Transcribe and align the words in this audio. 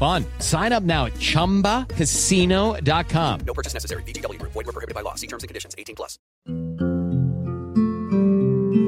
fun. 0.00 0.24
Sign 0.38 0.72
up 0.72 0.82
now 0.82 1.06
at 1.06 1.12
ChumbaCasino.com. 1.20 3.40
No 3.46 3.54
purchase 3.54 3.74
necessary. 3.74 4.02
BGW. 4.04 4.42
Void 4.42 4.54
were 4.54 4.72
prohibited 4.72 4.94
by 4.94 5.02
law. 5.02 5.14
See 5.14 5.28
terms 5.28 5.44
and 5.44 5.48
conditions. 5.48 5.74
18 5.76 5.94
plus. 5.94 6.18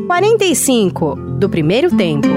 45 0.08 1.14
do 1.38 1.48
primeiro 1.48 1.96
tempo. 1.96 2.28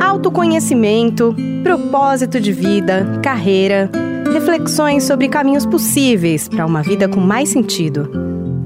Autoconhecimento, 0.00 1.36
propósito 1.62 2.40
de 2.40 2.52
vida, 2.52 3.20
carreira, 3.22 3.88
reflexões 4.32 5.04
sobre 5.04 5.28
caminhos 5.28 5.64
possíveis 5.64 6.48
para 6.48 6.66
uma 6.66 6.82
vida 6.82 7.08
com 7.08 7.20
mais 7.20 7.50
sentido. 7.50 8.10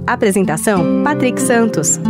Apresentação: 0.07 1.03
Patrick 1.05 1.39
Santos. 1.41 2.01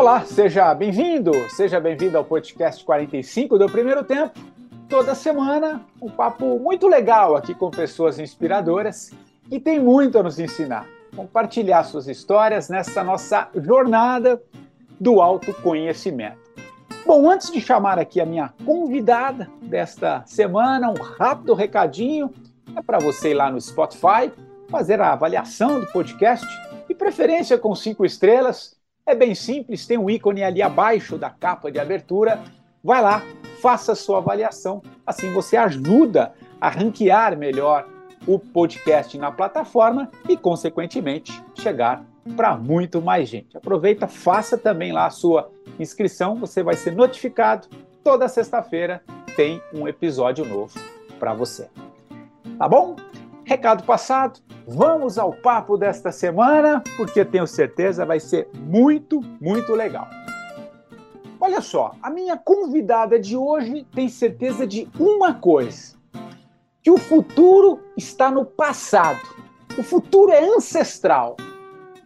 Olá, 0.00 0.24
seja 0.24 0.72
bem-vindo, 0.74 1.30
seja 1.50 1.78
bem-vindo 1.78 2.16
ao 2.16 2.24
podcast 2.24 2.82
45 2.82 3.58
do 3.58 3.68
Primeiro 3.68 4.02
Tempo. 4.02 4.32
Toda 4.88 5.14
semana, 5.14 5.84
um 6.00 6.08
papo 6.08 6.58
muito 6.58 6.88
legal 6.88 7.36
aqui 7.36 7.54
com 7.54 7.70
pessoas 7.70 8.18
inspiradoras 8.18 9.10
que 9.46 9.60
têm 9.60 9.78
muito 9.78 10.18
a 10.18 10.22
nos 10.22 10.38
ensinar. 10.38 10.88
Compartilhar 11.14 11.84
suas 11.84 12.08
histórias 12.08 12.70
nessa 12.70 13.04
nossa 13.04 13.50
jornada 13.54 14.42
do 14.98 15.20
autoconhecimento. 15.20 16.38
Bom, 17.04 17.30
antes 17.30 17.50
de 17.50 17.60
chamar 17.60 17.98
aqui 17.98 18.22
a 18.22 18.26
minha 18.26 18.54
convidada 18.64 19.50
desta 19.60 20.22
semana, 20.24 20.88
um 20.88 20.94
rápido 20.94 21.52
recadinho 21.52 22.32
é 22.74 22.80
para 22.80 22.98
você 22.98 23.32
ir 23.32 23.34
lá 23.34 23.50
no 23.50 23.60
Spotify, 23.60 24.32
fazer 24.70 24.98
a 24.98 25.12
avaliação 25.12 25.78
do 25.78 25.86
podcast, 25.88 26.46
de 26.88 26.94
preferência 26.94 27.58
com 27.58 27.74
cinco 27.74 28.02
estrelas 28.06 28.79
é 29.06 29.14
bem 29.14 29.34
simples, 29.34 29.86
tem 29.86 29.98
um 29.98 30.08
ícone 30.08 30.42
ali 30.42 30.62
abaixo 30.62 31.18
da 31.18 31.30
capa 31.30 31.70
de 31.70 31.78
abertura. 31.78 32.40
Vai 32.82 33.02
lá, 33.02 33.22
faça 33.60 33.92
a 33.92 33.96
sua 33.96 34.18
avaliação. 34.18 34.82
Assim 35.06 35.32
você 35.32 35.56
ajuda 35.56 36.32
a 36.60 36.68
ranquear 36.68 37.36
melhor 37.36 37.88
o 38.26 38.38
podcast 38.38 39.16
na 39.18 39.32
plataforma 39.32 40.10
e, 40.28 40.36
consequentemente, 40.36 41.42
chegar 41.54 42.04
para 42.36 42.56
muito 42.56 43.00
mais 43.00 43.28
gente. 43.28 43.56
Aproveita, 43.56 44.06
faça 44.06 44.56
também 44.56 44.92
lá 44.92 45.06
a 45.06 45.10
sua 45.10 45.50
inscrição, 45.78 46.36
você 46.36 46.62
vai 46.62 46.76
ser 46.76 46.94
notificado. 46.94 47.68
Toda 48.04 48.28
sexta-feira 48.28 49.02
tem 49.36 49.60
um 49.72 49.88
episódio 49.88 50.44
novo 50.44 50.78
para 51.18 51.34
você. 51.34 51.68
Tá 52.58 52.68
bom? 52.68 52.96
Recado 53.50 53.82
passado, 53.82 54.38
vamos 54.64 55.18
ao 55.18 55.32
papo 55.32 55.76
desta 55.76 56.12
semana, 56.12 56.80
porque 56.96 57.24
tenho 57.24 57.48
certeza 57.48 58.06
vai 58.06 58.20
ser 58.20 58.48
muito, 58.54 59.20
muito 59.40 59.74
legal. 59.74 60.08
Olha 61.40 61.60
só, 61.60 61.96
a 62.00 62.08
minha 62.10 62.36
convidada 62.36 63.18
de 63.18 63.36
hoje 63.36 63.84
tem 63.92 64.08
certeza 64.08 64.64
de 64.64 64.88
uma 64.96 65.34
coisa: 65.34 65.96
que 66.80 66.92
o 66.92 66.96
futuro 66.96 67.80
está 67.96 68.30
no 68.30 68.44
passado. 68.44 69.18
O 69.76 69.82
futuro 69.82 70.30
é 70.30 70.44
ancestral. 70.44 71.36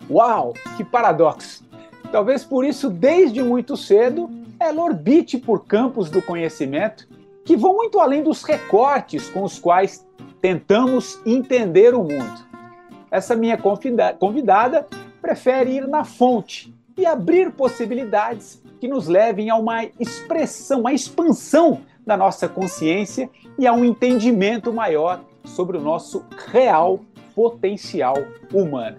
Uau, 0.09 0.55
que 0.79 0.83
paradoxo! 0.83 1.63
Talvez 2.11 2.43
por 2.43 2.65
isso, 2.65 2.89
desde 2.89 3.43
muito 3.43 3.77
cedo, 3.77 4.31
ela 4.59 4.83
orbite 4.83 5.37
por 5.37 5.67
campos 5.67 6.09
do 6.09 6.23
conhecimento 6.23 7.07
que 7.45 7.57
vão 7.57 7.75
muito 7.75 8.01
além 8.01 8.23
dos 8.23 8.43
recortes 8.43 9.29
com 9.29 9.43
os 9.43 9.59
quais 9.59 10.07
tentamos 10.41 11.21
entender 11.27 11.95
o 11.95 12.03
mundo. 12.03 12.45
Essa 13.11 13.37
minha 13.37 13.59
convidada 14.19 14.87
prefere 15.21 15.77
ir 15.77 15.87
na 15.87 16.05
fonte 16.05 16.75
e 16.97 17.07
abrir 17.07 17.53
possibilidades 17.53 18.63
que 18.81 18.89
nos 18.89 19.09
levem 19.09 19.51
a 19.51 19.57
uma 19.57 19.85
expressão, 19.99 20.81
uma 20.81 20.93
expansão 20.93 21.81
da 22.07 22.17
nossa 22.17 22.49
consciência 22.49 23.31
e 23.59 23.67
a 23.67 23.73
um 23.73 23.85
entendimento 23.85 24.73
maior 24.73 25.21
sobre 25.45 25.77
o 25.77 25.81
nosso 25.81 26.25
real 26.53 27.01
potencial 27.35 28.17
humano. 28.53 28.99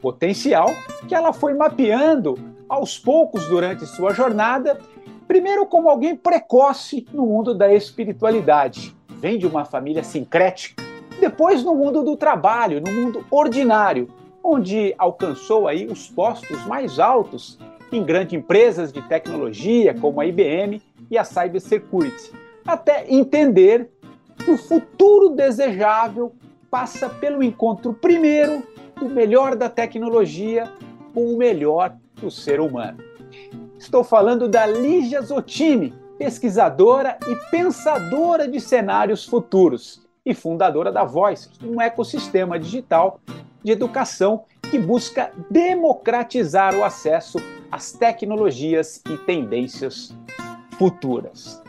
Potencial 0.00 0.70
que 1.08 1.14
ela 1.14 1.32
foi 1.32 1.54
mapeando 1.54 2.36
aos 2.68 2.98
poucos 2.98 3.46
durante 3.48 3.86
sua 3.86 4.12
jornada, 4.12 4.78
primeiro 5.26 5.66
como 5.66 5.88
alguém 5.88 6.16
precoce 6.16 7.06
no 7.12 7.26
mundo 7.26 7.54
da 7.54 7.72
espiritualidade, 7.72 8.94
vem 9.08 9.38
de 9.38 9.46
uma 9.46 9.64
família 9.64 10.02
sincrética, 10.02 10.82
depois 11.20 11.62
no 11.62 11.74
mundo 11.74 12.02
do 12.02 12.16
trabalho, 12.16 12.80
no 12.80 12.90
mundo 12.90 13.24
ordinário, 13.30 14.08
onde 14.42 14.94
alcançou 14.98 15.68
aí 15.68 15.86
os 15.86 16.08
postos 16.08 16.66
mais 16.66 16.98
altos 16.98 17.58
em 17.92 18.02
grandes 18.02 18.34
empresas 18.34 18.92
de 18.92 19.02
tecnologia 19.02 19.94
como 19.94 20.20
a 20.20 20.26
IBM 20.26 20.82
e 21.10 21.18
a 21.18 21.24
Cybersecurity, 21.24 22.32
até 22.66 23.04
entender 23.08 23.90
que 24.38 24.50
o 24.50 24.56
futuro 24.56 25.30
desejável 25.30 26.32
passa 26.70 27.08
pelo 27.08 27.42
encontro 27.42 27.92
primeiro 27.92 28.62
do 28.98 29.08
melhor 29.08 29.54
da 29.54 29.68
tecnologia 29.68 30.70
com 31.14 31.34
o 31.34 31.36
melhor 31.36 31.94
do 32.16 32.30
ser 32.30 32.60
humano. 32.60 33.11
Estou 33.82 34.04
falando 34.04 34.48
da 34.48 34.64
Lígia 34.64 35.20
Zottini, 35.20 35.92
pesquisadora 36.16 37.18
e 37.26 37.34
pensadora 37.50 38.46
de 38.46 38.60
cenários 38.60 39.26
futuros 39.26 40.06
e 40.24 40.32
fundadora 40.32 40.92
da 40.92 41.02
Voice, 41.02 41.50
um 41.64 41.80
ecossistema 41.80 42.60
digital 42.60 43.18
de 43.60 43.72
educação 43.72 44.44
que 44.70 44.78
busca 44.78 45.32
democratizar 45.50 46.76
o 46.76 46.84
acesso 46.84 47.38
às 47.72 47.90
tecnologias 47.90 49.02
e 49.10 49.16
tendências 49.18 50.16
futuras. 50.78 51.60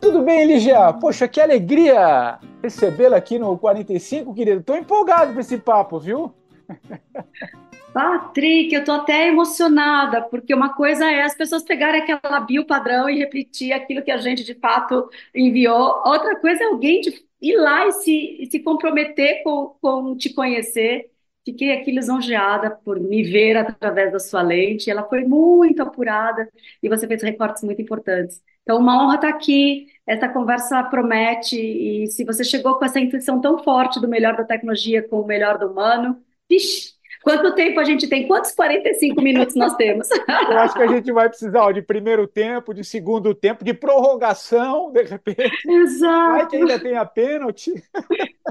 Tudo 0.00 0.22
bem, 0.22 0.44
Lígia? 0.44 0.92
Poxa, 0.94 1.28
que 1.28 1.40
alegria 1.40 2.40
recebê-la 2.60 3.16
aqui 3.16 3.38
no 3.38 3.56
45, 3.56 4.34
querido. 4.34 4.58
Estou 4.58 4.76
empolgado 4.76 5.34
com 5.34 5.40
esse 5.40 5.56
papo, 5.56 6.00
viu? 6.00 6.34
Patrick, 7.94 8.74
eu 8.74 8.80
estou 8.80 8.96
até 8.96 9.28
emocionada, 9.28 10.20
porque 10.22 10.52
uma 10.52 10.74
coisa 10.74 11.08
é 11.10 11.22
as 11.22 11.36
pessoas 11.36 11.62
pegarem 11.62 12.02
aquela 12.02 12.40
bio 12.40 12.66
padrão 12.66 13.08
e 13.08 13.16
repetir 13.18 13.72
aquilo 13.72 14.02
que 14.02 14.10
a 14.10 14.16
gente 14.18 14.42
de 14.44 14.54
fato 14.54 15.08
enviou, 15.34 16.02
outra 16.04 16.34
coisa 16.40 16.64
é 16.64 16.66
alguém 16.66 17.00
de 17.00 17.24
ir 17.40 17.56
lá 17.56 17.86
e 17.86 17.92
se, 17.92 18.42
e 18.42 18.46
se 18.50 18.58
comprometer 18.60 19.44
com, 19.44 19.76
com 19.80 20.16
te 20.16 20.34
conhecer. 20.34 21.08
Fiquei 21.44 21.72
aqui 21.72 21.92
lisonjeada 21.92 22.70
por 22.70 22.98
me 22.98 23.22
ver 23.22 23.56
através 23.56 24.10
da 24.12 24.18
sua 24.18 24.42
lente, 24.42 24.90
ela 24.90 25.04
foi 25.08 25.24
muito 25.24 25.80
apurada 25.82 26.48
e 26.82 26.88
você 26.88 27.06
fez 27.06 27.22
recortes 27.22 27.62
muito 27.62 27.80
importantes. 27.82 28.42
Então, 28.62 28.78
uma 28.78 29.04
honra 29.04 29.16
estar 29.16 29.28
aqui, 29.28 29.86
essa 30.06 30.28
conversa 30.28 30.82
promete, 30.84 31.56
e 31.60 32.06
se 32.08 32.24
você 32.24 32.42
chegou 32.42 32.76
com 32.78 32.84
essa 32.84 32.98
intuição 32.98 33.40
tão 33.40 33.62
forte 33.62 34.00
do 34.00 34.08
melhor 34.08 34.36
da 34.36 34.44
tecnologia 34.44 35.06
com 35.06 35.20
o 35.20 35.26
melhor 35.26 35.58
do 35.58 35.68
humano, 35.70 36.20
vixe, 36.48 36.93
Quanto 37.24 37.54
tempo 37.54 37.80
a 37.80 37.84
gente 37.84 38.06
tem? 38.06 38.28
Quantos 38.28 38.52
45 38.52 39.22
minutos 39.22 39.54
nós 39.56 39.74
temos? 39.76 40.06
Eu 40.28 40.58
acho 40.58 40.74
que 40.74 40.82
a 40.82 40.86
gente 40.86 41.10
vai 41.10 41.26
precisar 41.26 41.62
ó, 41.62 41.72
de 41.72 41.80
primeiro 41.80 42.28
tempo, 42.28 42.74
de 42.74 42.84
segundo 42.84 43.34
tempo, 43.34 43.64
de 43.64 43.72
prorrogação, 43.72 44.92
de 44.92 45.02
repente. 45.02 45.50
Exato. 45.66 46.32
Vai 46.32 46.46
que 46.46 46.56
ainda 46.56 46.78
tem 46.78 46.96
a 46.96 47.06
pênalti. 47.06 47.72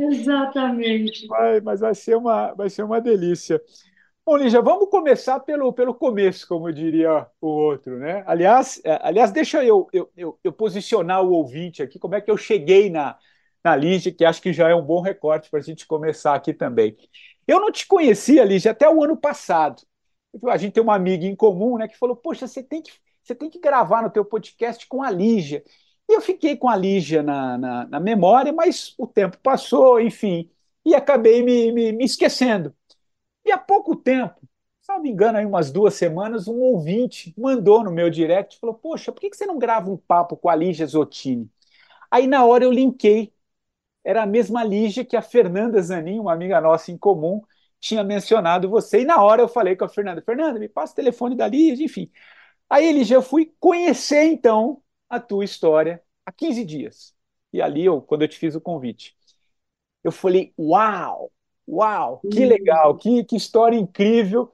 Exatamente. 0.01 1.27
Vai, 1.27 1.61
mas 1.61 1.81
vai 1.81 1.93
ser 1.93 2.17
uma, 2.17 2.51
vai 2.55 2.67
ser 2.67 2.81
uma 2.81 2.99
delícia. 2.99 3.61
Bom, 4.25 4.37
Lígia, 4.37 4.61
vamos 4.61 4.89
começar 4.89 5.39
pelo, 5.41 5.71
pelo 5.71 5.93
começo, 5.93 6.47
como 6.47 6.71
diria 6.73 7.27
o 7.39 7.47
outro, 7.47 7.99
né? 7.99 8.23
Aliás, 8.25 8.81
é, 8.83 8.97
aliás 9.03 9.31
deixa 9.31 9.63
eu, 9.63 9.87
eu, 9.93 10.09
eu, 10.17 10.39
eu 10.43 10.51
posicionar 10.51 11.21
o 11.21 11.31
ouvinte 11.31 11.83
aqui, 11.83 11.99
como 11.99 12.15
é 12.15 12.21
que 12.21 12.31
eu 12.31 12.37
cheguei 12.37 12.89
na, 12.89 13.17
na 13.63 13.75
Lígia, 13.75 14.13
que 14.13 14.25
acho 14.25 14.41
que 14.41 14.51
já 14.51 14.69
é 14.69 14.75
um 14.75 14.81
bom 14.81 15.01
recorte 15.01 15.49
para 15.49 15.59
a 15.59 15.61
gente 15.61 15.85
começar 15.85 16.33
aqui 16.33 16.53
também. 16.53 16.97
Eu 17.47 17.59
não 17.59 17.71
te 17.71 17.85
conhecia, 17.87 18.43
Lígia, 18.43 18.71
até 18.71 18.89
o 18.89 19.03
ano 19.03 19.17
passado. 19.17 19.83
A 20.47 20.57
gente 20.57 20.73
tem 20.73 20.83
uma 20.83 20.95
amiga 20.95 21.25
em 21.25 21.35
comum, 21.35 21.77
né, 21.77 21.87
que 21.87 21.97
falou: 21.97 22.15
Poxa, 22.15 22.47
você 22.47 22.63
tem 22.63 22.81
que, 22.81 22.91
você 23.23 23.35
tem 23.35 23.49
que 23.49 23.59
gravar 23.59 24.01
no 24.01 24.09
teu 24.09 24.25
podcast 24.25 24.87
com 24.87 25.03
a 25.03 25.09
Lígia. 25.11 25.63
E 26.09 26.13
eu 26.13 26.21
fiquei 26.21 26.55
com 26.57 26.69
a 26.69 26.75
Lígia 26.75 27.23
na, 27.23 27.57
na, 27.57 27.87
na 27.87 27.99
memória, 27.99 28.51
mas 28.51 28.93
o 28.97 29.07
tempo 29.07 29.37
passou, 29.41 29.99
enfim, 30.01 30.49
e 30.85 30.93
acabei 30.95 31.43
me, 31.43 31.71
me, 31.71 31.91
me 31.93 32.05
esquecendo. 32.05 32.75
E 33.45 33.51
há 33.51 33.57
pouco 33.57 33.95
tempo, 33.95 34.41
se 34.81 34.91
não 34.91 35.01
me 35.01 35.09
engano, 35.09 35.37
aí 35.37 35.45
umas 35.45 35.71
duas 35.71 35.93
semanas, 35.95 36.47
um 36.47 36.59
ouvinte 36.61 37.33
mandou 37.37 37.83
no 37.83 37.91
meu 37.91 38.09
direct, 38.09 38.59
falou, 38.59 38.75
poxa, 38.75 39.11
por 39.11 39.21
que 39.21 39.33
você 39.33 39.45
não 39.45 39.57
grava 39.59 39.89
um 39.91 39.97
papo 39.97 40.37
com 40.37 40.49
a 40.49 40.55
Lígia 40.55 40.85
Zottini? 40.85 41.49
Aí 42.11 42.27
na 42.27 42.45
hora 42.45 42.63
eu 42.65 42.71
linkei, 42.71 43.32
era 44.03 44.23
a 44.23 44.25
mesma 44.25 44.63
Lígia 44.63 45.05
que 45.05 45.15
a 45.15 45.21
Fernanda 45.21 45.81
Zanin, 45.81 46.19
uma 46.19 46.33
amiga 46.33 46.59
nossa 46.61 46.91
em 46.91 46.97
comum, 46.97 47.41
tinha 47.79 48.03
mencionado 48.03 48.69
você, 48.69 49.01
e 49.01 49.05
na 49.05 49.21
hora 49.21 49.41
eu 49.41 49.47
falei 49.47 49.75
com 49.75 49.85
a 49.85 49.89
Fernanda, 49.89 50.21
Fernanda, 50.21 50.59
me 50.59 50.69
passa 50.69 50.93
o 50.93 50.95
telefone 50.95 51.35
da 51.35 51.47
Lígia, 51.47 51.85
enfim. 51.85 52.09
Aí, 52.69 52.91
Lígia, 52.91 53.15
eu 53.15 53.21
fui 53.21 53.53
conhecer, 53.59 54.23
então, 54.25 54.81
a 55.09 55.19
tua 55.19 55.45
história 55.45 56.01
há 56.25 56.31
15 56.31 56.65
dias. 56.65 57.15
E 57.53 57.61
ali, 57.61 57.85
eu, 57.85 58.01
quando 58.01 58.23
eu 58.23 58.27
te 58.27 58.37
fiz 58.37 58.55
o 58.55 58.61
convite, 58.61 59.15
eu 60.03 60.11
falei, 60.11 60.53
uau, 60.57 61.31
uau, 61.67 62.25
que 62.29 62.45
legal, 62.45 62.97
que, 62.97 63.23
que 63.23 63.35
história 63.35 63.77
incrível. 63.77 64.51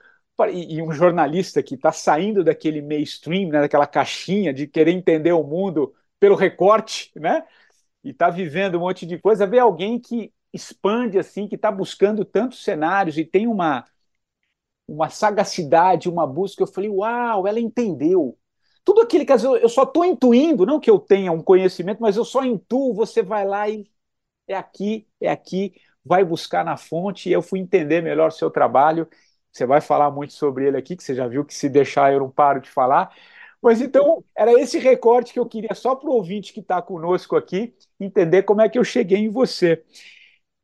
E, 0.51 0.77
e 0.77 0.81
um 0.81 0.91
jornalista 0.93 1.61
que 1.61 1.75
está 1.75 1.91
saindo 1.91 2.43
daquele 2.45 2.81
mainstream, 2.81 3.49
né, 3.49 3.59
daquela 3.61 3.85
caixinha 3.85 4.53
de 4.53 4.67
querer 4.67 4.91
entender 4.91 5.33
o 5.33 5.43
mundo 5.43 5.93
pelo 6.17 6.35
recorte, 6.35 7.11
né? 7.15 7.45
E 8.03 8.11
está 8.11 8.29
vivendo 8.29 8.75
um 8.77 8.81
monte 8.81 9.05
de 9.05 9.17
coisa, 9.17 9.45
ver 9.47 9.59
alguém 9.59 9.99
que 9.99 10.33
expande 10.53 11.19
assim, 11.19 11.47
que 11.47 11.55
está 11.55 11.71
buscando 11.71 12.25
tantos 12.25 12.63
cenários 12.63 13.17
e 13.17 13.25
tem 13.25 13.47
uma, 13.47 13.85
uma 14.87 15.09
sagacidade, 15.09 16.09
uma 16.09 16.25
busca. 16.25 16.63
Eu 16.63 16.67
falei, 16.67 16.89
uau, 16.89 17.47
ela 17.47 17.59
entendeu. 17.59 18.37
Tudo 18.83 19.01
aquilo 19.01 19.25
que 19.25 19.31
eu 19.33 19.69
só 19.69 19.83
estou 19.83 20.03
intuindo, 20.05 20.65
não 20.65 20.79
que 20.79 20.89
eu 20.89 20.99
tenha 20.99 21.31
um 21.31 21.43
conhecimento, 21.43 22.01
mas 22.01 22.17
eu 22.17 22.25
só 22.25 22.43
intuo, 22.43 22.93
você 22.93 23.21
vai 23.21 23.45
lá 23.45 23.69
e 23.69 23.89
é 24.47 24.55
aqui, 24.55 25.07
é 25.21 25.29
aqui, 25.29 25.75
vai 26.05 26.23
buscar 26.25 26.65
na 26.65 26.77
fonte, 26.77 27.29
e 27.29 27.33
eu 27.33 27.41
fui 27.41 27.59
entender 27.59 28.01
melhor 28.01 28.29
o 28.29 28.31
seu 28.31 28.51
trabalho. 28.51 29.07
Você 29.51 29.65
vai 29.65 29.81
falar 29.81 30.11
muito 30.11 30.33
sobre 30.33 30.67
ele 30.67 30.77
aqui, 30.77 30.95
que 30.95 31.03
você 31.03 31.15
já 31.15 31.27
viu 31.27 31.45
que 31.45 31.53
se 31.53 31.69
deixar 31.69 32.13
eu 32.13 32.19
não 32.19 32.31
paro 32.31 32.61
de 32.61 32.69
falar. 32.69 33.13
Mas 33.61 33.81
então, 33.81 34.23
era 34.35 34.53
esse 34.53 34.79
recorte 34.79 35.33
que 35.33 35.39
eu 35.39 35.45
queria 35.45 35.75
só 35.75 35.95
para 35.95 36.09
o 36.09 36.13
ouvinte 36.13 36.53
que 36.53 36.61
está 36.61 36.81
conosco 36.81 37.35
aqui 37.35 37.75
entender 37.99 38.43
como 38.43 38.61
é 38.61 38.69
que 38.69 38.79
eu 38.79 38.83
cheguei 38.83 39.17
em 39.19 39.29
você. 39.29 39.83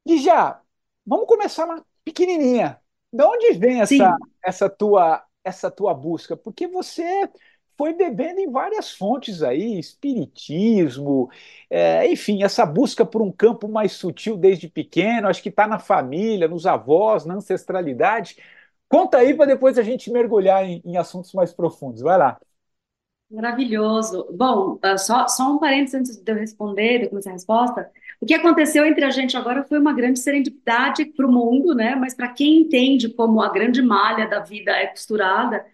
E 0.06 0.20
já, 0.20 0.62
vamos 1.06 1.28
começar 1.28 1.66
uma 1.66 1.86
pequenininha. 2.04 2.80
De 3.12 3.24
onde 3.24 3.54
vem 3.54 3.82
essa, 3.82 4.18
essa, 4.44 4.70
tua, 4.70 5.24
essa 5.44 5.72
tua 5.72 5.94
busca? 5.94 6.38
Porque 6.38 6.68
você 6.68 7.30
foi 7.78 7.94
bebendo 7.94 8.40
em 8.40 8.50
várias 8.50 8.92
fontes 8.92 9.44
aí, 9.44 9.78
espiritismo, 9.80 11.30
é, 11.70 12.08
enfim, 12.10 12.44
essa 12.44 12.66
busca 12.66 13.06
por 13.06 13.22
um 13.22 13.32
campo 13.32 13.68
mais 13.68 13.92
sutil 13.94 14.38
desde 14.38 14.70
pequeno, 14.70 15.28
acho 15.28 15.44
que 15.44 15.50
está 15.50 15.68
na 15.68 15.80
família, 15.80 16.48
nos 16.48 16.66
avós, 16.66 17.26
na 17.26 17.36
ancestralidade. 17.36 18.38
Conta 18.88 19.18
aí 19.18 19.34
para 19.34 19.46
depois 19.48 19.78
a 19.78 19.84
gente 19.84 20.12
mergulhar 20.12 20.64
em, 20.66 20.82
em, 20.86 20.98
assuntos 20.98 21.34
mais 21.34 21.54
profundos. 21.54 22.02
Vai 22.02 22.18
lá. 22.18 22.40
Maravilhoso. 23.30 24.28
Bom, 24.34 24.80
ah, 24.84 24.98
só, 24.98 25.28
só 25.28 25.54
um 25.56 25.58
parênteses 25.60 25.96
antes 25.96 26.18
de 26.18 26.32
eu 26.32 26.36
responder, 26.36 27.00
de 27.00 27.10
começar 27.10 27.32
a 27.32 27.34
resposta. 27.34 27.92
O 28.22 28.26
que 28.26 28.34
aconteceu 28.36 28.86
entre 28.86 29.04
a 29.04 29.10
gente 29.10 29.36
agora 29.36 29.64
foi 29.64 29.80
uma 29.80 29.94
grande 29.94 30.20
serendipidade 30.20 31.06
para 31.06 31.26
o 31.28 31.32
mundo, 31.32 31.74
né? 31.74 31.96
Mas 31.96 32.14
para 32.14 32.30
quem 32.32 32.62
entende 32.62 33.10
como 33.10 33.42
a 33.42 33.50
grande 33.52 33.82
malha 33.82 34.28
da 34.28 34.40
vida 34.40 34.72
é 34.72 34.88
costurada, 34.88 35.66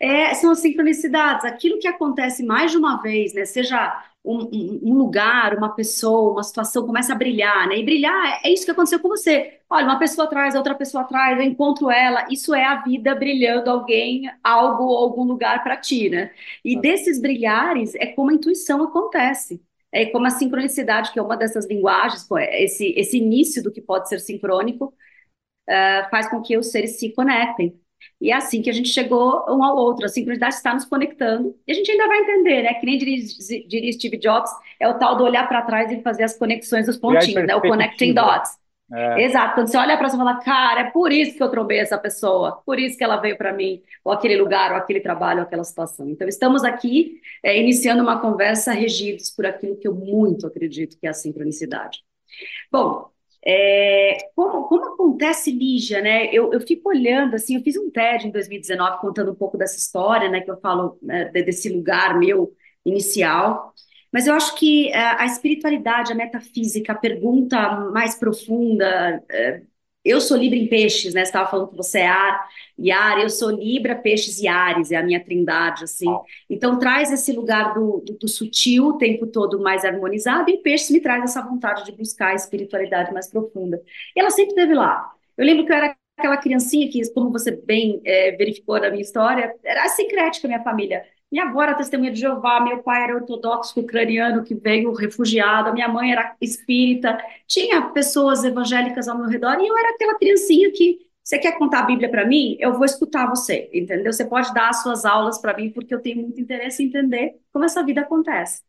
é, 0.00 0.34
são 0.34 0.52
as 0.52 0.60
sincronicidades, 0.60 1.44
aquilo 1.46 1.78
que 1.78 1.88
acontece 1.88 2.44
mais 2.44 2.72
de 2.72 2.78
uma 2.78 3.02
vez, 3.02 3.34
né? 3.34 3.44
Seja 3.46 4.02
um, 4.26 4.90
um, 4.90 4.94
lugar, 4.94 5.56
uma 5.56 5.74
pessoa, 5.74 6.32
uma 6.32 6.42
situação 6.42 6.86
começa 6.86 7.12
a 7.12 7.16
brilhar, 7.16 7.68
né? 7.68 7.78
E 7.78 7.84
brilhar 7.84 8.40
é, 8.44 8.48
é 8.48 8.52
isso 8.52 8.64
que 8.64 8.70
aconteceu 8.70 9.00
com 9.00 9.08
você. 9.08 9.60
Olha, 9.70 9.84
uma 9.86 9.98
pessoa 9.98 10.26
atrás, 10.26 10.54
outra 10.54 10.74
pessoa 10.74 11.04
atrás, 11.04 11.38
eu 11.38 11.44
encontro 11.44 11.90
ela. 11.90 12.26
Isso 12.30 12.54
é 12.54 12.64
a 12.64 12.82
vida 12.82 13.14
brilhando 13.14 13.70
alguém, 13.70 14.30
algo, 14.42 14.84
algum 14.96 15.24
lugar 15.24 15.62
para 15.62 15.76
ti, 15.76 16.08
né? 16.10 16.32
E 16.64 16.80
desses 16.80 17.20
brilhares 17.20 17.94
é 17.94 18.06
como 18.06 18.30
a 18.30 18.34
intuição 18.34 18.82
acontece. 18.82 19.62
É 19.92 20.06
como 20.06 20.26
a 20.26 20.30
sincronicidade, 20.30 21.12
que 21.12 21.18
é 21.18 21.22
uma 21.22 21.36
dessas 21.36 21.66
linguagens, 21.66 22.26
esse, 22.52 22.92
esse 22.96 23.18
início 23.18 23.62
do 23.62 23.72
que 23.72 23.80
pode 23.80 24.08
ser 24.08 24.20
sincrônico, 24.20 24.94
uh, 25.68 26.10
faz 26.10 26.28
com 26.28 26.42
que 26.42 26.56
os 26.58 26.70
seres 26.70 26.98
se 26.98 27.12
conectem. 27.14 27.80
E 28.20 28.30
é 28.30 28.34
assim 28.34 28.62
que 28.62 28.70
a 28.70 28.72
gente 28.72 28.88
chegou 28.88 29.44
um 29.48 29.62
ao 29.62 29.76
outro, 29.76 30.06
a 30.06 30.08
sincronicidade 30.08 30.54
está 30.54 30.72
nos 30.72 30.84
conectando. 30.84 31.54
E 31.66 31.72
a 31.72 31.74
gente 31.74 31.90
ainda 31.90 32.06
vai 32.06 32.18
entender, 32.20 32.62
né? 32.62 32.74
Que 32.74 32.86
nem 32.86 32.98
diria, 32.98 33.22
diria 33.68 33.92
Steve 33.92 34.16
Jobs, 34.18 34.50
é 34.80 34.88
o 34.88 34.98
tal 34.98 35.16
do 35.16 35.24
olhar 35.24 35.46
para 35.48 35.62
trás 35.62 35.90
e 35.92 36.02
fazer 36.02 36.24
as 36.24 36.36
conexões 36.38 36.86
dos 36.86 36.96
pontinhos, 36.96 37.46
né? 37.46 37.54
O 37.54 37.60
connecting 37.60 38.14
dots. 38.14 38.56
É. 38.92 39.24
Exato, 39.24 39.54
quando 39.54 39.66
você 39.66 39.76
olha 39.76 39.98
para 39.98 40.08
você 40.08 40.14
e 40.14 40.18
fala, 40.18 40.40
cara, 40.40 40.80
é 40.82 40.90
por 40.90 41.10
isso 41.10 41.36
que 41.36 41.42
eu 41.42 41.50
trombei 41.50 41.80
essa 41.80 41.98
pessoa, 41.98 42.62
por 42.64 42.78
isso 42.78 42.96
que 42.96 43.02
ela 43.02 43.16
veio 43.16 43.36
para 43.36 43.52
mim, 43.52 43.82
ou 44.04 44.12
aquele 44.12 44.36
lugar, 44.36 44.70
ou 44.70 44.76
aquele 44.76 45.00
trabalho, 45.00 45.40
ou 45.40 45.44
aquela 45.44 45.64
situação. 45.64 46.08
Então, 46.08 46.28
estamos 46.28 46.62
aqui 46.62 47.20
é, 47.42 47.58
iniciando 47.60 48.00
uma 48.00 48.20
conversa 48.20 48.72
regidos 48.72 49.30
por 49.30 49.44
aquilo 49.44 49.76
que 49.76 49.88
eu 49.88 49.94
muito 49.94 50.46
acredito 50.46 50.96
que 50.98 51.06
é 51.06 51.10
a 51.10 51.14
sincronicidade. 51.14 51.98
Bom, 52.70 53.10
é, 53.46 54.18
como, 54.34 54.64
como, 54.64 54.84
acontece, 54.86 55.52
Lígia, 55.52 56.00
né? 56.02 56.26
Eu, 56.32 56.52
eu, 56.52 56.60
fico 56.60 56.88
olhando, 56.88 57.36
assim, 57.36 57.54
eu 57.54 57.62
fiz 57.62 57.76
um 57.76 57.88
TED 57.90 58.26
em 58.26 58.32
2019 58.32 59.00
contando 59.00 59.30
um 59.30 59.36
pouco 59.36 59.56
dessa 59.56 59.76
história, 59.76 60.28
né? 60.28 60.40
Que 60.40 60.50
eu 60.50 60.58
falo 60.58 60.98
né, 61.00 61.26
desse 61.26 61.68
lugar 61.68 62.18
meu 62.18 62.52
inicial. 62.84 63.72
Mas 64.12 64.26
eu 64.26 64.34
acho 64.34 64.56
que 64.56 64.92
a, 64.92 64.98
é, 64.98 65.22
a 65.22 65.26
espiritualidade, 65.26 66.12
a 66.12 66.16
metafísica, 66.16 66.92
a 66.92 66.96
pergunta 66.96 67.88
mais 67.92 68.16
profunda, 68.18 69.22
é, 69.30 69.62
eu 70.08 70.20
sou 70.20 70.36
Libra 70.36 70.58
em 70.58 70.68
peixes, 70.68 71.14
né? 71.14 71.24
Você 71.24 71.28
estava 71.28 71.50
falando 71.50 71.70
que 71.70 71.76
você 71.76 72.00
é 72.00 72.06
ar 72.06 72.48
e 72.78 72.90
ar, 72.90 73.20
eu 73.20 73.28
sou 73.30 73.50
Libra, 73.50 73.94
peixes 73.94 74.38
e 74.40 74.46
ares, 74.48 74.92
é 74.92 74.96
a 74.96 75.02
minha 75.02 75.22
trindade, 75.22 75.84
assim. 75.84 76.06
Então 76.48 76.78
traz 76.78 77.10
esse 77.12 77.32
lugar 77.32 77.74
do, 77.74 78.02
do, 78.04 78.18
do, 78.18 78.28
sutil 78.28 78.88
o 78.88 78.98
tempo 78.98 79.26
todo 79.26 79.60
mais 79.60 79.84
harmonizado, 79.84 80.50
e 80.50 80.58
peixes 80.58 80.90
me 80.90 81.00
traz 81.00 81.24
essa 81.24 81.42
vontade 81.42 81.84
de 81.84 81.92
buscar 81.92 82.28
a 82.28 82.34
espiritualidade 82.34 83.12
mais 83.12 83.28
profunda. 83.30 83.80
E 84.14 84.20
ela 84.20 84.30
sempre 84.30 84.50
esteve 84.50 84.74
lá. 84.74 85.10
Eu 85.36 85.44
lembro 85.44 85.64
que 85.66 85.72
eu 85.72 85.76
era 85.76 85.96
aquela 86.16 86.36
criancinha 86.36 86.88
que, 86.90 87.00
como 87.12 87.30
você 87.30 87.50
bem 87.50 88.00
é, 88.04 88.32
verificou 88.32 88.80
na 88.80 88.90
minha 88.90 89.02
história, 89.02 89.54
era 89.64 89.88
sincrética 89.88 90.48
minha 90.48 90.62
família. 90.62 91.04
Minha 91.30 91.44
avó 91.46 91.62
era 91.62 91.74
testemunha 91.74 92.12
de 92.12 92.20
Jeová, 92.20 92.60
meu 92.60 92.82
pai 92.82 93.02
era 93.04 93.16
ortodoxo 93.16 93.80
ucraniano 93.80 94.44
que 94.44 94.54
veio 94.54 94.92
refugiado, 94.92 95.72
minha 95.72 95.88
mãe 95.88 96.12
era 96.12 96.36
espírita, 96.40 97.18
tinha 97.46 97.82
pessoas 97.90 98.44
evangélicas 98.44 99.08
ao 99.08 99.18
meu 99.18 99.26
redor 99.28 99.60
e 99.60 99.66
eu 99.66 99.76
era 99.76 99.90
aquela 99.90 100.16
criancinha 100.18 100.70
que 100.72 101.06
você 101.22 101.38
quer 101.40 101.58
contar 101.58 101.80
a 101.80 101.82
Bíblia 101.82 102.08
para 102.08 102.24
mim? 102.24 102.56
Eu 102.60 102.74
vou 102.74 102.84
escutar 102.84 103.26
você, 103.28 103.68
entendeu? 103.74 104.12
Você 104.12 104.24
pode 104.24 104.54
dar 104.54 104.68
as 104.68 104.82
suas 104.82 105.04
aulas 105.04 105.38
para 105.38 105.56
mim 105.56 105.70
porque 105.72 105.92
eu 105.92 106.00
tenho 106.00 106.22
muito 106.22 106.40
interesse 106.40 106.82
em 106.84 106.86
entender 106.86 107.34
como 107.52 107.64
essa 107.64 107.82
vida 107.84 108.02
acontece. 108.02 108.62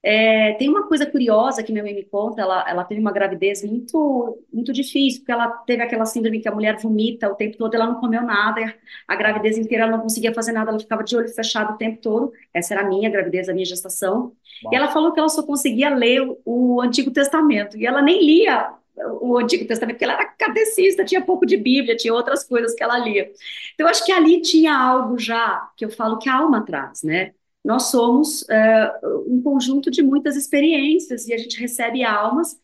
É, 0.00 0.52
tem 0.54 0.68
uma 0.68 0.86
coisa 0.86 1.04
curiosa 1.04 1.62
que 1.62 1.72
minha 1.72 1.82
mãe 1.82 1.92
me 1.92 2.04
conta, 2.04 2.40
ela, 2.40 2.64
ela 2.68 2.84
teve 2.84 3.00
uma 3.00 3.10
gravidez 3.10 3.64
muito, 3.64 4.38
muito 4.52 4.72
difícil, 4.72 5.20
porque 5.20 5.32
ela 5.32 5.48
teve 5.48 5.82
aquela 5.82 6.06
síndrome 6.06 6.40
que 6.40 6.48
a 6.48 6.54
mulher 6.54 6.76
vomita 6.78 7.28
o 7.28 7.34
tempo 7.34 7.56
todo, 7.58 7.74
ela 7.74 7.86
não 7.86 7.96
comeu 8.00 8.22
nada, 8.22 8.74
a 9.08 9.16
gravidez 9.16 9.58
inteira 9.58 9.84
ela 9.84 9.96
não 9.96 10.02
conseguia 10.02 10.32
fazer 10.32 10.52
nada, 10.52 10.70
ela 10.70 10.78
ficava 10.78 11.02
de 11.02 11.16
olho 11.16 11.28
fechado 11.28 11.74
o 11.74 11.76
tempo 11.76 12.00
todo, 12.00 12.32
essa 12.54 12.74
era 12.74 12.82
a 12.82 12.88
minha 12.88 13.10
gravidez, 13.10 13.48
a 13.48 13.52
minha 13.52 13.66
gestação, 13.66 14.32
e 14.70 14.76
ela 14.76 14.88
falou 14.88 15.12
que 15.12 15.18
ela 15.18 15.28
só 15.28 15.42
conseguia 15.42 15.92
ler 15.92 16.22
o, 16.22 16.38
o 16.44 16.80
Antigo 16.80 17.10
Testamento, 17.10 17.76
e 17.76 17.84
ela 17.84 18.00
nem 18.00 18.24
lia 18.24 18.72
o 19.20 19.36
Antigo 19.36 19.66
Testamento, 19.66 19.96
porque 19.96 20.04
ela 20.04 20.14
era 20.14 20.26
cadecista, 20.26 21.04
tinha 21.04 21.20
pouco 21.20 21.44
de 21.44 21.56
Bíblia, 21.56 21.96
tinha 21.96 22.14
outras 22.14 22.44
coisas 22.44 22.74
que 22.74 22.82
ela 22.82 22.98
lia. 22.98 23.30
Então, 23.74 23.86
acho 23.88 24.04
que 24.04 24.12
ali 24.12 24.40
tinha 24.42 24.76
algo 24.76 25.18
já, 25.18 25.68
que 25.76 25.84
eu 25.84 25.90
falo 25.90 26.18
que 26.18 26.28
a 26.28 26.36
alma 26.36 26.64
traz, 26.64 27.02
né? 27.02 27.32
Nós 27.68 27.90
somos 27.90 28.40
uh, 28.44 29.24
um 29.26 29.42
conjunto 29.42 29.90
de 29.90 30.02
muitas 30.02 30.36
experiências 30.36 31.28
e 31.28 31.34
a 31.34 31.36
gente 31.36 31.60
recebe 31.60 32.02
almas. 32.02 32.58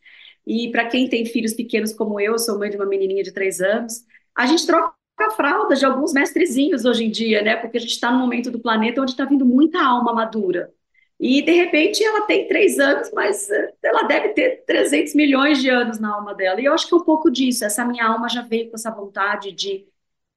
E 0.46 0.70
para 0.70 0.86
quem 0.86 1.10
tem 1.10 1.26
filhos 1.26 1.52
pequenos 1.52 1.92
como 1.92 2.18
eu, 2.18 2.38
sou 2.38 2.58
mãe 2.58 2.70
de 2.70 2.76
uma 2.76 2.86
menininha 2.86 3.22
de 3.22 3.30
três 3.30 3.60
anos, 3.60 4.02
a 4.34 4.46
gente 4.46 4.66
troca 4.66 4.94
a 5.20 5.30
fralda 5.32 5.74
de 5.76 5.84
alguns 5.84 6.14
mestrezinhos 6.14 6.86
hoje 6.86 7.04
em 7.04 7.10
dia, 7.10 7.42
né? 7.42 7.54
Porque 7.56 7.76
a 7.76 7.80
gente 7.80 7.90
está 7.90 8.10
num 8.10 8.18
momento 8.18 8.50
do 8.50 8.58
planeta 8.58 9.02
onde 9.02 9.10
está 9.10 9.26
vindo 9.26 9.44
muita 9.44 9.84
alma 9.84 10.14
madura. 10.14 10.72
E, 11.20 11.42
de 11.42 11.52
repente, 11.52 12.02
ela 12.02 12.22
tem 12.22 12.48
três 12.48 12.78
anos, 12.78 13.10
mas 13.12 13.50
eh, 13.50 13.74
ela 13.82 14.04
deve 14.04 14.30
ter 14.30 14.64
300 14.66 15.14
milhões 15.14 15.60
de 15.60 15.68
anos 15.68 15.98
na 16.00 16.14
alma 16.14 16.34
dela. 16.34 16.60
E 16.60 16.64
eu 16.64 16.72
acho 16.72 16.88
que 16.88 16.94
é 16.94 16.96
um 16.96 17.04
pouco 17.04 17.30
disso. 17.30 17.64
Essa 17.64 17.84
minha 17.84 18.06
alma 18.06 18.28
já 18.28 18.40
veio 18.42 18.70
com 18.70 18.76
essa 18.76 18.90
vontade 18.90 19.52
de 19.52 19.86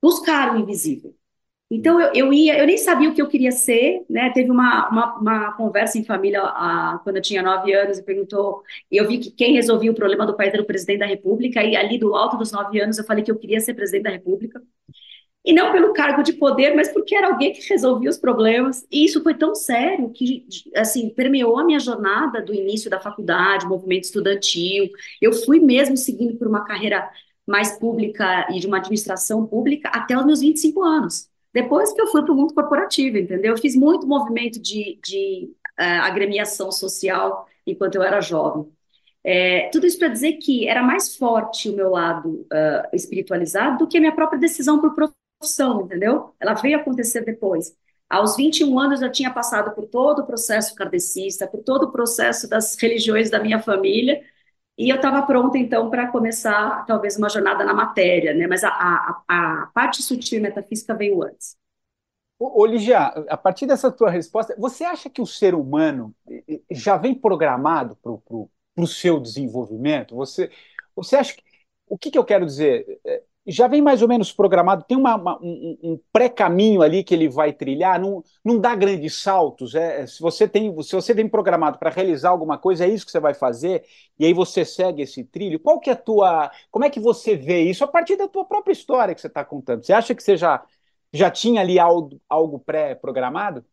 buscar 0.02 0.54
o 0.54 0.60
invisível 0.60 1.17
Então 1.70 2.00
eu, 2.00 2.12
eu 2.14 2.34
ia, 2.34 2.58
eu 2.58 2.66
nem 2.66 2.78
sabia 2.78 3.10
o 3.10 3.14
que 3.14 3.22
eu 3.22 3.28
queria 3.28 3.52
ser, 3.52 4.06
né? 4.10 4.32
Teve 4.34 4.50
uma, 4.50 4.90
uma, 4.90 5.16
uma 5.20 5.52
conversa 5.54 5.98
em 5.98 6.06
família 6.06 6.42
a, 6.42 7.00
quando 7.04 7.18
eu 7.18 7.22
tinha 7.22 7.44
nove 7.44 7.74
anos 7.74 7.98
e 7.98 8.04
perguntou, 8.04 8.64
eu 8.90 9.06
vi 9.08 9.18
que 9.20 9.32
quem 9.32 9.54
resolvia 9.54 9.92
o 9.92 9.96
problema 9.96 10.26
do 10.26 10.36
país 10.36 10.54
era 10.54 10.64
o 10.64 10.66
presidente 10.66 11.00
da 11.00 11.06
República 11.06 11.62
e 11.64 11.76
ali 11.76 11.98
do 12.00 12.16
alto 12.16 12.38
dos 12.38 12.54
nove 12.54 12.80
anos 12.80 12.98
eu 12.98 13.04
falei 13.04 13.22
que 13.24 13.32
eu 13.32 13.38
queria 13.38 13.60
ser 13.60 13.74
presidente 13.74 14.04
da 14.04 14.12
República 14.12 14.62
e 15.46 15.54
não 15.54 15.72
pelo 15.72 15.94
cargo 15.94 16.24
de 16.24 16.34
poder, 16.34 16.76
mas 16.76 16.90
porque 16.92 17.16
era 17.16 17.28
alguém 17.28 17.54
que 17.54 17.68
resolvia 17.70 18.10
os 18.10 18.18
problemas. 18.18 18.86
E 18.92 19.06
isso 19.06 19.24
foi 19.24 19.34
tão 19.34 19.56
sério 19.56 20.10
que, 20.12 20.46
assim, 20.76 21.10
permeou 21.10 21.58
a 21.58 21.64
minha 21.64 21.80
jornada 21.80 22.42
do 22.42 22.54
início 22.54 22.90
da 22.90 23.00
faculdade, 23.00 23.66
movimento 23.66 24.04
estudantil. 24.04 24.90
Eu 25.22 25.32
fui 25.34 25.60
mesmo 25.60 25.96
seguindo 25.96 26.38
por 26.38 26.48
uma 26.48 26.66
carreira 26.66 27.10
mais 27.48 27.80
pública 27.80 28.48
e 28.52 28.60
de 28.60 28.68
uma 28.68 28.78
administração 28.78 29.46
pública 29.48 29.90
até 29.90 30.18
os 30.18 30.26
meus 30.26 30.42
25 30.42 30.84
anos. 30.84 31.30
Depois 31.58 31.92
que 31.92 32.00
eu 32.00 32.06
fui 32.06 32.22
para 32.22 32.32
o 32.32 32.36
mundo 32.36 32.54
corporativo, 32.54 33.18
entendeu? 33.18 33.54
Eu 33.54 33.58
fiz 33.58 33.76
muito 33.76 34.06
movimento 34.06 34.62
de, 34.62 35.00
de 35.04 35.50
uh, 35.80 36.04
agremiação 36.04 36.72
social 36.72 37.48
enquanto 37.66 37.96
eu 37.96 38.04
era 38.04 38.22
jovem. 38.22 38.72
É, 39.24 39.68
tudo 39.72 39.88
isso 39.88 39.98
para 39.98 40.08
dizer 40.08 40.34
que 40.34 40.68
era 40.70 40.84
mais 40.84 41.16
forte 41.16 41.68
o 41.68 41.76
meu 41.76 41.90
lado 41.90 42.46
uh, 42.54 42.88
espiritualizado 42.94 43.80
do 43.80 43.88
que 43.88 43.98
a 43.98 44.00
minha 44.00 44.14
própria 44.14 44.40
decisão 44.40 44.80
por 44.80 44.94
profissão, 44.94 45.82
entendeu? 45.82 46.32
Ela 46.40 46.54
veio 46.54 46.78
acontecer 46.78 47.26
depois. 47.26 47.76
Aos 48.08 48.36
21 48.38 48.78
anos 48.78 49.02
eu 49.02 49.12
tinha 49.12 49.34
passado 49.34 49.74
por 49.74 49.88
todo 49.88 50.20
o 50.20 50.28
processo 50.28 50.76
kardecista, 50.76 51.48
por 51.48 51.64
todo 51.64 51.86
o 51.86 51.92
processo 51.92 52.48
das 52.48 52.76
religiões 52.80 53.32
da 53.32 53.40
minha 53.40 53.60
família, 53.60 54.22
e 54.78 54.90
eu 54.90 54.98
estava 54.98 55.22
pronta 55.26 55.58
então 55.58 55.90
para 55.90 56.08
começar 56.12 56.86
talvez 56.86 57.18
uma 57.18 57.30
jornada 57.30 57.66
na 57.66 57.74
matéria, 57.74 58.34
né? 58.34 58.48
Mas 58.48 58.64
a, 58.64 58.70
a, 58.70 59.24
a 59.28 59.68
parte 59.74 60.04
sutil 60.04 60.42
metafísica 60.42 60.94
veio 60.96 61.24
antes. 61.24 61.58
Ô, 62.40 62.66
Ligia, 62.66 63.00
a 63.30 63.38
partir 63.38 63.66
dessa 63.66 63.92
tua 63.92 64.12
resposta, 64.12 64.56
você 64.60 64.84
acha 64.84 65.10
que 65.10 65.22
o 65.22 65.26
ser 65.26 65.56
humano 65.56 66.16
já 66.70 66.96
vem 66.96 67.16
programado 67.16 67.96
para 67.96 68.12
o 68.12 68.88
seu 68.88 69.20
desenvolvimento? 69.20 70.16
Você, 70.16 70.52
você 70.96 71.16
acha 71.16 71.34
que. 71.36 71.44
O 71.90 71.98
que, 71.98 72.12
que 72.12 72.18
eu 72.18 72.26
quero 72.26 72.46
dizer? 72.46 72.86
É, 73.48 73.51
já 73.51 73.68
vem 73.68 73.82
mais 73.82 74.01
ou 74.01 74.08
menos 74.08 74.32
programado, 74.32 74.84
tem 74.88 74.98
uma, 74.98 75.16
uma, 75.16 75.39
um, 75.42 75.77
um 75.84 76.00
pré-caminho 76.12 76.82
ali 76.82 77.04
que 77.04 77.13
ele 77.13 77.30
vai 77.30 77.54
trilhar, 77.54 78.00
não, 78.00 78.24
não 78.44 78.60
dá 78.60 78.75
grandes 78.75 79.22
saltos. 79.22 79.75
É, 79.75 80.06
se 80.06 80.20
você 80.22 80.48
tem, 80.48 80.72
se 80.84 80.96
você 80.96 81.13
programado 81.30 81.77
para 81.80 81.89
realizar 81.89 82.30
alguma 82.30 82.58
coisa, 82.58 82.86
é 82.86 82.89
isso 82.89 83.06
que 83.06 83.12
você 83.12 83.20
vai 83.20 83.34
fazer, 83.34 83.84
e 84.20 84.25
aí 84.25 84.34
você 84.34 84.66
segue 84.66 85.01
esse 85.01 85.24
trilho. 85.24 85.60
Qual 85.60 85.80
que 85.80 85.89
é 85.89 85.94
a 85.94 85.96
tua. 85.96 86.51
Como 86.72 86.86
é 86.86 86.89
que 86.89 87.00
você 87.00 87.36
vê 87.36 87.62
isso 87.63 87.84
a 87.84 87.88
partir 87.88 88.16
da 88.18 88.27
tua 88.27 88.46
própria 88.46 88.74
história 88.74 89.13
que 89.16 89.22
você 89.22 89.27
está 89.27 89.44
contando? 89.46 89.84
Você 89.86 89.94
acha 89.94 90.13
que 90.16 90.24
você 90.24 90.36
já, 90.38 90.63
já 91.13 91.32
tinha 91.32 91.62
ali 91.62 91.80
algo, 91.80 92.20
algo 92.30 92.60
pré-programado? 92.60 93.66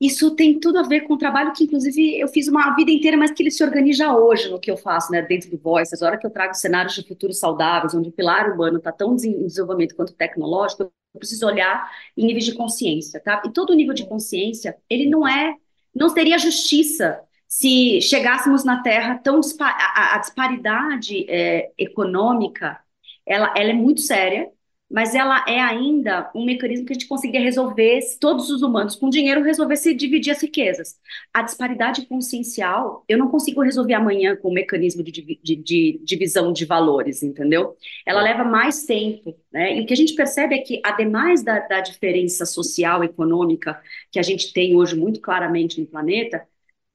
Isso 0.00 0.34
tem 0.36 0.60
tudo 0.60 0.78
a 0.78 0.82
ver 0.82 1.02
com 1.02 1.14
o 1.14 1.18
trabalho 1.18 1.52
que, 1.54 1.64
inclusive, 1.64 2.18
eu 2.20 2.28
fiz 2.28 2.48
uma 2.48 2.74
vida 2.76 2.90
inteira, 2.90 3.16
mas 3.16 3.30
que 3.30 3.42
ele 3.42 3.50
se 3.50 3.64
organiza 3.64 4.14
hoje 4.14 4.50
no 4.50 4.60
que 4.60 4.70
eu 4.70 4.76
faço, 4.76 5.10
né, 5.10 5.22
dentro 5.22 5.50
do 5.50 5.56
Voices. 5.56 6.02
A 6.02 6.06
hora 6.06 6.18
que 6.18 6.26
eu 6.26 6.30
trago 6.30 6.52
cenários 6.54 6.94
de 6.94 7.06
futuro 7.06 7.32
saudáveis, 7.32 7.94
onde 7.94 8.10
o 8.10 8.12
pilar 8.12 8.52
humano 8.52 8.76
está 8.76 8.92
tão 8.92 9.14
em 9.14 9.46
desenvolvimento 9.46 9.96
quanto 9.96 10.12
tecnológico, 10.12 10.82
eu 10.82 10.90
preciso 11.18 11.46
olhar 11.46 11.90
em 12.14 12.26
níveis 12.26 12.44
de 12.44 12.54
consciência, 12.54 13.18
tá? 13.20 13.42
E 13.46 13.50
todo 13.50 13.74
nível 13.74 13.94
de 13.94 14.06
consciência, 14.06 14.76
ele 14.90 15.08
não 15.08 15.26
é, 15.26 15.54
não 15.94 16.10
seria 16.10 16.38
justiça 16.38 17.18
se 17.48 18.00
chegássemos 18.02 18.64
na 18.64 18.82
Terra 18.82 19.18
tão 19.18 19.40
a, 19.60 20.16
a 20.16 20.18
disparidade 20.18 21.24
é, 21.28 21.70
econômica, 21.78 22.78
ela, 23.24 23.52
ela 23.56 23.70
é 23.70 23.72
muito 23.72 24.00
séria 24.02 24.50
mas 24.88 25.14
ela 25.14 25.44
é 25.48 25.60
ainda 25.60 26.30
um 26.34 26.44
mecanismo 26.44 26.86
que 26.86 26.92
a 26.92 26.94
gente 26.94 27.08
conseguia 27.08 27.40
resolver 27.40 28.00
se 28.02 28.18
todos 28.20 28.50
os 28.50 28.62
humanos 28.62 28.94
com 28.94 29.10
dinheiro 29.10 29.42
resolvessem 29.42 29.96
dividir 29.96 30.30
as 30.30 30.40
riquezas. 30.40 30.96
A 31.34 31.42
disparidade 31.42 32.06
consciencial, 32.06 33.04
eu 33.08 33.18
não 33.18 33.28
consigo 33.28 33.62
resolver 33.62 33.94
amanhã 33.94 34.36
com 34.36 34.48
o 34.48 34.54
mecanismo 34.54 35.02
de, 35.02 35.10
de, 35.10 35.56
de 35.56 36.00
divisão 36.04 36.52
de 36.52 36.64
valores, 36.64 37.22
entendeu? 37.22 37.76
Ela 38.06 38.22
leva 38.22 38.44
mais 38.44 38.84
tempo, 38.84 39.36
né? 39.52 39.76
E 39.76 39.82
o 39.82 39.86
que 39.86 39.92
a 39.92 39.96
gente 39.96 40.14
percebe 40.14 40.54
é 40.54 40.58
que, 40.58 40.80
ademais 40.84 41.42
da, 41.42 41.58
da 41.60 41.80
diferença 41.80 42.46
social, 42.46 43.02
econômica, 43.02 43.80
que 44.12 44.20
a 44.20 44.22
gente 44.22 44.52
tem 44.52 44.76
hoje 44.76 44.94
muito 44.96 45.20
claramente 45.20 45.80
no 45.80 45.86
planeta, 45.86 46.46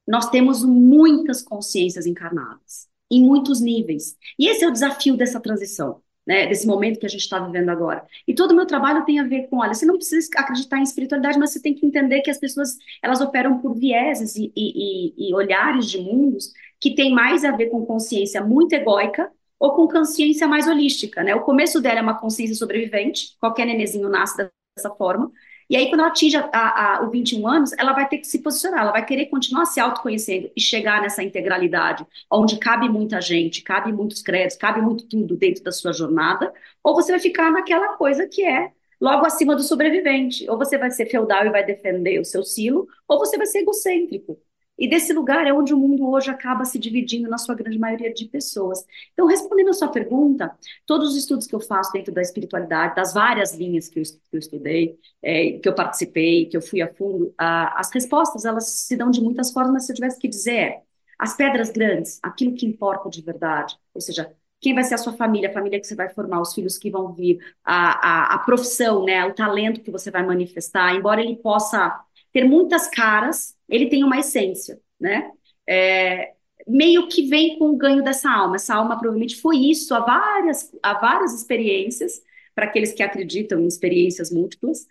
nós 0.08 0.30
temos 0.30 0.64
muitas 0.64 1.42
consciências 1.42 2.06
encarnadas, 2.06 2.88
em 3.10 3.22
muitos 3.22 3.60
níveis. 3.60 4.16
E 4.38 4.48
esse 4.48 4.64
é 4.64 4.68
o 4.68 4.72
desafio 4.72 5.16
dessa 5.16 5.38
transição 5.38 6.00
né, 6.26 6.46
desse 6.46 6.66
momento 6.66 7.00
que 7.00 7.06
a 7.06 7.08
gente 7.08 7.22
está 7.22 7.38
vivendo 7.38 7.68
agora. 7.68 8.04
E 8.26 8.34
todo 8.34 8.52
o 8.52 8.54
meu 8.54 8.66
trabalho 8.66 9.04
tem 9.04 9.18
a 9.18 9.24
ver 9.24 9.48
com, 9.48 9.58
olha, 9.58 9.74
você 9.74 9.84
não 9.84 9.96
precisa 9.96 10.28
acreditar 10.36 10.78
em 10.78 10.82
espiritualidade, 10.82 11.38
mas 11.38 11.52
você 11.52 11.60
tem 11.60 11.74
que 11.74 11.84
entender 11.84 12.22
que 12.22 12.30
as 12.30 12.38
pessoas, 12.38 12.76
elas 13.02 13.20
operam 13.20 13.58
por 13.58 13.74
vieses 13.74 14.36
e, 14.36 14.52
e, 14.56 15.30
e 15.30 15.34
olhares 15.34 15.86
de 15.86 15.98
mundos 15.98 16.52
que 16.80 16.94
tem 16.94 17.12
mais 17.14 17.44
a 17.44 17.52
ver 17.52 17.70
com 17.70 17.86
consciência 17.86 18.42
muito 18.44 18.72
egóica 18.72 19.30
ou 19.58 19.74
com 19.74 19.86
consciência 19.86 20.48
mais 20.48 20.66
holística, 20.66 21.22
né? 21.22 21.34
O 21.36 21.42
começo 21.42 21.80
dela 21.80 22.00
é 22.00 22.02
uma 22.02 22.18
consciência 22.18 22.56
sobrevivente, 22.56 23.36
qualquer 23.38 23.64
nenezinho 23.64 24.08
nasce 24.08 24.36
dessa 24.76 24.90
forma, 24.90 25.30
e 25.72 25.76
aí, 25.76 25.88
quando 25.88 26.00
ela 26.00 26.10
atinge 26.10 26.36
a, 26.36 26.50
a, 26.52 26.96
a, 26.98 27.02
o 27.02 27.08
21 27.10 27.48
anos, 27.48 27.72
ela 27.78 27.94
vai 27.94 28.06
ter 28.06 28.18
que 28.18 28.26
se 28.26 28.40
posicionar, 28.42 28.82
ela 28.82 28.92
vai 28.92 29.06
querer 29.06 29.24
continuar 29.30 29.64
se 29.64 29.80
autoconhecendo 29.80 30.50
e 30.54 30.60
chegar 30.60 31.00
nessa 31.00 31.22
integralidade, 31.22 32.06
onde 32.30 32.58
cabe 32.58 32.90
muita 32.90 33.22
gente, 33.22 33.62
cabe 33.62 33.90
muitos 33.90 34.20
créditos, 34.20 34.58
cabe 34.58 34.82
muito 34.82 35.08
tudo 35.08 35.34
dentro 35.34 35.64
da 35.64 35.72
sua 35.72 35.94
jornada, 35.94 36.52
ou 36.84 36.94
você 36.94 37.10
vai 37.10 37.20
ficar 37.20 37.50
naquela 37.50 37.96
coisa 37.96 38.28
que 38.28 38.44
é 38.44 38.70
logo 39.00 39.24
acima 39.24 39.56
do 39.56 39.62
sobrevivente, 39.62 40.46
ou 40.50 40.58
você 40.58 40.76
vai 40.76 40.90
ser 40.90 41.06
feudal 41.06 41.46
e 41.46 41.50
vai 41.50 41.64
defender 41.64 42.20
o 42.20 42.24
seu 42.26 42.44
silo, 42.44 42.86
ou 43.08 43.18
você 43.18 43.38
vai 43.38 43.46
ser 43.46 43.60
egocêntrico. 43.60 44.38
E 44.82 44.88
desse 44.88 45.12
lugar 45.12 45.46
é 45.46 45.52
onde 45.52 45.72
o 45.72 45.78
mundo 45.78 46.10
hoje 46.10 46.28
acaba 46.28 46.64
se 46.64 46.76
dividindo 46.76 47.30
na 47.30 47.38
sua 47.38 47.54
grande 47.54 47.78
maioria 47.78 48.12
de 48.12 48.24
pessoas. 48.24 48.84
Então, 49.12 49.28
respondendo 49.28 49.70
a 49.70 49.72
sua 49.72 49.86
pergunta, 49.86 50.52
todos 50.84 51.10
os 51.10 51.16
estudos 51.16 51.46
que 51.46 51.54
eu 51.54 51.60
faço 51.60 51.92
dentro 51.92 52.12
da 52.12 52.20
espiritualidade, 52.20 52.96
das 52.96 53.14
várias 53.14 53.54
linhas 53.54 53.88
que 53.88 54.00
eu, 54.00 54.38
estudei, 54.40 54.98
é, 55.22 55.52
que 55.52 55.68
eu 55.68 55.72
participei, 55.72 56.46
que 56.46 56.56
eu 56.56 56.60
fui 56.60 56.82
a 56.82 56.92
fundo, 56.92 57.32
a, 57.38 57.78
as 57.78 57.92
respostas 57.92 58.44
elas 58.44 58.70
se 58.70 58.96
dão 58.96 59.08
de 59.08 59.20
muitas 59.20 59.52
formas, 59.52 59.72
mas 59.72 59.86
se 59.86 59.92
eu 59.92 59.94
tivesse 59.94 60.18
que 60.18 60.26
dizer 60.26 60.56
é, 60.56 60.82
as 61.16 61.36
pedras 61.36 61.70
grandes, 61.70 62.18
aquilo 62.20 62.52
que 62.52 62.66
importa 62.66 63.08
de 63.08 63.22
verdade, 63.22 63.76
ou 63.94 64.00
seja, 64.00 64.34
quem 64.60 64.74
vai 64.74 64.82
ser 64.82 64.94
a 64.94 64.98
sua 64.98 65.12
família, 65.12 65.48
a 65.48 65.52
família 65.52 65.78
que 65.78 65.86
você 65.86 65.94
vai 65.94 66.08
formar, 66.08 66.40
os 66.40 66.54
filhos 66.54 66.76
que 66.76 66.90
vão 66.90 67.12
vir, 67.12 67.38
a, 67.64 68.32
a, 68.32 68.34
a 68.34 68.38
profissão, 68.40 69.04
né, 69.04 69.24
o 69.26 69.32
talento 69.32 69.80
que 69.80 69.92
você 69.92 70.10
vai 70.10 70.26
manifestar, 70.26 70.92
embora 70.92 71.20
ele 71.20 71.36
possa 71.36 72.00
ter 72.32 72.44
muitas 72.44 72.88
caras, 72.88 73.54
ele 73.72 73.88
tem 73.88 74.04
uma 74.04 74.18
essência, 74.18 74.80
né? 75.00 75.30
É, 75.68 76.32
meio 76.66 77.08
que 77.08 77.26
vem 77.28 77.58
com 77.58 77.70
o 77.70 77.76
ganho 77.76 78.04
dessa 78.04 78.30
alma. 78.30 78.56
Essa 78.56 78.74
alma 78.74 78.98
provavelmente 78.98 79.40
foi 79.40 79.56
isso 79.56 79.94
há 79.94 80.00
várias, 80.00 80.70
há 80.82 80.94
várias 80.94 81.34
experiências, 81.34 82.22
para 82.54 82.66
aqueles 82.66 82.92
que 82.92 83.02
acreditam 83.02 83.60
em 83.60 83.66
experiências 83.66 84.30
múltiplas, 84.30 84.86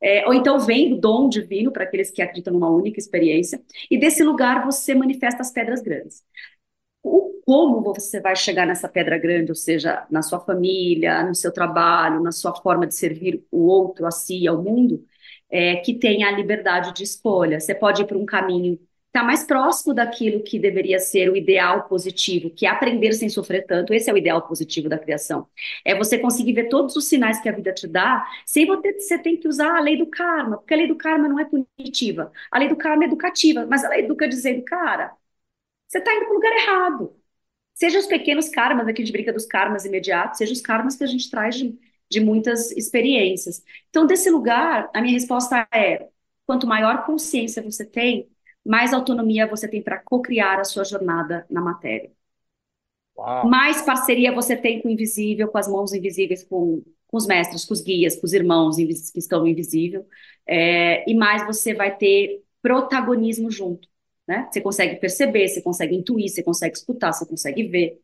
é, 0.00 0.26
ou 0.26 0.34
então 0.34 0.58
vem 0.60 0.90
do 0.90 1.00
dom 1.00 1.28
divino 1.28 1.72
para 1.72 1.84
aqueles 1.84 2.10
que 2.10 2.22
acreditam 2.22 2.52
numa 2.52 2.70
única 2.70 2.98
experiência, 2.98 3.62
e 3.90 3.98
desse 3.98 4.22
lugar 4.22 4.64
você 4.64 4.94
manifesta 4.94 5.42
as 5.42 5.52
pedras 5.52 5.80
grandes. 5.80 6.24
O 7.02 7.40
como 7.48 7.80
você 7.82 8.20
vai 8.20 8.36
chegar 8.36 8.66
nessa 8.66 8.88
pedra 8.88 9.16
grande, 9.16 9.50
ou 9.50 9.54
seja, 9.54 10.06
na 10.10 10.20
sua 10.20 10.38
família, 10.38 11.22
no 11.22 11.34
seu 11.34 11.50
trabalho, 11.50 12.22
na 12.22 12.30
sua 12.30 12.54
forma 12.54 12.86
de 12.86 12.94
servir 12.94 13.42
o 13.50 13.66
outro, 13.66 14.04
a 14.04 14.10
si, 14.10 14.46
ao 14.46 14.62
mundo, 14.62 15.02
é, 15.50 15.76
que 15.76 15.94
tenha 15.94 16.28
a 16.28 16.32
liberdade 16.32 16.94
de 16.94 17.02
escolha. 17.04 17.60
Você 17.60 17.74
pode 17.74 18.02
ir 18.02 18.06
para 18.06 18.18
um 18.18 18.26
caminho 18.26 18.78
está 19.08 19.22
mais 19.24 19.44
próximo 19.44 19.94
daquilo 19.94 20.42
que 20.42 20.58
deveria 20.58 20.98
ser 20.98 21.30
o 21.30 21.36
ideal 21.36 21.84
positivo, 21.88 22.50
que 22.50 22.66
é 22.66 22.68
aprender 22.68 23.12
sem 23.14 23.28
sofrer 23.28 23.66
tanto. 23.66 23.92
Esse 23.92 24.10
é 24.10 24.12
o 24.12 24.16
ideal 24.18 24.46
positivo 24.46 24.88
da 24.88 24.98
criação. 24.98 25.48
É 25.84 25.94
você 25.94 26.18
conseguir 26.18 26.52
ver 26.52 26.68
todos 26.68 26.94
os 26.96 27.06
sinais 27.06 27.40
que 27.40 27.48
a 27.48 27.52
vida 27.52 27.72
te 27.72 27.86
dá, 27.88 28.24
sem 28.46 28.66
você, 28.66 28.92
você 28.94 29.18
que 29.18 29.48
usar 29.48 29.76
a 29.76 29.80
lei 29.80 29.96
do 29.96 30.06
karma, 30.06 30.58
porque 30.58 30.74
a 30.74 30.76
lei 30.76 30.86
do 30.86 30.96
karma 30.96 31.28
não 31.28 31.40
é 31.40 31.44
punitiva. 31.44 32.30
A 32.50 32.58
lei 32.58 32.68
do 32.68 32.76
karma 32.76 33.04
é 33.04 33.06
educativa, 33.06 33.66
mas 33.66 33.82
ela 33.84 33.98
educa 33.98 34.28
dizendo, 34.28 34.62
cara, 34.64 35.12
você 35.88 35.98
está 35.98 36.14
indo 36.14 36.24
para 36.26 36.32
o 36.32 36.34
lugar 36.34 36.52
errado. 36.52 37.16
Seja 37.74 37.98
os 37.98 38.06
pequenos 38.06 38.48
karmas, 38.50 38.88
aqui 38.88 39.02
a 39.02 39.04
gente 39.04 39.12
brinca 39.12 39.32
dos 39.32 39.46
karmas 39.46 39.84
imediatos, 39.84 40.38
seja 40.38 40.52
os 40.52 40.60
karmas 40.60 40.96
que 40.96 41.04
a 41.04 41.06
gente 41.06 41.30
traz 41.30 41.56
de 41.56 41.78
de 42.10 42.20
muitas 42.20 42.70
experiências. 42.72 43.62
Então, 43.90 44.06
desse 44.06 44.30
lugar, 44.30 44.90
a 44.94 45.00
minha 45.00 45.14
resposta 45.14 45.66
é: 45.72 46.08
quanto 46.46 46.66
maior 46.66 47.04
consciência 47.06 47.62
você 47.62 47.84
tem, 47.84 48.28
mais 48.64 48.92
autonomia 48.92 49.46
você 49.46 49.68
tem 49.68 49.82
para 49.82 49.98
co-criar 49.98 50.60
a 50.60 50.64
sua 50.64 50.84
jornada 50.84 51.46
na 51.50 51.60
matéria. 51.60 52.10
Uau. 53.16 53.48
Mais 53.48 53.82
parceria 53.82 54.32
você 54.32 54.56
tem 54.56 54.80
com 54.80 54.88
o 54.88 54.90
invisível, 54.90 55.48
com 55.48 55.58
as 55.58 55.68
mãos 55.68 55.92
invisíveis, 55.92 56.44
com, 56.44 56.82
com 57.08 57.16
os 57.16 57.26
mestres, 57.26 57.64
com 57.64 57.74
os 57.74 57.80
guias, 57.80 58.16
com 58.16 58.26
os 58.26 58.32
irmãos 58.32 58.76
que 58.76 59.18
estão 59.18 59.40
no 59.40 59.48
invisível, 59.48 60.06
é, 60.46 61.08
e 61.10 61.14
mais 61.14 61.44
você 61.44 61.74
vai 61.74 61.96
ter 61.96 62.42
protagonismo 62.62 63.50
junto. 63.50 63.88
Né? 64.26 64.46
Você 64.52 64.60
consegue 64.60 64.96
perceber, 64.96 65.48
você 65.48 65.62
consegue 65.62 65.96
intuir, 65.96 66.28
você 66.28 66.42
consegue 66.42 66.76
escutar, 66.76 67.12
você 67.12 67.26
consegue 67.26 67.64
ver. 67.64 68.00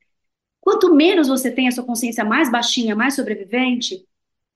Quanto 0.64 0.94
menos 0.94 1.28
você 1.28 1.50
tem 1.50 1.68
a 1.68 1.70
sua 1.70 1.84
consciência 1.84 2.24
mais 2.24 2.50
baixinha, 2.50 2.96
mais 2.96 3.14
sobrevivente, 3.14 4.02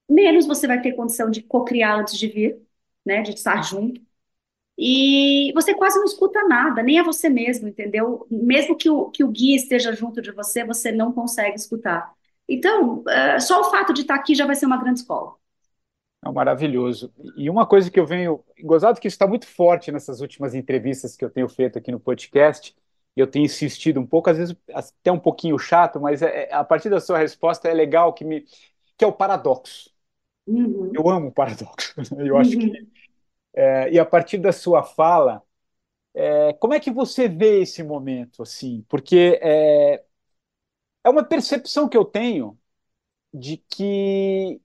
menos 0.09 0.47
você 0.47 0.67
vai 0.67 0.81
ter 0.81 0.95
condição 0.95 1.31
de 1.31 1.43
cocriar 1.43 2.00
antes 2.00 2.19
de 2.19 2.29
vir, 2.29 2.59
né, 3.05 3.21
de 3.21 3.33
estar 3.33 3.62
junto. 3.62 4.00
E 4.79 5.53
você 5.53 5.75
quase 5.75 5.99
não 5.99 6.07
escuta 6.07 6.43
nada, 6.49 6.83
nem 6.83 6.99
a 6.99 7.03
você 7.03 7.29
mesmo, 7.29 7.69
entendeu? 7.69 8.27
Mesmo 8.31 8.75
que 8.75 8.88
o, 8.88 9.11
que 9.11 9.23
o 9.23 9.29
guia 9.29 9.55
esteja 9.55 9.93
junto 9.93 10.23
de 10.23 10.33
você, 10.33 10.65
você 10.65 10.91
não 10.91 11.12
consegue 11.12 11.57
escutar. 11.57 12.11
Então, 12.49 13.00
uh, 13.00 13.38
só 13.38 13.61
o 13.61 13.71
fato 13.71 13.93
de 13.93 14.00
estar 14.00 14.15
aqui 14.15 14.35
já 14.35 14.47
vai 14.47 14.55
ser 14.55 14.65
uma 14.65 14.81
grande 14.81 15.00
escola. 15.00 15.35
É 16.25 16.31
maravilhoso. 16.31 17.12
E 17.37 17.50
uma 17.50 17.67
coisa 17.67 17.91
que 17.91 18.00
eu 18.00 18.07
venho 18.07 18.43
gozado 18.65 18.99
que 18.99 19.09
isso 19.09 19.17
está 19.17 19.27
muito 19.27 19.47
forte 19.47 19.93
nessas 19.93 20.23
últimas 20.23 20.55
entrevistas 20.55 21.15
que 21.15 21.25
eu 21.25 21.29
tenho 21.29 21.50
feito 21.50 21.79
aqui 21.79 21.93
no 21.93 22.00
podcast, 22.00 22.75
eu 23.21 23.27
tenho 23.27 23.45
insistido 23.45 24.01
um 24.01 24.07
pouco, 24.07 24.31
às 24.31 24.39
vezes 24.39 24.57
até 24.73 25.13
um 25.13 25.19
pouquinho 25.19 25.59
chato, 25.59 26.01
mas 26.01 26.23
é, 26.23 26.49
é 26.51 26.55
a 26.55 26.65
partir 26.65 26.91
da 26.91 27.01
sua 27.01 27.19
resposta 27.19 27.69
é 27.69 27.75
legal 27.75 28.13
que 28.13 28.25
me 28.25 28.45
que 28.97 29.05
é 29.05 29.07
o 29.07 29.13
paradoxo. 29.13 29.91
Uhum. 30.47 30.91
Eu 30.93 31.09
amo 31.09 31.29
o 31.29 31.33
paradoxo. 31.33 31.95
Eu 32.19 32.37
acho 32.37 32.59
uhum. 32.59 32.73
que 32.73 32.89
é, 33.55 33.91
e 33.91 33.99
a 33.99 34.05
partir 34.05 34.39
da 34.39 34.53
sua 34.53 34.83
fala, 34.83 35.43
é, 36.15 36.53
como 36.55 36.75
é 36.75 36.81
que 36.81 36.91
você 36.91 37.29
vê 37.29 37.63
esse 37.63 37.83
momento 37.83 38.43
assim? 38.43 38.85
Porque 38.89 39.39
é, 39.43 40.05
é 41.05 41.11
uma 41.11 41.25
percepção 41.25 41.89
que 41.89 41.97
eu 41.97 42.05
tenho 42.05 42.59
de 43.33 43.57
que 43.69 44.61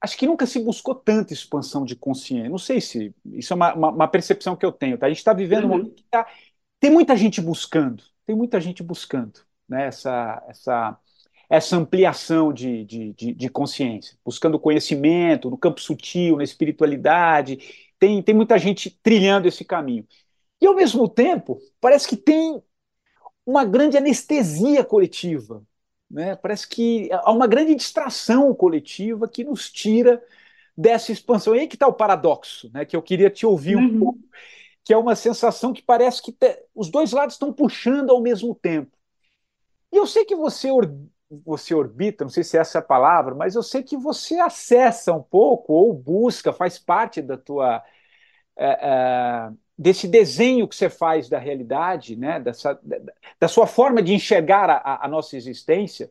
acho 0.00 0.16
que 0.18 0.26
nunca 0.26 0.46
se 0.46 0.58
buscou 0.58 0.94
tanta 0.94 1.32
expansão 1.32 1.84
de 1.84 1.94
consciência. 1.94 2.50
Não 2.50 2.58
sei 2.58 2.80
se 2.80 3.14
isso 3.26 3.52
é 3.52 3.56
uma, 3.56 3.74
uma, 3.74 3.88
uma 3.90 4.08
percepção 4.08 4.56
que 4.56 4.66
eu 4.66 4.72
tenho. 4.72 4.98
Tá? 4.98 5.06
A 5.06 5.08
gente 5.08 5.18
está 5.18 5.32
vivendo 5.32 5.64
uhum. 5.64 5.66
um 5.66 5.78
momento 5.78 5.94
que 5.94 6.04
tá, 6.04 6.26
tem 6.82 6.90
muita 6.90 7.16
gente 7.16 7.40
buscando, 7.40 8.02
tem 8.26 8.34
muita 8.34 8.60
gente 8.60 8.82
buscando 8.82 9.40
né? 9.68 9.86
essa, 9.86 10.44
essa, 10.48 10.98
essa 11.48 11.76
ampliação 11.76 12.52
de, 12.52 12.84
de, 12.84 13.12
de, 13.12 13.32
de 13.32 13.48
consciência, 13.48 14.18
buscando 14.24 14.58
conhecimento 14.58 15.48
no 15.48 15.56
campo 15.56 15.80
sutil, 15.80 16.36
na 16.36 16.42
espiritualidade. 16.42 17.92
Tem, 18.00 18.20
tem 18.20 18.34
muita 18.34 18.58
gente 18.58 18.90
trilhando 19.00 19.46
esse 19.46 19.64
caminho. 19.64 20.04
E, 20.60 20.66
ao 20.66 20.74
mesmo 20.74 21.08
tempo, 21.08 21.60
parece 21.80 22.08
que 22.08 22.16
tem 22.16 22.60
uma 23.46 23.64
grande 23.64 23.96
anestesia 23.96 24.84
coletiva 24.84 25.64
né? 26.10 26.36
Parece 26.36 26.68
que 26.68 27.08
há 27.10 27.32
uma 27.32 27.46
grande 27.46 27.74
distração 27.74 28.54
coletiva 28.54 29.26
que 29.26 29.42
nos 29.42 29.70
tira 29.70 30.22
dessa 30.76 31.10
expansão. 31.10 31.56
E 31.56 31.60
aí 31.60 31.66
que 31.66 31.76
está 31.76 31.86
o 31.86 31.92
paradoxo, 31.94 32.70
né? 32.74 32.84
que 32.84 32.94
eu 32.94 33.00
queria 33.00 33.30
te 33.30 33.46
ouvir 33.46 33.76
um 33.76 33.80
uhum. 33.80 33.98
pouco, 33.98 34.20
que 34.84 34.92
é 34.92 34.96
uma 34.96 35.14
sensação 35.14 35.72
que 35.72 35.82
parece 35.82 36.22
que 36.22 36.32
te... 36.32 36.64
os 36.74 36.90
dois 36.90 37.12
lados 37.12 37.34
estão 37.34 37.52
puxando 37.52 38.10
ao 38.10 38.20
mesmo 38.20 38.54
tempo. 38.54 38.96
E 39.92 39.96
eu 39.96 40.06
sei 40.06 40.24
que 40.24 40.34
você, 40.34 40.70
or... 40.70 40.92
você 41.44 41.74
orbita, 41.74 42.24
não 42.24 42.30
sei 42.30 42.44
se 42.44 42.56
é 42.56 42.60
essa 42.60 42.78
a 42.80 42.82
palavra, 42.82 43.34
mas 43.34 43.54
eu 43.54 43.62
sei 43.62 43.82
que 43.82 43.96
você 43.96 44.38
acessa 44.40 45.12
um 45.12 45.22
pouco, 45.22 45.72
ou 45.72 45.92
busca, 45.92 46.52
faz 46.52 46.78
parte 46.78 47.22
da 47.22 47.36
tua. 47.36 47.82
É, 48.56 48.66
é 48.66 49.52
desse 49.76 50.06
desenho 50.06 50.68
que 50.68 50.76
você 50.76 50.88
faz 50.88 51.28
da 51.28 51.38
realidade, 51.38 52.14
né, 52.14 52.38
dessa, 52.38 52.78
da 53.40 53.48
sua 53.48 53.66
forma 53.66 54.02
de 54.02 54.14
enxergar 54.14 54.70
a, 54.70 55.04
a, 55.04 55.08
nossa 55.08 55.36
existência, 55.36 56.10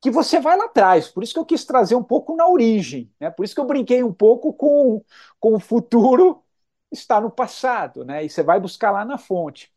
que 0.00 0.10
você 0.10 0.40
vai 0.40 0.56
lá 0.56 0.64
atrás. 0.66 1.08
Por 1.08 1.22
isso 1.22 1.32
que 1.32 1.38
eu 1.38 1.46
quis 1.46 1.64
trazer 1.64 1.94
um 1.94 2.02
pouco 2.02 2.34
na 2.36 2.46
origem, 2.48 3.10
né? 3.20 3.30
por 3.30 3.44
isso 3.44 3.54
que 3.54 3.60
eu 3.60 3.66
brinquei 3.66 4.02
um 4.02 4.12
pouco 4.12 4.52
com, 4.52 5.02
com 5.38 5.54
o 5.54 5.60
futuro 5.60 6.43
está 6.98 7.20
no 7.20 7.30
passado, 7.30 8.04
né? 8.04 8.24
e 8.24 8.30
você 8.30 8.42
vai 8.42 8.58
buscar 8.60 8.90
lá 8.90 9.04
na 9.04 9.18
fonte. 9.18 9.72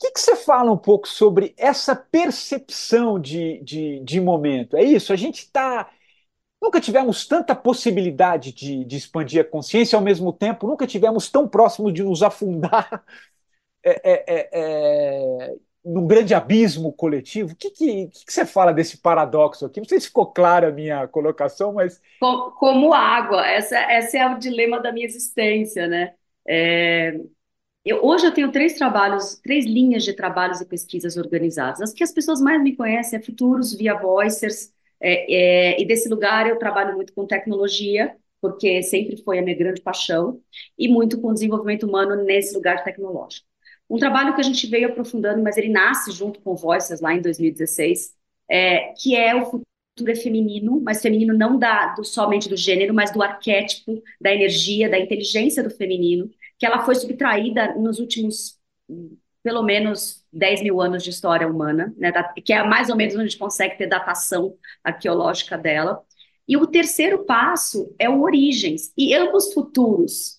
O 0.00 0.06
que, 0.06 0.12
que 0.12 0.20
você 0.20 0.36
fala 0.36 0.70
um 0.70 0.76
pouco 0.76 1.08
sobre 1.08 1.54
essa 1.56 1.94
percepção 1.94 3.18
de, 3.18 3.60
de, 3.64 4.00
de 4.00 4.20
momento? 4.20 4.76
É 4.76 4.82
isso? 4.82 5.12
A 5.12 5.16
gente 5.16 5.38
está 5.38 5.90
Nunca 6.60 6.80
tivemos 6.80 7.26
tanta 7.26 7.54
possibilidade 7.54 8.52
de, 8.52 8.84
de, 8.84 8.96
expandir 8.96 9.40
a 9.40 9.44
consciência, 9.44 9.96
ao 9.96 10.02
mesmo 10.02 10.32
tempo, 10.32 10.66
nunca 10.66 10.88
tivemos 10.88 11.30
tão 11.30 11.48
próximo 11.48 11.92
de 11.92 12.02
nos 12.02 12.20
afundar 12.20 13.04
é, 13.84 14.12
é, 14.12 14.24
é, 14.26 14.48
é 14.52 15.54
num 15.84 16.06
grande 16.06 16.34
abismo 16.34 16.92
coletivo. 16.92 17.52
O 17.52 17.56
que, 17.56 17.70
que, 17.70 18.08
que, 18.08 18.32
você 18.32 18.44
fala 18.44 18.72
desse 18.72 18.98
paradoxo 18.98 19.66
aqui? 19.66 19.80
Não 19.80 19.88
sei 19.88 20.00
se 20.00 20.08
ficou 20.08 20.26
clara 20.26 20.68
a 20.68 20.72
minha 20.72 21.06
colocação, 21.06 21.72
mas. 21.72 22.02
Como, 22.18 22.50
como 22.52 22.92
água, 22.92 23.46
essa, 23.46 23.78
essa 23.78 24.18
é 24.18 24.26
o 24.26 24.38
dilema 24.38 24.80
da 24.80 24.92
minha 24.92 25.06
existência, 25.06 25.86
né? 25.86 26.14
É, 26.48 27.20
eu, 27.84 28.04
hoje 28.04 28.26
eu 28.26 28.32
tenho 28.34 28.52
três 28.52 28.74
trabalhos, 28.74 29.36
três 29.42 29.64
linhas 29.64 30.04
de 30.04 30.12
trabalhos 30.14 30.60
e 30.60 30.66
pesquisas 30.66 31.16
organizadas. 31.16 31.80
As 31.80 31.92
que 31.92 32.04
as 32.04 32.12
pessoas 32.12 32.40
mais 32.40 32.62
me 32.62 32.76
conhecem 32.76 33.18
é 33.18 33.22
Futuros, 33.22 33.74
Via 33.74 33.94
Voicers 33.94 34.72
é, 35.00 35.74
é, 35.76 35.80
e 35.80 35.86
desse 35.86 36.08
lugar 36.08 36.48
eu 36.48 36.58
trabalho 36.58 36.96
muito 36.96 37.12
com 37.14 37.26
tecnologia, 37.26 38.16
porque 38.40 38.82
sempre 38.82 39.16
foi 39.22 39.38
a 39.38 39.42
minha 39.42 39.56
grande 39.56 39.80
paixão, 39.80 40.40
e 40.78 40.88
muito 40.88 41.20
com 41.20 41.32
desenvolvimento 41.32 41.86
humano 41.86 42.22
nesse 42.24 42.54
lugar 42.54 42.84
tecnológico. 42.84 43.46
Um 43.90 43.96
trabalho 43.96 44.34
que 44.34 44.40
a 44.40 44.44
gente 44.44 44.66
veio 44.66 44.88
aprofundando, 44.88 45.42
mas 45.42 45.56
ele 45.56 45.68
nasce 45.70 46.12
junto 46.12 46.40
com 46.40 46.54
Voices 46.54 47.00
lá 47.00 47.14
em 47.14 47.22
2016, 47.22 48.14
é, 48.50 48.92
que 49.00 49.16
é 49.16 49.34
o 49.34 49.46
futuro 49.46 49.64
é 50.08 50.14
feminino, 50.14 50.80
mas 50.80 51.02
feminino 51.02 51.36
não 51.36 51.58
da, 51.58 51.94
do, 51.94 52.04
somente 52.04 52.48
do 52.48 52.56
gênero, 52.56 52.94
mas 52.94 53.12
do 53.12 53.22
arquétipo, 53.22 54.02
da 54.20 54.32
energia, 54.32 54.88
da 54.88 54.98
inteligência 54.98 55.62
do 55.62 55.70
feminino, 55.70 56.30
que 56.58 56.66
ela 56.66 56.84
foi 56.84 56.94
subtraída 56.94 57.74
nos 57.74 57.98
últimos 57.98 58.58
pelo 59.42 59.62
menos 59.62 60.24
10 60.32 60.62
mil 60.62 60.80
anos 60.80 61.02
de 61.02 61.10
história 61.10 61.48
humana, 61.48 61.94
né, 61.96 62.12
que 62.44 62.52
é 62.52 62.62
mais 62.62 62.90
ou 62.90 62.96
menos 62.96 63.14
onde 63.14 63.22
a 63.22 63.26
gente 63.28 63.38
consegue 63.38 63.78
ter 63.78 63.86
datação 63.86 64.54
arqueológica 64.82 65.56
dela. 65.56 66.02
E 66.46 66.56
o 66.56 66.66
terceiro 66.66 67.24
passo 67.24 67.94
é 67.98 68.08
o 68.08 68.20
Origens, 68.22 68.92
e 68.96 69.14
ambos 69.14 69.52
futuros. 69.52 70.38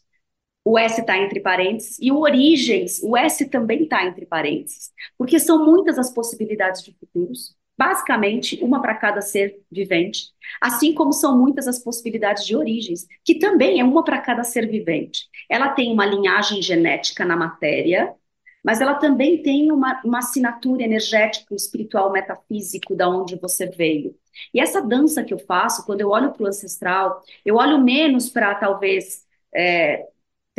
O 0.64 0.78
S 0.78 1.00
está 1.00 1.18
entre 1.18 1.40
parênteses, 1.40 1.98
e 2.00 2.12
o 2.12 2.20
Origens, 2.20 3.02
o 3.02 3.16
S 3.18 3.50
também 3.50 3.84
está 3.84 4.06
entre 4.06 4.26
parênteses, 4.26 4.92
porque 5.18 5.40
são 5.40 5.66
muitas 5.66 5.98
as 5.98 6.14
possibilidades 6.14 6.84
de 6.84 6.94
futuros, 6.94 7.56
basicamente 7.80 8.60
uma 8.62 8.82
para 8.82 8.94
cada 8.94 9.22
ser 9.22 9.62
vivente, 9.72 10.34
assim 10.60 10.94
como 10.94 11.13
são 11.13 11.39
muitas 11.39 11.65
as 11.65 11.80
possibilidades 11.80 12.46
de 12.46 12.54
origens, 12.54 13.08
que 13.24 13.39
também 13.39 13.80
é 13.80 13.84
uma 13.86 14.04
para 14.04 14.20
cada 14.20 14.44
ser 14.44 14.68
vivente. 14.68 15.30
Ela 15.50 15.70
tem 15.70 15.94
uma 15.94 16.06
linhagem 16.06 16.62
genética 16.62 17.24
na 17.24 17.38
matéria, 17.38 18.13
mas 18.62 18.82
ela 18.82 18.96
também 18.96 19.42
tem 19.42 19.72
uma, 19.72 20.02
uma 20.04 20.18
assinatura 20.18 20.84
energética, 20.84 21.56
espiritual, 21.56 22.12
metafísico, 22.12 22.94
da 22.94 23.08
onde 23.08 23.38
você 23.38 23.68
veio. 23.68 24.13
E 24.54 24.60
essa 24.60 24.82
dança 24.82 25.24
que 25.24 25.34
eu 25.34 25.39
faço, 25.39 25.86
quando 25.86 26.02
eu 26.02 26.10
olho 26.10 26.34
para 26.34 26.44
o 26.44 26.48
ancestral, 26.48 27.24
eu 27.46 27.56
olho 27.56 27.82
menos 27.82 28.30
para 28.30 28.56
talvez 28.56 29.24
é, 29.56 30.06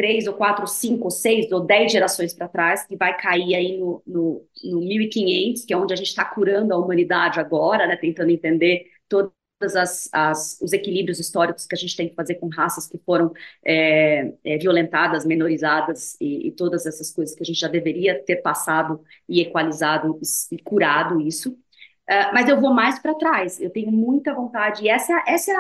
três 0.01 0.27
ou 0.27 0.33
quatro, 0.33 0.67
cinco, 0.67 1.11
seis 1.11 1.53
ou 1.53 1.61
dez 1.61 1.93
gerações 1.93 2.33
para 2.33 2.49
trás, 2.49 2.87
que 2.87 2.97
vai 2.97 3.15
cair 3.19 3.55
aí 3.55 3.79
no, 3.79 4.03
no, 4.07 4.43
no 4.65 4.81
1500, 4.81 5.67
que 5.67 5.75
é 5.75 5.77
onde 5.77 5.93
a 5.93 5.97
gente 5.97 6.07
está 6.07 6.25
curando 6.25 6.73
a 6.73 6.79
humanidade 6.79 7.39
agora, 7.39 7.87
né, 7.87 7.97
tentando 7.97 8.31
entender 8.31 8.87
todo 9.07 9.31
todos 9.61 9.77
as, 9.77 10.09
as, 10.11 10.59
os 10.63 10.73
equilíbrios 10.73 11.19
históricos 11.21 11.67
que 11.67 11.75
a 11.75 11.79
gente 11.79 11.95
tem 11.95 12.09
que 12.09 12.15
fazer 12.15 12.37
com 12.37 12.49
raças 12.49 12.89
que 12.89 12.97
foram 13.05 13.31
é, 13.63 14.33
é, 14.43 14.57
violentadas, 14.57 15.27
menorizadas 15.27 16.17
e, 16.19 16.49
e, 16.49 16.53
todas 16.53 16.87
essas 16.87 17.11
coisas 17.13 17.37
que 17.37 17.43
a 17.43 17.45
gente 17.45 17.61
já 17.61 17.69
deveria 17.69 18.25
ter 18.25 18.37
passado 18.37 19.03
e 19.29 19.43
equalizado 19.43 20.19
e 20.51 20.59
curado 20.63 21.21
isso. 21.21 21.55
Uh, 22.11 22.35
mas 22.35 22.49
eu 22.49 22.61
vou 22.61 22.75
mais 22.75 22.99
para 22.99 23.15
trás, 23.15 23.61
eu 23.61 23.71
tenho 23.71 23.93
muita 23.93 24.35
vontade. 24.35 24.85
E 24.85 24.89
essa, 24.89 25.23
essa 25.29 25.53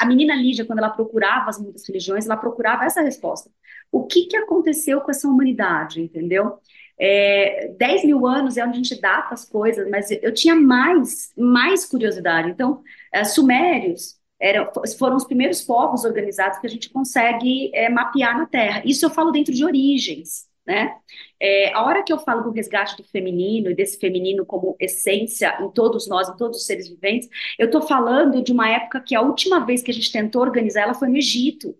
a, 0.00 0.06
menina 0.06 0.34
Lígia, 0.34 0.64
quando 0.64 0.78
ela 0.78 0.88
procurava 0.88 1.50
as 1.50 1.60
muitas 1.60 1.86
religiões, 1.86 2.24
ela 2.24 2.36
procurava 2.36 2.84
essa 2.86 3.02
resposta. 3.02 3.50
O 3.92 4.06
que, 4.06 4.24
que 4.24 4.36
aconteceu 4.36 5.02
com 5.02 5.10
essa 5.10 5.28
humanidade, 5.28 6.00
entendeu? 6.00 6.58
É, 6.98 7.74
10 7.78 8.06
mil 8.06 8.26
anos 8.26 8.56
é 8.56 8.64
onde 8.64 8.72
a 8.72 8.76
gente 8.76 8.98
data 8.98 9.34
as 9.34 9.44
coisas, 9.44 9.86
mas 9.90 10.10
eu 10.10 10.32
tinha 10.32 10.56
mais, 10.56 11.30
mais 11.36 11.84
curiosidade. 11.84 12.50
Então, 12.50 12.82
é, 13.12 13.22
sumérios 13.24 14.16
eram, 14.40 14.70
foram 14.98 15.16
os 15.16 15.24
primeiros 15.24 15.60
povos 15.60 16.06
organizados 16.06 16.58
que 16.58 16.66
a 16.66 16.70
gente 16.70 16.88
consegue 16.88 17.70
é, 17.74 17.90
mapear 17.90 18.38
na 18.38 18.46
Terra. 18.46 18.80
Isso 18.82 19.04
eu 19.04 19.10
falo 19.10 19.30
dentro 19.30 19.52
de 19.52 19.62
origens. 19.62 20.48
Né? 20.66 20.94
É, 21.40 21.72
a 21.72 21.82
hora 21.84 22.02
que 22.02 22.12
eu 22.12 22.18
falo 22.18 22.42
do 22.42 22.50
resgate 22.50 22.96
do 22.96 23.04
feminino 23.04 23.70
e 23.70 23.74
desse 23.74 23.98
feminino 23.98 24.44
como 24.44 24.76
essência 24.80 25.56
em 25.62 25.70
todos 25.70 26.08
nós, 26.08 26.28
em 26.28 26.36
todos 26.36 26.58
os 26.58 26.66
seres 26.66 26.88
viventes, 26.88 27.28
eu 27.58 27.66
estou 27.66 27.82
falando 27.82 28.42
de 28.42 28.52
uma 28.52 28.68
época 28.68 29.00
que 29.00 29.14
a 29.14 29.20
última 29.22 29.64
vez 29.64 29.82
que 29.82 29.90
a 29.90 29.94
gente 29.94 30.10
tentou 30.12 30.42
organizar 30.42 30.82
ela 30.82 30.94
foi 30.94 31.08
no 31.08 31.16
Egito. 31.16 31.76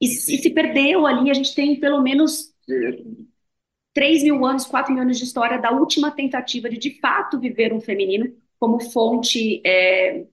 E, 0.00 0.06
e 0.06 0.08
se 0.08 0.50
perdeu 0.50 1.06
ali, 1.06 1.30
a 1.30 1.34
gente 1.34 1.54
tem 1.54 1.78
pelo 1.80 2.02
menos 2.02 2.54
3 3.94 4.22
mil 4.22 4.44
anos, 4.44 4.66
4 4.66 4.92
mil 4.92 5.02
anos 5.02 5.18
de 5.18 5.24
história 5.24 5.58
da 5.60 5.70
última 5.72 6.10
tentativa 6.10 6.68
de, 6.68 6.76
de 6.78 7.00
fato, 7.00 7.40
viver 7.40 7.72
um 7.72 7.80
feminino 7.80 8.34
como 8.58 8.80
fonte. 8.80 9.62
É... 9.66 10.26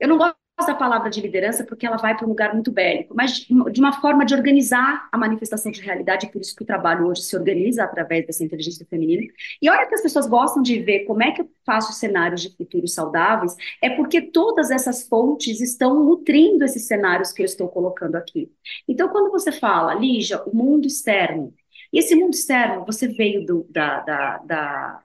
Eu 0.00 0.08
não 0.08 0.18
gosto 0.18 0.36
da 0.64 0.74
palavra 0.74 1.10
de 1.10 1.20
liderança 1.20 1.64
porque 1.64 1.86
ela 1.86 1.98
vai 1.98 2.16
para 2.16 2.24
um 2.24 2.30
lugar 2.30 2.54
muito 2.54 2.72
bélico, 2.72 3.14
mas 3.14 3.46
de 3.46 3.80
uma 3.80 4.00
forma 4.00 4.24
de 4.24 4.34
organizar 4.34 5.06
a 5.12 5.18
manifestação 5.18 5.70
de 5.70 5.82
realidade, 5.82 6.30
por 6.32 6.40
isso 6.40 6.56
que 6.56 6.62
o 6.62 6.66
trabalho 6.66 7.06
hoje 7.06 7.22
se 7.22 7.36
organiza 7.36 7.84
através 7.84 8.26
dessa 8.26 8.42
inteligência 8.42 8.86
feminina. 8.88 9.22
E 9.60 9.68
olha 9.68 9.86
que 9.86 9.94
as 9.94 10.00
pessoas 10.00 10.26
gostam 10.26 10.62
de 10.62 10.78
ver 10.80 11.00
como 11.00 11.22
é 11.22 11.32
que 11.32 11.42
eu 11.42 11.50
faço 11.64 11.92
cenários 11.92 12.40
de 12.40 12.56
futuros 12.56 12.94
saudáveis, 12.94 13.54
é 13.82 13.90
porque 13.90 14.22
todas 14.22 14.70
essas 14.70 15.06
fontes 15.06 15.60
estão 15.60 16.02
nutrindo 16.02 16.64
esses 16.64 16.86
cenários 16.86 17.32
que 17.32 17.42
eu 17.42 17.46
estou 17.46 17.68
colocando 17.68 18.16
aqui. 18.16 18.50
Então, 18.88 19.08
quando 19.10 19.30
você 19.30 19.52
fala, 19.52 19.94
Lígia, 19.94 20.42
o 20.44 20.56
mundo 20.56 20.86
externo, 20.86 21.52
e 21.92 21.98
esse 21.98 22.14
mundo 22.14 22.34
externo, 22.34 22.84
você 22.86 23.08
veio 23.08 23.44
do, 23.44 23.66
da, 23.70 24.00
da, 24.00 24.38
da 24.38 25.02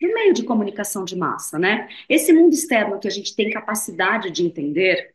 do 0.00 0.14
meio 0.14 0.32
de 0.32 0.44
comunicação 0.44 1.04
de 1.04 1.16
massa, 1.16 1.58
né? 1.58 1.88
Esse 2.08 2.32
mundo 2.32 2.54
externo 2.54 2.98
que 2.98 3.08
a 3.08 3.10
gente 3.10 3.36
tem 3.36 3.50
capacidade 3.50 4.30
de 4.30 4.44
entender 4.44 5.14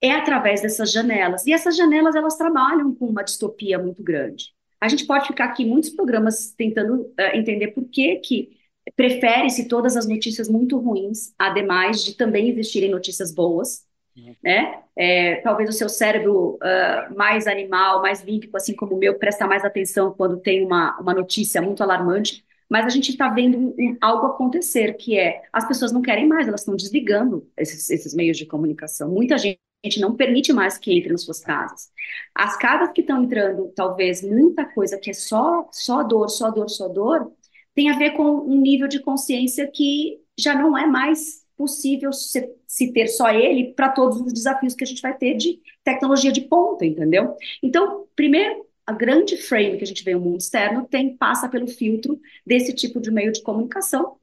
é 0.00 0.12
através 0.12 0.60
dessas 0.60 0.92
janelas. 0.92 1.46
E 1.46 1.52
essas 1.52 1.76
janelas, 1.76 2.14
elas 2.14 2.36
trabalham 2.36 2.94
com 2.94 3.06
uma 3.06 3.24
distopia 3.24 3.78
muito 3.78 4.02
grande. 4.02 4.54
A 4.80 4.88
gente 4.88 5.06
pode 5.06 5.26
ficar 5.26 5.46
aqui 5.46 5.64
muitos 5.64 5.90
programas 5.90 6.52
tentando 6.52 7.02
uh, 7.02 7.34
entender 7.34 7.68
por 7.68 7.84
que 7.88 8.16
que 8.16 8.50
prefere-se 8.94 9.66
todas 9.66 9.96
as 9.96 10.06
notícias 10.06 10.48
muito 10.48 10.78
ruins, 10.78 11.34
ademais 11.38 12.04
de 12.04 12.14
também 12.14 12.50
investir 12.50 12.84
em 12.84 12.90
notícias 12.90 13.34
boas, 13.34 13.84
uhum. 14.16 14.34
né? 14.44 14.80
É, 14.94 15.36
talvez 15.36 15.68
o 15.68 15.72
seu 15.72 15.88
cérebro 15.88 16.56
uh, 16.56 17.16
mais 17.16 17.46
animal, 17.46 18.00
mais 18.00 18.22
límpico, 18.22 18.56
assim 18.56 18.76
como 18.76 18.94
o 18.94 18.98
meu, 18.98 19.18
presta 19.18 19.46
mais 19.46 19.64
atenção 19.64 20.12
quando 20.12 20.38
tem 20.38 20.64
uma, 20.64 20.96
uma 21.00 21.14
notícia 21.14 21.60
muito 21.60 21.82
alarmante, 21.82 22.45
mas 22.68 22.84
a 22.86 22.88
gente 22.88 23.10
está 23.10 23.28
vendo 23.28 23.74
algo 24.00 24.26
acontecer, 24.26 24.94
que 24.94 25.18
é 25.18 25.42
as 25.52 25.66
pessoas 25.66 25.92
não 25.92 26.02
querem 26.02 26.26
mais, 26.26 26.48
elas 26.48 26.60
estão 26.60 26.76
desligando 26.76 27.48
esses, 27.56 27.88
esses 27.90 28.14
meios 28.14 28.36
de 28.36 28.46
comunicação. 28.46 29.10
Muita 29.10 29.36
gente 29.38 29.60
não 30.00 30.16
permite 30.16 30.52
mais 30.52 30.76
que 30.78 30.92
entre 30.92 31.12
nas 31.12 31.22
suas 31.22 31.40
casas. 31.40 31.90
As 32.34 32.56
casas 32.56 32.90
que 32.92 33.00
estão 33.00 33.22
entrando, 33.22 33.72
talvez 33.74 34.22
muita 34.22 34.64
coisa 34.64 34.98
que 34.98 35.10
é 35.10 35.14
só, 35.14 35.68
só 35.72 36.02
dor, 36.02 36.28
só 36.28 36.50
dor, 36.50 36.68
só 36.68 36.88
dor, 36.88 37.32
tem 37.74 37.90
a 37.90 37.98
ver 37.98 38.12
com 38.12 38.24
um 38.24 38.60
nível 38.60 38.88
de 38.88 39.00
consciência 39.00 39.70
que 39.70 40.18
já 40.38 40.54
não 40.54 40.76
é 40.76 40.86
mais 40.86 41.44
possível 41.56 42.12
se, 42.12 42.52
se 42.66 42.92
ter 42.92 43.06
só 43.08 43.30
ele 43.30 43.72
para 43.74 43.88
todos 43.88 44.20
os 44.20 44.32
desafios 44.32 44.74
que 44.74 44.84
a 44.84 44.86
gente 44.86 45.00
vai 45.00 45.16
ter 45.16 45.34
de 45.34 45.60
tecnologia 45.82 46.30
de 46.30 46.42
ponta, 46.42 46.84
entendeu? 46.84 47.34
Então, 47.62 48.06
primeiro, 48.14 48.65
a 48.86 48.92
grande 48.92 49.36
frame 49.36 49.76
que 49.76 49.84
a 49.84 49.86
gente 49.86 50.04
vê 50.04 50.14
no 50.14 50.20
mundo 50.20 50.38
externo 50.38 50.86
tem 50.86 51.16
passa 51.16 51.48
pelo 51.48 51.66
filtro 51.66 52.20
desse 52.46 52.72
tipo 52.72 53.00
de 53.00 53.10
meio 53.10 53.32
de 53.32 53.42
comunicação. 53.42 54.16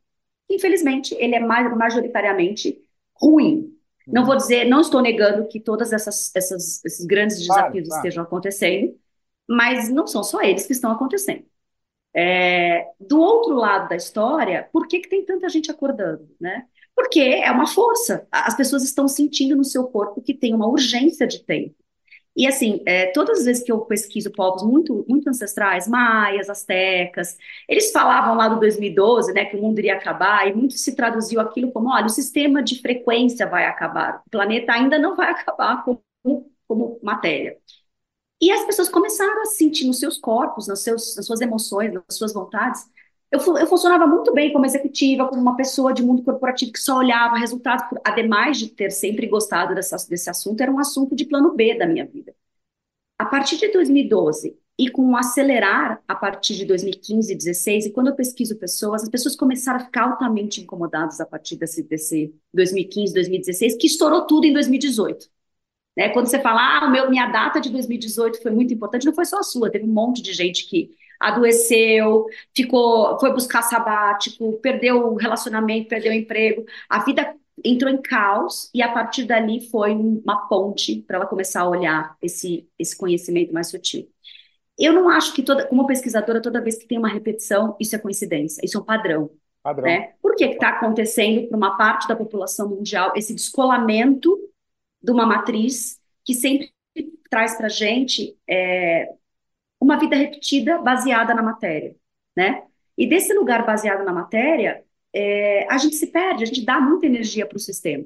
Infelizmente, 0.49 1.13
ele 1.19 1.35
é 1.35 1.39
majoritariamente 1.39 2.79
ruim. 3.13 3.75
Não 4.07 4.25
vou 4.25 4.35
dizer, 4.35 4.65
não 4.65 4.81
estou 4.81 5.01
negando 5.01 5.47
que 5.47 5.59
todas 5.59 5.93
essas, 5.93 6.33
essas 6.35 6.83
esses 6.83 7.05
grandes 7.05 7.39
desafios 7.39 7.71
claro, 7.71 7.87
claro. 7.87 7.99
estejam 7.99 8.23
acontecendo, 8.23 8.97
mas 9.47 9.89
não 9.89 10.07
são 10.07 10.23
só 10.23 10.41
eles 10.41 10.65
que 10.65 10.73
estão 10.73 10.91
acontecendo. 10.91 11.45
É, 12.13 12.85
do 12.99 13.19
outro 13.19 13.55
lado 13.55 13.89
da 13.89 13.95
história, 13.95 14.69
por 14.71 14.87
que, 14.87 14.99
que 14.99 15.09
tem 15.09 15.25
tanta 15.25 15.49
gente 15.49 15.71
acordando, 15.71 16.29
né? 16.39 16.67
Porque 16.95 17.19
é 17.19 17.49
uma 17.51 17.65
força. 17.65 18.27
As 18.31 18.55
pessoas 18.55 18.83
estão 18.83 19.07
sentindo 19.07 19.55
no 19.55 19.63
seu 19.63 19.85
corpo 19.85 20.21
que 20.21 20.33
tem 20.33 20.53
uma 20.53 20.67
urgência 20.67 21.25
de 21.25 21.43
tempo. 21.43 21.75
E 22.35 22.47
assim, 22.47 22.81
é, 22.85 23.07
todas 23.11 23.39
as 23.39 23.45
vezes 23.45 23.63
que 23.63 23.71
eu 23.71 23.81
pesquiso 23.81 24.31
povos 24.31 24.63
muito, 24.63 25.05
muito 25.07 25.29
ancestrais, 25.29 25.87
maias, 25.87 26.49
astecas, 26.49 27.37
eles 27.69 27.91
falavam 27.91 28.35
lá 28.35 28.47
do 28.47 28.59
2012, 28.59 29.31
né, 29.33 29.45
que 29.45 29.55
o 29.55 29.61
mundo 29.61 29.77
iria 29.77 29.93
acabar, 29.95 30.47
e 30.47 30.53
muito 30.53 30.73
se 30.73 30.95
traduziu 30.95 31.39
aquilo 31.39 31.71
como, 31.71 31.89
olha, 31.93 32.07
o 32.07 32.09
sistema 32.09 32.63
de 32.63 32.81
frequência 32.81 33.45
vai 33.47 33.65
acabar, 33.65 34.23
o 34.25 34.29
planeta 34.31 34.73
ainda 34.73 34.97
não 34.97 35.15
vai 35.15 35.29
acabar 35.31 35.83
como, 35.83 36.03
como 36.67 36.99
matéria. 37.03 37.55
E 38.41 38.51
as 38.51 38.65
pessoas 38.65 38.89
começaram 38.89 39.41
a 39.41 39.45
sentir 39.45 39.85
nos 39.87 39.99
seus 39.99 40.17
corpos, 40.17 40.67
nos 40.67 40.81
seus, 40.81 41.15
nas 41.15 41.25
suas 41.25 41.41
emoções, 41.41 41.93
nas 41.93 42.03
suas 42.11 42.33
vontades, 42.33 42.85
eu, 43.33 43.57
eu 43.57 43.65
funcionava 43.65 44.05
muito 44.05 44.31
bem 44.31 44.53
como 44.53 44.65
executiva, 44.65 45.27
como 45.27 45.41
uma 45.41 45.55
pessoa 45.55 45.91
de 45.91 46.03
mundo 46.03 46.21
corporativo 46.21 46.71
que 46.71 46.79
só 46.79 46.99
olhava 46.99 47.35
resultados, 47.35 47.83
ademais 48.03 48.59
de 48.59 48.69
ter 48.69 48.91
sempre 48.91 49.25
gostado 49.25 49.73
dessa, 49.73 49.97
desse 50.07 50.29
assunto, 50.29 50.61
era 50.61 50.71
um 50.71 50.79
assunto 50.79 51.15
de 51.15 51.25
plano 51.25 51.51
B 51.55 51.75
da 51.75 51.87
minha 51.87 52.05
vida. 52.05 52.35
A 53.17 53.25
partir 53.25 53.57
de 53.57 53.71
2012 53.71 54.55
e 54.77 54.89
com 54.89 55.03
um 55.03 55.17
acelerar 55.17 56.01
a 56.07 56.13
partir 56.13 56.55
de 56.55 56.65
2015 56.65 57.31
e 57.31 57.35
2016, 57.35 57.85
e 57.87 57.91
quando 57.91 58.07
eu 58.07 58.15
pesquiso 58.15 58.55
pessoas, 58.57 59.03
as 59.03 59.09
pessoas 59.09 59.35
começaram 59.35 59.79
a 59.79 59.83
ficar 59.85 60.03
altamente 60.03 60.61
incomodadas 60.61 61.19
a 61.19 61.25
partir 61.25 61.55
desse, 61.55 61.81
desse 61.83 62.35
2015, 62.53 63.13
2016, 63.13 63.77
que 63.77 63.87
estourou 63.87 64.27
tudo 64.27 64.45
em 64.45 64.53
2018. 64.53 65.27
Né? 65.97 66.09
Quando 66.09 66.27
você 66.27 66.39
fala, 66.39 66.85
ah, 66.85 66.89
meu, 66.89 67.09
minha 67.09 67.27
data 67.31 67.59
de 67.59 67.71
2018 67.71 68.41
foi 68.41 68.51
muito 68.51 68.73
importante, 68.73 69.05
não 69.05 69.13
foi 69.13 69.25
só 69.25 69.39
a 69.39 69.43
sua, 69.43 69.71
teve 69.71 69.85
um 69.85 69.93
monte 69.93 70.21
de 70.21 70.33
gente 70.33 70.67
que 70.67 70.91
adoeceu, 71.23 72.25
ficou, 72.55 73.17
foi 73.19 73.33
buscar 73.33 73.61
sabático, 73.61 74.59
perdeu 74.61 75.07
o 75.07 75.15
relacionamento, 75.15 75.87
perdeu 75.87 76.11
o 76.11 76.15
emprego. 76.15 76.65
A 76.89 77.03
vida 77.03 77.35
entrou 77.63 77.91
em 77.91 78.01
caos 78.01 78.69
e 78.73 78.81
a 78.81 78.91
partir 78.91 79.25
dali 79.25 79.69
foi 79.69 79.93
uma 79.93 80.47
ponte 80.47 81.01
para 81.01 81.17
ela 81.17 81.25
começar 81.25 81.61
a 81.61 81.69
olhar 81.69 82.17
esse, 82.21 82.67
esse 82.77 82.97
conhecimento 82.97 83.53
mais 83.53 83.69
sutil. 83.69 84.09
Eu 84.77 84.91
não 84.91 85.07
acho 85.07 85.33
que 85.33 85.43
toda, 85.43 85.67
como 85.67 85.85
pesquisadora, 85.85 86.41
toda 86.41 86.61
vez 86.61 86.77
que 86.77 86.87
tem 86.87 86.97
uma 86.97 87.07
repetição, 87.07 87.75
isso 87.79 87.95
é 87.95 87.99
coincidência, 87.99 88.61
isso 88.63 88.77
é 88.77 88.81
um 88.81 88.83
padrão. 88.83 89.29
padrão. 89.61 89.85
Né? 89.85 90.13
Por 90.21 90.35
que 90.35 90.45
está 90.45 90.69
acontecendo 90.69 91.47
para 91.47 91.57
uma 91.57 91.77
parte 91.77 92.07
da 92.07 92.15
população 92.15 92.67
mundial 92.69 93.13
esse 93.15 93.33
descolamento 93.33 94.37
de 95.01 95.11
uma 95.11 95.25
matriz 95.25 95.99
que 96.25 96.33
sempre 96.33 96.73
traz 97.29 97.55
para 97.55 97.67
a 97.67 97.69
gente 97.69 98.35
é, 98.47 99.09
uma 99.83 99.97
vida 99.97 100.15
repetida 100.15 100.77
baseada 100.77 101.33
na 101.33 101.43
matéria, 101.43 101.95
né? 102.35 102.63
E 102.97 103.07
desse 103.07 103.33
lugar 103.33 103.65
baseado 103.65 104.05
na 104.05 104.13
matéria, 104.13 104.83
é, 105.13 105.67
a 105.69 105.77
gente 105.77 105.95
se 105.95 106.07
perde, 106.07 106.43
a 106.43 106.45
gente 106.47 106.63
dá 106.65 106.79
muita 106.79 107.05
energia 107.05 107.45
para 107.45 107.57
o 107.57 107.59
sistema. 107.59 108.05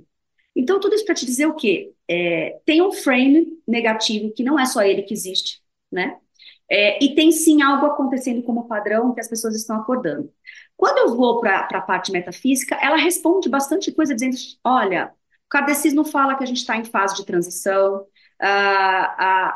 Então, 0.56 0.80
tudo 0.80 0.96
isso 0.96 1.06
para 1.06 1.13
te 1.13 1.26
dizer 1.26 1.46
o 1.46 1.54
quê? 1.54 1.94
É, 2.08 2.60
tem 2.66 2.82
um 2.82 2.92
frame 2.92 3.62
negativo, 3.68 4.34
que 4.34 4.44
não 4.44 4.60
é 4.60 4.66
só 4.66 4.82
ele 4.82 5.04
que 5.04 5.13
existe, 5.13 5.62
né? 5.92 6.18
É, 6.70 7.04
e 7.04 7.16
tem 7.16 7.32
sim 7.32 7.62
algo 7.62 7.86
acontecendo 7.86 8.42
como 8.44 8.68
padrão 8.68 9.13
que 9.13 9.22
as 9.22 9.28
pessoas 9.30 9.56
estão 9.56 9.78
acordando. 9.78 10.34
Quando 10.76 10.98
eu 10.98 11.16
vou 11.16 11.40
para 11.40 11.60
a 11.60 11.82
parte 11.82 12.12
metafísica, 12.12 12.76
ela 12.82 12.98
responde 12.98 13.50
bastante 13.50 13.92
coisa 13.92 14.16
dizendo: 14.16 14.36
olha, 14.63 15.13
o 15.46 15.50
kardecismo 15.50 16.04
fala 16.04 16.36
que 16.36 16.44
a 16.44 16.48
gente 16.48 16.58
está 16.58 16.76
em 16.76 16.84
fase 16.86 17.16
de 17.16 17.26
transição, 17.26 18.06
Uh, 18.41 19.10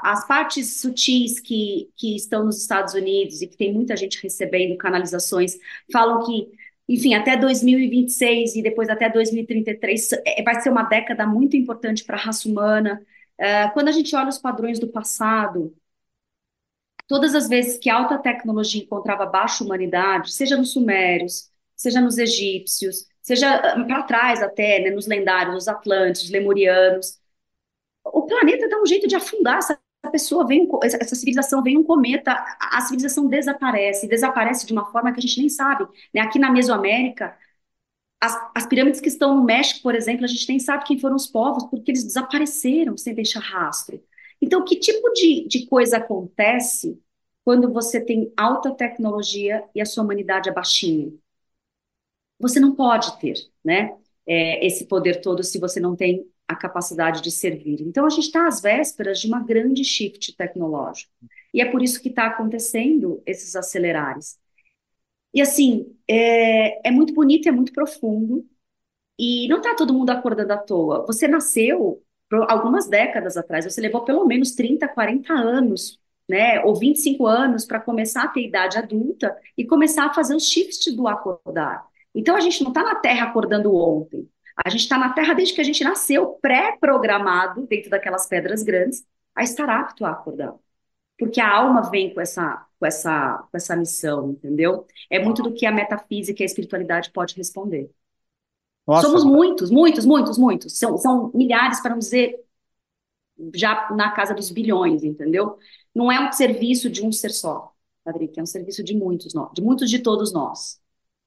as 0.03 0.25
partes 0.27 0.81
sutis 0.81 1.39
que, 1.39 1.91
que 1.95 2.15
estão 2.15 2.43
nos 2.43 2.59
Estados 2.61 2.95
Unidos 2.95 3.41
e 3.41 3.47
que 3.47 3.55
tem 3.55 3.71
muita 3.71 3.95
gente 3.95 4.21
recebendo 4.21 4.75
canalizações 4.75 5.55
falam 5.93 6.25
que, 6.25 6.49
enfim, 6.89 7.13
até 7.13 7.37
2026 7.37 8.55
e 8.55 8.63
depois 8.63 8.89
até 8.89 9.07
2033 9.07 10.13
é, 10.25 10.41
vai 10.43 10.59
ser 10.61 10.71
uma 10.71 10.83
década 10.83 11.27
muito 11.27 11.55
importante 11.55 12.03
para 12.03 12.17
a 12.17 12.19
raça 12.19 12.49
humana. 12.49 12.99
Uh, 13.39 13.71
quando 13.73 13.89
a 13.89 13.91
gente 13.91 14.15
olha 14.15 14.29
os 14.29 14.39
padrões 14.39 14.79
do 14.79 14.87
passado, 14.87 15.75
todas 17.07 17.35
as 17.35 17.47
vezes 17.47 17.77
que 17.77 17.89
alta 17.89 18.17
tecnologia 18.17 18.81
encontrava 18.81 19.25
baixa 19.25 19.63
humanidade, 19.63 20.31
seja 20.33 20.57
nos 20.57 20.71
sumérios, 20.73 21.51
seja 21.75 22.01
nos 22.01 22.17
egípcios, 22.17 23.05
seja 23.21 23.53
ah, 23.53 23.83
para 23.85 24.03
trás 24.03 24.41
até, 24.41 24.79
né, 24.79 24.89
nos 24.91 25.07
lendários, 25.07 25.55
os 25.55 25.67
atlantes, 25.67 26.29
lemurianos, 26.29 27.20
o 28.05 28.25
planeta 28.25 28.67
dá 28.67 28.81
um 28.81 28.85
jeito 28.85 29.07
de 29.07 29.15
afundar 29.15 29.57
essa 29.57 29.79
pessoa, 30.11 30.45
vem 30.45 30.67
um, 30.67 30.79
essa 30.83 31.15
civilização, 31.15 31.61
vem 31.61 31.77
um 31.77 31.83
cometa, 31.83 32.33
a, 32.59 32.81
civilização 32.81 33.27
desaparece, 33.27 34.07
desaparece 34.07 34.65
de 34.65 34.73
uma 34.73 34.91
forma 34.91 35.11
que 35.11 35.19
a 35.19 35.21
gente 35.21 35.39
nem 35.39 35.49
sabe. 35.49 35.87
Né? 36.13 36.21
Aqui 36.21 36.39
na 36.39 36.51
Mesoamérica, 36.51 37.37
as, 38.19 38.35
as, 38.55 38.65
pirâmides 38.67 39.01
que 39.01 39.07
estão 39.09 39.35
no 39.35 39.43
México, 39.43 39.81
por 39.81 39.95
exemplo, 39.95 40.25
a 40.25 40.27
gente 40.27 40.47
nem 40.49 40.59
sabe 40.59 40.85
quem 40.85 40.99
foram 40.99 41.15
os 41.15 41.27
povos, 41.27 41.65
porque 41.65 41.91
eles 41.91 42.03
desapareceram 42.03 42.97
sem 42.97 43.13
deixar 43.13 43.39
rastro. 43.39 44.03
Então, 44.41 44.65
que 44.65 44.75
tipo 44.77 45.11
de, 45.13 45.47
de 45.47 45.67
coisa 45.67 45.97
acontece 45.97 46.99
quando 47.43 47.71
você 47.71 47.99
tem 48.03 48.31
alta 48.37 48.71
tecnologia 48.71 49.63
e 49.73 49.81
a 49.81 49.85
sua 49.85 50.03
humanidade 50.03 50.49
é 50.49 50.53
baixinha? 50.53 51.11
Você 52.39 52.59
não 52.59 52.75
pode 52.75 53.19
ter, 53.19 53.35
né? 53.63 53.95
É, 54.25 54.65
esse 54.65 54.85
poder 54.85 55.21
todo 55.21 55.43
se 55.43 55.59
você 55.59 55.79
não 55.79 55.95
tem 55.95 56.25
a 56.51 56.55
capacidade 56.55 57.21
de 57.21 57.31
servir. 57.31 57.81
Então, 57.81 58.05
a 58.05 58.09
gente 58.09 58.25
está 58.25 58.47
às 58.47 58.61
vésperas 58.61 59.19
de 59.19 59.27
uma 59.27 59.43
grande 59.43 59.83
shift 59.83 60.35
tecnológico. 60.35 61.11
E 61.53 61.61
é 61.61 61.65
por 61.65 61.81
isso 61.81 62.01
que 62.01 62.09
está 62.09 62.27
acontecendo 62.27 63.21
esses 63.25 63.55
acelerares. 63.55 64.39
E, 65.33 65.41
assim, 65.41 65.95
é, 66.07 66.89
é 66.89 66.91
muito 66.91 67.13
bonito, 67.13 67.47
é 67.47 67.51
muito 67.51 67.71
profundo, 67.73 68.45
e 69.17 69.47
não 69.47 69.57
está 69.57 69.75
todo 69.75 69.93
mundo 69.93 70.09
acordando 70.09 70.51
à 70.53 70.57
toa. 70.57 71.05
Você 71.05 71.27
nasceu 71.27 72.01
algumas 72.47 72.87
décadas 72.87 73.37
atrás, 73.37 73.65
você 73.65 73.79
levou 73.79 74.03
pelo 74.03 74.25
menos 74.25 74.53
30, 74.53 74.87
40 74.87 75.33
anos, 75.33 75.99
né, 76.27 76.61
ou 76.63 76.75
25 76.75 77.27
anos 77.27 77.65
para 77.65 77.79
começar 77.79 78.23
a 78.23 78.27
ter 78.29 78.47
idade 78.47 78.77
adulta 78.77 79.35
e 79.57 79.65
começar 79.65 80.05
a 80.05 80.13
fazer 80.13 80.35
os 80.35 80.47
shifts 80.47 80.95
do 80.95 81.07
acordar. 81.07 81.85
Então, 82.15 82.35
a 82.35 82.39
gente 82.39 82.63
não 82.63 82.71
está 82.71 82.83
na 82.83 82.95
Terra 82.95 83.27
acordando 83.27 83.75
ontem. 83.75 84.27
A 84.55 84.69
gente 84.69 84.81
está 84.81 84.97
na 84.97 85.13
Terra 85.13 85.33
desde 85.33 85.53
que 85.53 85.61
a 85.61 85.63
gente 85.63 85.83
nasceu, 85.83 86.37
pré-programado, 86.41 87.65
dentro 87.67 87.89
daquelas 87.89 88.27
pedras 88.27 88.63
grandes, 88.63 89.05
a 89.35 89.43
estar 89.43 89.69
apto 89.69 90.05
a 90.05 90.11
acordar. 90.11 90.53
Porque 91.17 91.39
a 91.39 91.49
alma 91.55 91.89
vem 91.89 92.13
com 92.13 92.21
essa, 92.21 92.65
com 92.79 92.85
essa, 92.85 93.37
com 93.51 93.57
essa 93.57 93.75
missão, 93.75 94.31
entendeu? 94.31 94.85
É 95.09 95.19
muito 95.19 95.43
do 95.43 95.53
que 95.53 95.65
a 95.65 95.71
metafísica 95.71 96.41
e 96.41 96.43
a 96.43 96.45
espiritualidade 96.45 97.11
pode 97.11 97.35
responder. 97.35 97.89
Nossa, 98.87 99.07
Somos 99.07 99.23
muitos, 99.23 99.69
muitos, 99.69 100.05
muitos, 100.05 100.37
muitos. 100.37 100.77
São, 100.77 100.97
são 100.97 101.31
milhares, 101.33 101.79
para 101.79 101.91
não 101.91 101.99
dizer 101.99 102.39
já 103.55 103.89
na 103.91 104.11
casa 104.11 104.33
dos 104.33 104.49
bilhões, 104.51 105.03
entendeu? 105.03 105.57
Não 105.93 106.11
é 106.11 106.19
um 106.19 106.31
serviço 106.31 106.89
de 106.89 107.05
um 107.05 107.11
ser 107.11 107.29
só, 107.31 107.73
Patrick, 108.03 108.39
é 108.39 108.43
um 108.43 108.45
serviço 108.45 108.83
de 108.83 108.95
muitos, 108.95 109.33
de 109.53 109.61
muitos 109.61 109.89
de 109.89 109.99
todos 109.99 110.33
nós. 110.33 110.80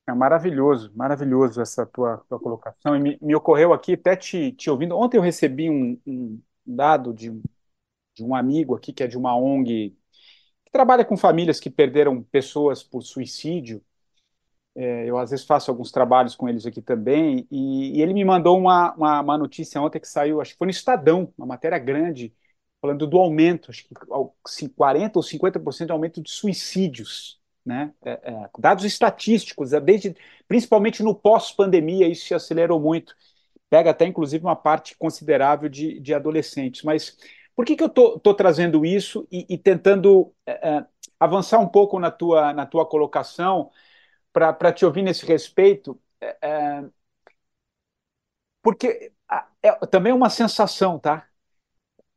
É 0.06 0.12
maravilhoso, 0.14 0.92
maravilhoso 0.94 1.60
essa 1.62 1.86
tua, 1.86 2.18
tua 2.28 2.38
colocação. 2.38 2.94
E 2.96 3.00
me, 3.00 3.18
me 3.22 3.34
ocorreu 3.34 3.72
aqui, 3.72 3.94
até 3.94 4.14
te, 4.16 4.52
te 4.52 4.68
ouvindo. 4.70 4.96
Ontem 4.96 5.16
eu 5.16 5.22
recebi 5.22 5.70
um, 5.70 5.98
um 6.06 6.40
dado 6.66 7.12
de, 7.14 7.30
de 8.14 8.24
um 8.24 8.34
amigo 8.34 8.74
aqui, 8.76 8.92
que 8.92 9.02
é 9.04 9.06
de 9.08 9.18
uma 9.18 9.36
ONG, 9.36 9.96
que 10.64 10.72
trabalha 10.72 11.04
com 11.04 11.16
famílias 11.16 11.60
que 11.60 11.70
perderam 11.70 12.22
pessoas 12.24 12.82
por 12.82 13.02
suicídio. 13.02 13.82
É, 14.76 15.08
eu 15.08 15.16
às 15.18 15.30
vezes 15.30 15.46
faço 15.46 15.70
alguns 15.70 15.92
trabalhos 15.92 16.34
com 16.34 16.48
eles 16.48 16.66
aqui 16.66 16.82
também, 16.82 17.46
e, 17.50 17.96
e 17.98 18.02
ele 18.02 18.12
me 18.12 18.24
mandou 18.24 18.58
uma, 18.58 18.92
uma, 18.94 19.20
uma 19.20 19.38
notícia 19.38 19.80
ontem 19.80 20.00
que 20.00 20.08
saiu, 20.08 20.40
acho 20.40 20.52
que 20.52 20.58
foi 20.58 20.66
no 20.66 20.70
Estadão, 20.72 21.32
uma 21.38 21.46
matéria 21.46 21.78
grande, 21.78 22.34
falando 22.80 23.06
do 23.06 23.18
aumento, 23.18 23.70
acho 23.70 23.84
que 23.84 23.94
ao- 24.10 24.36
se 24.46 24.68
40% 24.68 25.16
ou 25.16 25.22
50% 25.22 25.86
de 25.88 25.92
aumento 25.92 26.22
de 26.22 26.30
suicídios, 26.30 27.40
né? 27.64 27.92
É, 28.04 28.12
é, 28.12 28.50
dados 28.58 28.84
estatísticos, 28.84 29.72
é, 29.72 29.80
desde, 29.80 30.14
principalmente 30.48 31.02
no 31.02 31.14
pós-pandemia, 31.14 32.08
isso 32.08 32.26
se 32.26 32.34
acelerou 32.34 32.80
muito. 32.80 33.14
Pega 33.70 33.90
até, 33.90 34.06
inclusive, 34.06 34.44
uma 34.44 34.56
parte 34.56 34.96
considerável 34.96 35.68
de, 35.68 36.00
de 36.00 36.14
adolescentes. 36.14 36.82
Mas 36.82 37.16
por 37.56 37.64
que 37.64 37.76
que 37.76 37.82
eu 37.82 37.88
estou 37.88 38.34
trazendo 38.34 38.84
isso 38.84 39.26
e, 39.30 39.46
e 39.48 39.58
tentando 39.58 40.32
é, 40.46 40.52
é, 40.78 40.86
avançar 41.18 41.58
um 41.58 41.68
pouco 41.68 41.98
na 41.98 42.10
tua, 42.10 42.52
na 42.52 42.66
tua 42.66 42.86
colocação? 42.86 43.70
para 44.32 44.72
te 44.72 44.84
ouvir 44.84 45.02
nesse 45.02 45.24
respeito, 45.26 46.00
é, 46.20 46.84
porque 48.62 49.12
é 49.62 49.72
também 49.86 50.12
é 50.12 50.14
uma 50.14 50.30
sensação, 50.30 50.98
tá? 50.98 51.26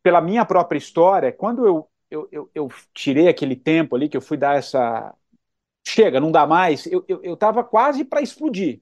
Pela 0.04 0.22
minha 0.22 0.46
própria 0.46 0.78
história, 0.78 1.32
quando 1.34 1.66
eu, 1.68 1.90
eu, 2.12 2.30
eu, 2.32 2.52
eu 2.56 2.70
tirei 2.94 3.28
aquele 3.28 3.56
tempo 3.56 3.96
ali, 3.96 4.10
que 4.10 4.18
eu 4.18 4.22
fui 4.22 4.38
dar 4.38 4.58
essa. 4.58 5.16
Chega, 5.89 6.19
não 6.19 6.32
dá 6.32 6.45
mais, 6.45 6.86
eu 6.86 7.00
estava 7.00 7.21
eu, 7.26 7.34
estava 7.34 7.63
quase 7.63 8.04
para 8.04 8.21
explodir. 8.21 8.82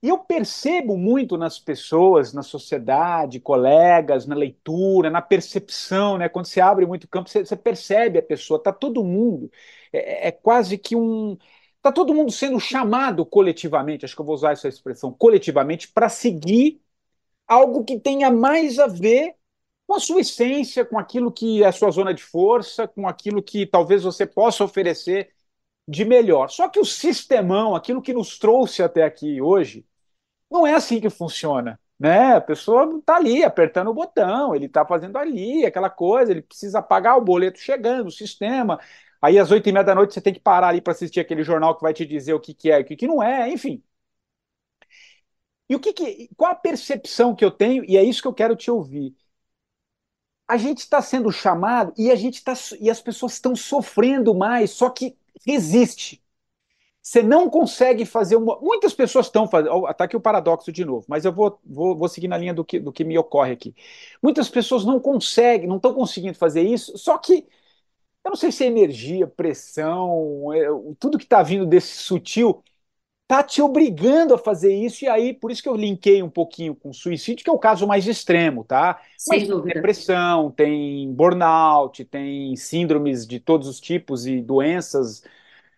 E 0.00 0.08
eu 0.08 0.18
percebo 0.18 0.96
muito 0.96 1.36
nas 1.36 1.58
pessoas, 1.58 2.32
na 2.32 2.42
sociedade, 2.42 3.40
colegas, 3.40 4.26
na 4.26 4.34
leitura, 4.36 5.10
na 5.10 5.20
percepção, 5.20 6.16
né? 6.16 6.28
Quando 6.28 6.46
você 6.46 6.60
abre 6.60 6.86
muito 6.86 7.08
campo, 7.08 7.28
você, 7.28 7.44
você 7.44 7.56
percebe 7.56 8.16
a 8.18 8.22
pessoa, 8.22 8.62
tá 8.62 8.72
todo 8.72 9.02
mundo, 9.04 9.50
é, 9.92 10.28
é 10.28 10.32
quase 10.32 10.78
que 10.78 10.94
um, 10.94 11.36
tá 11.82 11.90
todo 11.90 12.14
mundo 12.14 12.30
sendo 12.30 12.60
chamado 12.60 13.26
coletivamente, 13.26 14.04
acho 14.04 14.14
que 14.14 14.20
eu 14.20 14.24
vou 14.26 14.36
usar 14.36 14.52
essa 14.52 14.68
expressão, 14.68 15.12
coletivamente, 15.12 15.88
para 15.88 16.08
seguir 16.08 16.80
algo 17.46 17.84
que 17.84 17.98
tenha 18.00 18.30
mais 18.30 18.78
a 18.78 18.86
ver 18.86 19.34
com 19.86 19.94
a 19.96 20.00
sua 20.00 20.20
essência, 20.20 20.84
com 20.84 20.98
aquilo 20.98 21.32
que 21.32 21.62
é 21.62 21.66
a 21.68 21.72
sua 21.72 21.90
zona 21.90 22.14
de 22.14 22.22
força, 22.22 22.88
com 22.88 23.08
aquilo 23.08 23.42
que 23.42 23.66
talvez 23.66 24.04
você 24.04 24.26
possa 24.26 24.64
oferecer 24.64 25.30
de 25.88 26.04
melhor. 26.04 26.50
Só 26.50 26.68
que 26.68 26.78
o 26.78 26.84
sistemão, 26.84 27.74
aquilo 27.74 28.02
que 28.02 28.12
nos 28.12 28.38
trouxe 28.38 28.82
até 28.82 29.04
aqui 29.04 29.40
hoje, 29.40 29.86
não 30.50 30.66
é 30.66 30.74
assim 30.74 31.00
que 31.00 31.10
funciona. 31.10 31.80
Né? 31.98 32.34
A 32.36 32.40
pessoa 32.40 32.98
está 32.98 33.16
ali 33.16 33.44
apertando 33.44 33.88
o 33.90 33.94
botão, 33.94 34.54
ele 34.54 34.66
está 34.66 34.86
fazendo 34.86 35.18
ali 35.18 35.66
aquela 35.66 35.90
coisa, 35.90 36.32
ele 36.32 36.42
precisa 36.42 36.82
pagar 36.82 37.16
o 37.16 37.24
boleto 37.24 37.58
chegando, 37.60 38.08
o 38.08 38.12
sistema. 38.12 38.80
Aí 39.22 39.38
às 39.38 39.50
oito 39.50 39.68
e 39.68 39.72
meia 39.72 39.84
da 39.84 39.94
noite 39.94 40.14
você 40.14 40.20
tem 40.20 40.34
que 40.34 40.40
parar 40.40 40.68
ali 40.68 40.80
para 40.80 40.92
assistir 40.92 41.20
aquele 41.20 41.42
jornal 41.42 41.76
que 41.76 41.82
vai 41.82 41.94
te 41.94 42.06
dizer 42.06 42.34
o 42.34 42.40
que, 42.40 42.54
que 42.54 42.70
é 42.70 42.80
e 42.80 42.82
o 42.82 42.84
que, 42.86 42.96
que 42.96 43.06
não 43.08 43.22
é, 43.22 43.50
enfim. 43.50 43.82
E 45.68 45.74
o 45.76 45.80
que, 45.80 45.92
que 45.92 46.28
qual 46.36 46.52
a 46.52 46.54
percepção 46.54 47.34
que 47.34 47.44
eu 47.44 47.50
tenho, 47.50 47.84
e 47.84 47.96
é 47.96 48.02
isso 48.02 48.22
que 48.22 48.28
eu 48.28 48.34
quero 48.34 48.56
te 48.56 48.70
ouvir. 48.70 49.14
A 50.46 50.56
gente 50.56 50.78
está 50.78 51.02
sendo 51.02 51.30
chamado 51.30 51.92
e 51.96 52.10
a 52.10 52.16
gente 52.16 52.42
tá, 52.42 52.54
e 52.80 52.90
as 52.90 53.00
pessoas 53.00 53.34
estão 53.34 53.54
sofrendo 53.54 54.34
mais, 54.34 54.70
só 54.70 54.88
que 54.88 55.16
resiste. 55.46 56.22
Você 57.02 57.22
não 57.22 57.48
consegue 57.48 58.04
fazer 58.04 58.36
uma. 58.36 58.58
Muitas 58.60 58.92
pessoas 58.92 59.26
estão 59.26 59.48
fazendo. 59.48 59.88
Está 59.88 60.04
aqui 60.04 60.16
o 60.16 60.20
paradoxo 60.20 60.70
de 60.70 60.84
novo, 60.84 61.06
mas 61.08 61.24
eu 61.24 61.32
vou, 61.32 61.58
vou, 61.64 61.96
vou 61.96 62.08
seguir 62.08 62.28
na 62.28 62.36
linha 62.36 62.52
do 62.52 62.64
que, 62.64 62.78
do 62.78 62.92
que 62.92 63.04
me 63.04 63.16
ocorre 63.18 63.52
aqui. 63.52 63.74
Muitas 64.22 64.48
pessoas 64.50 64.84
não 64.84 65.00
conseguem, 65.00 65.68
não 65.68 65.76
estão 65.76 65.94
conseguindo 65.94 66.36
fazer 66.36 66.62
isso, 66.62 66.98
só 66.98 67.16
que 67.18 67.46
eu 68.24 68.30
não 68.30 68.36
sei 68.36 68.52
se 68.52 68.64
é 68.64 68.66
energia, 68.66 69.26
pressão, 69.26 70.52
é, 70.52 70.66
tudo 70.98 71.18
que 71.18 71.24
está 71.24 71.42
vindo 71.42 71.66
desse 71.66 71.98
sutil 71.98 72.62
está 73.28 73.42
te 73.42 73.60
obrigando 73.60 74.32
a 74.34 74.38
fazer 74.38 74.74
isso, 74.74 75.04
e 75.04 75.08
aí, 75.08 75.34
por 75.34 75.50
isso 75.50 75.62
que 75.62 75.68
eu 75.68 75.76
linkei 75.76 76.22
um 76.22 76.30
pouquinho 76.30 76.74
com 76.74 76.92
suicídio, 76.92 77.44
que 77.44 77.50
é 77.50 77.52
o 77.52 77.58
caso 77.58 77.86
mais 77.86 78.06
extremo, 78.06 78.64
tá? 78.64 79.00
Sem 79.16 79.40
Mas 79.40 79.46
dúvida. 79.46 79.74
tem 79.74 79.74
depressão, 79.74 80.50
tem 80.50 81.12
burnout, 81.12 82.04
tem 82.06 82.56
síndromes 82.56 83.26
de 83.26 83.38
todos 83.38 83.68
os 83.68 83.80
tipos 83.80 84.26
e 84.26 84.40
doenças. 84.40 85.22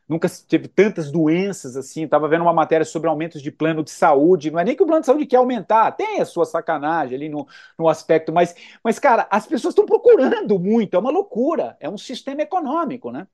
Nunca 0.08 0.28
teve 0.48 0.68
tantas 0.68 1.10
doenças 1.10 1.76
assim. 1.76 2.04
Estava 2.04 2.28
vendo 2.28 2.42
uma 2.42 2.52
matéria 2.52 2.84
sobre 2.84 3.08
aumentos 3.08 3.40
de 3.42 3.50
plano 3.52 3.84
de 3.84 3.90
saúde. 3.90 4.50
Não 4.50 4.58
é 4.58 4.64
nem 4.64 4.76
que 4.76 4.82
o 4.82 4.86
plano 4.86 5.00
de 5.02 5.06
saúde 5.06 5.26
quer 5.26 5.36
aumentar, 5.36 5.92
tem 5.92 6.20
a 6.20 6.24
sua 6.26 6.44
sacanagem 6.44 7.16
ali 7.16 7.28
no, 7.28 7.46
no 7.78 7.88
aspecto, 7.88 8.32
mas, 8.32 8.54
mas, 8.84 8.98
cara, 8.98 9.28
as 9.30 9.46
pessoas 9.46 9.72
estão 9.72 9.86
procurando 9.86 10.58
muito, 10.58 10.94
é 10.96 10.98
uma 10.98 11.10
loucura, 11.10 11.76
é 11.80 11.88
um 11.88 11.98
sistema 11.98 12.42
econômico, 12.42 13.10
né? 13.12 13.26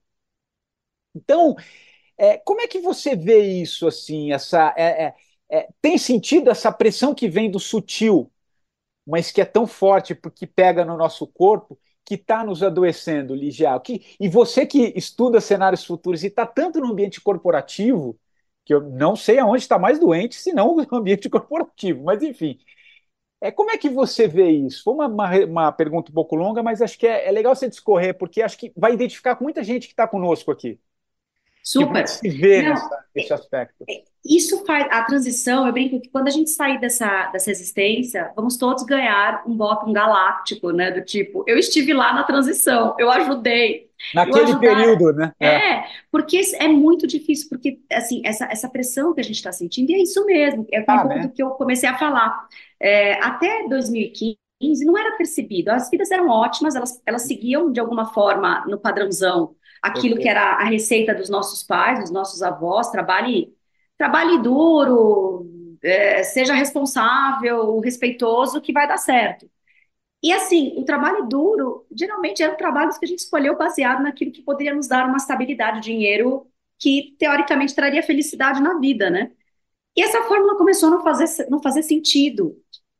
Então, 1.14 1.56
é, 2.18 2.38
como 2.38 2.60
é 2.60 2.68
que 2.68 2.80
você 2.80 3.14
vê 3.16 3.40
isso 3.60 3.86
assim? 3.86 4.32
Essa, 4.32 4.74
é, 4.76 5.06
é, 5.06 5.14
é, 5.50 5.68
tem 5.80 5.98
sentido 5.98 6.50
essa 6.50 6.72
pressão 6.72 7.14
que 7.14 7.28
vem 7.28 7.50
do 7.50 7.60
sutil, 7.60 8.30
mas 9.06 9.30
que 9.32 9.40
é 9.40 9.44
tão 9.44 9.66
forte 9.66 10.14
porque 10.14 10.46
pega 10.46 10.84
no 10.84 10.96
nosso 10.96 11.26
corpo, 11.26 11.78
que 12.04 12.14
está 12.14 12.44
nos 12.44 12.62
adoecendo, 12.62 13.34
Ligia? 13.34 13.78
Que, 13.80 14.04
e 14.20 14.28
você 14.28 14.66
que 14.66 14.92
estuda 14.96 15.40
cenários 15.40 15.84
futuros 15.84 16.22
e 16.24 16.28
está 16.28 16.46
tanto 16.46 16.80
no 16.80 16.88
ambiente 16.92 17.20
corporativo, 17.20 18.18
que 18.64 18.74
eu 18.74 18.80
não 18.82 19.16
sei 19.16 19.38
aonde 19.38 19.62
está 19.62 19.78
mais 19.78 19.98
doente, 19.98 20.36
senão 20.36 20.76
no 20.90 20.98
ambiente 20.98 21.28
corporativo, 21.30 22.04
mas 22.04 22.22
enfim. 22.22 22.58
É, 23.40 23.50
como 23.52 23.70
é 23.70 23.78
que 23.78 23.88
você 23.90 24.26
vê 24.28 24.50
isso? 24.50 24.82
Foi 24.84 24.94
uma, 24.94 25.06
uma, 25.08 25.30
uma 25.46 25.72
pergunta 25.72 26.10
um 26.10 26.14
pouco 26.14 26.36
longa, 26.36 26.62
mas 26.62 26.82
acho 26.82 26.98
que 26.98 27.06
é, 27.06 27.28
é 27.28 27.30
legal 27.32 27.54
você 27.54 27.68
discorrer, 27.68 28.16
porque 28.16 28.42
acho 28.42 28.58
que 28.58 28.72
vai 28.76 28.94
identificar 28.94 29.36
com 29.36 29.44
muita 29.44 29.62
gente 29.64 29.86
que 29.88 29.92
está 29.92 30.08
conosco 30.08 30.50
aqui. 30.50 30.80
Super. 31.66 32.06
Se 32.06 32.28
vê 32.28 32.62
Não, 32.62 32.70
nessa, 32.70 33.04
nesse 33.14 33.32
aspecto. 33.32 33.84
Isso 34.24 34.64
faz 34.64 34.86
a 34.88 35.02
transição. 35.02 35.66
Eu 35.66 35.72
brinco 35.72 36.00
que 36.00 36.08
quando 36.08 36.28
a 36.28 36.30
gente 36.30 36.48
sair 36.50 36.78
dessa, 36.78 37.26
dessa 37.32 37.50
existência, 37.50 38.32
vamos 38.36 38.56
todos 38.56 38.84
ganhar 38.84 39.42
um 39.48 39.56
bottom 39.56 39.92
galáctico, 39.92 40.70
né? 40.70 40.92
Do 40.92 41.04
tipo, 41.04 41.42
eu 41.44 41.58
estive 41.58 41.92
lá 41.92 42.12
na 42.14 42.22
transição, 42.22 42.94
eu 43.00 43.10
ajudei. 43.10 43.90
Naquele 44.14 44.40
ajudar- 44.44 44.60
período, 44.60 45.12
né? 45.12 45.32
É, 45.40 45.84
porque 46.12 46.40
é 46.60 46.68
muito 46.68 47.04
difícil, 47.04 47.48
porque 47.48 47.80
assim, 47.90 48.22
essa, 48.24 48.44
essa 48.44 48.68
pressão 48.68 49.12
que 49.12 49.20
a 49.20 49.24
gente 49.24 49.36
está 49.36 49.50
sentindo, 49.50 49.90
e 49.90 49.94
é 49.94 50.02
isso 50.02 50.24
mesmo, 50.24 50.66
é 50.72 50.80
o 50.80 50.84
Ah, 50.86 51.02
ponto 51.02 51.08
né? 51.16 51.32
que 51.34 51.42
eu 51.42 51.50
comecei 51.50 51.88
a 51.88 51.98
falar. 51.98 52.46
É, 52.78 53.14
até 53.14 53.66
2015 53.68 54.84
não 54.84 54.96
era 54.96 55.16
percebido, 55.16 55.70
as 55.70 55.90
vidas 55.90 56.10
eram 56.12 56.28
ótimas, 56.28 56.76
elas, 56.76 57.02
elas 57.06 57.22
seguiam 57.22 57.72
de 57.72 57.80
alguma 57.80 58.06
forma 58.12 58.64
no 58.68 58.78
padrãozão 58.78 59.56
aquilo 59.86 60.18
que 60.18 60.28
era 60.28 60.54
a 60.54 60.64
receita 60.64 61.14
dos 61.14 61.28
nossos 61.28 61.62
pais, 61.62 62.00
dos 62.00 62.10
nossos 62.10 62.42
avós, 62.42 62.90
trabalhe, 62.90 63.54
trabalhe 63.98 64.38
duro, 64.42 65.46
é, 65.82 66.22
seja 66.22 66.54
responsável, 66.54 67.78
respeitoso, 67.80 68.60
que 68.60 68.72
vai 68.72 68.88
dar 68.88 68.98
certo. 68.98 69.48
E 70.22 70.32
assim, 70.32 70.74
o 70.76 70.84
trabalho 70.84 71.28
duro, 71.28 71.86
geralmente 71.94 72.42
eram 72.42 72.56
trabalhos 72.56 72.98
que 72.98 73.04
a 73.04 73.08
gente 73.08 73.20
escolheu 73.20 73.56
baseado 73.56 74.02
naquilo 74.02 74.32
que 74.32 74.42
poderia 74.42 74.74
nos 74.74 74.88
dar 74.88 75.06
uma 75.06 75.18
estabilidade, 75.18 75.80
dinheiro, 75.80 76.50
que 76.78 77.14
teoricamente 77.18 77.74
traria 77.74 78.02
felicidade 78.02 78.60
na 78.60 78.78
vida, 78.78 79.10
né? 79.10 79.30
E 79.96 80.02
essa 80.02 80.22
fórmula 80.24 80.56
começou 80.56 80.88
a 80.88 80.92
não 80.92 81.02
fazer, 81.02 81.46
não 81.48 81.62
fazer 81.62 81.82
sentido. 81.82 82.56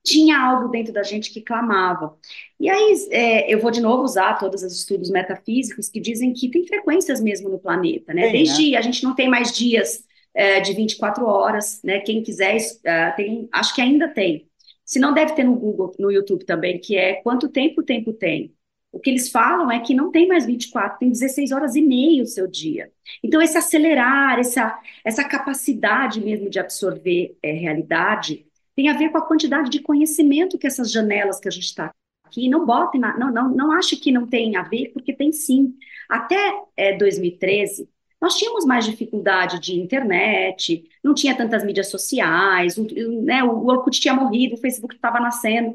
Tinha 0.06 0.38
algo 0.38 0.68
dentro 0.68 0.92
da 0.92 1.02
gente 1.02 1.32
que 1.32 1.40
clamava. 1.40 2.16
E 2.60 2.70
aí, 2.70 3.08
é, 3.10 3.52
eu 3.52 3.60
vou 3.60 3.72
de 3.72 3.80
novo 3.80 4.04
usar 4.04 4.38
todos 4.38 4.62
os 4.62 4.72
estudos 4.72 5.10
metafísicos 5.10 5.88
que 5.88 5.98
dizem 5.98 6.32
que 6.32 6.48
tem 6.48 6.64
frequências 6.64 7.20
mesmo 7.20 7.48
no 7.48 7.58
planeta, 7.58 8.14
né? 8.14 8.30
Tem, 8.30 8.44
Desde 8.44 8.76
a 8.76 8.80
gente 8.80 9.02
não 9.02 9.16
tem 9.16 9.28
mais 9.28 9.50
dias 9.52 10.04
é, 10.32 10.60
de 10.60 10.72
24 10.74 11.26
horas, 11.26 11.80
né? 11.82 11.98
Quem 12.00 12.22
quiser, 12.22 12.56
é, 12.84 13.10
tem, 13.10 13.48
acho 13.52 13.74
que 13.74 13.80
ainda 13.80 14.06
tem. 14.06 14.48
Se 14.84 15.00
não 15.00 15.12
deve 15.12 15.34
ter 15.34 15.42
no 15.42 15.56
Google, 15.56 15.92
no 15.98 16.12
YouTube 16.12 16.44
também, 16.44 16.78
que 16.78 16.96
é 16.96 17.14
quanto 17.14 17.48
tempo 17.48 17.80
o 17.80 17.84
tempo 17.84 18.12
tem. 18.12 18.54
O 18.92 19.00
que 19.00 19.10
eles 19.10 19.28
falam 19.28 19.70
é 19.70 19.80
que 19.80 19.92
não 19.92 20.12
tem 20.12 20.28
mais 20.28 20.46
24, 20.46 20.98
tem 21.00 21.10
16 21.10 21.50
horas 21.50 21.74
e 21.74 21.82
meia 21.82 22.22
o 22.22 22.26
seu 22.26 22.46
dia. 22.46 22.90
Então, 23.22 23.42
esse 23.42 23.58
acelerar, 23.58 24.38
essa, 24.38 24.80
essa 25.04 25.24
capacidade 25.24 26.20
mesmo 26.20 26.48
de 26.48 26.58
absorver 26.58 27.36
é, 27.42 27.52
realidade, 27.52 28.46
tem 28.76 28.88
a 28.88 28.96
ver 28.96 29.08
com 29.08 29.18
a 29.18 29.26
quantidade 29.26 29.70
de 29.70 29.80
conhecimento 29.80 30.58
que 30.58 30.66
essas 30.66 30.92
janelas 30.92 31.40
que 31.40 31.48
a 31.48 31.50
gente 31.50 31.64
está 31.64 31.92
aqui, 32.24 32.48
não 32.48 32.66
botem, 32.66 33.00
não, 33.00 33.32
não, 33.32 33.48
não 33.48 33.72
ache 33.72 33.96
que 33.96 34.12
não 34.12 34.26
tem 34.26 34.56
a 34.56 34.62
ver, 34.62 34.90
porque 34.92 35.12
tem 35.14 35.32
sim. 35.32 35.74
Até 36.08 36.36
é, 36.76 36.96
2013, 36.96 37.88
nós 38.20 38.36
tínhamos 38.36 38.64
mais 38.64 38.84
dificuldade 38.84 39.60
de 39.60 39.78
internet, 39.78 40.84
não 41.02 41.14
tinha 41.14 41.36
tantas 41.36 41.64
mídias 41.64 41.88
sociais, 41.88 42.76
o, 42.76 42.86
né, 43.22 43.42
o 43.42 43.66
Orkut 43.66 43.98
tinha 43.98 44.14
morrido, 44.14 44.54
o 44.54 44.60
Facebook 44.60 44.94
estava 44.94 45.20
nascendo. 45.20 45.74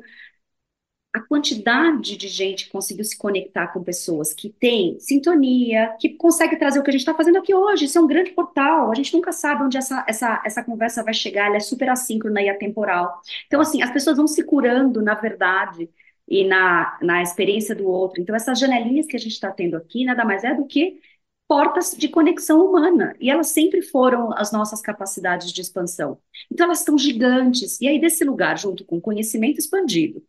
A 1.14 1.20
quantidade 1.20 2.16
de 2.16 2.28
gente 2.30 2.66
que 2.66 2.72
conseguiu 2.72 3.04
se 3.04 3.18
conectar 3.18 3.68
com 3.68 3.84
pessoas 3.84 4.34
que 4.34 4.50
têm 4.50 4.98
sintonia, 4.98 5.94
que 6.00 6.12
consegue 6.12 6.56
trazer 6.58 6.80
o 6.80 6.84
que 6.84 6.90
a 6.90 6.94
gente 6.94 7.02
está 7.02 7.14
fazendo 7.14 7.38
aqui 7.38 7.54
hoje. 7.54 7.84
Isso 7.86 7.98
é 7.98 8.02
um 8.02 8.08
grande 8.08 8.32
portal. 8.32 8.90
A 8.90 8.96
gente 8.96 9.14
nunca 9.14 9.34
sabe 9.34 9.64
onde 9.64 9.78
essa, 9.78 10.06
essa, 10.08 10.42
essa 10.46 10.64
conversa 10.64 11.04
vai 11.04 11.14
chegar, 11.14 11.48
ela 11.48 11.58
é 11.58 11.60
super 11.60 11.90
assíncrona 11.90 12.42
e 12.42 12.48
atemporal. 12.50 13.22
Então, 13.48 13.60
assim, 13.60 13.82
as 13.82 13.92
pessoas 13.92 14.16
vão 14.16 14.26
se 14.28 14.42
curando, 14.44 15.02
na 15.02 15.14
verdade, 15.14 15.90
e 16.28 16.46
na, 16.48 16.98
na 17.02 17.22
experiência 17.22 17.76
do 17.76 17.88
outro. 17.88 18.22
Então, 18.22 18.34
essas 18.34 18.58
janelinhas 18.58 19.06
que 19.06 19.18
a 19.18 19.20
gente 19.20 19.34
está 19.34 19.52
tendo 19.52 19.76
aqui 19.76 20.06
nada 20.06 20.24
mais 20.24 20.46
é 20.46 20.54
do 20.56 20.66
que 20.66 21.02
portas 21.46 21.92
de 21.98 22.08
conexão 22.08 22.66
humana, 22.66 23.14
e 23.20 23.30
elas 23.30 23.48
sempre 23.50 23.82
foram 23.82 24.32
as 24.38 24.54
nossas 24.54 24.80
capacidades 24.82 25.52
de 25.52 25.60
expansão. 25.60 26.18
Então, 26.50 26.66
elas 26.66 26.80
estão 26.80 26.98
gigantes, 26.98 27.80
e 27.82 27.88
aí, 27.90 28.00
desse 28.00 28.24
lugar, 28.24 28.58
junto 28.58 28.86
com 28.86 29.02
conhecimento 29.02 29.60
expandido, 29.60 30.24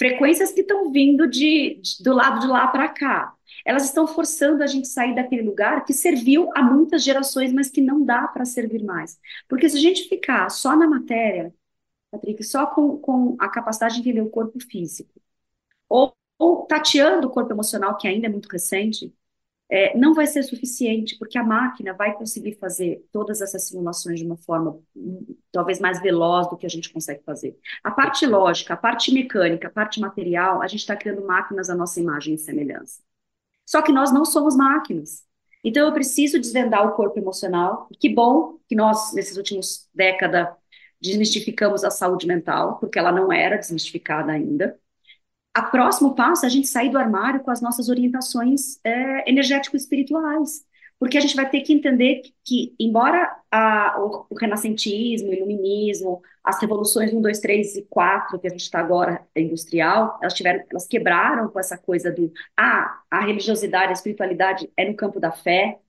frequências 0.00 0.50
que 0.50 0.62
estão 0.62 0.90
vindo 0.90 1.28
de, 1.28 1.78
de 1.82 2.02
do 2.02 2.14
lado 2.14 2.40
de 2.40 2.46
lá 2.46 2.66
para 2.68 2.88
cá, 2.88 3.34
elas 3.66 3.84
estão 3.84 4.06
forçando 4.06 4.62
a 4.62 4.66
gente 4.66 4.88
sair 4.88 5.14
daquele 5.14 5.42
lugar 5.42 5.84
que 5.84 5.92
serviu 5.92 6.50
a 6.56 6.62
muitas 6.62 7.04
gerações, 7.04 7.52
mas 7.52 7.68
que 7.68 7.82
não 7.82 8.02
dá 8.02 8.26
para 8.26 8.46
servir 8.46 8.82
mais. 8.82 9.20
Porque 9.46 9.68
se 9.68 9.76
a 9.76 9.80
gente 9.80 10.08
ficar 10.08 10.48
só 10.48 10.74
na 10.74 10.88
matéria, 10.88 11.54
Patrick, 12.10 12.42
só 12.42 12.66
com, 12.66 12.96
com 12.98 13.36
a 13.38 13.48
capacidade 13.50 13.94
de 13.96 14.00
entender 14.00 14.22
o 14.22 14.30
corpo 14.30 14.58
físico, 14.58 15.20
ou, 15.88 16.14
ou 16.38 16.66
tateando 16.66 17.28
o 17.28 17.30
corpo 17.30 17.52
emocional, 17.52 17.98
que 17.98 18.08
ainda 18.08 18.26
é 18.26 18.30
muito 18.30 18.48
recente, 18.48 19.14
é, 19.70 19.96
não 19.96 20.12
vai 20.14 20.26
ser 20.26 20.42
suficiente, 20.42 21.16
porque 21.16 21.38
a 21.38 21.44
máquina 21.44 21.94
vai 21.94 22.12
conseguir 22.14 22.54
fazer 22.58 23.06
todas 23.12 23.40
essas 23.40 23.68
simulações 23.68 24.18
de 24.18 24.26
uma 24.26 24.36
forma 24.36 24.80
hum, 24.96 25.36
talvez 25.52 25.78
mais 25.78 26.02
veloz 26.02 26.48
do 26.48 26.56
que 26.56 26.66
a 26.66 26.68
gente 26.68 26.92
consegue 26.92 27.22
fazer. 27.22 27.56
A 27.84 27.90
parte 27.90 28.26
lógica, 28.26 28.74
a 28.74 28.76
parte 28.76 29.14
mecânica, 29.14 29.68
a 29.68 29.70
parte 29.70 30.00
material, 30.00 30.60
a 30.60 30.66
gente 30.66 30.80
está 30.80 30.96
criando 30.96 31.24
máquinas 31.24 31.70
à 31.70 31.74
nossa 31.74 32.00
imagem 32.00 32.34
e 32.34 32.38
semelhança. 32.38 33.00
Só 33.64 33.80
que 33.80 33.92
nós 33.92 34.12
não 34.12 34.24
somos 34.24 34.56
máquinas. 34.56 35.24
Então 35.62 35.86
eu 35.86 35.92
preciso 35.92 36.40
desvendar 36.40 36.84
o 36.86 36.92
corpo 36.92 37.18
emocional. 37.18 37.88
Que 38.00 38.12
bom 38.12 38.58
que 38.68 38.74
nós, 38.74 39.12
nesses 39.14 39.36
últimos 39.36 39.88
décadas, 39.94 40.48
desmistificamos 41.00 41.84
a 41.84 41.90
saúde 41.90 42.26
mental, 42.26 42.78
porque 42.80 42.98
ela 42.98 43.12
não 43.12 43.32
era 43.32 43.56
desmistificada 43.56 44.32
ainda 44.32 44.76
a 45.54 45.62
próximo 45.62 46.14
passo 46.14 46.44
é 46.44 46.48
a 46.48 46.50
gente 46.50 46.68
sair 46.68 46.90
do 46.90 46.98
armário 46.98 47.40
com 47.40 47.50
as 47.50 47.60
nossas 47.60 47.88
orientações 47.88 48.78
é, 48.84 49.28
energético-espirituais, 49.28 50.64
porque 50.98 51.18
a 51.18 51.20
gente 51.20 51.34
vai 51.34 51.48
ter 51.48 51.62
que 51.62 51.72
entender 51.72 52.22
que, 52.44 52.74
embora 52.78 53.36
a, 53.50 53.96
o, 53.98 54.26
o, 54.30 54.34
renascentismo, 54.36 55.30
o 55.30 55.34
iluminismo, 55.34 56.22
as 56.44 56.60
revoluções 56.60 57.12
1, 57.12 57.20
2, 57.20 57.40
3 57.40 57.76
e 57.76 57.82
4, 57.84 58.38
que 58.38 58.46
a 58.46 58.50
gente 58.50 58.60
está 58.62 58.78
agora 58.80 59.26
industrial, 59.34 60.18
elas 60.22 60.34
tiveram, 60.34 60.64
elas 60.70 60.86
quebraram 60.86 61.48
com 61.48 61.58
essa 61.58 61.76
coisa 61.78 62.12
do 62.12 62.32
ah, 62.56 63.02
a 63.10 63.20
religiosidade, 63.24 63.88
a 63.90 63.92
espiritualidade 63.92 64.70
é 64.76 64.88
no 64.88 64.94
campo 64.96 65.18
da 65.18 65.32
fé. 65.32 65.80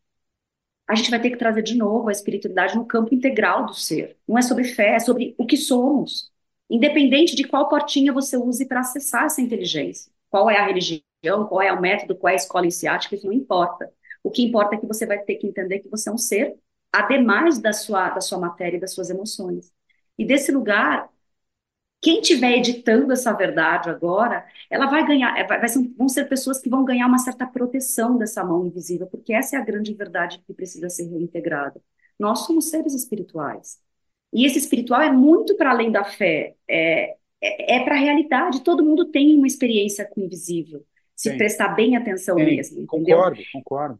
A 0.87 0.95
gente 0.95 1.09
vai 1.09 1.21
ter 1.21 1.29
que 1.31 1.37
trazer 1.37 1.61
de 1.63 1.77
novo 1.77 2.09
a 2.09 2.11
espiritualidade 2.11 2.75
no 2.75 2.85
campo 2.85 3.13
integral 3.13 3.65
do 3.65 3.73
ser. 3.73 4.17
Não 4.27 4.37
é 4.37 4.41
sobre 4.41 4.63
fé, 4.65 4.95
é 4.95 4.99
sobre 4.99 5.35
o 5.37 5.45
que 5.45 5.57
somos 5.57 6.31
independente 6.71 7.35
de 7.35 7.43
qual 7.43 7.69
portinha 7.69 8.13
você 8.13 8.37
use 8.37 8.65
para 8.65 8.79
acessar 8.79 9.25
essa 9.25 9.41
inteligência. 9.41 10.11
Qual 10.29 10.49
é 10.49 10.57
a 10.57 10.65
religião, 10.65 11.45
qual 11.47 11.61
é 11.61 11.71
o 11.71 11.81
método, 11.81 12.15
qual 12.15 12.29
é 12.29 12.33
a 12.33 12.37
escola 12.37 12.65
iniciática, 12.65 13.15
isso 13.15 13.27
não 13.27 13.33
importa. 13.33 13.91
O 14.23 14.31
que 14.31 14.43
importa 14.43 14.75
é 14.75 14.77
que 14.79 14.87
você 14.87 15.05
vai 15.05 15.19
ter 15.19 15.35
que 15.35 15.47
entender 15.47 15.79
que 15.79 15.89
você 15.89 16.09
é 16.09 16.13
um 16.13 16.17
ser, 16.17 16.55
ademais 16.91 17.59
da 17.59 17.73
sua, 17.73 18.09
da 18.09 18.21
sua 18.21 18.39
matéria 18.39 18.77
e 18.77 18.79
das 18.79 18.93
suas 18.93 19.09
emoções. 19.09 19.71
E 20.17 20.25
desse 20.25 20.51
lugar, 20.51 21.09
quem 22.01 22.19
estiver 22.21 22.57
editando 22.57 23.13
essa 23.13 23.31
verdade 23.33 23.89
agora, 23.89 24.45
ela 24.69 24.87
vai 24.87 25.05
ganhar, 25.05 25.37
é, 25.37 25.45
vai, 25.45 25.59
vão 25.97 26.09
ser 26.09 26.25
pessoas 26.27 26.59
que 26.59 26.69
vão 26.69 26.83
ganhar 26.83 27.07
uma 27.07 27.19
certa 27.19 27.45
proteção 27.45 28.17
dessa 28.17 28.43
mão 28.43 28.65
invisível, 28.65 29.07
porque 29.07 29.33
essa 29.33 29.55
é 29.55 29.59
a 29.59 29.63
grande 29.63 29.93
verdade 29.93 30.39
que 30.45 30.53
precisa 30.53 30.89
ser 30.89 31.05
reintegrada. 31.09 31.81
Nós 32.19 32.39
somos 32.45 32.69
seres 32.69 32.93
espirituais. 32.93 33.79
E 34.33 34.45
esse 34.45 34.57
espiritual 34.57 35.01
é 35.01 35.11
muito 35.11 35.55
para 35.55 35.71
além 35.71 35.91
da 35.91 36.03
fé, 36.03 36.55
é, 36.67 37.15
é, 37.41 37.75
é 37.77 37.83
para 37.83 37.95
a 37.95 37.99
realidade. 37.99 38.63
Todo 38.63 38.83
mundo 38.83 39.05
tem 39.05 39.35
uma 39.35 39.47
experiência 39.47 40.05
com 40.05 40.21
o 40.21 40.23
invisível, 40.23 40.83
se 41.15 41.31
Sim. 41.31 41.37
prestar 41.37 41.69
bem 41.69 41.95
atenção 41.97 42.37
Sim. 42.37 42.45
mesmo. 42.45 42.81
Entendeu? 42.81 43.17
Concordo, 43.17 43.41
concordo. 43.51 43.99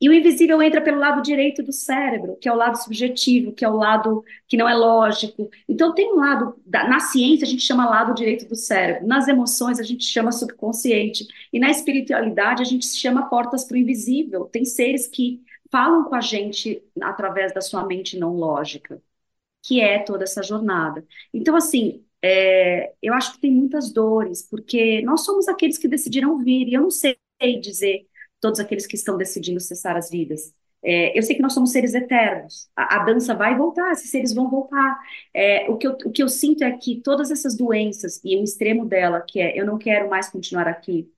E 0.00 0.08
o 0.08 0.12
invisível 0.12 0.62
entra 0.62 0.80
pelo 0.80 0.98
lado 0.98 1.20
direito 1.20 1.60
do 1.60 1.72
cérebro, 1.72 2.36
que 2.40 2.48
é 2.48 2.52
o 2.52 2.56
lado 2.56 2.76
subjetivo, 2.76 3.52
que 3.52 3.64
é 3.64 3.68
o 3.68 3.76
lado 3.76 4.24
que 4.46 4.56
não 4.56 4.68
é 4.68 4.74
lógico. 4.74 5.50
Então, 5.68 5.92
tem 5.92 6.12
um 6.12 6.16
lado, 6.16 6.54
na 6.64 7.00
ciência 7.00 7.44
a 7.44 7.48
gente 7.48 7.62
chama 7.62 7.88
lado 7.88 8.14
direito 8.14 8.46
do 8.46 8.54
cérebro, 8.54 9.08
nas 9.08 9.26
emoções 9.26 9.80
a 9.80 9.82
gente 9.82 10.04
chama 10.04 10.30
subconsciente, 10.30 11.26
e 11.52 11.58
na 11.58 11.68
espiritualidade 11.68 12.62
a 12.62 12.64
gente 12.64 12.86
chama 12.86 13.28
portas 13.28 13.64
para 13.64 13.74
o 13.74 13.78
invisível. 13.78 14.44
Tem 14.44 14.64
seres 14.64 15.08
que 15.08 15.42
falam 15.68 16.04
com 16.04 16.14
a 16.14 16.20
gente 16.20 16.80
através 17.02 17.52
da 17.52 17.60
sua 17.60 17.84
mente 17.84 18.16
não 18.16 18.34
lógica 18.34 19.02
que 19.62 19.80
é 19.80 19.98
toda 19.98 20.24
essa 20.24 20.42
jornada. 20.42 21.06
Então, 21.32 21.56
assim, 21.56 22.04
é, 22.22 22.92
eu 23.02 23.14
acho 23.14 23.34
que 23.34 23.40
tem 23.40 23.52
muitas 23.52 23.92
dores, 23.92 24.42
porque 24.42 25.02
nós 25.02 25.24
somos 25.24 25.48
aqueles 25.48 25.78
que 25.78 25.88
decidiram 25.88 26.38
vir, 26.38 26.68
e 26.68 26.74
eu 26.74 26.82
não 26.82 26.90
sei 26.90 27.18
dizer 27.60 28.06
todos 28.40 28.60
aqueles 28.60 28.86
que 28.86 28.96
estão 28.96 29.16
decidindo 29.16 29.60
cessar 29.60 29.96
as 29.96 30.10
vidas. 30.10 30.54
É, 30.82 31.16
eu 31.18 31.22
sei 31.22 31.34
que 31.34 31.42
nós 31.42 31.54
somos 31.54 31.72
seres 31.72 31.92
eternos, 31.94 32.70
a, 32.76 32.96
a, 33.02 33.04
dança 33.04 33.34
vai 33.34 33.56
voltar, 33.56 33.90
esses 33.92 34.10
seres 34.10 34.32
vão 34.32 34.48
voltar. 34.48 34.98
É, 35.34 35.68
o, 35.70 35.76
que 35.76 35.86
eu, 35.86 35.92
o 36.04 36.10
que 36.12 36.22
eu 36.22 36.28
sinto 36.28 36.62
é 36.64 36.76
que 36.76 37.00
todas 37.02 37.30
essas 37.30 37.56
doenças, 37.56 38.20
e 38.24 38.36
o 38.36 38.44
extremo 38.44 38.84
dela, 38.86 39.20
que 39.20 39.40
é 39.40 39.58
eu 39.58 39.66
não 39.66 39.76
quero 39.78 40.08
mais 40.08 40.28
continuar 40.30 40.68
aqui, 40.68 41.12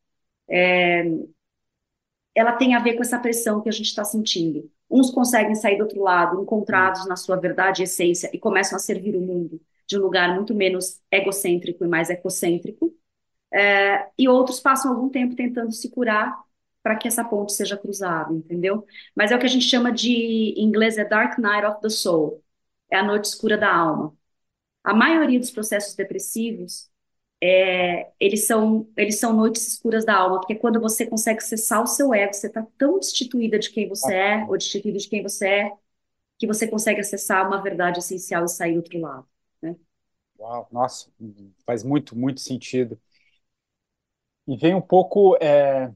é, 0.49 1.05
ela 2.35 2.53
tem 2.53 2.75
a 2.75 2.81
ver 2.81 2.95
com 2.95 3.03
essa 3.03 3.19
pressão 3.19 3.61
que 3.63 3.69
a 3.69 3.73
gente 3.73 3.87
está 3.87 4.05
sentindo. 4.05 4.71
Uns 4.91 5.11
conseguem 5.11 5.55
sair 5.55 5.77
do 5.77 5.83
outro 5.85 6.03
lado, 6.03 6.43
encontrados 6.43 7.07
na 7.07 7.17
sua 7.17 7.37
verdade 7.37 7.83
e 7.83 7.85
essência, 7.85 8.31
e 8.33 8.39
começam 8.39 8.77
a 8.77 8.81
servir 8.81 9.17
o 9.17 9.21
mundo 9.21 9.61
de 9.87 9.99
um 9.99 10.03
lugar 10.03 10.35
muito 10.35 10.55
menos 10.55 11.01
egocêntrico 11.11 11.85
e 11.85 11.89
mais 11.89 12.11
ecocêntrico. 12.11 12.95
É, 13.53 14.09
e 14.19 14.29
outros 14.29 14.61
passam 14.61 14.93
algum 14.93 15.09
tempo 15.09 15.35
tentando 15.37 15.73
se 15.73 15.91
curar 15.91 16.39
para 16.83 16.97
que 16.97 17.09
essa 17.09 17.25
ponte 17.25 17.53
seja 17.53 17.77
cruzada, 17.77 18.33
entendeu? 18.33 18.87
Mas 19.15 19.31
é 19.33 19.37
o 19.37 19.39
que 19.39 19.47
a 19.47 19.49
gente 19.49 19.67
chama 19.67 19.93
de, 19.93 20.11
em 20.57 20.65
inglês, 20.65 20.99
é 20.99 21.05
Dark 21.05 21.39
Night 21.39 21.67
of 21.67 21.81
the 21.81 21.89
Soul, 21.91 22.43
é 22.91 22.99
a 22.99 23.03
noite 23.05 23.27
escura 23.27 23.59
da 23.59 23.73
alma. 23.75 24.17
A 24.85 24.95
maioria 24.95 25.41
dos 25.41 25.51
processos 25.51 25.95
depressivos 25.95 26.90
é, 27.43 28.11
eles, 28.21 28.47
são, 28.47 28.87
eles 28.97 29.19
são 29.19 29.33
noites 29.33 29.67
escuras 29.67 30.05
da 30.05 30.15
alma, 30.15 30.41
porque 30.41 30.55
quando 30.55 30.81
você 30.81 31.07
consegue 31.07 31.43
cessar 31.43 31.83
o 31.83 31.87
seu 31.87 32.13
ego, 32.13 32.35
você 32.35 32.49
está 32.49 32.67
tão 32.77 32.99
destituída 32.99 33.59
de 33.59 33.71
quem 33.71 33.89
você 33.89 34.15
é, 34.15 34.45
ou 34.45 34.57
destituído 34.59 34.99
de 34.99 35.09
quem 35.09 35.23
você 35.23 35.49
é, 35.49 35.73
que 36.39 36.47
você 36.47 36.67
consegue 36.69 37.01
acessar 37.01 37.47
uma 37.47 37.63
verdade 37.63 37.99
essencial 37.99 38.45
e 38.45 38.49
sair 38.49 38.73
do 38.73 38.79
outro 38.79 39.01
lado. 39.01 39.27
Né? 39.63 39.77
Uau, 40.39 40.69
nossa, 40.71 41.11
faz 41.65 41.83
muito, 41.83 42.17
muito 42.17 42.41
sentido. 42.41 42.99
E 44.47 44.57
vem 44.57 44.75
um 44.75 44.81
pouco, 44.81 45.37
é, 45.41 45.93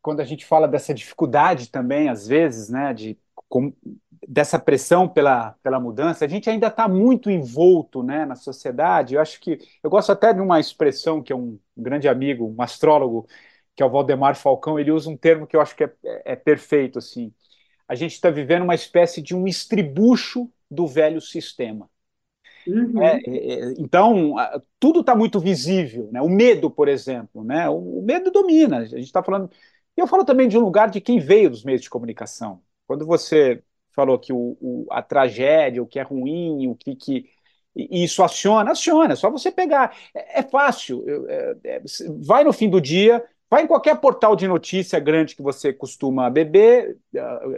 quando 0.00 0.20
a 0.20 0.24
gente 0.24 0.46
fala 0.46 0.68
dessa 0.68 0.94
dificuldade 0.94 1.70
também, 1.70 2.08
às 2.08 2.26
vezes, 2.26 2.68
né, 2.68 2.94
de 2.94 3.18
com, 3.48 3.72
dessa 4.30 4.60
pressão 4.60 5.08
pela, 5.08 5.56
pela 5.60 5.80
mudança, 5.80 6.24
a 6.24 6.28
gente 6.28 6.48
ainda 6.48 6.68
está 6.68 6.86
muito 6.86 7.28
envolto 7.28 8.00
né, 8.00 8.24
na 8.24 8.36
sociedade. 8.36 9.16
Eu 9.16 9.20
acho 9.20 9.40
que 9.40 9.58
eu 9.82 9.90
gosto 9.90 10.12
até 10.12 10.32
de 10.32 10.40
uma 10.40 10.60
expressão 10.60 11.20
que 11.20 11.32
é 11.32 11.36
um 11.36 11.58
grande 11.76 12.08
amigo, 12.08 12.46
um 12.46 12.62
astrólogo, 12.62 13.26
que 13.74 13.82
é 13.82 13.86
o 13.86 13.90
Valdemar 13.90 14.36
Falcão, 14.36 14.78
ele 14.78 14.92
usa 14.92 15.10
um 15.10 15.16
termo 15.16 15.48
que 15.48 15.56
eu 15.56 15.60
acho 15.60 15.74
que 15.74 15.82
é, 15.82 15.92
é, 16.04 16.32
é 16.32 16.36
perfeito. 16.36 16.96
Assim. 16.96 17.34
A 17.88 17.96
gente 17.96 18.12
está 18.12 18.30
vivendo 18.30 18.62
uma 18.62 18.74
espécie 18.74 19.20
de 19.20 19.34
um 19.34 19.48
estribucho 19.48 20.48
do 20.70 20.86
velho 20.86 21.20
sistema. 21.20 21.90
Uhum. 22.68 23.02
É, 23.02 23.20
é, 23.26 23.52
é 23.52 23.74
então, 23.78 24.36
tudo 24.78 25.00
está 25.00 25.12
muito 25.12 25.40
visível. 25.40 26.08
Né? 26.12 26.22
O 26.22 26.28
medo, 26.28 26.70
por 26.70 26.86
exemplo. 26.86 27.42
Né? 27.42 27.68
O, 27.68 27.98
o 27.98 28.02
medo 28.02 28.30
domina. 28.30 28.78
A 28.78 28.84
gente 28.84 29.00
está 29.00 29.24
falando. 29.24 29.50
E 29.96 30.00
eu 30.00 30.06
falo 30.06 30.24
também 30.24 30.46
de 30.46 30.56
um 30.56 30.60
lugar 30.60 30.88
de 30.88 31.00
quem 31.00 31.18
veio 31.18 31.50
dos 31.50 31.64
meios 31.64 31.80
de 31.82 31.90
comunicação. 31.90 32.62
Quando 32.86 33.04
você 33.04 33.60
falou 33.94 34.18
que 34.18 34.32
o, 34.32 34.56
o, 34.60 34.86
a 34.90 35.02
tragédia, 35.02 35.82
o 35.82 35.86
que 35.86 35.98
é 35.98 36.02
ruim, 36.02 36.68
o 36.68 36.74
que, 36.74 36.94
que 36.94 37.30
isso 37.74 38.22
aciona, 38.22 38.72
aciona, 38.72 39.12
é 39.12 39.16
só 39.16 39.30
você 39.30 39.50
pegar. 39.50 39.96
É, 40.14 40.40
é 40.40 40.42
fácil. 40.42 41.04
É, 41.28 41.56
é, 41.64 41.82
vai 42.20 42.44
no 42.44 42.52
fim 42.52 42.68
do 42.68 42.80
dia, 42.80 43.24
vai 43.48 43.62
em 43.62 43.66
qualquer 43.66 44.00
portal 44.00 44.36
de 44.36 44.46
notícia 44.46 44.98
grande 44.98 45.36
que 45.36 45.42
você 45.42 45.72
costuma 45.72 46.30
beber, 46.30 46.96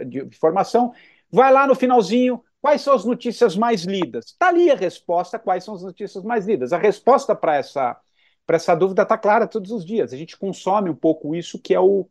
de 0.07 0.19
informação, 0.23 0.93
vai 1.31 1.51
lá 1.51 1.67
no 1.67 1.75
finalzinho, 1.75 2.43
quais 2.61 2.81
são 2.81 2.93
as 2.93 3.05
notícias 3.05 3.55
mais 3.55 3.83
lidas? 3.83 4.25
Está 4.27 4.47
ali 4.47 4.71
a 4.71 4.75
resposta, 4.75 5.37
quais 5.37 5.63
são 5.63 5.75
as 5.75 5.83
notícias 5.83 6.23
mais 6.23 6.45
lidas. 6.45 6.71
A 6.73 6.77
resposta 6.77 7.35
para 7.35 7.55
essa, 7.55 7.99
essa 8.47 8.75
dúvida 8.75 9.03
está 9.03 9.17
clara 9.17 9.47
todos 9.47 9.71
os 9.71 9.85
dias. 9.85 10.13
A 10.13 10.17
gente 10.17 10.37
consome 10.37 10.89
um 10.89 10.95
pouco 10.95 11.35
isso 11.35 11.59
que 11.59 11.73
é 11.73 11.79
o 11.79 12.07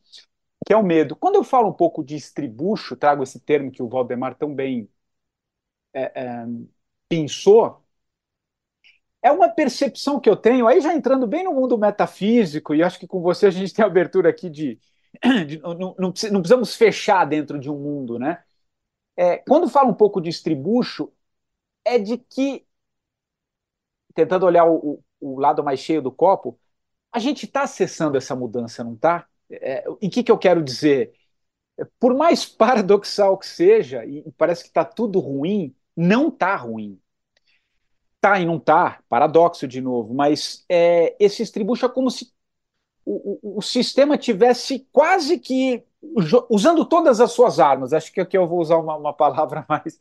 que 0.67 0.73
é 0.73 0.77
o 0.77 0.83
medo. 0.83 1.17
Quando 1.17 1.37
eu 1.37 1.45
falo 1.45 1.69
um 1.69 1.73
pouco 1.73 2.05
de 2.05 2.17
estribucho, 2.17 2.97
trago 2.97 3.23
esse 3.23 3.41
termo 3.41 3.71
que 3.71 3.83
o 3.83 3.89
Valdemar 3.89 4.35
tão 4.37 4.55
bem 4.55 4.89
é, 5.93 6.13
é, 6.15 6.47
pensou, 7.09 7.83
é 9.23 9.31
uma 9.31 9.49
percepção 9.49 10.21
que 10.21 10.29
eu 10.29 10.37
tenho, 10.37 10.67
aí 10.67 10.81
já 10.81 10.95
entrando 10.95 11.27
bem 11.27 11.45
no 11.45 11.53
mundo 11.55 11.79
metafísico, 11.79 12.75
e 12.75 12.83
acho 12.83 12.99
que 12.99 13.07
com 13.07 13.21
você 13.23 13.47
a 13.47 13.51
gente 13.51 13.73
tem 13.73 13.85
a 13.85 13.89
abertura 13.89 14.29
aqui 14.31 14.51
de. 14.51 14.81
de 15.47 15.59
não, 15.59 15.95
não, 15.99 16.13
precisamos 16.13 16.75
fechar 16.75 17.25
dentro 17.25 17.59
de 17.59 17.71
um 17.71 17.79
mundo, 17.79 18.19
né? 18.19 18.43
É, 19.17 19.39
quando 19.39 19.69
falo 19.69 19.91
um 19.91 19.95
pouco 19.95 20.21
de 20.21 20.31
estribucho, 20.31 21.13
é 21.85 21.99
de 21.99 22.19
que, 22.19 22.67
tentando 24.15 24.47
olhar 24.47 24.67
o, 24.67 25.03
o 25.21 25.39
lado 25.41 25.63
mais 25.65 25.81
cheio 25.81 26.03
do 26.03 26.13
copo, 26.13 26.59
a 27.13 27.19
gente 27.19 27.47
está 27.47 27.63
acessando 27.65 28.17
essa 28.19 28.37
mudança, 28.37 28.85
não 28.85 28.95
está? 28.95 29.29
É, 29.53 29.85
e 30.01 30.07
o 30.07 30.11
que, 30.11 30.23
que 30.23 30.33
eu 30.33 30.39
quero 30.39 30.63
dizer? 30.63 31.13
Por 31.99 32.15
mais 32.15 32.45
paradoxal 32.47 33.37
que 33.39 33.47
seja, 33.47 34.05
e 34.05 34.25
parece 34.37 34.63
que 34.63 34.69
está 34.71 34.85
tudo 34.85 35.21
ruim, 35.21 35.75
não 35.97 36.29
está 36.29 36.57
ruim. 36.57 36.99
Tá 38.21 38.39
e 38.39 38.47
não 38.47 38.59
tá, 38.59 39.03
paradoxo 39.09 39.67
de 39.67 39.81
novo, 39.81 40.15
mas 40.15 40.65
é, 40.69 41.17
esse 41.19 41.43
estribucho 41.43 41.87
é 41.87 41.89
como 41.89 42.09
se 42.09 42.33
o, 43.05 43.41
o, 43.43 43.59
o, 43.59 43.63
sistema 43.63 44.17
tivesse 44.17 44.87
quase 44.93 45.41
que 45.41 45.85
usando 46.49 46.85
todas 46.85 47.21
as 47.21 47.33
suas 47.33 47.59
armas, 47.59 47.93
acho 47.93 48.13
que 48.13 48.21
aqui 48.21 48.39
eu 48.39 48.47
vou 48.47 48.61
usar 48.61 48.77
uma, 48.77 48.97
uma 48.97 49.13
palavra 49.13 49.67
mais, 49.69 49.99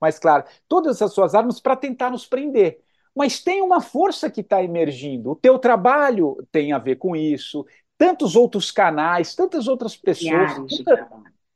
mais 0.00 0.18
clara, 0.18 0.46
todas 0.68 1.02
as 1.02 1.12
suas 1.12 1.34
armas 1.34 1.60
para 1.60 1.74
tentar 1.74 2.08
nos 2.10 2.24
prender. 2.24 2.80
Mas 3.14 3.42
tem 3.42 3.62
uma 3.62 3.80
força 3.80 4.30
que 4.30 4.42
está 4.42 4.62
emergindo. 4.62 5.30
O 5.30 5.36
teu 5.36 5.58
trabalho 5.58 6.36
tem 6.52 6.72
a 6.72 6.78
ver 6.78 6.96
com 6.96 7.16
isso, 7.16 7.66
tantos 7.98 8.36
outros 8.36 8.70
canais, 8.70 9.34
tantas 9.34 9.68
outras 9.68 9.96
pessoas. 9.96 10.56
Nunca, 10.56 11.08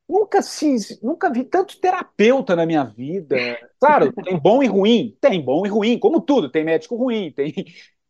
nunca, 0.08 0.42
se, 0.42 0.98
nunca 1.02 1.30
vi 1.30 1.44
tanto 1.44 1.78
terapeuta 1.80 2.56
na 2.56 2.66
minha 2.66 2.84
vida. 2.84 3.36
Claro, 3.78 4.12
tem 4.24 4.38
bom 4.38 4.62
e 4.62 4.66
ruim, 4.66 5.16
tem 5.20 5.40
bom 5.42 5.64
e 5.66 5.68
ruim, 5.68 5.98
como 5.98 6.20
tudo. 6.20 6.50
Tem 6.50 6.64
médico 6.64 6.96
ruim, 6.96 7.32
tem, 7.32 7.52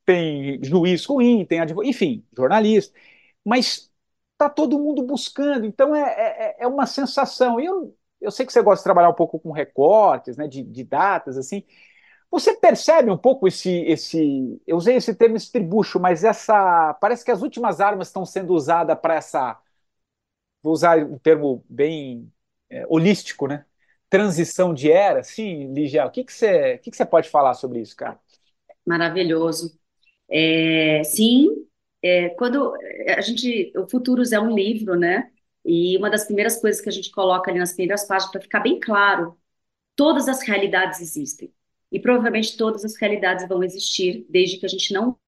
tem 0.04 0.62
juiz 0.62 1.04
ruim, 1.04 1.44
tem 1.44 1.60
advogado, 1.60 1.88
enfim, 1.90 2.24
jornalista. 2.36 2.96
Mas 3.44 3.90
está 4.32 4.48
todo 4.48 4.78
mundo 4.78 5.02
buscando, 5.02 5.66
então 5.66 5.94
é, 5.94 6.02
é, 6.02 6.56
é 6.60 6.66
uma 6.66 6.86
sensação. 6.86 7.60
Eu, 7.60 7.94
eu 8.20 8.30
sei 8.30 8.46
que 8.46 8.52
você 8.52 8.62
gosta 8.62 8.80
de 8.80 8.84
trabalhar 8.84 9.10
um 9.10 9.14
pouco 9.14 9.38
com 9.38 9.52
recortes, 9.52 10.36
né, 10.36 10.48
de, 10.48 10.62
de 10.62 10.84
datas, 10.84 11.36
assim. 11.36 11.64
Você 12.30 12.54
percebe 12.54 13.10
um 13.10 13.16
pouco 13.18 13.48
esse, 13.48 13.70
esse. 13.82 14.62
Eu 14.66 14.76
usei 14.76 14.96
esse 14.96 15.14
termo 15.14 15.36
estribucho, 15.36 15.98
mas 15.98 16.22
essa. 16.22 16.94
Parece 17.00 17.24
que 17.24 17.30
as 17.30 17.42
últimas 17.42 17.80
armas 17.80 18.08
estão 18.08 18.24
sendo 18.24 18.54
usadas 18.54 18.98
para 19.00 19.16
essa. 19.16 19.58
Vou 20.62 20.72
usar 20.72 20.98
um 20.98 21.18
termo 21.18 21.64
bem 21.68 22.30
é, 22.68 22.86
holístico, 22.88 23.48
né? 23.48 23.64
Transição 24.08 24.72
de 24.72 24.90
era. 24.92 25.22
Sim, 25.24 25.72
Ligia, 25.72 26.06
o 26.06 26.10
que, 26.10 26.22
que, 26.22 26.32
você, 26.32 26.74
o 26.74 26.78
que, 26.78 26.90
que 26.90 26.96
você 26.96 27.04
pode 27.06 27.28
falar 27.28 27.54
sobre 27.54 27.80
isso, 27.80 27.96
cara? 27.96 28.18
Maravilhoso. 28.86 29.76
É, 30.28 31.02
sim, 31.04 31.48
é, 32.02 32.28
quando 32.30 32.74
a 33.08 33.20
gente. 33.20 33.72
O 33.76 33.88
Futuros 33.88 34.30
é 34.32 34.38
um 34.38 34.54
livro, 34.54 34.96
né? 34.96 35.30
E 35.64 35.96
uma 35.98 36.10
das 36.10 36.24
primeiras 36.24 36.60
coisas 36.60 36.80
que 36.80 36.88
a 36.88 36.92
gente 36.92 37.10
coloca 37.10 37.50
ali 37.50 37.58
nas 37.58 37.72
primeiras 37.72 38.06
páginas, 38.06 38.30
para 38.32 38.40
ficar 38.40 38.60
bem 38.60 38.78
claro, 38.78 39.36
todas 39.96 40.28
as 40.28 40.42
realidades 40.42 41.00
existem 41.00 41.52
e 41.90 41.98
provavelmente 41.98 42.56
todas 42.56 42.84
as 42.84 42.96
realidades 42.96 43.48
vão 43.48 43.62
existir 43.62 44.26
desde 44.28 44.58
que 44.58 44.66
a 44.66 44.68
gente 44.68 44.92
não 44.92 45.18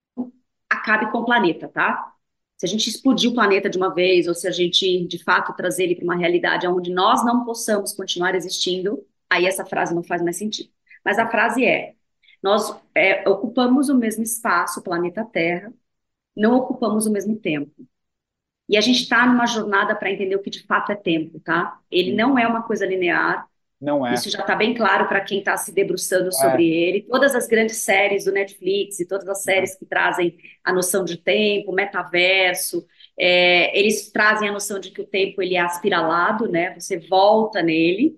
acabe 0.71 1.11
com 1.11 1.19
o 1.19 1.25
planeta, 1.25 1.69
tá? 1.69 2.13
Se 2.57 2.67
a 2.67 2.69
gente 2.69 2.89
explodir 2.89 3.31
o 3.31 3.35
planeta 3.35 3.69
de 3.69 3.77
uma 3.77 3.93
vez, 3.93 4.29
ou 4.29 4.35
se 4.35 4.47
a 4.47 4.51
gente 4.51 5.07
de 5.07 5.23
fato 5.23 5.53
trazer 5.55 5.85
ele 5.85 5.97
para 5.97 6.05
uma 6.05 6.17
realidade 6.17 6.67
onde 6.67 6.93
nós 6.93 7.25
não 7.25 7.45
possamos 7.45 7.93
continuar 7.93 8.35
existindo, 8.35 9.05
aí 9.29 9.47
essa 9.47 9.65
frase 9.65 9.95
não 9.95 10.03
faz 10.03 10.23
mais 10.23 10.37
sentido. 10.37 10.71
Mas 11.05 11.19
a 11.19 11.29
frase 11.29 11.65
é: 11.65 11.95
nós 12.43 12.75
é, 12.95 13.29
ocupamos 13.29 13.89
o 13.89 13.97
mesmo 13.97 14.23
espaço, 14.23 14.81
o 14.81 14.83
planeta 14.83 15.25
Terra, 15.25 15.73
não 16.37 16.57
ocupamos 16.57 17.07
o 17.07 17.13
mesmo 17.13 17.37
tempo. 17.37 17.73
E 18.69 18.77
a 18.77 18.81
gente 18.81 19.03
está 19.03 19.27
numa 19.27 19.47
jornada 19.47 19.95
para 19.95 20.11
entender 20.11 20.37
o 20.37 20.43
que 20.43 20.51
de 20.51 20.65
fato 20.65 20.93
é 20.93 20.95
tempo, 20.95 21.41
tá? 21.41 21.79
Ele 21.91 22.15
não 22.15 22.39
é 22.39 22.47
uma 22.47 22.63
coisa 22.63 22.87
linear, 22.87 23.49
não 23.83 24.07
é. 24.07 24.14
Isso 24.14 24.30
já 24.30 24.39
está 24.39 24.55
bem 24.55 24.74
claro 24.74 25.09
para 25.09 25.20
quem 25.20 25.41
está 25.41 25.57
se 25.57 25.74
debruçando 25.74 26.26
Não 26.26 26.33
sobre 26.33 26.70
é. 26.70 26.89
ele. 26.89 27.03
Todas 27.03 27.35
as 27.35 27.49
grandes 27.49 27.78
séries 27.78 28.24
do 28.24 28.30
Netflix 28.30 29.01
e 29.01 29.09
todas 29.09 29.28
as 29.28 29.43
séries 29.43 29.74
que 29.74 29.85
trazem 29.85 30.39
a 30.62 30.72
noção 30.72 31.05
de 31.05 31.16
tempo, 31.16 31.72
metaverso, 31.72 32.87
é, 33.18 33.76
eles 33.76 34.12
trazem 34.12 34.49
a 34.49 34.53
noção 34.53 34.78
de 34.78 34.93
que 34.93 35.01
o 35.01 35.07
tempo 35.07 35.43
ele 35.43 35.57
é 35.57 35.61
aspiralado, 35.61 36.49
né? 36.49 36.78
Você 36.78 36.97
volta 37.01 37.61
nele. 37.61 38.16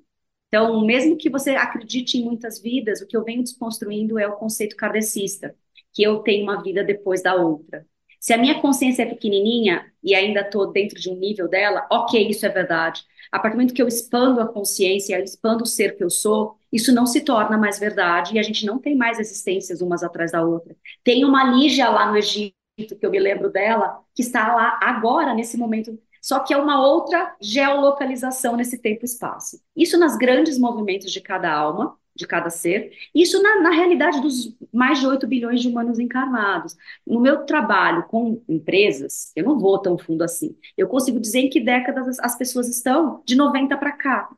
Então, 0.48 0.84
mesmo 0.84 1.16
que 1.16 1.30
você 1.30 1.52
acredite 1.52 2.18
em 2.18 2.24
muitas 2.24 2.60
vidas, 2.60 3.00
o 3.00 3.06
que 3.06 3.16
eu 3.16 3.24
venho 3.24 3.42
desconstruindo 3.42 4.18
é 4.18 4.26
o 4.26 4.36
conceito 4.36 4.76
kardecista, 4.76 5.54
que 5.94 6.02
eu 6.02 6.18
tenho 6.18 6.44
uma 6.44 6.62
vida 6.62 6.84
depois 6.84 7.22
da 7.22 7.34
outra. 7.34 7.86
Se 8.20 8.34
a 8.34 8.38
minha 8.38 8.60
consciência 8.60 9.02
é 9.02 9.06
pequenininha 9.06 9.90
e 10.02 10.14
ainda 10.14 10.42
estou 10.42 10.70
dentro 10.70 11.00
de 11.00 11.10
um 11.10 11.16
nível 11.16 11.48
dela, 11.48 11.86
ok, 11.90 12.28
isso 12.28 12.44
é 12.44 12.50
verdade. 12.50 13.02
A 13.34 13.38
partir 13.40 13.56
do 13.56 13.58
momento 13.58 13.74
que 13.74 13.82
eu 13.82 13.88
expando 13.88 14.40
a 14.40 14.46
consciência, 14.46 15.18
eu 15.18 15.24
expando 15.24 15.64
o 15.64 15.66
ser 15.66 15.96
que 15.96 16.04
eu 16.04 16.08
sou, 16.08 16.56
isso 16.72 16.94
não 16.94 17.04
se 17.04 17.20
torna 17.20 17.58
mais 17.58 17.80
verdade 17.80 18.32
e 18.36 18.38
a 18.38 18.42
gente 18.44 18.64
não 18.64 18.78
tem 18.78 18.96
mais 18.96 19.18
existências 19.18 19.80
umas 19.80 20.04
atrás 20.04 20.30
da 20.30 20.44
outra. 20.44 20.76
Tem 21.02 21.24
uma 21.24 21.42
Lígia 21.42 21.90
lá 21.90 22.08
no 22.08 22.16
Egito, 22.16 22.54
que 22.76 23.04
eu 23.04 23.10
me 23.10 23.18
lembro 23.18 23.50
dela, 23.50 24.00
que 24.14 24.22
está 24.22 24.54
lá 24.54 24.78
agora, 24.80 25.34
nesse 25.34 25.56
momento, 25.56 25.98
só 26.22 26.38
que 26.38 26.54
é 26.54 26.56
uma 26.56 26.80
outra 26.86 27.34
geolocalização 27.40 28.56
nesse 28.56 28.78
tempo 28.78 29.00
e 29.02 29.06
espaço. 29.06 29.60
Isso 29.76 29.98
nas 29.98 30.16
grandes 30.16 30.56
movimentos 30.56 31.10
de 31.10 31.20
cada 31.20 31.52
alma, 31.52 31.98
de 32.14 32.26
cada 32.26 32.48
ser, 32.50 32.92
isso 33.14 33.42
na, 33.42 33.60
na, 33.60 33.70
realidade 33.70 34.20
dos 34.20 34.54
mais 34.72 35.00
de 35.00 35.06
8 35.06 35.26
bilhões 35.26 35.60
de 35.60 35.68
humanos 35.68 35.98
encarnados. 35.98 36.76
No 37.06 37.20
meu 37.20 37.44
trabalho 37.44 38.04
com 38.04 38.40
empresas, 38.48 39.32
eu 39.34 39.44
não 39.44 39.58
vou 39.58 39.78
tão 39.80 39.98
fundo 39.98 40.22
assim, 40.22 40.56
eu 40.76 40.88
consigo 40.88 41.18
dizer 41.18 41.40
em 41.40 41.50
que 41.50 41.60
décadas 41.60 42.18
as 42.20 42.36
pessoas 42.38 42.68
estão 42.68 43.22
de 43.26 43.34
90 43.36 43.76
para 43.76 43.92
cá, 43.92 44.28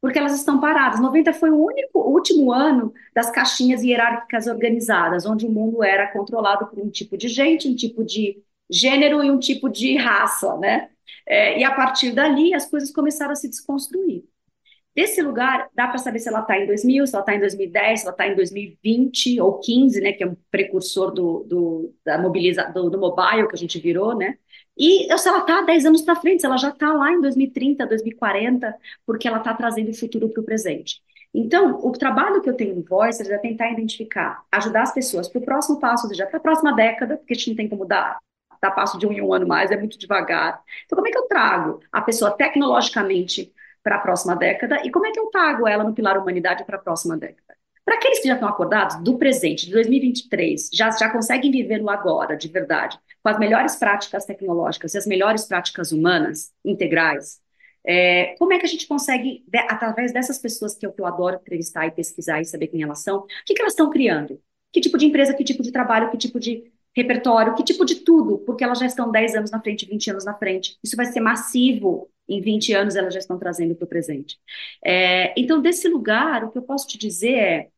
porque 0.00 0.18
elas 0.18 0.34
estão 0.34 0.60
paradas. 0.60 1.00
90 1.00 1.32
foi 1.32 1.50
o 1.50 1.64
único, 1.64 1.98
o 1.98 2.12
último 2.12 2.52
ano 2.52 2.92
das 3.14 3.30
caixinhas 3.30 3.82
hierárquicas 3.82 4.46
organizadas, 4.46 5.26
onde 5.26 5.46
o 5.46 5.50
mundo 5.50 5.82
era 5.82 6.12
controlado 6.12 6.66
por 6.66 6.78
um 6.78 6.90
tipo 6.90 7.16
de 7.16 7.28
gente, 7.28 7.68
um 7.68 7.74
tipo 7.74 8.04
de 8.04 8.42
gênero 8.70 9.22
e 9.24 9.30
um 9.30 9.38
tipo 9.38 9.68
de 9.68 9.96
raça, 9.96 10.56
né? 10.58 10.90
É, 11.26 11.58
e 11.58 11.64
a 11.64 11.74
partir 11.74 12.12
dali 12.12 12.54
as 12.54 12.66
coisas 12.66 12.92
começaram 12.92 13.32
a 13.32 13.36
se 13.36 13.48
desconstruir. 13.48 14.24
Desse 14.96 15.20
lugar, 15.20 15.68
dá 15.74 15.88
para 15.88 15.98
saber 15.98 16.18
se 16.20 16.28
ela 16.30 16.40
está 16.40 16.58
em 16.58 16.66
2000, 16.66 17.06
se 17.06 17.14
ela 17.14 17.22
está 17.22 17.34
em 17.34 17.40
2010, 17.40 18.00
se 18.00 18.06
ela 18.06 18.14
está 18.14 18.26
em 18.26 18.34
2020 18.34 19.38
ou 19.42 19.60
15, 19.60 20.00
né, 20.00 20.12
que 20.12 20.24
é 20.24 20.26
um 20.26 20.34
precursor 20.50 21.12
do, 21.12 21.44
do, 21.46 21.94
da 22.02 22.16
mobiliza, 22.16 22.64
do, 22.72 22.88
do 22.88 22.98
mobile 22.98 23.46
que 23.46 23.54
a 23.54 23.58
gente 23.58 23.78
virou, 23.78 24.16
né? 24.16 24.38
E 24.74 25.06
se 25.18 25.28
ela 25.28 25.40
está 25.40 25.60
10 25.60 25.84
anos 25.84 26.00
para 26.00 26.16
frente, 26.16 26.40
se 26.40 26.46
ela 26.46 26.56
já 26.56 26.70
está 26.70 26.94
lá 26.94 27.12
em 27.12 27.20
2030, 27.20 27.86
2040, 27.86 28.74
porque 29.04 29.28
ela 29.28 29.36
está 29.36 29.52
trazendo 29.52 29.90
o 29.90 29.94
futuro 29.94 30.30
para 30.30 30.40
o 30.40 30.44
presente. 30.44 31.02
Então, 31.34 31.78
o 31.86 31.92
trabalho 31.92 32.40
que 32.40 32.48
eu 32.48 32.54
tenho 32.54 32.74
no 32.74 32.82
Voice 32.82 33.22
é 33.30 33.36
tentar 33.36 33.70
identificar, 33.70 34.44
ajudar 34.50 34.82
as 34.82 34.94
pessoas 34.94 35.28
para 35.28 35.40
o 35.40 35.44
próximo 35.44 35.78
passo, 35.78 36.04
ou 36.06 36.08
seja, 36.08 36.26
para 36.26 36.38
a 36.38 36.42
próxima 36.42 36.72
década, 36.74 37.18
porque 37.18 37.34
a 37.34 37.36
gente 37.36 37.50
não 37.50 37.56
tem 37.56 37.68
como 37.68 37.84
dar, 37.84 38.18
dar 38.62 38.70
passo 38.70 38.98
de 38.98 39.06
um 39.06 39.12
em 39.12 39.20
um 39.20 39.34
ano 39.34 39.46
mais, 39.46 39.70
é 39.70 39.76
muito 39.76 39.98
devagar. 39.98 40.62
Então, 40.86 40.96
como 40.96 41.06
é 41.06 41.10
que 41.10 41.18
eu 41.18 41.28
trago 41.28 41.80
a 41.92 42.00
pessoa 42.00 42.30
tecnologicamente 42.30 43.52
para 43.86 43.96
a 43.96 44.00
próxima 44.00 44.34
década 44.34 44.82
e 44.84 44.90
como 44.90 45.06
é 45.06 45.12
que 45.12 45.20
eu 45.20 45.30
pago 45.30 45.68
ela 45.68 45.84
no 45.84 45.94
pilar 45.94 46.18
humanidade 46.18 46.64
para 46.64 46.76
a 46.76 46.80
próxima 46.80 47.16
década. 47.16 47.56
Para 47.84 47.94
aqueles 47.94 48.18
que 48.18 48.26
já 48.26 48.34
estão 48.34 48.48
acordados 48.48 49.00
do 49.04 49.16
presente, 49.16 49.66
de 49.66 49.70
2023, 49.70 50.70
já, 50.74 50.90
já 50.90 51.08
conseguem 51.08 51.52
viver 51.52 51.78
no 51.78 51.88
agora, 51.88 52.36
de 52.36 52.48
verdade, 52.48 52.98
com 53.22 53.28
as 53.28 53.38
melhores 53.38 53.76
práticas 53.76 54.24
tecnológicas 54.24 54.92
e 54.92 54.98
as 54.98 55.06
melhores 55.06 55.44
práticas 55.44 55.92
humanas, 55.92 56.52
integrais, 56.64 57.40
é, 57.86 58.34
como 58.40 58.52
é 58.52 58.58
que 58.58 58.66
a 58.66 58.68
gente 58.68 58.88
consegue, 58.88 59.44
de, 59.46 59.58
através 59.58 60.12
dessas 60.12 60.36
pessoas 60.36 60.74
que 60.74 60.84
eu, 60.84 60.92
que 60.92 61.00
eu 61.00 61.06
adoro 61.06 61.36
entrevistar 61.36 61.86
e 61.86 61.92
pesquisar 61.92 62.40
e 62.40 62.44
saber 62.44 62.66
quem 62.66 62.82
elas 62.82 63.04
são, 63.04 63.18
o 63.18 63.26
que, 63.46 63.54
que 63.54 63.62
elas 63.62 63.74
estão 63.74 63.88
criando? 63.88 64.42
Que 64.72 64.80
tipo 64.80 64.98
de 64.98 65.06
empresa, 65.06 65.32
que 65.32 65.44
tipo 65.44 65.62
de 65.62 65.70
trabalho, 65.70 66.10
que 66.10 66.18
tipo 66.18 66.40
de 66.40 66.64
repertório, 66.96 67.54
que 67.54 67.62
tipo 67.64 67.84
de 67.84 67.96
tudo, 67.96 68.38
porque 68.40 68.64
elas 68.64 68.78
já 68.78 68.86
estão 68.86 69.10
10 69.10 69.34
anos 69.34 69.50
na 69.50 69.60
frente, 69.60 69.86
20 69.86 70.10
anos 70.10 70.24
na 70.24 70.34
frente. 70.36 70.78
Isso 70.82 70.96
vai 70.96 71.06
ser 71.06 71.20
massivo 71.20 72.10
em 72.28 72.40
20 72.40 72.72
anos 72.72 72.96
elas 72.96 73.14
já 73.14 73.20
estão 73.20 73.38
trazendo 73.38 73.74
para 73.76 73.84
o 73.84 73.88
presente. 73.88 74.38
É, 74.84 75.32
então, 75.40 75.60
desse 75.62 75.88
lugar, 75.88 76.44
o 76.44 76.50
que 76.50 76.58
eu 76.58 76.62
posso 76.62 76.88
te 76.88 76.98
dizer 76.98 77.34
é: 77.38 77.70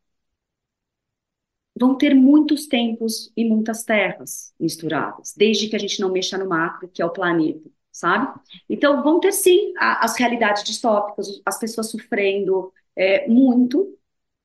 vão 1.79 1.97
ter 1.97 2.15
muitos 2.15 2.67
tempos 2.67 3.33
e 3.37 3.45
muitas 3.45 3.85
terras 3.85 4.53
misturadas, 4.59 5.35
desde 5.37 5.69
que 5.69 5.77
a 5.77 5.79
gente 5.79 6.01
não 6.01 6.11
mexa 6.13 6.37
no 6.39 6.49
macro, 6.49 6.89
que 6.89 7.01
é 7.03 7.05
o 7.07 7.11
planeta, 7.11 7.71
sabe? 7.93 8.39
Então, 8.69 9.03
vão 9.03 9.21
ter 9.21 9.33
sim 9.33 9.73
a, 9.79 10.05
as 10.05 10.17
realidades 10.19 10.65
distópicas, 10.65 11.41
as 11.47 11.59
pessoas 11.59 11.91
sofrendo 11.91 12.73
é, 12.97 13.29
muito, 13.29 13.97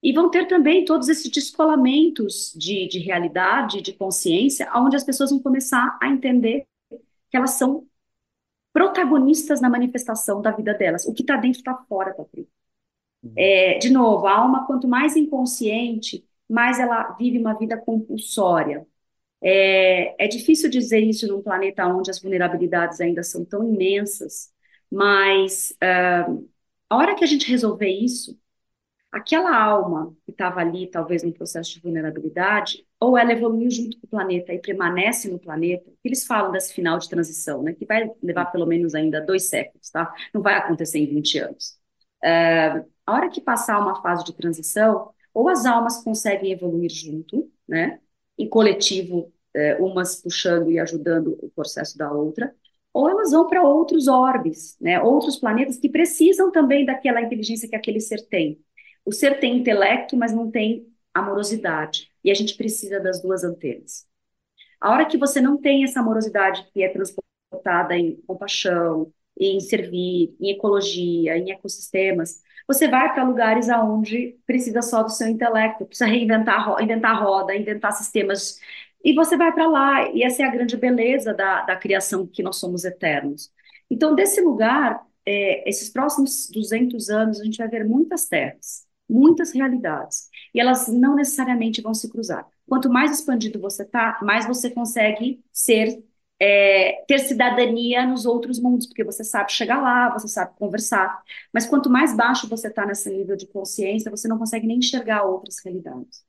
E 0.03 0.11
vão 0.13 0.29
ter 0.29 0.47
também 0.47 0.83
todos 0.83 1.07
esses 1.07 1.31
descolamentos 1.31 2.53
de, 2.57 2.87
de 2.89 2.99
realidade, 2.99 3.81
de 3.81 3.93
consciência, 3.93 4.69
onde 4.75 4.97
as 4.97 5.03
pessoas 5.03 5.31
vão 5.31 5.39
começar 5.39 5.97
a 6.01 6.09
entender 6.09 6.67
que 7.31 7.37
elas 7.37 7.51
são 7.51 7.87
protagonistas 8.73 9.61
na 9.61 9.69
manifestação 9.69 10.41
da 10.41 10.51
vida 10.51 10.73
delas. 10.73 11.05
O 11.05 11.13
que 11.13 11.21
está 11.23 11.37
dentro 11.37 11.59
está 11.59 11.75
fora, 11.87 12.13
Patrícia. 12.13 12.51
É, 13.35 13.77
de 13.77 13.89
novo, 13.89 14.27
a 14.27 14.35
alma, 14.35 14.65
quanto 14.67 14.87
mais 14.87 15.15
inconsciente, 15.15 16.25
mais 16.49 16.79
ela 16.79 17.13
vive 17.13 17.39
uma 17.39 17.53
vida 17.53 17.77
compulsória. 17.77 18.85
É, 19.41 20.25
é 20.25 20.27
difícil 20.27 20.69
dizer 20.69 20.99
isso 20.99 21.27
num 21.27 21.41
planeta 21.41 21.85
onde 21.87 22.11
as 22.11 22.21
vulnerabilidades 22.21 22.99
ainda 23.01 23.23
são 23.23 23.45
tão 23.45 23.63
imensas, 23.63 24.51
mas 24.91 25.71
uh, 25.81 26.49
a 26.89 26.97
hora 26.97 27.15
que 27.15 27.23
a 27.23 27.27
gente 27.27 27.49
resolver 27.49 27.89
isso, 27.89 28.37
aquela 29.13 29.55
alma 29.55 30.15
que 30.25 30.31
estava 30.31 30.59
ali, 30.59 30.89
talvez, 30.89 31.23
no 31.23 31.31
processo 31.31 31.73
de 31.73 31.81
vulnerabilidade, 31.81 32.83
ou 32.99 33.17
ela 33.17 33.31
evoluiu 33.31 33.69
junto 33.69 33.99
com 33.99 34.07
o 34.07 34.09
planeta 34.09 34.51
e 34.53 34.59
permanece 34.59 35.29
no 35.29 35.39
planeta, 35.39 35.89
eles 36.03 36.25
falam 36.25 36.51
desse 36.51 36.73
final 36.73 36.97
de 36.97 37.07
transição, 37.07 37.61
né, 37.61 37.73
que 37.73 37.85
vai 37.85 38.09
levar 38.23 38.45
pelo 38.47 38.65
menos 38.65 38.95
ainda 38.95 39.21
dois 39.21 39.43
séculos, 39.49 39.89
tá? 39.91 40.11
Não 40.33 40.41
vai 40.41 40.55
acontecer 40.55 40.97
em 40.99 41.05
20 41.05 41.37
anos. 41.37 41.77
Uh, 42.23 42.89
a 43.05 43.13
hora 43.13 43.29
que 43.29 43.39
passar 43.39 43.79
uma 43.79 44.01
fase 44.01 44.23
de 44.25 44.33
transição, 44.33 45.11
ou 45.33 45.47
as 45.47 45.65
almas 45.65 46.03
conseguem 46.03 46.51
evoluir 46.51 46.89
junto, 46.91 47.51
né, 47.67 47.99
em 48.37 48.49
coletivo, 48.49 49.31
é, 49.55 49.75
umas 49.75 50.21
puxando 50.21 50.71
e 50.71 50.79
ajudando 50.79 51.37
o 51.41 51.49
processo 51.51 51.97
da 51.97 52.11
outra, 52.11 52.53
ou 52.91 53.09
elas 53.09 53.31
vão 53.31 53.47
para 53.47 53.61
outros 53.63 54.07
orbes, 54.07 54.75
né, 54.81 54.99
outros 55.01 55.37
planetas 55.37 55.77
que 55.77 55.89
precisam 55.89 56.51
também 56.51 56.85
daquela 56.85 57.21
inteligência 57.21 57.69
que 57.69 57.75
aquele 57.75 57.99
ser 57.99 58.27
tem. 58.27 58.59
O 59.05 59.11
ser 59.11 59.39
tem 59.39 59.57
intelecto, 59.57 60.15
mas 60.17 60.33
não 60.33 60.49
tem 60.49 60.87
amorosidade, 61.13 62.09
e 62.23 62.31
a 62.31 62.33
gente 62.33 62.55
precisa 62.55 62.99
das 62.99 63.21
duas 63.21 63.43
antenas. 63.43 64.07
A 64.81 64.91
hora 64.91 65.05
que 65.05 65.17
você 65.17 65.39
não 65.39 65.57
tem 65.57 65.83
essa 65.83 65.99
amorosidade 65.99 66.67
que 66.73 66.83
é 66.83 66.89
transportada 66.89 67.95
em 67.95 68.15
compaixão, 68.27 69.11
em 69.39 69.59
servir, 69.59 70.35
em 70.39 70.51
ecologia, 70.51 71.37
em 71.37 71.51
ecossistemas, 71.51 72.41
você 72.67 72.87
vai 72.87 73.13
para 73.13 73.23
lugares 73.23 73.69
aonde 73.69 74.37
precisa 74.45 74.81
só 74.81 75.03
do 75.03 75.09
seu 75.09 75.27
intelecto, 75.27 75.85
precisa 75.85 76.09
reinventar, 76.09 76.81
inventar 76.81 77.21
roda, 77.21 77.55
inventar 77.55 77.91
sistemas, 77.91 78.59
e 79.03 79.13
você 79.13 79.35
vai 79.35 79.51
para 79.53 79.67
lá, 79.67 80.09
e 80.11 80.23
essa 80.23 80.43
é 80.43 80.45
a 80.45 80.51
grande 80.51 80.77
beleza 80.77 81.33
da, 81.33 81.63
da 81.63 81.75
criação, 81.75 82.25
que 82.25 82.41
nós 82.41 82.55
somos 82.57 82.85
eternos. 82.85 83.51
Então, 83.89 84.15
desse 84.15 84.41
lugar, 84.41 85.05
é, 85.25 85.69
esses 85.69 85.89
próximos 85.89 86.49
200 86.49 87.09
anos, 87.09 87.41
a 87.41 87.43
gente 87.43 87.57
vai 87.57 87.67
ver 87.67 87.85
muitas 87.85 88.27
terras, 88.27 88.87
muitas 89.13 89.51
realidades, 89.53 90.29
e 90.53 90.59
elas 90.59 90.87
não 90.87 91.15
necessariamente 91.15 91.81
vão 91.81 91.93
se 91.93 92.09
cruzar. 92.09 92.47
Quanto 92.67 92.89
mais 92.89 93.11
expandido 93.19 93.59
você 93.59 93.83
está, 93.83 94.19
mais 94.23 94.47
você 94.47 94.69
consegue 94.71 95.43
ser 95.51 96.03
é, 96.39 97.03
ter 97.07 97.19
cidadania 97.19 98.05
nos 98.05 98.25
outros 98.25 98.59
mundos, 98.59 98.87
porque 98.87 99.03
você 99.03 99.23
sabe 99.23 99.51
chegar 99.51 99.81
lá, 99.81 100.09
você 100.09 100.27
sabe 100.27 100.53
conversar. 100.57 101.21
Mas 101.53 101.65
quanto 101.65 101.89
mais 101.89 102.15
baixo 102.15 102.49
você 102.49 102.67
está 102.67 102.85
nesse 102.85 103.09
nível 103.09 103.35
de 103.37 103.47
consciência, 103.47 104.11
você 104.11 104.27
não 104.27 104.37
consegue 104.37 104.67
nem 104.67 104.79
enxergar 104.79 105.23
outras 105.23 105.57
realidades. 105.63 106.23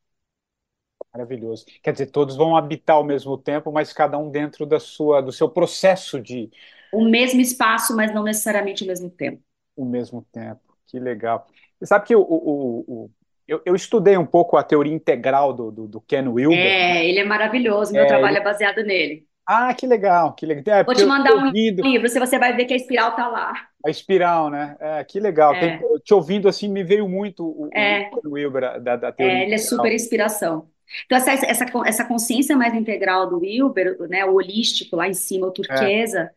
Maravilhoso. 1.12 1.64
Quer 1.82 1.92
dizer, 1.92 2.06
todos 2.06 2.36
vão 2.36 2.56
habitar 2.56 2.96
ao 2.96 3.04
mesmo 3.04 3.38
tempo, 3.38 3.70
mas 3.70 3.92
cada 3.92 4.18
um 4.18 4.30
dentro 4.30 4.66
da 4.66 4.80
sua, 4.80 5.20
do 5.20 5.30
seu 5.32 5.48
processo 5.48 6.20
de. 6.20 6.50
O 6.90 7.04
mesmo 7.04 7.40
espaço, 7.42 7.94
mas 7.94 8.14
não 8.14 8.22
necessariamente 8.22 8.84
o 8.84 8.86
mesmo 8.86 9.10
tempo. 9.10 9.42
O 9.76 9.84
mesmo 9.84 10.22
tempo. 10.32 10.76
Que 10.86 10.98
legal. 11.00 11.46
Você 11.78 11.86
sabe 11.86 12.06
que 12.06 12.16
o, 12.16 12.20
o, 12.20 12.84
o 12.86 13.10
eu, 13.46 13.60
eu, 13.64 13.74
estudei 13.74 14.16
um 14.16 14.24
pouco 14.24 14.56
a 14.56 14.62
teoria 14.62 14.92
integral 14.92 15.52
do, 15.52 15.70
do, 15.70 15.86
do 15.86 16.00
Ken 16.00 16.26
Wilber. 16.28 16.58
É, 16.58 17.06
ele 17.06 17.20
é 17.20 17.24
maravilhoso. 17.24 17.92
Meu 17.92 18.04
é, 18.04 18.06
trabalho 18.06 18.32
ele... 18.32 18.38
é 18.38 18.44
baseado 18.44 18.82
nele. 18.82 19.26
Ah, 19.46 19.74
que 19.74 19.86
legal, 19.86 20.32
que 20.32 20.46
legal. 20.46 20.78
É, 20.78 20.84
Vou 20.84 20.94
te 20.94 21.04
mandar 21.04 21.34
um 21.34 21.50
livro, 21.50 22.08
se 22.08 22.18
você 22.18 22.38
vai 22.38 22.56
ver 22.56 22.64
que 22.64 22.72
a 22.72 22.76
espiral 22.76 23.10
está 23.10 23.28
lá. 23.28 23.52
A 23.84 23.90
espiral, 23.90 24.48
né? 24.48 24.74
É, 24.80 25.04
que 25.04 25.20
legal. 25.20 25.54
É. 25.54 25.60
Tem, 25.60 25.80
te 26.02 26.14
ouvindo 26.14 26.48
assim, 26.48 26.66
me 26.68 26.82
veio 26.82 27.06
muito 27.06 27.44
o, 27.44 27.68
é. 27.74 28.10
o 28.24 28.30
Wilber 28.30 28.80
da, 28.80 28.96
da 28.96 29.12
teoria. 29.12 29.40
É, 29.40 29.42
ele 29.42 29.54
é 29.54 29.58
super 29.58 29.92
inspiração. 29.92 30.70
Então, 31.04 31.18
essa, 31.18 31.32
essa, 31.32 31.66
essa 31.84 32.04
consciência 32.06 32.56
mais 32.56 32.72
integral 32.72 33.28
do 33.28 33.40
Wilber, 33.40 33.98
né, 34.08 34.24
o 34.24 34.34
holístico 34.34 34.96
lá 34.96 35.08
em 35.08 35.14
cima, 35.14 35.46
o 35.46 35.52
turquesa, 35.52 36.30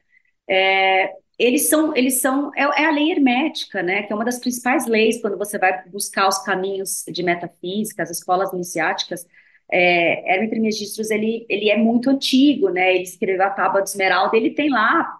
é. 0.49 1.13
Eles 1.37 1.69
são, 1.69 1.95
eles 1.95 2.21
são 2.21 2.51
é, 2.55 2.61
é, 2.81 2.85
a 2.85 2.91
lei 2.91 3.11
hermética, 3.11 3.83
né, 3.83 4.03
que 4.03 4.11
é 4.11 4.15
uma 4.15 4.25
das 4.25 4.39
principais 4.39 4.85
leis 4.87 5.21
quando 5.21 5.37
você 5.37 5.57
vai 5.59 5.87
buscar 5.89 6.27
os 6.27 6.39
caminhos 6.39 7.03
de 7.07 7.23
metafísica, 7.23 8.03
as 8.03 8.09
escolas 8.09 8.51
iniciáticas, 8.53 9.25
é, 9.71 10.33
Hermes 10.33 10.49
Trismegistus, 10.49 11.11
ele, 11.11 11.45
ele 11.49 11.69
é 11.69 11.77
muito 11.77 12.09
antigo, 12.09 12.69
né? 12.69 12.93
Ele 12.95 13.03
escreveu 13.03 13.45
a 13.45 13.49
Tábua 13.49 13.81
de 13.81 13.89
Esmeralda, 13.89 14.37
ele 14.37 14.51
tem 14.51 14.69
lá 14.69 15.19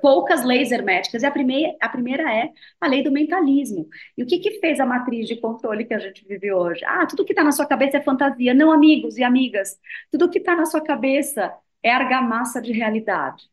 poucas 0.00 0.42
leis 0.44 0.72
herméticas, 0.72 1.22
e 1.22 1.26
a 1.26 1.30
primeira, 1.30 1.76
a 1.80 1.88
primeira 1.90 2.22
é 2.34 2.50
a 2.80 2.86
lei 2.86 3.02
do 3.02 3.12
mentalismo. 3.12 3.86
E 4.16 4.22
o 4.22 4.26
que, 4.26 4.38
que 4.38 4.58
fez 4.60 4.80
a 4.80 4.86
matriz 4.86 5.28
de 5.28 5.36
controle 5.36 5.84
que 5.84 5.92
a 5.92 5.98
gente 5.98 6.26
vive 6.26 6.50
hoje? 6.52 6.82
Ah, 6.86 7.06
tudo 7.06 7.24
que 7.24 7.32
está 7.32 7.44
na 7.44 7.52
sua 7.52 7.66
cabeça 7.66 7.98
é 7.98 8.02
fantasia. 8.02 8.54
Não, 8.54 8.72
amigos 8.72 9.18
e 9.18 9.22
amigas, 9.22 9.78
tudo 10.10 10.30
que 10.30 10.38
está 10.38 10.56
na 10.56 10.64
sua 10.64 10.80
cabeça 10.82 11.54
é 11.82 11.90
argamassa 11.90 12.62
de 12.62 12.72
realidade. 12.72 13.44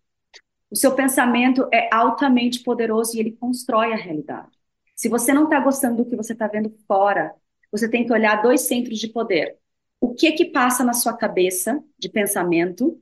O 0.71 0.75
seu 0.75 0.95
pensamento 0.95 1.67
é 1.71 1.93
altamente 1.93 2.61
poderoso 2.63 3.15
e 3.15 3.19
ele 3.19 3.33
constrói 3.33 3.93
a 3.93 3.97
realidade. 3.97 4.49
Se 4.95 5.09
você 5.09 5.33
não 5.33 5.43
está 5.43 5.59
gostando 5.59 5.97
do 5.97 6.09
que 6.09 6.15
você 6.15 6.33
está 6.33 6.47
vendo 6.47 6.73
fora, 6.87 7.35
você 7.71 7.89
tem 7.89 8.05
que 8.05 8.13
olhar 8.13 8.41
dois 8.41 8.61
centros 8.61 8.99
de 8.99 9.07
poder 9.09 9.59
o 10.01 10.15
que 10.15 10.31
que 10.31 10.45
passa 10.45 10.83
na 10.83 10.93
sua 10.93 11.13
cabeça 11.13 11.81
de 11.97 12.09
pensamento 12.09 12.99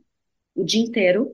o 0.54 0.66
dia 0.66 0.84
inteiro 0.84 1.34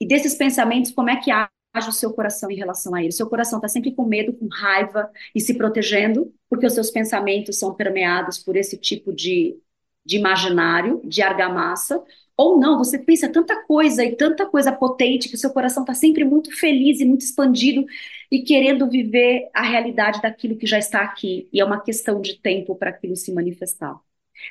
e 0.00 0.06
desses 0.06 0.34
pensamentos 0.34 0.90
como 0.90 1.10
é 1.10 1.16
que 1.16 1.30
age 1.30 1.88
o 1.88 1.92
seu 1.92 2.12
coração 2.14 2.50
em 2.50 2.56
relação 2.56 2.94
a 2.94 3.02
ele. 3.02 3.12
Seu 3.12 3.28
coração 3.28 3.58
está 3.58 3.68
sempre 3.68 3.92
com 3.92 4.06
medo, 4.06 4.32
com 4.32 4.48
raiva 4.48 5.10
e 5.34 5.40
se 5.40 5.54
protegendo 5.54 6.32
porque 6.48 6.66
os 6.66 6.72
seus 6.72 6.90
pensamentos 6.90 7.58
são 7.58 7.74
permeados 7.74 8.38
por 8.38 8.56
esse 8.56 8.78
tipo 8.78 9.12
de, 9.12 9.58
de 10.04 10.16
imaginário, 10.16 11.02
de 11.04 11.20
argamassa. 11.20 12.02
Ou 12.36 12.58
não, 12.58 12.78
você 12.78 12.98
pensa 12.98 13.30
tanta 13.30 13.62
coisa 13.64 14.04
e 14.04 14.16
tanta 14.16 14.46
coisa 14.46 14.72
potente 14.72 15.28
que 15.28 15.36
o 15.36 15.38
seu 15.38 15.50
coração 15.50 15.82
está 15.84 15.94
sempre 15.94 16.24
muito 16.24 16.50
feliz 16.58 17.00
e 17.00 17.04
muito 17.04 17.22
expandido 17.22 17.84
e 18.30 18.42
querendo 18.42 18.88
viver 18.88 19.48
a 19.54 19.62
realidade 19.62 20.20
daquilo 20.20 20.56
que 20.56 20.66
já 20.66 20.78
está 20.78 21.02
aqui. 21.02 21.48
E 21.52 21.60
é 21.60 21.64
uma 21.64 21.80
questão 21.80 22.20
de 22.20 22.40
tempo 22.40 22.74
para 22.74 22.90
aquilo 22.90 23.14
se 23.16 23.32
manifestar. 23.32 23.98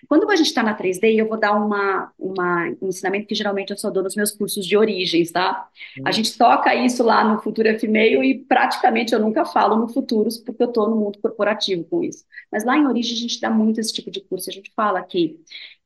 Quando 0.08 0.30
a 0.30 0.36
gente 0.36 0.48
está 0.48 0.64
na 0.64 0.76
3D, 0.78 1.16
eu 1.20 1.28
vou 1.28 1.38
dar 1.38 1.54
uma, 1.54 2.12
uma, 2.18 2.74
um 2.82 2.88
ensinamento 2.88 3.28
que 3.28 3.36
geralmente 3.36 3.72
eu 3.72 3.78
só 3.78 3.90
dou 3.90 4.04
nos 4.04 4.16
meus 4.16 4.32
cursos 4.32 4.66
de 4.66 4.78
origens, 4.78 5.32
tá? 5.32 5.68
Uhum. 5.98 6.04
A 6.08 6.12
gente 6.12 6.38
toca 6.38 6.74
isso 6.74 7.04
lá 7.04 7.24
no 7.24 7.42
Futuro 7.42 7.68
F-Mail 7.68 8.24
e 8.24 8.40
praticamente 8.46 9.14
eu 9.14 9.20
nunca 9.20 9.46
falo 9.46 9.76
no 9.76 9.90
Futuros, 9.90 10.38
porque 10.38 10.64
eu 10.64 10.68
estou 10.68 10.90
no 10.90 10.96
mundo 10.96 11.20
corporativo 11.20 11.84
com 11.86 12.04
isso. 12.04 12.24
Mas 12.52 12.64
lá 12.64 12.78
em 12.78 12.88
origem 12.88 13.16
a 13.16 13.20
gente 13.20 13.40
dá 13.42 13.50
muito 13.50 13.80
esse 13.80 13.94
tipo 13.94 14.10
de 14.10 14.22
curso. 14.22 14.50
A 14.50 14.54
gente 14.54 14.72
fala 14.76 15.04
que 15.04 15.40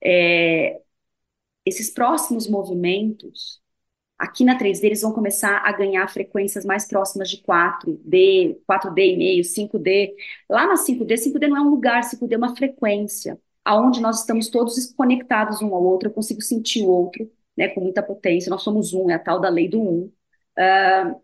é, 0.03 0.79
esses 1.67 1.89
próximos 1.89 2.47
movimentos, 2.47 3.61
aqui 4.17 4.43
na 4.45 4.57
3D, 4.57 4.87
eles 4.87 5.01
vão 5.01 5.13
começar 5.13 5.57
a 5.65 5.71
ganhar 5.71 6.07
frequências 6.09 6.65
mais 6.65 6.87
próximas 6.87 7.29
de 7.29 7.37
4D, 7.43 8.59
4D 8.67 9.13
e 9.13 9.17
meio, 9.17 9.43
5D. 9.43 10.15
Lá 10.49 10.67
na 10.67 10.75
5D, 10.75 11.17
5D 11.17 11.47
não 11.47 11.57
é 11.57 11.61
um 11.61 11.69
lugar, 11.69 12.03
5D 12.03 12.33
é 12.35 12.37
uma 12.37 12.55
frequência 12.55 13.39
aonde 13.67 13.99
nós 13.99 14.21
estamos 14.21 14.49
todos 14.49 14.93
conectados 14.93 15.61
um 15.61 15.75
ao 15.75 15.83
outro, 15.83 16.07
eu 16.07 16.13
consigo 16.13 16.41
sentir 16.41 16.83
o 16.83 16.89
outro, 16.89 17.29
né, 17.55 17.67
com 17.67 17.81
muita 17.81 18.01
potência, 18.01 18.49
nós 18.49 18.61
somos 18.63 18.93
um, 18.93 19.09
é 19.09 19.15
a 19.15 19.19
tal 19.19 19.41
da 19.41 19.49
lei 19.49 19.67
do 19.67 19.81
um. 19.81 20.11
Uh, 20.57 21.21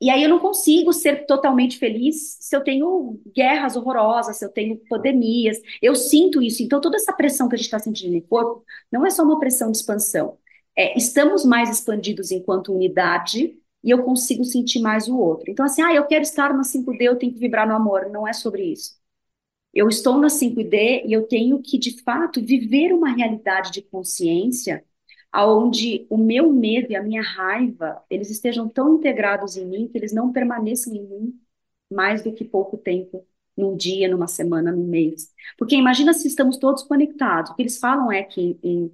e 0.00 0.10
aí 0.10 0.22
eu 0.22 0.28
não 0.28 0.38
consigo 0.38 0.92
ser 0.92 1.26
totalmente 1.26 1.78
feliz 1.78 2.36
se 2.40 2.54
eu 2.54 2.62
tenho 2.62 3.20
guerras 3.34 3.76
horrorosas, 3.76 4.36
se 4.36 4.44
eu 4.44 4.48
tenho 4.50 4.76
pandemias, 4.88 5.58
eu 5.82 5.94
sinto 5.94 6.40
isso. 6.40 6.62
Então 6.62 6.80
toda 6.80 6.96
essa 6.96 7.12
pressão 7.12 7.48
que 7.48 7.54
a 7.56 7.58
gente 7.58 7.66
está 7.66 7.78
sentindo 7.78 8.14
no 8.14 8.22
corpo 8.22 8.64
não 8.92 9.04
é 9.04 9.10
só 9.10 9.24
uma 9.24 9.38
pressão 9.40 9.70
de 9.72 9.78
expansão, 9.78 10.38
é, 10.76 10.96
estamos 10.96 11.44
mais 11.44 11.70
expandidos 11.70 12.30
enquanto 12.30 12.72
unidade 12.72 13.58
e 13.82 13.90
eu 13.90 14.02
consigo 14.04 14.44
sentir 14.44 14.80
mais 14.80 15.08
o 15.08 15.18
outro. 15.18 15.50
Então 15.50 15.64
assim, 15.64 15.82
ah, 15.82 15.92
eu 15.94 16.06
quero 16.06 16.22
estar 16.22 16.54
no 16.54 16.64
5D, 16.64 17.02
eu 17.02 17.16
tenho 17.16 17.32
que 17.32 17.40
vibrar 17.40 17.66
no 17.66 17.74
amor, 17.74 18.08
não 18.10 18.26
é 18.26 18.32
sobre 18.32 18.64
isso. 18.64 18.96
Eu 19.72 19.88
estou 19.88 20.18
na 20.18 20.28
5D 20.28 21.04
e 21.06 21.12
eu 21.12 21.26
tenho 21.28 21.62
que, 21.62 21.78
de 21.78 22.02
fato, 22.02 22.42
viver 22.42 22.92
uma 22.92 23.10
realidade 23.14 23.70
de 23.72 23.82
consciência 23.82 24.84
onde 25.34 26.06
o 26.10 26.16
meu 26.16 26.52
medo 26.52 26.90
e 26.90 26.96
a 26.96 27.02
minha 27.02 27.22
raiva, 27.22 28.02
eles 28.10 28.30
estejam 28.30 28.68
tão 28.68 28.96
integrados 28.96 29.56
em 29.56 29.66
mim 29.66 29.88
que 29.88 29.98
eles 29.98 30.12
não 30.12 30.32
permaneçam 30.32 30.94
em 30.94 31.06
mim 31.06 31.40
mais 31.90 32.22
do 32.22 32.32
que 32.32 32.44
pouco 32.44 32.76
tempo, 32.76 33.26
num 33.56 33.76
dia, 33.76 34.08
numa 34.08 34.26
semana, 34.28 34.70
num 34.72 34.86
mês. 34.86 35.32
Porque 35.58 35.74
imagina 35.76 36.12
se 36.12 36.28
estamos 36.28 36.58
todos 36.58 36.82
conectados. 36.82 37.50
O 37.50 37.54
que 37.54 37.62
eles 37.62 37.78
falam 37.78 38.12
é 38.12 38.22
que 38.22 38.58
em 38.62 38.92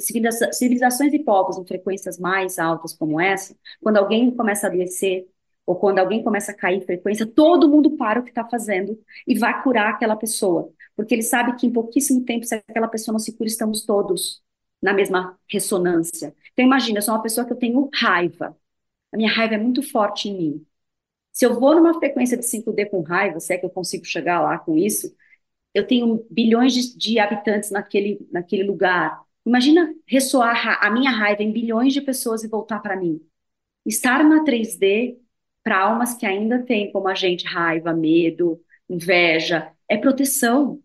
civilizações 0.00 1.12
e 1.12 1.18
povos 1.18 1.58
em 1.58 1.66
frequências 1.66 2.18
mais 2.18 2.58
altas 2.58 2.92
como 2.94 3.20
essa, 3.20 3.56
quando 3.82 3.96
alguém 3.96 4.30
começa 4.30 4.66
a 4.66 4.70
adoecer, 4.70 5.26
ou 5.66 5.76
quando 5.76 5.98
alguém 5.98 6.22
começa 6.22 6.52
a 6.52 6.54
cair 6.54 6.78
em 6.78 6.84
frequência, 6.84 7.26
todo 7.26 7.68
mundo 7.68 7.96
para 7.96 8.20
o 8.20 8.22
que 8.22 8.28
está 8.30 8.44
fazendo 8.44 8.98
e 9.26 9.36
vai 9.38 9.62
curar 9.62 9.90
aquela 9.90 10.14
pessoa. 10.14 10.70
Porque 10.94 11.14
ele 11.14 11.22
sabe 11.22 11.56
que 11.56 11.66
em 11.66 11.72
pouquíssimo 11.72 12.24
tempo, 12.24 12.44
se 12.44 12.54
aquela 12.54 12.86
pessoa 12.86 13.12
não 13.12 13.18
se 13.18 13.32
cura, 13.32 13.48
estamos 13.48 13.84
todos 13.84 14.42
na 14.84 14.92
mesma 14.92 15.38
ressonância. 15.50 16.34
Então, 16.52 16.64
imagina, 16.66 16.98
eu 16.98 17.02
sou 17.02 17.14
uma 17.14 17.22
pessoa 17.22 17.46
que 17.46 17.52
eu 17.54 17.56
tenho 17.56 17.88
raiva. 17.94 18.54
A 19.10 19.16
minha 19.16 19.30
raiva 19.32 19.54
é 19.54 19.58
muito 19.58 19.82
forte 19.82 20.28
em 20.28 20.36
mim. 20.36 20.66
Se 21.32 21.46
eu 21.46 21.58
vou 21.58 21.74
numa 21.74 21.94
frequência 21.98 22.36
de 22.36 22.44
5D 22.44 22.86
com 22.86 23.02
raiva, 23.02 23.40
se 23.40 23.54
é 23.54 23.58
que 23.58 23.66
eu 23.66 23.70
consigo 23.70 24.04
chegar 24.04 24.42
lá 24.42 24.58
com 24.58 24.76
isso, 24.76 25.14
eu 25.74 25.86
tenho 25.86 26.26
bilhões 26.30 26.74
de, 26.74 26.98
de 26.98 27.18
habitantes 27.18 27.70
naquele, 27.70 28.28
naquele 28.30 28.64
lugar. 28.64 29.22
Imagina 29.46 29.94
ressoar 30.06 30.78
a 30.84 30.90
minha 30.90 31.10
raiva 31.10 31.42
em 31.42 31.52
bilhões 31.52 31.94
de 31.94 32.02
pessoas 32.02 32.44
e 32.44 32.48
voltar 32.48 32.80
para 32.80 32.96
mim. 32.96 33.20
Estar 33.86 34.24
na 34.24 34.44
3D 34.44 35.18
para 35.62 35.80
almas 35.80 36.14
que 36.14 36.26
ainda 36.26 36.62
têm 36.62 36.92
como 36.92 37.08
a 37.08 37.14
gente 37.14 37.46
raiva, 37.46 37.94
medo, 37.94 38.60
inveja, 38.88 39.72
é 39.88 39.96
proteção. 39.96 40.82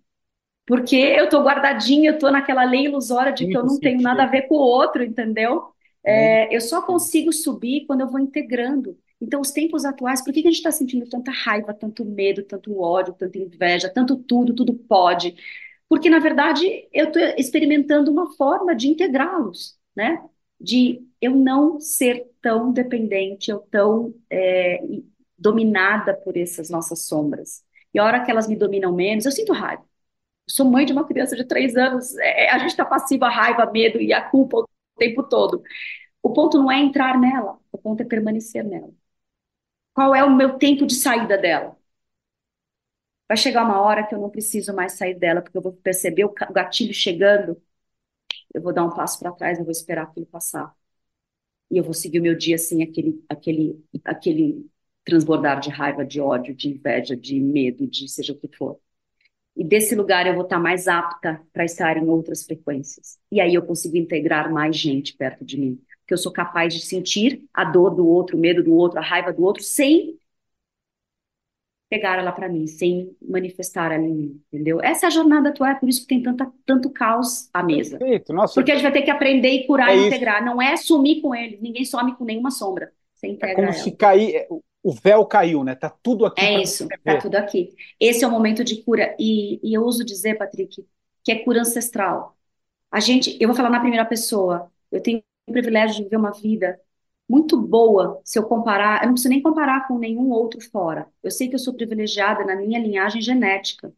Porque 0.70 0.95
eu 0.95 1.24
estou 1.24 1.41
guardadinha, 1.41 2.11
eu 2.11 2.13
estou 2.13 2.32
naquela 2.32 2.63
lei 2.63 2.86
ilusória 2.86 3.34
de 3.34 3.47
que 3.47 3.57
eu 3.57 3.65
não 3.65 3.80
tenho 3.80 3.99
nada 4.03 4.22
a 4.22 4.28
ver 4.28 4.43
com 4.43 4.53
o 4.53 4.59
outro, 4.59 5.03
entendeu? 5.03 5.63
É, 6.05 6.55
eu 6.55 6.61
só 6.61 6.80
consigo 6.84 7.34
subir 7.34 7.88
quando 7.88 8.01
eu 8.01 8.07
vou 8.07 8.20
integrando. 8.20 8.95
Então, 9.20 9.41
os 9.41 9.49
tempos 9.49 9.84
atuais, 9.84 10.24
por 10.24 10.32
que, 10.32 10.43
que 10.43 10.47
a 10.47 10.51
gente 10.51 10.59
está 10.59 10.72
sentindo 10.72 11.09
tanta 11.09 11.32
raiva, 11.32 11.74
tanto 11.74 12.05
medo, 12.05 12.43
tanto 12.43 12.80
ódio, 12.80 13.15
tanta 13.15 13.36
inveja, 13.39 13.89
tanto 13.89 14.15
tudo, 14.15 14.53
tudo 14.53 14.76
pode? 14.76 15.36
Porque, 15.89 16.07
na 16.07 16.20
verdade, 16.20 16.88
eu 16.93 17.07
estou 17.07 17.24
experimentando 17.36 18.11
uma 18.11 18.32
forma 18.36 18.76
de 18.76 18.89
integrá-los, 18.89 19.76
né? 19.95 20.24
De 20.61 21.01
eu 21.20 21.36
não 21.36 21.80
ser 21.80 22.28
tão 22.43 22.72
dependente, 22.72 23.49
eu 23.49 23.57
tão 23.72 24.13
é, 24.30 24.80
dominada 25.36 26.13
por 26.13 26.38
essas 26.38 26.70
nossas 26.70 27.07
sombras. 27.07 27.63
E 27.91 27.97
a 27.97 28.03
hora 28.05 28.24
que 28.24 28.30
elas 28.30 28.47
me 28.47 28.55
dominam 28.55 28.93
menos, 28.93 29.26
eu 29.26 29.32
sinto 29.32 29.51
raiva. 29.51 29.89
Sou 30.50 30.66
mãe 30.70 30.86
de 30.86 30.93
uma 30.93 31.06
criança 31.08 31.36
de 31.36 31.45
três 31.45 31.76
anos, 31.78 32.18
é, 32.18 32.50
a 32.50 32.58
gente 32.60 32.72
está 32.72 32.86
passiva 32.86 33.28
a 33.28 33.30
raiva, 33.30 33.72
medo 33.72 34.00
e 34.02 34.14
a 34.14 34.22
culpa 34.30 34.58
o 34.60 34.68
tempo 34.97 35.24
todo. 35.24 35.62
O 36.24 36.34
ponto 36.34 36.58
não 36.60 36.72
é 36.72 36.80
entrar 36.80 37.20
nela, 37.20 37.60
o 37.72 37.78
ponto 37.78 38.02
é 38.04 38.06
permanecer 38.06 38.64
nela. 38.66 38.91
Qual 39.93 40.16
é 40.16 40.24
o 40.24 40.36
meu 40.36 40.58
tempo 40.58 40.86
de 40.88 40.95
saída 40.95 41.38
dela? 41.38 41.78
Vai 43.28 43.38
chegar 43.38 43.64
uma 43.64 43.80
hora 43.82 44.06
que 44.08 44.16
eu 44.16 44.20
não 44.20 44.30
preciso 44.30 44.74
mais 44.74 44.93
sair 44.93 45.14
dela, 45.16 45.41
porque 45.41 45.58
eu 45.58 45.62
vou 45.62 45.74
perceber 45.74 46.26
o 46.26 46.34
gatilho 46.52 46.93
chegando, 46.93 47.62
eu 48.54 48.62
vou 48.62 48.74
dar 48.74 48.86
um 48.86 48.91
passo 48.95 49.20
para 49.20 49.32
trás, 49.34 49.60
eu 49.60 49.66
vou 49.66 49.72
esperar 49.72 50.04
aquilo 50.06 50.26
passar. 50.28 50.74
E 51.72 51.78
eu 51.78 51.84
vou 51.84 51.93
seguir 51.93 52.20
o 52.20 52.24
meu 52.24 52.38
dia 52.38 52.58
sem 52.58 52.84
aquele, 52.84 53.24
aquele, 53.30 53.86
aquele 54.06 54.70
transbordar 55.06 55.60
de 55.60 55.70
raiva, 55.70 56.06
de 56.06 56.20
ódio, 56.22 56.56
de 56.56 56.70
inveja, 56.70 57.16
de 57.18 57.39
medo, 57.39 57.88
de 57.88 58.08
seja 58.10 58.34
o 58.34 58.38
que 58.39 58.47
for. 58.58 58.80
E 59.56 59.64
desse 59.64 59.93
lugar 59.95 60.26
eu 60.26 60.34
vou 60.36 60.43
estar 60.43 60.60
mais 60.60 60.88
apta 60.88 61.41
para 61.52 61.66
estar 61.66 61.97
em 61.97 62.08
outras 62.08 62.45
frequências. 62.45 63.18
E 63.32 63.41
aí 63.41 63.54
eu 63.54 63.66
consigo 63.66 63.97
integrar 63.97 64.52
mais 64.52 64.78
gente 64.78 65.16
perto 65.16 65.43
de 65.45 65.58
mim 65.60 65.82
que 66.08 66.14
eu 66.14 66.18
sou 66.18 66.32
capaz 66.34 66.74
de 66.74 66.82
sentir 66.82 67.47
a 67.54 67.64
dor 67.64 67.91
do 67.95 68.08
outro, 68.08 68.36
o 68.36 68.39
medo 68.39 68.64
do 68.64 68.74
outro, 68.74 68.97
a 68.97 69.02
raiva 69.02 69.32
do 69.32 69.43
outro, 69.43 69.62
sem 69.62 70.18
pegar 71.89 72.20
ela 72.20 72.32
para 72.32 72.47
mim, 72.50 72.68
sem 72.68 73.16
manifestar 73.22 73.91
ela 73.91 74.04
em 74.06 74.14
mim, 74.14 74.43
entendeu? 74.52 74.80
Essa 74.82 75.06
é 75.06 75.08
a 75.08 75.10
jornada 75.10 75.50
atual, 75.50 75.72
é 75.72 75.76
por 75.76 75.89
isso 75.89 76.02
que 76.02 76.08
tem 76.08 76.22
tanta, 76.22 76.52
tanto 76.66 76.89
caos 76.91 77.50
à 77.54 77.64
mesa. 77.64 77.97
Perfeito. 78.00 78.34
Nossa, 78.34 78.54
Porque 78.54 78.72
a 78.72 78.76
gente 78.76 78.84
vai 78.84 78.91
ter 78.91 79.02
que 79.04 79.12
aprender 79.12 79.50
e 79.50 79.66
curar 79.68 79.89
É 79.89 79.95
e 79.95 80.02
isso. 80.08 80.08
integrar. 80.08 80.43
Não 80.45 80.62
é 80.62 80.76
sumir 80.78 81.22
com 81.22 81.34
eles, 81.34 81.60
ninguém 81.62 81.86
some 81.86 82.16
com 82.16 82.26
nenhuma 82.26 82.52
sombra. 82.52 82.91
Você 83.16 83.28
é 83.41 83.47
integra 83.47 83.50
como 83.50 83.74
ela. 83.74 83.74
se 83.74 83.91
cair, 83.95 84.47
o 84.82 84.94
véu 84.94 85.26
caiu, 85.26 85.64
né? 85.64 85.76
Tá 85.76 85.90
tudo 85.90 86.26
aqui 86.26 86.42
É 86.46 86.62
isso, 86.62 86.88
tá 87.04 87.18
tudo 87.18 87.36
aqui. 87.36 87.76
Esse 88.00 88.24
é 88.24 88.28
o 88.28 88.32
momento 88.32 88.64
de 88.64 88.82
cura. 88.84 89.16
E, 89.20 89.60
e 89.64 89.74
eu 89.74 89.84
uso 89.84 90.04
dizer, 90.06 90.38
Patrick, 90.38 90.86
que 91.24 91.32
é 91.32 91.44
cura 91.44 91.62
ancestral. 91.62 92.38
A 92.92 93.00
gente, 93.00 93.38
eu 93.40 93.48
vou 93.48 93.56
falar 93.56 93.70
na 93.70 93.80
primeira 93.80 94.06
pessoa. 94.06 94.72
Eu 94.92 95.02
tenho 95.02 95.22
o 95.48 95.52
privilégio 95.52 95.98
de 95.98 96.04
viver 96.04 96.18
uma 96.18 96.32
vida 96.32 96.80
muito 97.28 97.62
boa, 97.62 98.20
se 98.26 98.40
eu 98.40 98.44
comparar, 98.44 99.02
eu 99.04 99.08
não 99.08 99.14
preciso 99.14 99.30
nem 99.30 99.42
comparar 99.42 99.88
com 99.88 100.00
nenhum 100.00 100.32
outro 100.32 100.60
fora. 100.72 101.08
Eu 101.22 101.30
sei 101.30 101.48
que 101.48 101.54
eu 101.56 101.60
sou 101.60 101.74
privilegiada 101.76 102.44
na 102.44 102.56
minha 102.56 102.80
linhagem 102.80 103.22
genética, 103.22 103.94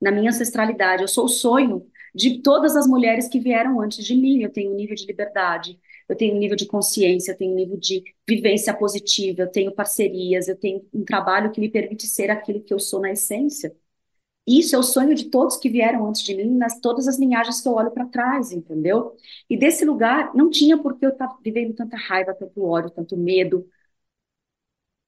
na 0.00 0.10
minha 0.10 0.30
ancestralidade. 0.30 1.02
Eu 1.02 1.08
sou 1.08 1.24
o 1.26 1.28
sonho 1.28 1.86
de 2.14 2.42
todas 2.42 2.76
as 2.76 2.86
mulheres 2.86 3.26
que 3.28 3.40
vieram 3.40 3.80
antes 3.80 4.04
de 4.04 4.14
mim. 4.14 4.42
Eu 4.42 4.50
tenho 4.52 4.72
um 4.72 4.76
nível 4.76 4.94
de 4.94 5.06
liberdade, 5.06 5.80
eu 6.08 6.16
tenho 6.16 6.34
um 6.34 6.38
nível 6.38 6.56
de 6.56 6.66
consciência, 6.66 7.32
eu 7.32 7.36
tenho 7.36 7.52
um 7.52 7.56
nível 7.56 7.76
de 7.78 8.02
vivência 8.28 8.74
positiva, 8.74 9.42
eu 9.42 9.50
tenho 9.50 9.74
parcerias, 9.74 10.48
eu 10.48 10.56
tenho 10.56 10.86
um 10.92 11.04
trabalho 11.04 11.50
que 11.52 11.60
me 11.60 11.70
permite 11.70 12.06
ser 12.06 12.30
aquilo 12.30 12.62
que 12.62 12.72
eu 12.74 12.78
sou 12.80 13.00
na 13.00 13.10
essência. 13.12 13.74
Isso 14.46 14.76
é 14.76 14.78
o 14.78 14.82
sonho 14.82 15.14
de 15.14 15.30
todos 15.30 15.56
que 15.56 15.70
vieram 15.70 16.06
antes 16.06 16.22
de 16.22 16.34
mim, 16.34 16.56
nas 16.56 16.78
todas 16.80 17.08
as 17.08 17.18
linhagens 17.18 17.60
que 17.62 17.68
eu 17.68 17.72
olho 17.74 17.90
para 17.90 18.06
trás, 18.06 18.52
entendeu? 18.52 19.16
E 19.48 19.56
desse 19.56 19.84
lugar 19.86 20.34
não 20.34 20.50
tinha 20.50 20.76
por 20.78 20.98
que 20.98 21.06
eu 21.06 21.10
estar 21.10 21.28
vivendo 21.42 21.74
tanta 21.74 21.96
raiva, 21.96 22.34
tanto 22.34 22.62
ódio, 22.64 22.90
tanto 22.90 23.16
medo. 23.16 23.66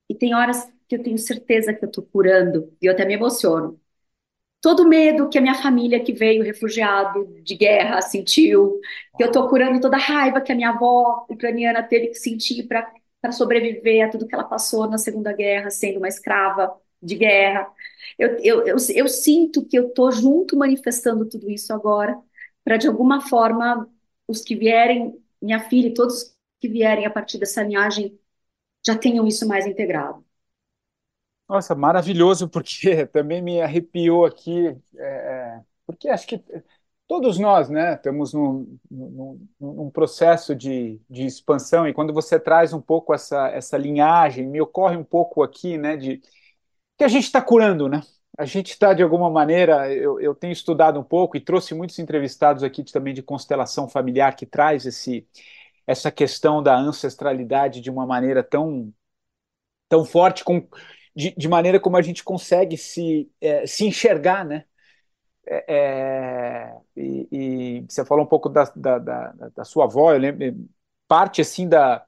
E 0.08 0.14
tem 0.14 0.34
horas 0.34 0.64
que 0.88 0.96
eu 0.96 1.02
tenho 1.02 1.18
certeza 1.18 1.72
que 1.74 1.84
eu 1.84 1.88
estou 1.88 2.04
curando, 2.04 2.72
e 2.80 2.86
eu 2.86 2.92
até 2.92 3.04
me 3.04 3.14
emociono. 3.14 3.80
Todo 4.60 4.88
medo 4.88 5.28
que 5.28 5.38
a 5.38 5.40
minha 5.40 5.54
família 5.54 6.02
que 6.02 6.12
veio 6.12 6.42
refugiado 6.42 7.24
de 7.42 7.54
guerra 7.56 8.00
sentiu, 8.02 8.80
que 9.16 9.22
eu 9.22 9.28
estou 9.28 9.48
curando 9.48 9.80
toda 9.80 9.96
a 9.96 10.00
raiva 10.00 10.40
que 10.40 10.50
a 10.52 10.54
minha 10.56 10.70
avó 10.70 11.24
ucraniana 11.30 11.82
teve 11.82 12.08
que 12.08 12.14
sentir 12.16 12.66
para 12.66 12.90
para 13.20 13.32
sobreviver 13.32 14.06
a 14.06 14.10
tudo 14.10 14.26
que 14.26 14.34
ela 14.34 14.44
passou 14.44 14.88
na 14.88 14.98
Segunda 14.98 15.32
Guerra, 15.32 15.68
sendo 15.70 15.98
uma 15.98 16.06
escrava 16.06 16.72
de 17.02 17.16
guerra. 17.16 17.68
Eu, 18.18 18.36
eu, 18.38 18.66
eu, 18.66 18.76
eu 18.94 19.08
sinto 19.08 19.66
que 19.66 19.76
eu 19.76 19.88
estou 19.88 20.12
junto 20.12 20.56
manifestando 20.56 21.28
tudo 21.28 21.50
isso 21.50 21.72
agora, 21.72 22.16
para 22.64 22.76
de 22.76 22.86
alguma 22.86 23.20
forma 23.20 23.90
os 24.28 24.42
que 24.42 24.54
vierem, 24.54 25.18
minha 25.42 25.58
filha 25.60 25.88
e 25.88 25.94
todos 25.94 26.36
que 26.60 26.68
vierem 26.68 27.04
a 27.06 27.10
partir 27.10 27.38
dessa 27.38 27.62
linhagem 27.64 28.16
já 28.86 28.96
tenham 28.98 29.26
isso 29.28 29.48
mais 29.48 29.66
integrado. 29.66 30.25
Nossa, 31.48 31.74
maravilhoso, 31.74 32.48
porque 32.48 33.06
também 33.06 33.40
me 33.42 33.60
arrepiou 33.60 34.24
aqui, 34.26 34.76
é, 34.96 35.60
porque 35.86 36.08
acho 36.08 36.26
que 36.26 36.42
todos 37.06 37.38
nós, 37.38 37.68
né, 37.70 37.94
estamos 37.94 38.32
num, 38.34 38.78
num, 38.90 39.48
num 39.60 39.90
processo 39.90 40.54
de, 40.56 41.00
de 41.08 41.24
expansão, 41.24 41.86
e 41.86 41.94
quando 41.94 42.12
você 42.12 42.40
traz 42.40 42.72
um 42.72 42.80
pouco 42.80 43.14
essa, 43.14 43.48
essa 43.50 43.78
linhagem, 43.78 44.46
me 44.46 44.60
ocorre 44.60 44.96
um 44.96 45.04
pouco 45.04 45.42
aqui, 45.42 45.78
né, 45.78 45.96
de 45.96 46.20
que 46.98 47.04
a 47.04 47.08
gente 47.08 47.24
está 47.24 47.42
curando, 47.42 47.88
né? 47.88 48.02
A 48.38 48.44
gente 48.46 48.70
está, 48.72 48.94
de 48.94 49.02
alguma 49.02 49.30
maneira, 49.30 49.92
eu, 49.94 50.20
eu 50.20 50.34
tenho 50.34 50.52
estudado 50.52 51.00
um 51.00 51.04
pouco 51.04 51.36
e 51.36 51.40
trouxe 51.40 51.74
muitos 51.74 51.98
entrevistados 51.98 52.62
aqui 52.62 52.84
também 52.84 53.14
de 53.14 53.22
constelação 53.22 53.88
familiar 53.88 54.36
que 54.36 54.46
traz 54.46 54.86
esse, 54.86 55.26
essa 55.86 56.10
questão 56.12 56.62
da 56.62 56.76
ancestralidade 56.78 57.80
de 57.80 57.90
uma 57.90 58.06
maneira 58.06 58.42
tão, 58.44 58.92
tão 59.88 60.04
forte, 60.04 60.44
com, 60.44 60.66
de, 61.16 61.34
de 61.36 61.48
maneira 61.48 61.80
como 61.80 61.98
a 61.98 62.02
gente 62.02 62.24
consegue 62.24 62.76
se, 62.78 63.30
é, 63.40 63.66
se 63.66 63.86
enxergar, 63.86 64.44
né? 64.44 64.66
É, 65.46 65.64
é, 65.74 66.76
e, 66.96 67.28
e 67.80 67.86
você 67.88 68.04
falou 68.04 68.24
um 68.24 68.28
pouco 68.28 68.48
da, 68.48 68.64
da, 68.76 68.98
da, 68.98 69.32
da 69.56 69.64
sua 69.64 69.84
avó, 69.84 70.12
eu 70.12 70.18
lembro, 70.18 70.68
parte 71.08 71.40
assim 71.40 71.68
da, 71.68 72.04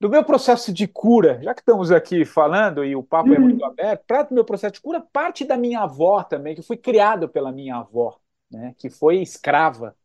do 0.00 0.08
meu 0.10 0.24
processo 0.24 0.72
de 0.72 0.86
cura, 0.86 1.40
já 1.42 1.54
que 1.54 1.60
estamos 1.60 1.90
aqui 1.90 2.24
falando 2.24 2.84
e 2.84 2.94
o 2.94 3.02
papo 3.02 3.32
é 3.34 3.38
muito 3.38 3.56
Uhum. 3.56 3.62
aberto, 3.64 4.04
parte 4.06 4.28
do 4.28 4.34
meu 4.34 4.44
processo 4.44 4.74
de 4.74 4.80
cura, 4.82 5.00
parte 5.12 5.44
da 5.44 5.56
minha 5.56 5.80
avó 5.82 6.22
também, 6.22 6.54
que 6.54 6.62
fui 6.62 6.76
criado 6.76 7.28
pela 7.28 7.50
minha 7.52 7.76
avó, 7.76 8.18
né, 8.50 8.74
que 8.78 8.90
foi 8.90 9.16
escrava, 9.22 9.96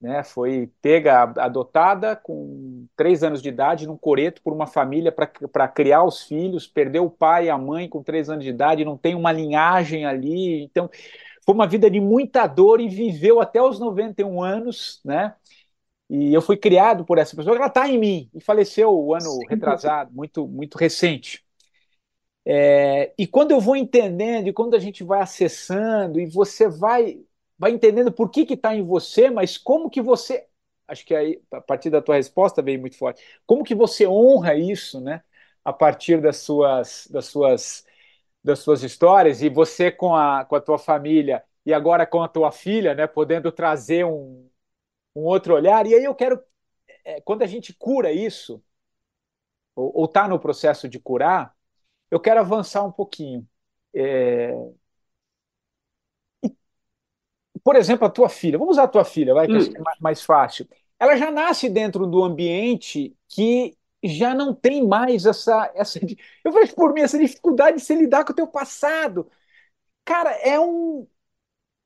né, 0.00 0.22
foi 0.22 0.70
pega, 0.80 1.22
adotada 1.36 2.16
com 2.16 2.86
três 2.96 3.22
anos 3.22 3.42
de 3.42 3.48
idade 3.50 3.86
num 3.86 3.96
coreto 3.96 4.40
por 4.42 4.52
uma 4.52 4.66
família 4.66 5.12
para 5.12 5.68
criar 5.68 6.04
os 6.04 6.22
filhos, 6.22 6.66
perdeu 6.66 7.04
o 7.04 7.10
pai 7.10 7.46
e 7.46 7.50
a 7.50 7.58
mãe 7.58 7.88
com 7.88 8.02
três 8.02 8.30
anos 8.30 8.44
de 8.44 8.50
idade, 8.50 8.84
não 8.84 8.96
tem 8.96 9.14
uma 9.14 9.30
linhagem 9.30 10.06
ali, 10.06 10.64
então 10.64 10.88
foi 11.44 11.54
uma 11.54 11.66
vida 11.66 11.90
de 11.90 12.00
muita 12.00 12.46
dor 12.46 12.80
e 12.80 12.88
viveu 12.88 13.40
até 13.40 13.62
os 13.62 13.78
91 13.78 14.42
anos, 14.42 15.00
né? 15.04 15.34
E 16.08 16.34
eu 16.34 16.42
fui 16.42 16.56
criado 16.56 17.04
por 17.04 17.18
essa 17.18 17.36
pessoa, 17.36 17.54
ela 17.56 17.66
está 17.66 17.88
em 17.88 17.98
mim, 17.98 18.30
e 18.34 18.40
faleceu 18.40 18.90
o 18.92 19.14
ano 19.14 19.38
retrasado, 19.48 20.12
muito, 20.12 20.46
muito 20.48 20.76
recente. 20.76 21.44
É, 22.44 23.12
e 23.18 23.26
quando 23.26 23.52
eu 23.52 23.60
vou 23.60 23.76
entendendo, 23.76 24.48
e 24.48 24.52
quando 24.52 24.74
a 24.74 24.78
gente 24.78 25.04
vai 25.04 25.20
acessando, 25.20 26.18
e 26.18 26.26
você 26.26 26.68
vai, 26.68 27.20
vai 27.60 27.72
entendendo 27.72 28.12
por 28.12 28.30
que 28.32 28.42
está 28.54 28.74
em 28.74 28.84
você, 28.84 29.30
mas 29.30 29.58
como 29.58 29.90
que 29.90 30.02
você. 30.02 30.48
Acho 30.88 31.06
que 31.06 31.14
aí, 31.14 31.42
a 31.52 31.60
partir 31.60 31.90
da 31.90 32.02
tua 32.02 32.16
resposta 32.16 32.62
veio 32.62 32.80
muito 32.80 32.98
forte. 32.98 33.22
Como 33.46 33.64
que 33.64 33.74
você 33.76 34.06
honra 34.08 34.56
isso, 34.56 35.00
né? 35.02 35.22
A 35.64 35.72
partir 35.74 36.22
das 36.22 36.38
suas, 36.38 37.06
das 37.12 37.26
suas, 37.26 37.86
das 38.44 38.60
suas 38.60 38.82
histórias, 38.84 39.42
e 39.42 39.48
você 39.50 39.90
com 39.92 40.16
a, 40.16 40.44
com 40.46 40.56
a 40.56 40.60
tua 40.62 40.78
família, 40.78 41.44
e 41.66 41.74
agora 41.74 42.06
com 42.06 42.22
a 42.22 42.28
tua 42.28 42.52
filha, 42.52 42.94
né? 42.94 43.06
Podendo 43.08 43.52
trazer 43.52 44.06
um, 44.06 44.48
um 45.14 45.22
outro 45.22 45.54
olhar. 45.54 45.86
E 45.86 45.94
aí 45.94 46.04
eu 46.04 46.14
quero, 46.14 46.42
é, 47.04 47.20
quando 47.22 47.42
a 47.42 47.46
gente 47.46 47.74
cura 47.74 48.12
isso, 48.12 48.62
ou 49.74 50.04
está 50.04 50.28
no 50.28 50.38
processo 50.38 50.88
de 50.88 50.98
curar, 50.98 51.54
eu 52.10 52.20
quero 52.20 52.40
avançar 52.40 52.84
um 52.84 52.92
pouquinho. 52.92 53.48
É, 53.94 54.54
por 57.64 57.76
exemplo, 57.76 58.06
a 58.06 58.10
tua 58.10 58.28
filha, 58.28 58.58
vamos 58.58 58.72
usar 58.74 58.84
a 58.84 58.88
tua 58.88 59.04
filha, 59.04 59.34
vai, 59.34 59.48
que 59.48 59.56
Hum. 59.56 59.76
é 59.76 59.80
mais 59.80 59.98
mais 60.00 60.22
fácil. 60.22 60.68
Ela 60.98 61.16
já 61.16 61.30
nasce 61.30 61.68
dentro 61.68 62.06
do 62.06 62.22
ambiente 62.24 63.16
que 63.28 63.76
já 64.04 64.34
não 64.34 64.54
tem 64.54 64.86
mais 64.86 65.26
essa, 65.26 65.70
essa. 65.74 65.98
Eu 66.44 66.52
vejo 66.52 66.74
por 66.74 66.92
mim 66.94 67.02
essa 67.02 67.18
dificuldade 67.18 67.78
de 67.78 67.82
se 67.84 67.94
lidar 67.94 68.24
com 68.24 68.32
o 68.32 68.36
teu 68.36 68.46
passado. 68.46 69.30
Cara, 70.04 70.30
é 70.42 70.60
um. 70.60 71.06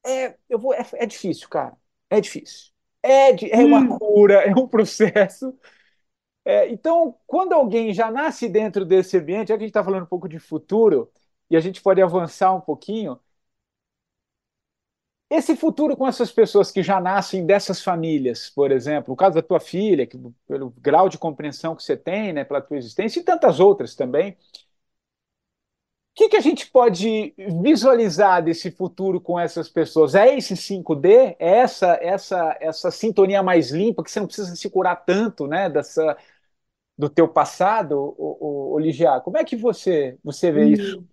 É, 0.07 0.37
eu 0.49 0.59
vou, 0.59 0.75
é, 0.75 0.85
é 0.95 1.07
difícil, 1.07 1.49
cara. 1.49 1.77
É 2.11 2.21
difícil. 2.21 2.73
É, 3.03 3.33
de- 3.33 3.51
é 3.53 3.65
uma 3.65 3.83
Hum. 3.83 3.99
cura, 3.99 4.43
é 4.45 4.53
um 4.55 4.69
processo. 4.69 5.57
É, 6.45 6.69
então, 6.69 7.19
quando 7.27 7.53
alguém 7.55 7.93
já 7.95 8.11
nasce 8.11 8.49
dentro 8.49 8.85
desse 8.85 9.17
ambiente, 9.17 9.49
já 9.49 9.55
que 9.57 9.63
a 9.63 9.67
gente 9.67 9.71
está 9.71 9.83
falando 9.85 10.03
um 10.05 10.07
pouco 10.07 10.29
de 10.29 10.39
futuro, 10.39 11.11
e 11.51 11.57
a 11.57 11.61
gente 11.61 11.81
pode 11.83 12.03
avançar 12.03 12.53
um 12.55 12.61
pouquinho, 12.61 13.19
esse 15.31 15.57
futuro 15.57 15.97
com 15.97 16.07
essas 16.07 16.31
pessoas 16.31 16.71
que 16.71 16.83
já 16.83 17.01
nascem 17.01 17.45
dessas 17.47 17.83
famílias, 17.83 18.51
por 18.51 18.71
exemplo, 18.71 19.13
o 19.15 19.17
caso 19.17 19.35
da 19.37 19.43
tua 19.43 19.59
filha, 19.61 20.07
que, 20.07 20.19
pelo 20.47 20.71
grau 20.79 21.09
de 21.09 21.19
compreensão 21.19 21.75
que 21.75 21.83
você 21.83 21.97
tem, 21.97 22.33
né, 22.33 22.45
pela 22.45 22.61
tua 22.61 22.77
existência, 22.77 23.21
e 23.21 23.25
tantas 23.25 23.59
outras 23.61 23.95
também, 23.95 24.33
o 24.33 26.17
que 26.17 26.29
que 26.29 26.37
a 26.37 26.41
gente 26.41 26.71
pode 26.71 27.35
visualizar 27.61 28.43
desse 28.43 28.71
futuro 28.71 29.21
com 29.21 29.39
essas 29.39 29.69
pessoas? 29.69 30.15
É 30.15 30.37
esse 30.37 30.57
5D? 30.57 31.35
É 31.41 31.59
essa, 31.59 31.99
essa, 32.01 32.57
essa 32.61 32.91
sintonia 32.93 33.43
mais 33.43 33.71
limpa, 33.73 34.05
que 34.05 34.11
você 34.11 34.21
não 34.21 34.27
precisa 34.29 34.55
se 34.55 34.71
curar 34.71 35.05
tanto, 35.05 35.49
né, 35.49 35.69
dessa, 35.69 36.17
do 36.97 37.09
teu 37.09 37.29
passado, 37.29 38.15
o, 38.19 38.75
o, 38.75 38.79
Ligia? 38.79 39.21
Como 39.21 39.39
é 39.39 39.45
que 39.45 39.57
você, 39.57 40.19
você 40.23 40.53
vê 40.53 40.67
isso? 40.67 41.05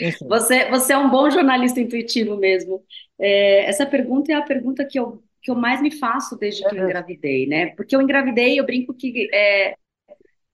Enfim. 0.00 0.26
Você, 0.28 0.68
você 0.70 0.92
é 0.92 0.98
um 0.98 1.10
bom 1.10 1.30
jornalista 1.30 1.80
intuitivo 1.80 2.36
mesmo. 2.36 2.82
É, 3.18 3.66
essa 3.66 3.86
pergunta 3.86 4.32
é 4.32 4.34
a 4.34 4.42
pergunta 4.42 4.84
que 4.84 4.98
eu, 4.98 5.22
que 5.42 5.50
eu 5.50 5.54
mais 5.54 5.80
me 5.80 5.90
faço 5.90 6.36
desde 6.38 6.64
que 6.66 6.74
eu 6.74 6.80
engravidei, 6.80 7.46
né? 7.46 7.66
Porque 7.76 7.94
eu 7.94 8.02
engravidei, 8.02 8.58
eu 8.58 8.64
brinco 8.66 8.94
que 8.94 9.28
é, 9.32 9.76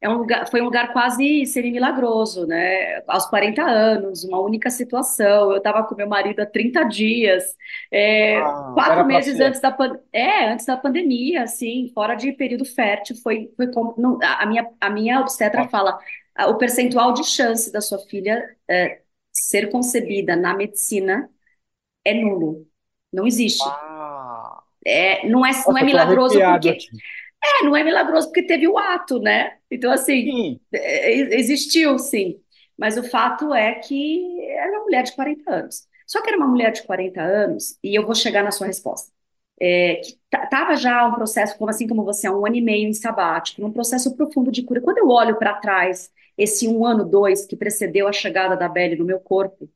é 0.00 0.08
um 0.08 0.14
lugar, 0.18 0.48
foi 0.50 0.62
um 0.62 0.64
lugar 0.64 0.92
quase 0.92 1.44
semi-milagroso, 1.46 2.46
né? 2.46 3.02
Aos 3.06 3.26
40 3.26 3.62
anos, 3.62 4.24
uma 4.24 4.40
única 4.40 4.70
situação. 4.70 5.52
Eu 5.52 5.58
estava 5.58 5.84
com 5.84 5.94
meu 5.94 6.08
marido 6.08 6.40
há 6.40 6.46
30 6.46 6.84
dias, 6.84 7.54
é, 7.92 8.38
Ah, 8.38 8.72
quatro 8.74 9.04
meses 9.06 9.38
antes 9.40 9.60
da, 9.60 9.76
é, 10.12 10.52
antes 10.52 10.66
da 10.66 10.76
pandemia, 10.76 11.42
assim, 11.42 11.90
fora 11.94 12.14
de 12.14 12.32
período 12.32 12.64
fértil. 12.64 13.16
Foi, 13.22 13.52
foi 13.56 13.70
como, 13.72 13.94
não, 13.98 14.18
a 14.22 14.46
minha, 14.46 14.66
a 14.80 14.90
minha 14.90 15.20
obstetra 15.20 15.68
fala, 15.68 15.90
ah, 15.92 15.98
o 16.48 16.56
percentual 16.58 17.12
de 17.14 17.24
chance 17.24 17.72
da 17.72 17.80
sua 17.80 17.98
filha 18.08 18.56
é, 18.68 19.02
ser 19.32 19.70
concebida 19.70 20.36
na 20.36 20.54
medicina 20.56 21.30
é 22.04 22.14
nulo. 22.14 22.68
Não 23.12 23.26
existe. 23.26 23.78
Ah, 23.88 24.62
É, 24.84 25.28
não 25.28 25.44
é, 25.44 25.50
não 25.68 25.76
nossa, 25.76 25.78
é 25.78 25.82
tô 25.88 25.98
milagroso 25.98 26.42
porque 26.42 26.70
aqui. 26.70 27.02
é, 27.44 27.64
não 27.64 27.76
é 27.76 27.84
milagroso 27.84 28.28
porque 28.28 28.46
teve 28.46 28.68
o 28.68 28.78
ato, 28.78 29.20
né? 29.20 29.58
Então, 29.70 29.92
assim, 29.92 30.36
Sim, 30.36 30.60
é, 30.72 31.12
existiu, 31.38 31.98
sim. 31.98 32.42
Mas 32.78 32.96
o 32.98 33.02
fato 33.04 33.54
é 33.54 33.76
que 33.76 34.40
era 34.50 34.72
uma 34.72 34.84
mulher 34.84 35.02
de 35.04 35.14
40 35.14 35.50
anos. 35.54 35.88
Só 36.06 36.22
que 36.22 36.28
era 36.30 36.38
uma 36.38 36.48
mulher 36.48 36.72
de 36.72 36.82
40 36.84 37.22
anos, 37.22 37.78
e 37.84 37.94
eu 37.98 38.04
vou 38.06 38.14
chegar 38.14 38.42
na 38.44 38.50
sua 38.52 38.66
resposta. 38.66 39.12
É, 39.62 39.96
que 39.96 40.18
estava 40.32 40.74
já 40.76 41.06
um 41.06 41.14
processo, 41.14 41.58
como 41.58 41.70
assim 41.70 41.86
como 41.86 42.04
você, 42.04 42.26
há 42.26 42.32
um 42.32 42.46
ano 42.46 42.56
e 42.56 42.62
meio 42.62 42.88
em 42.88 42.94
sabático, 42.94 43.60
num 43.60 43.72
processo 43.72 44.16
profundo 44.16 44.50
de 44.50 44.62
cura. 44.62 44.80
Quando 44.80 44.98
eu 44.98 45.08
olho 45.08 45.38
para 45.38 45.54
trás, 45.54 46.10
esse 46.36 46.66
um 46.66 46.84
ano, 46.86 47.04
dois, 47.04 47.44
que 47.46 47.56
precedeu 47.56 48.08
a 48.08 48.12
chegada 48.12 48.56
da 48.56 48.68
Belle 48.68 48.96
no 48.96 49.04
meu 49.04 49.20
corpo, 49.20 49.68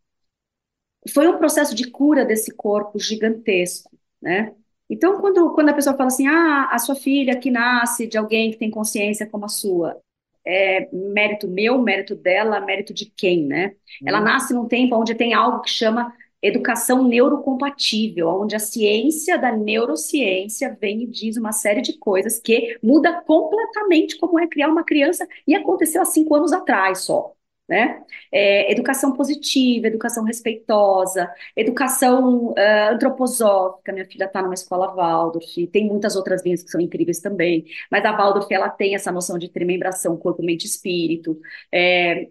foi 1.12 1.28
um 1.28 1.38
processo 1.38 1.74
de 1.74 1.90
cura 1.90 2.24
desse 2.24 2.54
corpo 2.54 2.98
gigantesco, 2.98 3.90
né? 4.20 4.54
Então, 4.88 5.20
quando, 5.20 5.52
quando 5.54 5.70
a 5.70 5.74
pessoa 5.74 5.96
fala 5.96 6.08
assim, 6.08 6.26
ah, 6.26 6.68
a 6.70 6.78
sua 6.78 6.94
filha 6.94 7.38
que 7.38 7.50
nasce 7.50 8.06
de 8.06 8.16
alguém 8.18 8.50
que 8.50 8.58
tem 8.58 8.70
consciência 8.70 9.26
como 9.26 9.44
a 9.44 9.48
sua, 9.48 10.00
é 10.46 10.88
mérito 10.92 11.48
meu, 11.48 11.80
mérito 11.80 12.14
dela, 12.14 12.60
mérito 12.60 12.92
de 12.92 13.06
quem, 13.06 13.44
né? 13.46 13.74
Ela 14.04 14.20
nasce 14.20 14.52
num 14.52 14.68
tempo 14.68 14.94
onde 14.96 15.14
tem 15.14 15.32
algo 15.32 15.62
que 15.62 15.70
chama 15.70 16.12
educação 16.44 17.02
neurocompatível, 17.08 18.28
onde 18.28 18.54
a 18.54 18.58
ciência 18.58 19.38
da 19.38 19.50
neurociência 19.56 20.76
vem 20.80 21.04
e 21.04 21.06
diz 21.06 21.36
uma 21.36 21.52
série 21.52 21.80
de 21.80 21.98
coisas 21.98 22.38
que 22.38 22.78
muda 22.82 23.22
completamente 23.22 24.18
como 24.18 24.38
é 24.38 24.46
criar 24.46 24.68
uma 24.68 24.84
criança, 24.84 25.26
e 25.46 25.54
aconteceu 25.54 26.02
há 26.02 26.04
cinco 26.04 26.34
anos 26.34 26.52
atrás 26.52 27.00
só. 27.00 27.32
Né? 27.66 28.04
É, 28.30 28.70
educação 28.70 29.14
positiva, 29.14 29.86
educação 29.86 30.22
respeitosa, 30.22 31.32
educação 31.56 32.48
uh, 32.50 32.92
antroposófica. 32.92 33.90
Minha 33.90 34.04
filha 34.04 34.26
está 34.26 34.42
numa 34.42 34.52
escola 34.52 34.94
Waldorf, 34.94 35.66
tem 35.68 35.86
muitas 35.86 36.14
outras 36.14 36.44
linhas 36.44 36.62
que 36.62 36.70
são 36.70 36.78
incríveis 36.78 37.20
também, 37.20 37.64
mas 37.90 38.04
a 38.04 38.12
Waldorf 38.14 38.52
ela 38.52 38.68
tem 38.68 38.94
essa 38.94 39.10
noção 39.10 39.38
de 39.38 39.48
trimembração 39.48 40.14
corpo, 40.18 40.42
mente 40.42 40.66
espírito. 40.66 41.40
É, 41.72 42.28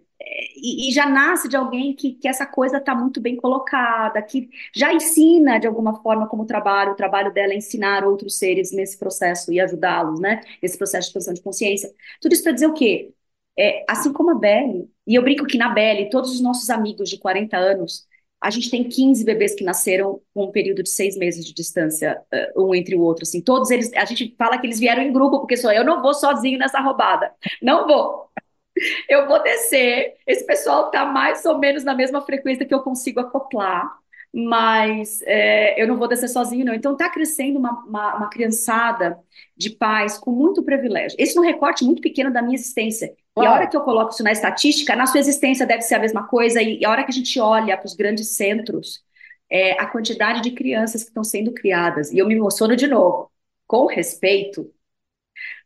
e, 0.56 0.88
e, 0.88 0.92
já 0.92 1.06
nasce 1.06 1.48
de 1.48 1.56
alguém 1.56 1.94
que, 1.94 2.12
que 2.14 2.28
essa 2.28 2.46
coisa 2.46 2.78
está 2.78 2.94
muito 2.94 3.20
bem 3.20 3.36
colocada, 3.36 4.22
que 4.22 4.48
já 4.74 4.92
ensina 4.92 5.58
de 5.58 5.66
alguma 5.66 6.00
forma 6.02 6.26
como 6.28 6.46
trabalho, 6.46 6.92
o 6.92 6.96
trabalho 6.96 7.32
dela 7.32 7.52
é 7.52 7.56
ensinar 7.56 8.04
outros 8.04 8.38
seres 8.38 8.72
nesse 8.72 8.98
processo 8.98 9.52
e 9.52 9.60
ajudá-los, 9.60 10.20
né? 10.20 10.40
Nesse 10.62 10.78
processo 10.78 11.06
de 11.06 11.08
expansão 11.10 11.34
de 11.34 11.42
consciência. 11.42 11.92
Tudo 12.20 12.32
isso 12.32 12.42
para 12.42 12.52
dizer 12.52 12.66
o 12.66 12.74
quê? 12.74 13.12
É, 13.58 13.84
assim 13.88 14.12
como 14.12 14.30
a 14.30 14.34
Belle, 14.34 14.88
e 15.06 15.14
eu 15.14 15.22
brinco 15.22 15.46
que 15.46 15.58
na 15.58 15.68
Belle, 15.68 16.10
todos 16.10 16.32
os 16.32 16.40
nossos 16.40 16.70
amigos 16.70 17.08
de 17.10 17.18
40 17.18 17.56
anos, 17.56 18.06
a 18.40 18.50
gente 18.50 18.70
tem 18.70 18.84
15 18.84 19.24
bebês 19.24 19.54
que 19.54 19.64
nasceram 19.64 20.20
com 20.34 20.44
um 20.44 20.50
período 20.50 20.82
de 20.82 20.90
seis 20.90 21.16
meses 21.16 21.44
de 21.46 21.54
distância, 21.54 22.20
uh, 22.56 22.66
um 22.66 22.74
entre 22.74 22.94
o 22.94 23.00
outro, 23.00 23.22
assim, 23.22 23.40
todos 23.40 23.70
eles, 23.70 23.92
a 23.94 24.04
gente 24.04 24.34
fala 24.36 24.58
que 24.58 24.66
eles 24.66 24.78
vieram 24.78 25.02
em 25.02 25.12
grupo, 25.12 25.40
porque 25.40 25.56
só 25.56 25.72
eu 25.72 25.84
não 25.84 26.02
vou 26.02 26.12
sozinho 26.12 26.58
nessa 26.58 26.80
roubada, 26.80 27.32
não 27.62 27.86
vou. 27.86 28.28
Eu 29.08 29.26
vou 29.26 29.42
descer, 29.42 30.14
esse 30.26 30.44
pessoal 30.46 30.90
tá 30.90 31.04
mais 31.04 31.44
ou 31.44 31.58
menos 31.58 31.84
na 31.84 31.94
mesma 31.94 32.20
frequência 32.20 32.66
que 32.66 32.74
eu 32.74 32.80
consigo 32.80 33.20
acoplar, 33.20 33.98
mas 34.32 35.22
é, 35.22 35.80
eu 35.80 35.86
não 35.86 35.96
vou 35.96 36.08
descer 36.08 36.28
sozinho, 36.28 36.64
não. 36.64 36.74
Então 36.74 36.96
tá 36.96 37.08
crescendo 37.08 37.56
uma, 37.56 37.84
uma, 37.84 38.16
uma 38.16 38.28
criançada 38.28 39.16
de 39.56 39.70
pais 39.70 40.18
com 40.18 40.32
muito 40.32 40.62
privilégio. 40.64 41.16
Esse 41.20 41.38
é 41.38 41.40
um 41.40 41.44
recorte 41.44 41.84
muito 41.84 42.02
pequeno 42.02 42.32
da 42.32 42.42
minha 42.42 42.56
existência. 42.56 43.14
Claro. 43.32 43.48
E 43.48 43.52
a 43.52 43.54
hora 43.54 43.66
que 43.68 43.76
eu 43.76 43.82
coloco 43.82 44.12
isso 44.12 44.24
na 44.24 44.32
estatística, 44.32 44.96
na 44.96 45.06
sua 45.06 45.20
existência 45.20 45.64
deve 45.64 45.82
ser 45.82 45.94
a 45.94 46.00
mesma 46.00 46.26
coisa, 46.26 46.60
e 46.60 46.84
a 46.84 46.90
hora 46.90 47.04
que 47.04 47.10
a 47.10 47.14
gente 47.14 47.38
olha 47.38 47.76
para 47.76 47.86
os 47.86 47.94
grandes 47.94 48.30
centros, 48.30 49.04
é, 49.48 49.80
a 49.80 49.86
quantidade 49.86 50.40
de 50.40 50.50
crianças 50.50 51.02
que 51.04 51.10
estão 51.10 51.22
sendo 51.22 51.52
criadas, 51.52 52.10
e 52.10 52.18
eu 52.18 52.26
me 52.26 52.34
emociono 52.34 52.74
de 52.74 52.88
novo, 52.88 53.30
com 53.66 53.86
respeito, 53.86 54.68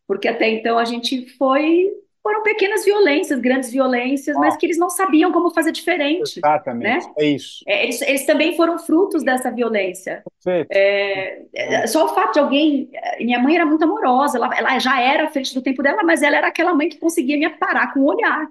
porque 0.07 0.29
até 0.29 0.49
então 0.49 0.79
a 0.79 0.85
gente 0.85 1.27
foi 1.37 1.91
foram 2.23 2.43
pequenas 2.43 2.85
violências, 2.85 3.41
grandes 3.41 3.71
violências, 3.71 4.37
ah. 4.37 4.41
mas 4.41 4.57
que 4.57 4.67
eles 4.67 4.79
não 4.79 4.91
sabiam 4.91 5.33
como 5.33 5.51
fazer 5.51 5.73
diferente. 5.73 6.39
Exatamente, 6.39 7.07
né? 7.07 7.13
é 7.19 7.27
isso. 7.27 7.65
É, 7.67 7.85
eles, 7.85 8.03
eles, 8.03 8.27
também 8.27 8.57
foram 8.57 8.79
frutos 8.79 9.23
dessa 9.23 9.51
violência. 9.51 10.23
É, 10.71 11.43
é, 11.55 11.87
só 11.87 12.05
o 12.05 12.09
fato 12.09 12.35
de 12.35 12.41
alguém. 12.41 12.91
Minha 13.21 13.39
mãe 13.39 13.55
era 13.55 13.67
muito 13.67 13.85
amorosa, 13.85 14.37
ela, 14.37 14.51
ela, 14.57 14.79
já 14.79 15.01
era 15.01 15.25
à 15.25 15.31
frente 15.31 15.55
do 15.55 15.63
tempo 15.63 15.83
dela, 15.83 16.03
mas 16.03 16.23
ela 16.23 16.37
era 16.37 16.49
aquela 16.49 16.75
mãe 16.75 16.89
que 16.89 16.99
conseguia 16.99 17.39
me 17.39 17.49
parar 17.57 17.93
com 17.93 18.01
o 18.01 18.07
olhar. 18.07 18.49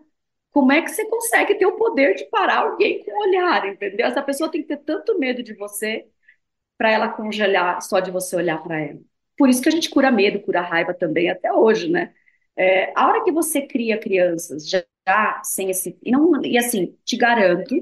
Como 0.51 0.71
é 0.71 0.81
que 0.81 0.89
você 0.89 1.05
consegue 1.05 1.55
ter 1.55 1.65
o 1.65 1.77
poder 1.77 2.15
de 2.15 2.25
parar 2.25 2.59
alguém 2.59 3.03
com 3.03 3.11
o 3.11 3.27
olhar, 3.27 3.67
entendeu? 3.67 4.07
Essa 4.07 4.23
pessoa 4.23 4.49
tem 4.49 4.61
que 4.61 4.67
ter 4.67 4.77
tanto 4.77 5.19
medo 5.19 5.43
de 5.43 5.53
você 5.53 6.05
para 6.77 6.91
ela 6.91 7.09
congelar 7.09 7.81
só 7.81 7.99
de 7.99 8.09
você 8.09 8.35
olhar 8.35 8.61
para 8.63 8.79
ela. 8.79 8.99
Por 9.37 9.49
isso 9.49 9.61
que 9.61 9.69
a 9.69 9.71
gente 9.71 9.89
cura 9.89 10.09
medo, 10.09 10.39
cura 10.39 10.61
raiva 10.61 10.93
também 10.93 11.29
até 11.29 11.53
hoje, 11.53 11.89
né? 11.89 12.13
É, 12.57 12.91
a 12.95 13.07
hora 13.07 13.23
que 13.23 13.31
você 13.31 13.61
cria 13.61 13.99
crianças 13.99 14.67
já, 14.69 14.83
já, 15.07 15.41
sem 15.43 15.69
esse. 15.69 15.97
E, 16.03 16.11
não, 16.11 16.43
e 16.43 16.57
assim, 16.57 16.97
te 17.05 17.17
garanto 17.17 17.75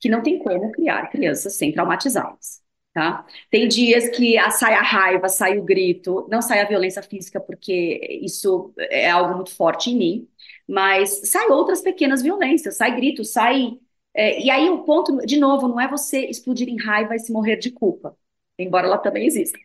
que 0.00 0.08
não 0.08 0.22
tem 0.22 0.38
como 0.38 0.70
criar 0.72 1.08
crianças 1.10 1.54
sem 1.56 1.72
traumatizá-las. 1.72 2.62
Tá? 2.92 3.26
Tem 3.50 3.66
dias 3.66 4.08
que 4.08 4.36
sai 4.52 4.74
a 4.74 4.82
raiva, 4.82 5.28
sai 5.28 5.58
o 5.58 5.64
grito, 5.64 6.28
não 6.30 6.40
sai 6.40 6.60
a 6.60 6.64
violência 6.68 7.02
física, 7.02 7.40
porque 7.40 8.20
isso 8.22 8.72
é 8.78 9.10
algo 9.10 9.34
muito 9.34 9.50
forte 9.54 9.90
em 9.90 9.96
mim, 9.98 10.28
mas 10.68 11.28
sai 11.30 11.48
outras 11.48 11.80
pequenas 11.80 12.22
violências, 12.22 12.76
sai 12.76 12.94
grito, 12.94 13.24
sai. 13.24 13.78
É, 14.14 14.40
e 14.40 14.48
aí 14.50 14.70
o 14.70 14.84
ponto, 14.84 15.16
de 15.26 15.38
novo, 15.38 15.66
não 15.66 15.80
é 15.80 15.88
você 15.88 16.20
explodir 16.26 16.68
em 16.68 16.80
raiva 16.80 17.16
e 17.16 17.18
se 17.18 17.32
morrer 17.32 17.56
de 17.56 17.70
culpa, 17.72 18.16
embora 18.58 18.86
ela 18.86 18.98
também 18.98 19.26
exista. 19.26 19.58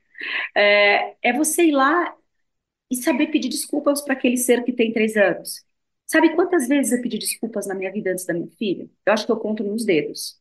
É, 0.55 1.15
é 1.21 1.33
você 1.33 1.65
ir 1.65 1.71
lá 1.71 2.15
e 2.89 2.95
saber 2.95 3.27
pedir 3.27 3.49
desculpas 3.49 4.01
para 4.01 4.13
aquele 4.13 4.37
ser 4.37 4.63
que 4.63 4.73
tem 4.73 4.91
três 4.93 5.15
anos. 5.15 5.63
Sabe 6.05 6.35
quantas 6.35 6.67
vezes 6.67 6.91
eu 6.93 7.01
pedi 7.01 7.17
desculpas 7.19 7.67
na 7.67 7.75
minha 7.75 7.91
vida 7.91 8.11
antes 8.11 8.25
da 8.25 8.33
minha 8.33 8.49
filha? 8.57 8.89
Eu 9.05 9.13
acho 9.13 9.25
que 9.25 9.31
eu 9.31 9.37
conto 9.37 9.63
nos 9.63 9.85
dedos. 9.85 10.39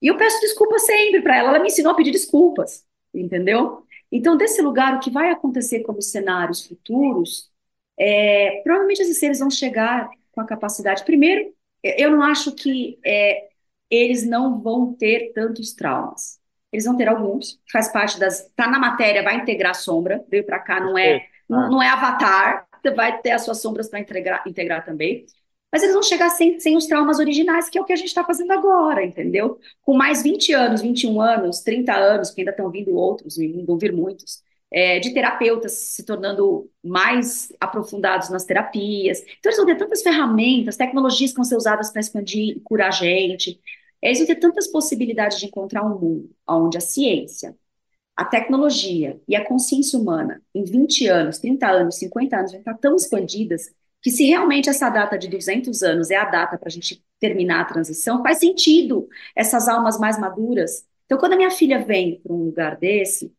E 0.00 0.06
eu 0.08 0.16
peço 0.16 0.40
desculpas 0.40 0.84
sempre 0.86 1.22
para 1.22 1.36
ela. 1.36 1.48
Ela 1.50 1.58
me 1.60 1.68
ensinou 1.68 1.92
a 1.92 1.96
pedir 1.96 2.12
desculpas, 2.12 2.84
entendeu? 3.12 3.84
Então, 4.10 4.36
desse 4.36 4.62
lugar, 4.62 4.96
o 4.96 5.00
que 5.00 5.10
vai 5.10 5.30
acontecer 5.30 5.80
como 5.82 6.00
cenários 6.00 6.64
futuros, 6.66 7.50
é, 7.98 8.60
provavelmente 8.62 9.02
esses 9.02 9.18
seres 9.18 9.40
vão 9.40 9.50
chegar 9.50 10.08
com 10.32 10.40
a 10.40 10.46
capacidade. 10.46 11.04
Primeiro, 11.04 11.52
eu 11.82 12.10
não 12.10 12.22
acho 12.22 12.54
que 12.54 12.98
é, 13.04 13.48
eles 13.90 14.24
não 14.26 14.60
vão 14.60 14.94
ter 14.94 15.32
tantos 15.32 15.74
traumas. 15.74 16.37
Eles 16.72 16.84
vão 16.84 16.96
ter 16.96 17.08
alguns, 17.08 17.58
faz 17.70 17.90
parte 17.90 18.18
das. 18.18 18.50
Tá 18.54 18.68
na 18.68 18.78
matéria, 18.78 19.22
vai 19.22 19.36
integrar 19.36 19.74
sombra, 19.74 20.24
veio 20.30 20.44
para 20.44 20.58
cá, 20.58 20.80
não 20.80 20.98
é, 20.98 21.26
não, 21.48 21.70
não 21.70 21.82
é 21.82 21.88
avatar, 21.88 22.66
vai 22.94 23.20
ter 23.20 23.30
as 23.30 23.44
suas 23.44 23.60
sombras 23.60 23.88
para 23.88 24.00
integrar, 24.00 24.42
integrar 24.46 24.84
também. 24.84 25.24
Mas 25.72 25.82
eles 25.82 25.94
vão 25.94 26.02
chegar 26.02 26.30
sem, 26.30 26.58
sem 26.58 26.76
os 26.76 26.86
traumas 26.86 27.18
originais, 27.18 27.68
que 27.68 27.78
é 27.78 27.80
o 27.80 27.84
que 27.84 27.92
a 27.92 27.96
gente 27.96 28.08
está 28.08 28.24
fazendo 28.24 28.52
agora, 28.52 29.04
entendeu? 29.04 29.58
Com 29.82 29.94
mais 29.94 30.22
20 30.22 30.52
anos, 30.52 30.80
21 30.80 31.20
anos, 31.20 31.60
30 31.60 31.94
anos, 31.94 32.30
que 32.30 32.40
ainda 32.40 32.52
estão 32.52 32.70
vindo 32.70 32.94
outros, 32.94 33.36
vão 33.66 33.76
vir 33.78 33.92
muitos, 33.92 34.42
é, 34.72 34.98
de 34.98 35.12
terapeutas 35.12 35.72
se 35.72 36.04
tornando 36.04 36.70
mais 36.82 37.52
aprofundados 37.60 38.30
nas 38.30 38.44
terapias. 38.44 39.20
Então, 39.20 39.50
eles 39.50 39.56
vão 39.56 39.66
ter 39.66 39.76
tantas 39.76 40.02
ferramentas, 40.02 40.76
tecnologias 40.76 41.30
que 41.30 41.36
vão 41.36 41.44
ser 41.44 41.56
usadas 41.56 41.90
para 41.90 42.00
expandir 42.00 42.56
e 42.56 42.60
curar 42.60 42.88
a 42.88 42.90
gente. 42.90 43.60
Eles 44.02 44.18
vão 44.18 44.26
ter 44.26 44.36
tantas 44.36 44.66
possibilidades 44.68 45.38
de 45.38 45.46
encontrar 45.46 45.84
um 45.84 45.98
mundo 45.98 46.30
onde 46.48 46.78
a 46.78 46.80
ciência, 46.80 47.56
a 48.16 48.24
tecnologia 48.24 49.20
e 49.28 49.36
a 49.36 49.44
consciência 49.46 49.98
humana, 49.98 50.42
em 50.54 50.64
20 50.64 51.06
anos, 51.06 51.38
30 51.38 51.68
anos, 51.68 51.96
50 51.98 52.36
anos, 52.36 52.52
vão 52.52 52.60
estar 52.60 52.74
tão 52.78 52.96
expandidas 52.96 53.72
que 54.02 54.10
se 54.10 54.24
realmente 54.24 54.68
essa 54.68 54.88
data 54.90 55.18
de 55.18 55.28
200 55.28 55.82
anos 55.82 56.10
é 56.10 56.16
a 56.16 56.24
data 56.24 56.56
para 56.58 56.68
a 56.68 56.70
gente 56.70 57.04
terminar 57.20 57.60
a 57.62 57.64
transição, 57.64 58.22
faz 58.22 58.38
sentido 58.38 59.08
essas 59.34 59.68
almas 59.68 59.98
mais 59.98 60.18
maduras. 60.18 60.86
Então, 61.06 61.18
quando 61.18 61.32
a 61.34 61.36
minha 61.36 61.50
filha 61.50 61.84
vem 61.84 62.20
para 62.20 62.32
um 62.32 62.44
lugar 62.44 62.76
desse, 62.76 63.32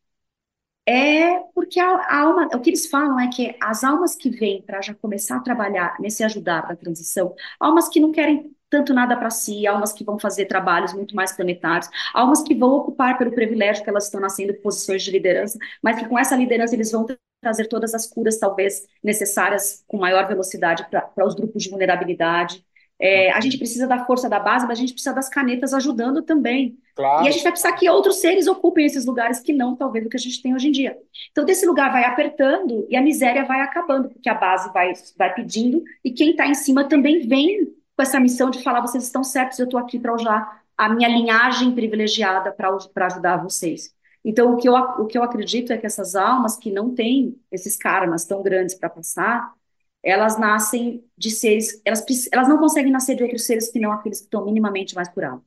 é 0.85 1.39
porque 1.53 1.79
a, 1.79 1.87
a, 1.87 2.19
alma, 2.21 2.47
o 2.53 2.59
que 2.59 2.71
eles 2.71 2.87
falam 2.87 3.19
é 3.19 3.29
que 3.29 3.55
as 3.61 3.83
almas 3.83 4.15
que 4.15 4.29
vêm 4.29 4.61
para 4.61 4.81
já 4.81 4.93
começar 4.95 5.37
a 5.37 5.41
trabalhar 5.41 5.95
nesse 5.99 6.23
ajudar 6.23 6.67
da 6.67 6.75
transição, 6.75 7.35
almas 7.59 7.87
que 7.89 7.99
não 7.99 8.11
querem 8.11 8.55
tanto 8.69 8.93
nada 8.93 9.15
para 9.17 9.29
si, 9.29 9.65
almas 9.65 9.91
que 9.91 10.03
vão 10.03 10.19
fazer 10.19 10.45
trabalhos 10.45 10.93
muito 10.93 11.15
mais 11.15 11.31
planetários, 11.31 11.89
almas 12.13 12.41
que 12.41 12.53
vão 12.53 12.71
ocupar 12.71 13.17
pelo 13.17 13.31
privilégio 13.31 13.83
que 13.83 13.89
elas 13.89 14.05
estão 14.05 14.21
nascendo 14.21 14.53
posições 14.55 15.03
de 15.03 15.11
liderança, 15.11 15.57
mas 15.81 15.97
que 15.97 16.07
com 16.07 16.17
essa 16.17 16.35
liderança 16.35 16.75
eles 16.75 16.91
vão 16.91 17.05
trazer 17.41 17.67
todas 17.67 17.93
as 17.93 18.05
curas 18.05 18.37
talvez 18.37 18.85
necessárias 19.03 19.83
com 19.87 19.97
maior 19.97 20.27
velocidade 20.27 20.85
para 20.89 21.25
os 21.25 21.35
grupos 21.35 21.63
de 21.63 21.69
vulnerabilidade. 21.69 22.63
É, 23.01 23.31
a 23.31 23.39
gente 23.39 23.57
precisa 23.57 23.87
da 23.87 24.05
força 24.05 24.27
da 24.27 24.39
base, 24.39 24.67
mas 24.67 24.77
a 24.77 24.81
gente 24.81 24.91
precisa 24.91 25.15
das 25.15 25.29
canetas 25.29 25.73
ajudando 25.73 26.21
também. 26.21 26.77
Claro. 26.93 27.23
E 27.23 27.29
a 27.29 27.31
gente 27.31 27.43
vai 27.43 27.53
precisar 27.53 27.71
que 27.71 27.89
outros 27.89 28.17
seres 28.17 28.45
ocupem 28.45 28.85
esses 28.85 29.05
lugares 29.05 29.39
que 29.39 29.53
não, 29.53 29.73
talvez, 29.73 30.05
o 30.05 30.09
que 30.09 30.17
a 30.17 30.19
gente 30.19 30.41
tem 30.41 30.53
hoje 30.53 30.67
em 30.67 30.71
dia. 30.71 30.97
Então, 31.31 31.45
desse 31.45 31.65
lugar 31.65 31.93
vai 31.93 32.03
apertando 32.03 32.85
e 32.89 32.97
a 32.97 33.01
miséria 33.01 33.45
vai 33.45 33.61
acabando, 33.61 34.09
porque 34.09 34.27
a 34.27 34.33
base 34.33 34.69
vai, 34.73 34.91
vai 35.17 35.33
pedindo 35.33 35.81
e 36.03 36.11
quem 36.11 36.31
está 36.31 36.45
em 36.45 36.53
cima 36.53 36.83
também 36.83 37.25
vem 37.25 37.73
com 37.99 38.03
essa 38.03 38.17
missão 38.17 38.49
de 38.49 38.63
falar: 38.63 38.79
vocês 38.79 39.03
estão 39.03 39.25
certos, 39.25 39.59
eu 39.59 39.65
estou 39.65 39.77
aqui 39.77 39.99
para 39.99 40.15
usar 40.15 40.63
a 40.77 40.87
minha 40.87 41.09
linhagem 41.09 41.75
privilegiada 41.75 42.49
para 42.49 43.07
ajudar 43.07 43.43
vocês. 43.43 43.93
Então, 44.23 44.53
o 44.53 44.57
que, 44.57 44.69
eu, 44.69 44.73
o 44.73 45.05
que 45.05 45.17
eu 45.17 45.23
acredito 45.23 45.73
é 45.73 45.77
que 45.77 45.85
essas 45.85 46.15
almas 46.15 46.55
que 46.55 46.71
não 46.71 46.95
têm 46.95 47.37
esses 47.51 47.75
karmas 47.75 48.23
tão 48.23 48.41
grandes 48.41 48.73
para 48.75 48.89
passar, 48.89 49.53
elas 50.01 50.39
nascem 50.39 51.03
de 51.17 51.29
seres, 51.29 51.81
elas, 51.83 52.05
elas 52.31 52.47
não 52.47 52.57
conseguem 52.57 52.91
nascer 52.91 53.15
de 53.15 53.23
outros 53.23 53.45
seres 53.45 53.69
que 53.69 53.79
não 53.79 53.91
aqueles 53.91 54.19
que 54.19 54.25
estão 54.25 54.45
minimamente 54.45 54.95
mais 54.95 55.09
curados. 55.09 55.43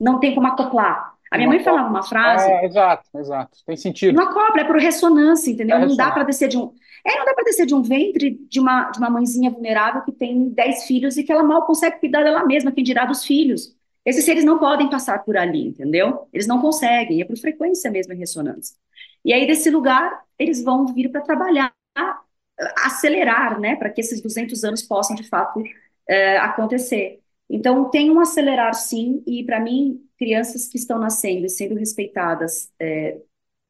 Não 0.00 0.18
tem 0.18 0.34
como 0.34 0.46
acoplar. 0.46 1.11
A 1.32 1.38
minha 1.38 1.48
mãe 1.48 1.60
falava 1.60 1.88
uma 1.88 2.02
frase. 2.02 2.46
É, 2.46 2.66
exato, 2.66 3.08
exato. 3.16 3.58
Tem 3.64 3.74
sentido. 3.74 4.14
Não 4.14 4.24
acopla, 4.24 4.60
é 4.60 4.64
por 4.64 4.76
ressonância, 4.76 5.50
entendeu? 5.50 5.78
É 5.78 5.86
não 5.86 5.96
dá 5.96 6.10
para 6.10 6.24
descer 6.24 6.46
de 6.46 6.58
um. 6.58 6.74
É, 7.06 7.18
não 7.18 7.24
dá 7.24 7.32
para 7.32 7.44
descer 7.44 7.64
de 7.64 7.74
um 7.74 7.82
ventre 7.82 8.38
de 8.50 8.60
uma, 8.60 8.90
de 8.90 8.98
uma 8.98 9.08
mãezinha 9.08 9.50
vulnerável 9.50 10.02
que 10.02 10.12
tem 10.12 10.50
10 10.50 10.84
filhos 10.84 11.16
e 11.16 11.24
que 11.24 11.32
ela 11.32 11.42
mal 11.42 11.64
consegue 11.64 11.98
cuidar 12.00 12.22
dela 12.22 12.44
mesma, 12.44 12.70
quem 12.70 12.84
dirá 12.84 13.06
dos 13.06 13.24
filhos. 13.24 13.74
Esses 14.04 14.26
seres 14.26 14.44
não 14.44 14.58
podem 14.58 14.90
passar 14.90 15.24
por 15.24 15.34
ali, 15.38 15.68
entendeu? 15.68 16.28
Eles 16.32 16.46
não 16.46 16.60
conseguem, 16.60 17.22
é 17.22 17.24
por 17.24 17.38
frequência 17.38 17.90
mesmo 17.90 18.12
em 18.12 18.18
ressonância. 18.18 18.76
E 19.24 19.32
aí, 19.32 19.46
desse 19.46 19.70
lugar, 19.70 20.22
eles 20.38 20.62
vão 20.62 20.86
vir 20.86 21.10
para 21.10 21.22
trabalhar, 21.22 21.72
acelerar, 22.84 23.58
né, 23.58 23.74
para 23.76 23.88
que 23.88 24.02
esses 24.02 24.20
200 24.20 24.62
anos 24.64 24.82
possam, 24.82 25.16
de 25.16 25.26
fato, 25.26 25.62
é, 26.06 26.36
acontecer. 26.36 27.21
Então, 27.48 27.90
tem 27.90 28.10
um 28.10 28.20
acelerar, 28.20 28.74
sim, 28.74 29.22
e 29.26 29.44
para 29.44 29.60
mim, 29.60 30.02
crianças 30.18 30.68
que 30.68 30.78
estão 30.78 30.98
nascendo 30.98 31.46
e 31.46 31.50
sendo 31.50 31.74
respeitadas 31.74 32.72
é, 32.80 33.20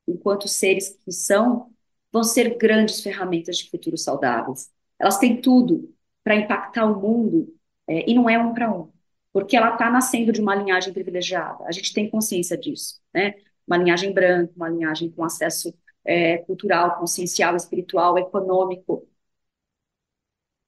enquanto 0.06 0.48
seres 0.48 0.90
que 1.04 1.12
são, 1.12 1.70
vão 2.12 2.22
ser 2.24 2.56
grandes 2.58 3.00
ferramentas 3.02 3.58
de 3.58 3.70
futuro 3.70 3.96
saudáveis. 3.96 4.70
Elas 4.98 5.18
têm 5.18 5.40
tudo 5.40 5.94
para 6.24 6.36
impactar 6.36 6.86
o 6.86 7.00
mundo, 7.00 7.54
é, 7.88 8.08
e 8.10 8.14
não 8.14 8.28
é 8.30 8.38
um 8.38 8.54
para 8.54 8.72
um 8.72 8.90
porque 9.32 9.56
ela 9.56 9.72
está 9.72 9.90
nascendo 9.90 10.30
de 10.32 10.40
uma 10.40 10.54
linhagem 10.54 10.92
privilegiada. 10.92 11.64
A 11.66 11.72
gente 11.72 11.92
tem 11.94 12.10
consciência 12.10 12.56
disso, 12.56 13.00
né? 13.14 13.34
Uma 13.66 13.78
linhagem 13.78 14.12
branca, 14.12 14.52
uma 14.56 14.68
linhagem 14.68 15.10
com 15.10 15.24
acesso 15.24 15.72
é, 16.04 16.38
cultural, 16.38 16.98
consciencial, 16.98 17.56
espiritual, 17.56 18.18
econômico. 18.18 18.94
O 18.94 19.06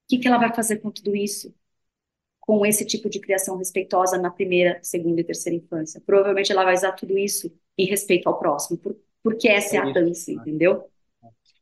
que, 0.09 0.19
que 0.19 0.27
ela 0.29 0.39
vai 0.39 0.55
fazer 0.55 0.79
com 0.79 0.91
tudo 0.91 1.15
isso? 1.17 1.55
Com 2.47 2.67
esse 2.67 2.85
tipo 2.85 3.09
de 3.09 3.19
criação 3.21 3.57
respeitosa 3.57 4.19
na 4.19 4.31
primeira, 4.31 4.79
segunda 4.83 5.21
e 5.21 5.25
terceira 5.25 5.57
infância? 5.57 6.03
Provavelmente 6.05 6.53
ela 6.53 6.63
vai 6.63 6.75
usar 6.75 6.93
tudo 6.93 7.17
isso 7.17 7.51
em 7.77 7.87
respeito 7.87 8.29
ao 8.29 8.39
próximo, 8.39 8.77
por, 8.77 8.95
porque 9.23 9.49
essa 9.49 9.77
é, 9.77 9.79
a 9.79 9.91
dança, 9.91 10.31
entendeu? 10.31 10.87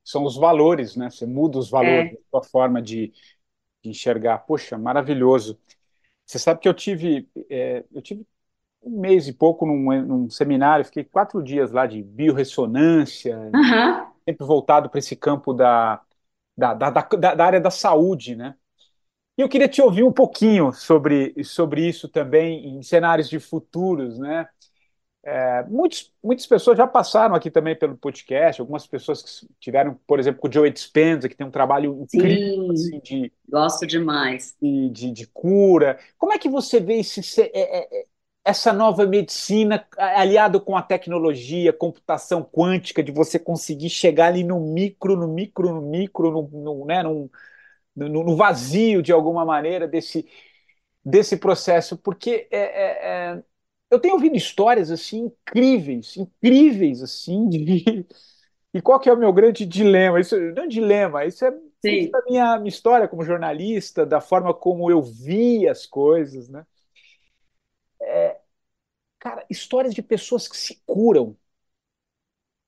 São 0.05 0.25
os 0.25 0.37
valores, 0.37 0.97
né? 0.97 1.09
Você 1.09 1.25
muda 1.25 1.59
os 1.59 1.71
valores, 1.71 2.13
é. 2.13 2.17
a 2.17 2.31
sua 2.31 2.43
forma 2.43 2.83
de, 2.83 3.13
de 3.83 3.91
enxergar. 3.91 4.39
Poxa, 4.39 4.77
maravilhoso. 4.77 5.57
Você 6.27 6.41
sabe 6.41 6.61
que 6.61 6.69
eu 6.69 6.75
tive, 6.75 7.29
é, 7.49 7.85
eu 7.93 8.03
tive 8.03 8.27
um 8.83 9.01
mês 9.01 9.29
e 9.29 9.33
pouco 9.33 9.65
num, 9.65 10.03
num, 10.03 10.31
seminário, 10.31 10.85
fiquei 10.85 11.05
quatro 11.05 11.43
dias 11.43 11.71
lá 11.71 11.87
de 11.87 12.03
biorressonância, 12.03 13.39
uhum. 13.39 14.13
sempre 14.25 14.45
voltado 14.45 14.91
para 14.91 14.99
esse 14.99 15.15
campo 15.15 15.53
da, 15.53 16.01
da, 16.57 16.75
da, 16.75 16.91
da, 16.91 17.35
da 17.35 17.45
área 17.45 17.61
da 17.61 17.71
saúde, 17.71 18.35
né? 18.35 18.57
E 19.37 19.41
eu 19.41 19.49
queria 19.49 19.69
te 19.69 19.81
ouvir 19.81 20.03
um 20.03 20.13
pouquinho 20.13 20.73
sobre, 20.73 21.35
sobre 21.43 21.89
isso 21.89 22.09
também 22.09 22.77
em 22.77 22.83
cenários 22.83 23.29
de 23.29 23.39
futuros, 23.39 24.19
né? 24.19 24.47
É, 25.25 25.63
muitos, 25.69 26.13
muitas 26.23 26.45
pessoas 26.47 26.77
já 26.77 26.85
passaram 26.85 27.35
aqui 27.35 27.49
também 27.49 27.77
pelo 27.77 27.97
podcast, 27.97 28.61
algumas 28.61 28.87
pessoas 28.89 29.23
que 29.23 29.47
tiveram, 29.61 29.97
por 30.05 30.19
exemplo, 30.19 30.41
com 30.41 30.49
o 30.49 30.53
Joe 30.53 30.69
Dispenza, 30.69 31.29
que 31.29 31.37
tem 31.37 31.47
um 31.47 31.51
trabalho 31.51 32.03
incrível 32.03 32.67
Sim, 32.67 32.73
assim, 32.73 33.01
de, 33.01 33.33
gosto 33.49 33.87
demais. 33.87 34.57
De, 34.61 34.91
de, 34.91 35.13
de, 35.13 35.27
cura. 35.29 35.97
Como 36.19 36.33
é 36.33 36.39
que 36.39 36.49
você 36.49 36.81
vê 36.81 36.99
esse, 36.99 37.41
é, 37.41 37.51
é, 37.55 38.01
é, 38.01 38.07
essa 38.45 38.73
nova 38.73 39.07
medicina 39.07 39.87
aliado 39.97 40.61
com 40.61 40.77
a 40.77 40.83
tecnologia, 40.83 41.73
computação 41.73 42.43
quântica, 42.43 43.01
de 43.01 43.13
você 43.13 43.39
conseguir 43.39 43.91
chegar 43.91 44.27
ali 44.27 44.43
no 44.43 44.59
micro, 44.59 45.17
no 45.17 45.29
micro, 45.29 45.73
no 45.73 45.83
micro, 45.83 46.33
no, 46.33 46.49
no, 46.49 46.85
né, 46.85 47.01
no, 47.05 47.31
no, 47.95 48.09
no 48.25 48.37
vazio 48.37 49.03
de 49.03 49.13
alguma 49.13 49.45
maneira 49.45 49.87
desse, 49.89 50.29
desse 51.05 51.37
processo? 51.37 51.97
Porque 51.99 52.49
é, 52.51 52.59
é, 52.59 53.35
é 53.37 53.45
eu 53.91 54.01
tenho 54.01 54.15
ouvido 54.15 54.37
histórias 54.37 54.91
assim 54.91 55.27
incríveis, 55.27 56.17
incríveis 56.17 57.03
assim 57.03 57.49
de 57.49 58.07
e 58.75 58.81
qual 58.83 59.01
que 59.01 59.09
é 59.09 59.13
o 59.13 59.19
meu 59.19 59.33
grande 59.33 59.67
dilema? 59.67 60.21
Isso 60.21 60.39
não 60.39 60.63
é 60.63 60.67
um 60.67 60.69
dilema, 60.69 61.25
isso 61.27 61.45
é 61.45 61.49
a 61.49 62.23
minha, 62.29 62.59
minha 62.59 62.69
história 62.69 63.09
como 63.09 63.25
jornalista, 63.25 64.07
da 64.07 64.21
forma 64.21 64.55
como 64.55 64.91
eu 64.91 65.03
vi 65.03 65.69
as 65.69 65.87
coisas, 65.87 66.49
né? 66.49 66.65
É, 68.01 68.41
cara, 69.21 69.47
histórias 69.51 69.95
de 69.95 70.03
pessoas 70.03 70.49
que 70.49 70.57
se 70.57 70.83
curam, 70.87 71.37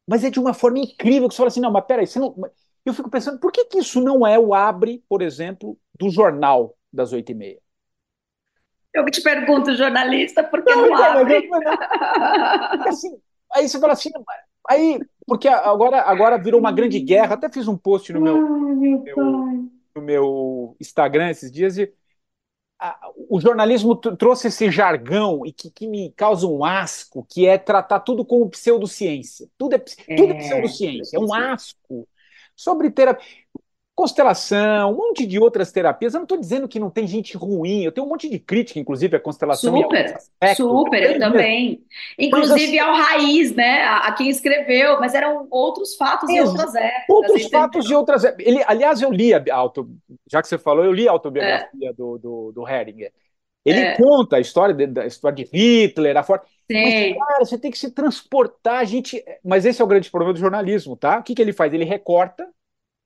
mas 0.06 0.24
é 0.24 0.30
de 0.30 0.38
uma 0.38 0.54
forma 0.54 0.78
incrível 0.78 1.28
que 1.28 1.34
você 1.34 1.38
fala 1.38 1.48
assim, 1.48 1.60
não, 1.60 1.70
mas 1.72 1.84
peraí, 1.86 2.06
você 2.06 2.18
não... 2.18 2.34
eu 2.84 2.94
fico 2.94 3.10
pensando, 3.10 3.38
por 3.38 3.50
que, 3.50 3.64
que 3.64 3.78
isso 3.78 4.00
não 4.00 4.26
é 4.26 4.38
o 4.38 4.54
abre, 4.54 5.02
por 5.08 5.22
exemplo, 5.22 5.78
do 5.98 6.10
jornal 6.10 6.76
das 6.92 7.12
oito 7.12 7.32
e 7.32 7.34
meia? 7.34 7.58
Eu 8.92 9.04
te 9.06 9.20
pergunto, 9.22 9.74
jornalista, 9.74 10.44
por 10.44 10.62
que 10.62 10.74
não, 10.74 10.88
não 10.88 10.96
abre? 10.96 11.48
assim, 12.86 13.18
aí 13.52 13.68
você 13.68 13.80
fala 13.80 13.92
assim, 13.92 14.10
aí, 14.68 15.00
porque 15.26 15.48
agora, 15.48 16.02
agora 16.02 16.38
virou 16.38 16.60
uma 16.60 16.70
grande 16.70 17.00
guerra, 17.00 17.34
até 17.34 17.50
fiz 17.50 17.66
um 17.66 17.76
post 17.76 18.12
no 18.12 18.20
meu, 18.20 18.36
meu 18.36 19.70
no 19.94 20.02
meu 20.02 20.76
Instagram 20.80 21.30
esses 21.30 21.50
dias 21.50 21.78
e 21.78 21.92
a, 22.78 22.98
o 23.28 23.40
jornalismo 23.40 23.94
trouxe 23.96 24.48
esse 24.48 24.70
jargão 24.70 25.46
e 25.46 25.52
que, 25.52 25.70
que, 25.70 25.86
me 25.86 26.12
causa 26.12 26.46
um 26.46 26.64
asco, 26.64 27.24
que 27.28 27.46
é 27.46 27.56
tratar 27.56 28.00
tudo 28.00 28.24
como 28.24 28.50
pseudociência. 28.50 29.48
Tudo 29.56 29.76
é, 29.76 29.78
tudo 29.78 30.32
é, 30.32 30.36
é 30.36 30.38
pseudociência, 30.38 31.16
é 31.16 31.20
um 31.20 31.32
asco. 31.32 32.06
Sobre 32.56 32.90
terapia 32.90 33.24
constelação, 33.94 34.90
um 34.90 34.96
monte 34.96 35.24
de 35.24 35.38
outras 35.38 35.70
terapias. 35.70 36.14
Eu 36.14 36.18
não 36.18 36.24
estou 36.24 36.38
dizendo 36.38 36.66
que 36.66 36.80
não 36.80 36.90
tem 36.90 37.06
gente 37.06 37.36
ruim, 37.36 37.84
eu 37.84 37.92
tenho 37.92 38.06
um 38.06 38.10
monte 38.10 38.28
de 38.28 38.38
crítica, 38.38 38.78
inclusive, 38.80 39.16
à 39.16 39.20
constelação. 39.20 39.74
Super, 39.76 40.16
super, 40.56 41.02
eu 41.02 41.18
também. 41.18 41.84
Inclusive 42.18 42.64
assim, 42.64 42.78
ao 42.78 42.94
raiz, 42.94 43.54
né? 43.54 43.82
A, 43.82 44.08
a, 44.08 44.12
quem 44.12 44.28
escreveu, 44.28 44.98
mas 44.98 45.14
eram 45.14 45.46
outros 45.50 45.94
fatos 45.94 46.28
e 46.28 46.40
outras 46.40 46.74
épocas. 46.74 47.08
Outros 47.08 47.48
fatos 47.48 47.90
e 47.90 47.94
outras 47.94 48.24
Ele, 48.38 48.62
aliás, 48.66 49.00
eu 49.00 49.12
li 49.12 49.32
a 49.32 49.42
auto, 49.52 49.88
já 50.30 50.42
que 50.42 50.48
você 50.48 50.58
falou, 50.58 50.84
eu 50.84 50.92
li 50.92 51.08
a 51.08 51.12
autobiografia 51.12 51.90
é. 51.90 51.92
do, 51.92 52.18
do, 52.18 52.52
do 52.52 52.68
Heringer. 52.68 53.12
Ele 53.64 53.86
É. 53.86 53.92
conta 53.92 54.36
a 54.36 54.40
história 54.40 54.74
de, 54.74 54.86
da 54.86 55.06
história 55.06 55.36
de 55.44 55.50
Hitler, 55.52 56.16
a 56.16 56.22
forma. 56.22 56.44
Mas, 56.80 56.94
cara, 56.94 57.44
você 57.44 57.58
tem 57.58 57.70
que 57.70 57.78
se 57.78 57.90
transportar, 57.90 58.80
a 58.80 58.84
gente. 58.84 59.24
Mas 59.44 59.64
esse 59.64 59.80
é 59.80 59.84
o 59.84 59.88
grande 59.88 60.10
problema 60.10 60.32
do 60.34 60.38
jornalismo, 60.40 60.96
tá? 60.96 61.18
O 61.18 61.22
que 61.22 61.34
que 61.34 61.42
ele 61.42 61.52
faz? 61.52 61.72
Ele 61.72 61.84
recorta 61.84 62.48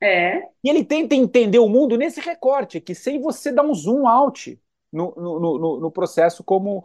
É. 0.01 0.49
e 0.63 0.69
ele 0.69 0.85
tenta 0.85 1.15
entender 1.15 1.59
o 1.59 1.69
mundo 1.69 1.97
nesse 1.97 2.21
recorte, 2.21 2.81
que 2.81 2.95
sem 2.95 3.21
você 3.21 3.53
dar 3.53 3.63
um 3.65 3.75
zoom 3.75 4.07
out 4.09 4.61
no, 4.93 5.15
no, 5.17 5.59
no, 5.59 5.81
no 5.81 5.91
processo 5.91 6.43
como, 6.43 6.85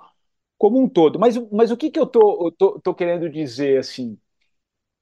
como 0.57 0.79
um 0.81 0.89
todo. 0.89 1.19
Mas, 1.19 1.37
o- 1.37 1.49
mas 1.51 1.71
o 1.71 1.77
que, 1.77 1.91
que 1.91 1.99
eu 1.99 2.05
tô, 2.07 2.47
eu 2.47 2.51
tô, 2.51 2.79
tô 2.81 2.95
querendo 2.95 3.29
dizer, 3.29 3.79
assim, 3.79 4.19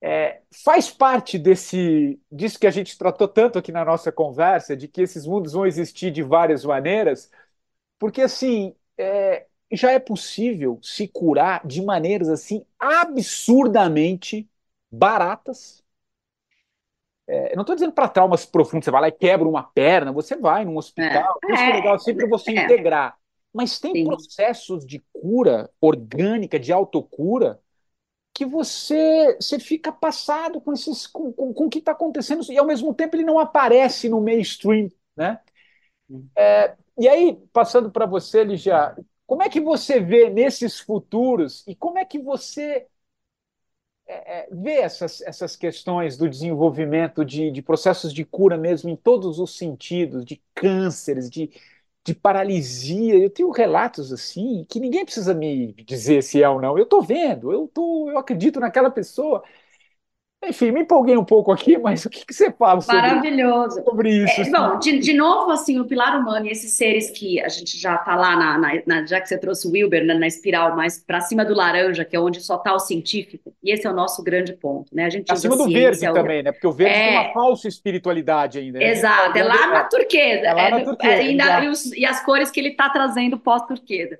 é, 0.01 0.41
faz 0.63 0.89
parte 0.91 1.39
desse, 1.39 2.19
disso 2.31 2.59
que 2.59 2.67
a 2.67 2.71
gente 2.71 2.97
tratou 2.97 3.27
tanto 3.27 3.59
aqui 3.59 3.71
na 3.71 3.85
nossa 3.85 4.11
conversa, 4.11 4.75
de 4.77 4.87
que 4.87 5.01
esses 5.01 5.25
mundos 5.27 5.53
vão 5.53 5.65
existir 5.65 6.11
de 6.11 6.23
várias 6.23 6.65
maneiras, 6.65 7.31
porque, 8.01 8.23
assim, 8.23 8.75
é, 8.99 9.47
já 9.73 9.93
é 9.93 9.99
possível 9.99 10.79
se 10.83 11.07
curar 11.07 11.67
de 11.67 11.83
maneiras, 11.83 12.29
assim, 12.29 12.65
absurdamente 12.79 14.49
baratas, 14.91 15.85
eu 17.51 17.55
não 17.55 17.61
estou 17.61 17.75
dizendo 17.75 17.93
para 17.93 18.07
traumas 18.09 18.45
profundos, 18.45 18.85
você 18.85 18.91
vai 18.91 19.01
lá 19.01 19.07
e 19.07 19.11
quebra 19.11 19.47
uma 19.47 19.63
perna, 19.63 20.11
você 20.11 20.35
vai 20.35 20.65
num 20.65 20.77
hospital, 20.77 21.23
É. 21.43 21.53
isso 21.53 21.69
é 21.69 21.71
É. 21.71 21.73
legal 21.73 21.99
sempre 21.99 22.27
você 22.27 22.51
É. 22.51 22.65
integrar. 22.65 23.17
Mas 23.53 23.79
tem 23.79 23.95
Sim. 23.95 24.05
processos 24.05 24.85
de 24.85 24.99
cura 25.13 25.69
orgânica, 25.79 26.59
de 26.59 26.71
autocura, 26.71 27.59
que 28.33 28.45
você, 28.45 29.35
você 29.41 29.59
fica 29.59 29.91
passado 29.91 30.61
com, 30.61 30.73
esses, 30.73 31.07
com, 31.07 31.33
com, 31.33 31.53
com 31.53 31.65
o 31.65 31.69
que 31.69 31.79
está 31.79 31.93
acontecendo 31.93 32.43
e 32.51 32.57
ao 32.57 32.65
mesmo 32.67 32.93
tempo 32.93 33.15
ele 33.15 33.25
não 33.25 33.39
aparece 33.39 34.09
no 34.09 34.21
mainstream, 34.21 34.89
né? 35.15 35.39
É, 36.35 36.75
e 37.01 37.09
aí, 37.09 37.35
passando 37.53 37.91
para 37.91 38.05
você, 38.05 38.43
Ligia, 38.43 38.95
como 39.25 39.43
é 39.43 39.49
que 39.49 39.59
você 39.61 39.99
vê 39.99 40.29
nesses 40.29 40.79
futuros 40.79 41.63
e 41.67 41.75
como 41.75 41.97
é 41.97 42.05
que 42.05 42.19
você 42.19 42.87
é, 44.07 44.47
vê 44.51 44.73
essas, 44.81 45.21
essas 45.21 45.55
questões 45.55 46.17
do 46.17 46.29
desenvolvimento 46.29 47.23
de, 47.25 47.51
de 47.51 47.61
processos 47.61 48.13
de 48.13 48.25
cura 48.25 48.57
mesmo 48.57 48.89
em 48.89 48.95
todos 48.95 49.39
os 49.39 49.55
sentidos, 49.57 50.25
de 50.25 50.41
cânceres, 50.53 51.29
de, 51.29 51.49
de 52.03 52.13
paralisia. 52.13 53.15
Eu 53.17 53.29
tenho 53.29 53.49
relatos 53.51 54.11
assim 54.11 54.65
que 54.69 54.79
ninguém 54.79 55.05
precisa 55.05 55.33
me 55.33 55.73
dizer 55.85 56.23
se 56.23 56.41
é 56.43 56.49
ou 56.49 56.61
não. 56.61 56.77
Eu 56.77 56.83
estou 56.83 57.01
vendo, 57.01 57.51
eu 57.51 57.67
tô, 57.67 58.09
eu 58.09 58.17
acredito 58.17 58.59
naquela 58.59 58.91
pessoa. 58.91 59.43
Enfim, 60.43 60.71
me 60.71 60.81
empolguei 60.81 61.15
um 61.15 61.23
pouco 61.23 61.51
aqui, 61.51 61.77
mas 61.77 62.03
o 62.03 62.09
que, 62.09 62.25
que 62.25 62.33
você 62.33 62.51
fala 62.51 62.81
sobre, 62.81 62.99
Maravilhoso. 62.99 63.83
sobre 63.83 64.23
isso? 64.23 64.41
É, 64.41 64.49
bom, 64.49 64.79
de, 64.79 64.97
de 64.97 65.13
novo, 65.13 65.51
assim, 65.51 65.79
o 65.79 65.85
pilar 65.85 66.19
humano 66.19 66.47
e 66.47 66.49
esses 66.49 66.73
seres 66.73 67.11
que 67.11 67.39
a 67.39 67.47
gente 67.47 67.77
já 67.79 67.95
tá 67.99 68.15
lá, 68.15 68.35
na, 68.35 68.57
na- 68.57 68.81
na- 68.87 69.05
já 69.05 69.21
que 69.21 69.29
você 69.29 69.37
trouxe 69.37 69.67
o 69.67 69.71
Wilber, 69.71 70.03
na, 70.03 70.15
na 70.15 70.25
espiral 70.25 70.75
mais 70.75 70.97
para 70.97 71.21
cima 71.21 71.45
do 71.45 71.53
laranja, 71.53 72.03
que 72.03 72.15
é 72.15 72.19
onde 72.19 72.41
só 72.41 72.57
tá 72.57 72.73
o 72.73 72.79
científico, 72.79 73.53
e 73.63 73.71
esse 73.71 73.85
é 73.85 73.89
o 73.91 73.93
nosso 73.93 74.23
grande 74.23 74.53
ponto, 74.53 74.87
né? 74.95 75.05
A 75.05 75.09
gente 75.11 75.31
Acima 75.31 75.55
do 75.55 75.69
verde 75.69 76.09
o- 76.09 76.13
também, 76.13 76.41
né? 76.41 76.51
Porque 76.51 76.65
o 76.67 76.71
verde 76.71 76.95
É. 76.95 77.07
tem 77.07 77.17
uma 77.19 77.33
falsa 77.33 77.67
espiritualidade 77.67 78.57
ainda. 78.57 78.79
né? 78.79 78.85
Exato, 78.89 79.37
é 79.37 79.43
lá 79.43 79.67
na 79.67 79.83
turquesa. 79.83 80.47
É 80.47 80.53
lá 80.53 80.69
na 80.71 80.79
É, 80.79 80.83
turquesa, 80.83 81.13
é, 81.13 81.19
ainda- 81.19 81.63
e, 81.63 81.69
os- 81.69 81.91
e 81.93 82.03
as 82.03 82.19
cores 82.25 82.49
que 82.49 82.59
ele 82.59 82.69
está 82.69 82.89
trazendo 82.89 83.37
pós-turquesa. 83.37 84.17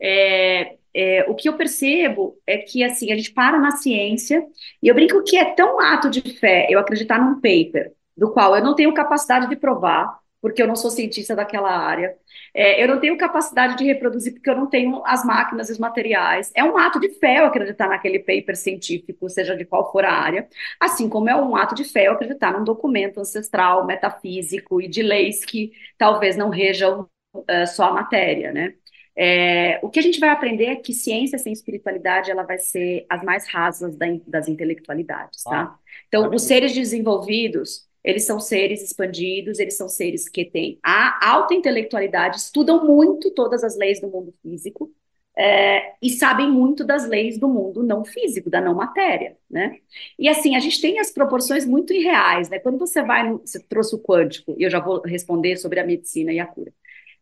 É, 0.00 0.76
é, 0.94 1.24
o 1.28 1.34
que 1.34 1.48
eu 1.48 1.56
percebo 1.56 2.36
é 2.46 2.58
que 2.58 2.82
assim 2.84 3.12
a 3.12 3.16
gente 3.16 3.32
para 3.32 3.58
na 3.58 3.72
ciência 3.72 4.44
e 4.82 4.88
eu 4.88 4.94
brinco 4.94 5.22
que 5.24 5.36
é 5.36 5.44
tão 5.54 5.80
ato 5.80 6.10
de 6.10 6.20
fé 6.38 6.66
eu 6.70 6.78
acreditar 6.78 7.18
num 7.18 7.36
paper 7.40 7.92
do 8.16 8.32
qual 8.32 8.56
eu 8.56 8.62
não 8.64 8.74
tenho 8.74 8.92
capacidade 8.94 9.48
de 9.48 9.56
provar 9.56 10.18
porque 10.40 10.62
eu 10.62 10.66
não 10.68 10.76
sou 10.76 10.90
cientista 10.90 11.34
daquela 11.34 11.70
área, 11.70 12.14
É, 12.52 12.82
eu 12.82 12.88
não 12.88 13.00
tenho 13.00 13.16
capacidade 13.16 13.76
de 13.76 13.84
reproduzir 13.84 14.34
porque 14.34 14.48
eu 14.50 14.56
não 14.56 14.66
tenho 14.68 15.02
as 15.06 15.24
máquinas 15.24 15.68
e 15.68 15.72
os 15.72 15.78
materiais. 15.78 16.52
É 16.54 16.62
um 16.62 16.76
ato 16.76 17.00
de 17.00 17.08
fé 17.18 17.40
eu 17.40 17.46
acreditar 17.46 17.88
naquele 17.88 18.18
paper 18.18 18.56
científico, 18.56 19.28
seja 19.28 19.56
de 19.56 19.64
qual 19.64 19.90
for 19.90 20.04
a 20.04 20.12
área, 20.12 20.46
assim 20.80 21.08
como 21.08 21.28
é 21.30 21.34
um 21.36 21.56
ato 21.56 21.74
de 21.74 21.84
fé 21.84 22.06
eu 22.08 22.12
acreditar 22.12 22.52
num 22.52 22.64
documento 22.64 23.20
ancestral, 23.20 23.86
metafísico 23.86 24.80
e 24.80 24.88
de 24.88 25.02
leis 25.02 25.44
que 25.44 25.72
talvez 25.98 26.36
não 26.36 26.50
rejam 26.50 27.08
eh, 27.48 27.66
só 27.66 27.84
a 27.86 27.92
matéria, 27.92 28.52
né? 28.52 28.74
É, 29.16 29.78
o 29.82 29.90
que 29.90 29.98
a 30.00 30.02
gente 30.02 30.18
vai 30.18 30.30
aprender 30.30 30.66
é 30.66 30.76
que 30.76 30.92
ciência 30.92 31.38
sem 31.38 31.52
espiritualidade 31.52 32.30
ela 32.30 32.42
vai 32.42 32.58
ser 32.58 33.06
as 33.08 33.22
mais 33.22 33.46
rasas 33.48 33.96
da 33.96 34.06
das 34.26 34.48
intelectualidades, 34.48 35.46
tá? 35.46 35.78
Então, 36.08 36.30
os 36.34 36.42
seres 36.42 36.72
desenvolvidos, 36.72 37.88
eles 38.02 38.24
são 38.26 38.40
seres 38.40 38.82
expandidos, 38.82 39.58
eles 39.58 39.76
são 39.76 39.88
seres 39.88 40.28
que 40.28 40.44
têm 40.44 40.78
a 40.82 41.28
alta 41.30 41.54
intelectualidade, 41.54 42.38
estudam 42.38 42.84
muito 42.84 43.30
todas 43.30 43.62
as 43.62 43.76
leis 43.76 44.00
do 44.00 44.08
mundo 44.08 44.32
físico, 44.42 44.92
é, 45.36 45.94
e 46.00 46.10
sabem 46.10 46.48
muito 46.50 46.84
das 46.84 47.08
leis 47.08 47.38
do 47.38 47.48
mundo 47.48 47.82
não 47.82 48.04
físico, 48.04 48.48
da 48.48 48.60
não 48.60 48.74
matéria, 48.74 49.36
né? 49.50 49.78
E 50.18 50.28
assim, 50.28 50.54
a 50.54 50.60
gente 50.60 50.80
tem 50.80 51.00
as 51.00 51.10
proporções 51.12 51.66
muito 51.66 51.92
irreais, 51.92 52.48
né? 52.48 52.58
Quando 52.60 52.78
você 52.78 53.02
vai, 53.02 53.28
no, 53.28 53.38
você 53.38 53.60
trouxe 53.60 53.96
o 53.96 53.98
quântico, 53.98 54.54
e 54.58 54.62
eu 54.62 54.70
já 54.70 54.78
vou 54.80 55.00
responder 55.02 55.56
sobre 55.56 55.80
a 55.80 55.86
medicina 55.86 56.32
e 56.32 56.38
a 56.38 56.46
cura. 56.46 56.72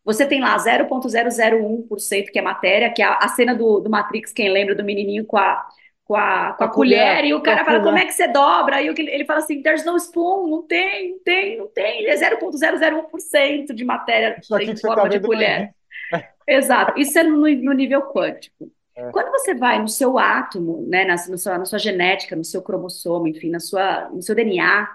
Você 0.04 0.26
tem 0.26 0.40
lá 0.40 0.56
0,001% 0.56 2.26
que 2.32 2.38
é 2.38 2.42
matéria, 2.42 2.92
que 2.92 3.02
é 3.02 3.04
a, 3.04 3.18
a 3.18 3.28
cena 3.28 3.54
do, 3.54 3.80
do 3.80 3.88
Matrix, 3.90 4.32
quem 4.32 4.50
lembra 4.50 4.74
do 4.74 4.82
menininho 4.82 5.24
com 5.24 5.36
a, 5.36 5.64
com 6.04 6.16
a, 6.16 6.52
com 6.52 6.64
a 6.64 6.66
a 6.66 6.70
colher, 6.70 7.16
colher, 7.16 7.24
e 7.24 7.34
o 7.34 7.40
cara 7.40 7.64
fala, 7.64 7.78
colher. 7.78 7.84
como 7.84 7.98
é 7.98 8.06
que 8.06 8.12
você 8.12 8.26
dobra? 8.28 8.94
Que 8.94 9.02
ele 9.02 9.24
fala 9.24 9.38
assim, 9.38 9.62
there's 9.62 9.84
no 9.84 9.96
spoon, 9.96 10.48
não 10.48 10.62
tem, 10.62 11.12
não 11.12 11.18
tem, 11.20 11.58
não 11.58 11.68
tem, 11.68 12.06
é 12.06 12.16
0,001% 12.16 13.72
de 13.72 13.84
matéria 13.84 14.36
em 14.38 14.42
você 14.42 14.76
forma 14.76 15.02
tá 15.02 15.08
de 15.08 15.16
vendo 15.18 15.22
não 15.22 15.28
colher. 15.28 15.74
Exato, 16.46 16.98
isso 16.98 17.18
é 17.18 17.22
no, 17.22 17.48
no 17.48 17.72
nível 17.72 18.02
quântico. 18.02 18.70
É. 18.94 19.10
Quando 19.10 19.30
você 19.30 19.54
vai 19.54 19.80
no 19.80 19.88
seu 19.88 20.18
átomo, 20.18 20.84
né, 20.86 21.04
na, 21.04 21.16
sua, 21.16 21.58
na 21.58 21.64
sua 21.64 21.78
genética, 21.78 22.36
no 22.36 22.44
seu 22.44 22.60
cromossomo, 22.60 23.26
enfim, 23.26 23.50
na 23.50 23.60
sua, 23.60 24.10
no 24.10 24.20
seu 24.20 24.34
DNA, 24.34 24.88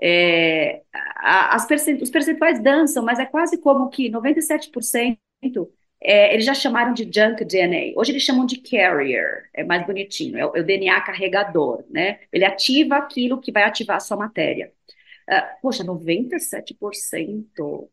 é, 0.00 0.82
as 1.16 1.66
percent, 1.66 2.00
os 2.02 2.10
percentuais 2.10 2.62
dançam, 2.62 3.04
mas 3.04 3.18
é 3.18 3.26
quase 3.26 3.58
como 3.58 3.88
que 3.88 4.10
97% 4.10 5.18
é, 6.00 6.32
eles 6.32 6.44
já 6.44 6.54
chamaram 6.54 6.94
de 6.94 7.04
junk 7.04 7.44
DNA. 7.44 7.92
Hoje 7.96 8.12
eles 8.12 8.22
chamam 8.22 8.46
de 8.46 8.60
carrier, 8.60 9.48
é 9.52 9.64
mais 9.64 9.84
bonitinho, 9.86 10.38
é 10.38 10.46
o, 10.46 10.56
é 10.56 10.60
o 10.60 10.64
DNA 10.64 11.00
carregador, 11.00 11.84
né? 11.90 12.20
Ele 12.32 12.44
ativa 12.44 12.96
aquilo 12.96 13.40
que 13.40 13.52
vai 13.52 13.64
ativar 13.64 13.96
a 13.96 14.00
sua 14.00 14.16
matéria. 14.16 14.72
Ah, 15.28 15.56
poxa, 15.60 15.84
97%. 15.84 17.88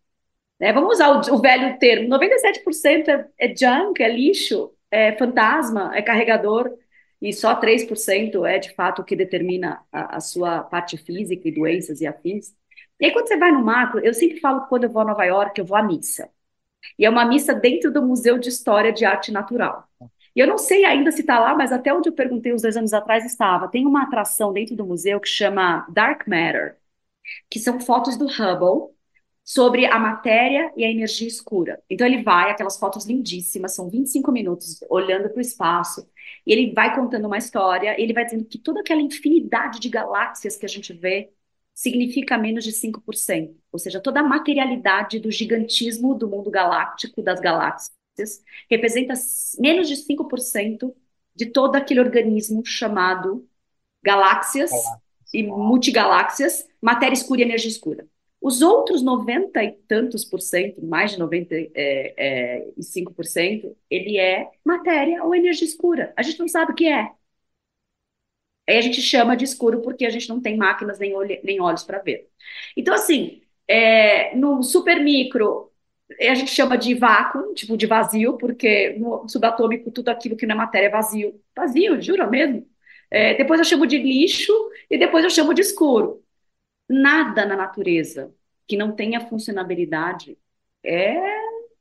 Né? 0.59 0.71
Vamos 0.73 0.95
usar 0.95 1.09
o, 1.09 1.35
o 1.35 1.41
velho 1.41 1.77
termo: 1.79 2.09
97% 2.09 3.09
é, 3.09 3.27
é 3.39 3.55
junk, 3.55 4.01
é 4.01 4.09
lixo, 4.09 4.71
é 4.91 5.13
fantasma, 5.17 5.91
é 5.95 6.01
carregador, 6.01 6.71
e 7.21 7.33
só 7.33 7.55
3% 7.55 8.45
é 8.45 8.59
de 8.59 8.73
fato 8.73 9.01
o 9.01 9.05
que 9.05 9.15
determina 9.15 9.81
a, 9.91 10.17
a 10.17 10.19
sua 10.19 10.63
parte 10.63 10.97
física 10.97 11.47
e 11.47 11.51
doenças 11.51 12.01
e 12.01 12.07
afins. 12.07 12.53
E 12.99 13.05
aí, 13.05 13.11
quando 13.11 13.27
você 13.27 13.37
vai 13.37 13.51
no 13.51 13.63
macro, 13.63 13.99
eu 13.99 14.13
sempre 14.13 14.39
falo 14.39 14.61
que 14.63 14.69
quando 14.69 14.85
eu 14.85 14.89
vou 14.89 15.01
a 15.01 15.05
Nova 15.05 15.25
York, 15.25 15.59
eu 15.59 15.65
vou 15.65 15.77
à 15.77 15.83
missa. 15.83 16.29
E 16.97 17.05
é 17.05 17.09
uma 17.09 17.25
missa 17.25 17.53
dentro 17.53 17.91
do 17.91 18.01
Museu 18.01 18.37
de 18.37 18.49
História 18.49 18.93
de 18.93 19.05
Arte 19.05 19.31
Natural. 19.31 19.87
E 20.35 20.39
eu 20.39 20.47
não 20.47 20.57
sei 20.57 20.83
ainda 20.85 21.11
se 21.11 21.21
está 21.21 21.39
lá, 21.39 21.55
mas 21.55 21.71
até 21.71 21.93
onde 21.93 22.09
eu 22.09 22.13
perguntei 22.13 22.53
uns 22.53 22.61
dois 22.61 22.75
anos 22.77 22.93
atrás 22.93 23.25
estava. 23.25 23.69
Tem 23.69 23.85
uma 23.85 24.03
atração 24.03 24.51
dentro 24.51 24.75
do 24.75 24.85
museu 24.85 25.19
que 25.19 25.29
chama 25.29 25.87
Dark 25.89 26.27
Matter, 26.27 26.77
que 27.49 27.59
são 27.59 27.79
fotos 27.79 28.17
do 28.17 28.25
Hubble 28.25 28.93
sobre 29.43 29.85
a 29.85 29.99
matéria 29.99 30.73
e 30.75 30.83
a 30.83 30.89
energia 30.89 31.27
escura. 31.27 31.81
Então 31.89 32.05
ele 32.05 32.23
vai, 32.23 32.51
aquelas 32.51 32.77
fotos 32.77 33.05
lindíssimas, 33.05 33.75
são 33.75 33.89
25 33.89 34.31
minutos 34.31 34.83
olhando 34.89 35.29
para 35.29 35.37
o 35.37 35.41
espaço, 35.41 36.07
e 36.45 36.51
ele 36.51 36.73
vai 36.73 36.95
contando 36.95 37.25
uma 37.25 37.37
história, 37.37 37.99
ele 37.99 38.13
vai 38.13 38.25
dizendo 38.25 38.45
que 38.45 38.57
toda 38.57 38.81
aquela 38.81 39.01
infinidade 39.01 39.79
de 39.79 39.89
galáxias 39.89 40.55
que 40.55 40.65
a 40.65 40.69
gente 40.69 40.93
vê 40.93 41.31
significa 41.73 42.37
menos 42.37 42.63
de 42.63 42.71
5%. 42.71 43.55
Ou 43.71 43.79
seja, 43.79 43.99
toda 43.99 44.21
a 44.21 44.23
materialidade 44.23 45.19
do 45.19 45.31
gigantismo 45.31 46.15
do 46.15 46.29
mundo 46.29 46.49
galáctico, 46.49 47.21
das 47.21 47.39
galáxias, 47.39 47.91
representa 48.69 49.13
menos 49.59 49.89
de 49.89 49.97
5% 49.97 50.95
de 51.35 51.47
todo 51.47 51.75
aquele 51.75 51.99
organismo 51.99 52.65
chamado 52.65 53.47
galáxias 54.01 54.71
e 55.33 55.43
multigaláxias, 55.43 56.65
matéria 56.81 57.13
escura 57.13 57.41
e 57.41 57.43
energia 57.43 57.69
escura. 57.69 58.07
Os 58.47 58.61
outros 58.61 59.01
90 59.01 59.63
e 59.63 59.71
tantos 59.87 60.23
por 60.25 60.39
cento, 60.41 60.83
mais 60.85 61.11
de 61.11 61.19
95%, 61.19 63.67
é, 63.67 63.95
é, 63.95 63.97
ele 63.97 64.17
é 64.19 64.49
matéria 64.63 65.23
ou 65.23 65.33
energia 65.35 65.65
escura. 65.67 66.13
A 66.17 66.21
gente 66.23 66.39
não 66.39 66.47
sabe 66.47 66.71
o 66.73 66.75
que 66.75 66.87
é. 66.87 67.11
Aí 68.67 68.77
a 68.77 68.81
gente 68.81 69.01
chama 69.01 69.35
de 69.37 69.43
escuro 69.45 69.81
porque 69.81 70.05
a 70.05 70.09
gente 70.09 70.27
não 70.29 70.41
tem 70.41 70.57
máquinas 70.57 70.97
nem, 70.99 71.15
olhe, 71.15 71.39
nem 71.43 71.61
olhos 71.61 71.83
para 71.83 71.99
ver. 71.99 72.29
Então, 72.75 72.93
assim, 72.95 73.41
é, 73.67 74.35
no 74.35 74.63
supermicro, 74.63 75.71
a 76.19 76.33
gente 76.35 76.49
chama 76.51 76.75
de 76.77 76.95
vácuo, 76.95 77.53
tipo 77.53 77.77
de 77.77 77.85
vazio, 77.85 78.37
porque 78.37 78.95
no 78.99 79.27
subatômico 79.29 79.91
tudo 79.91 80.09
aquilo 80.09 80.35
que 80.37 80.45
não 80.47 80.55
é 80.55 80.57
matéria 80.57 80.87
é 80.87 80.89
vazio. 80.89 81.39
Vazio, 81.55 82.01
jura 82.01 82.25
mesmo? 82.27 82.67
É, 83.11 83.35
depois 83.35 83.59
eu 83.59 83.65
chamo 83.65 83.85
de 83.87 83.97
lixo 83.99 84.51
e 84.89 84.97
depois 84.97 85.23
eu 85.23 85.29
chamo 85.29 85.53
de 85.53 85.61
escuro. 85.61 86.23
Nada 86.87 87.45
na 87.45 87.55
natureza 87.55 88.33
que 88.67 88.77
não 88.77 88.95
tenha 88.95 89.27
funcionabilidade 89.27 90.37
é, 90.83 91.15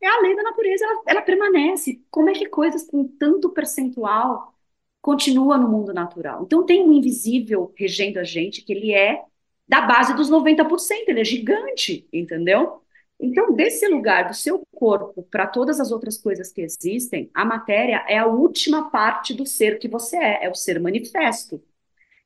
é 0.00 0.06
a 0.06 0.20
lei 0.20 0.34
da 0.36 0.42
natureza, 0.42 0.84
ela, 0.84 1.02
ela 1.06 1.22
permanece. 1.22 2.02
Como 2.10 2.30
é 2.30 2.32
que 2.34 2.46
coisas 2.48 2.86
com 2.86 3.06
tanto 3.06 3.50
percentual 3.50 4.54
continuam 5.00 5.58
no 5.60 5.68
mundo 5.68 5.92
natural? 5.92 6.44
Então 6.44 6.64
tem 6.64 6.82
um 6.82 6.92
invisível 6.92 7.72
regendo 7.76 8.18
a 8.18 8.24
gente 8.24 8.62
que 8.62 8.72
ele 8.72 8.92
é 8.92 9.22
da 9.66 9.80
base 9.82 10.14
dos 10.14 10.30
90%, 10.30 11.08
ele 11.08 11.20
é 11.20 11.24
gigante, 11.24 12.06
entendeu? 12.12 12.82
Então, 13.18 13.54
desse 13.54 13.88
lugar 13.88 14.28
do 14.28 14.34
seu 14.34 14.62
corpo 14.74 15.22
para 15.30 15.46
todas 15.46 15.80
as 15.80 15.90
outras 15.90 16.18
coisas 16.18 16.52
que 16.52 16.60
existem, 16.60 17.30
a 17.32 17.44
matéria 17.44 18.04
é 18.08 18.18
a 18.18 18.26
última 18.26 18.90
parte 18.90 19.32
do 19.32 19.46
ser 19.46 19.78
que 19.78 19.88
você 19.88 20.16
é, 20.16 20.44
é 20.44 20.50
o 20.50 20.54
ser 20.54 20.80
manifesto. 20.80 21.62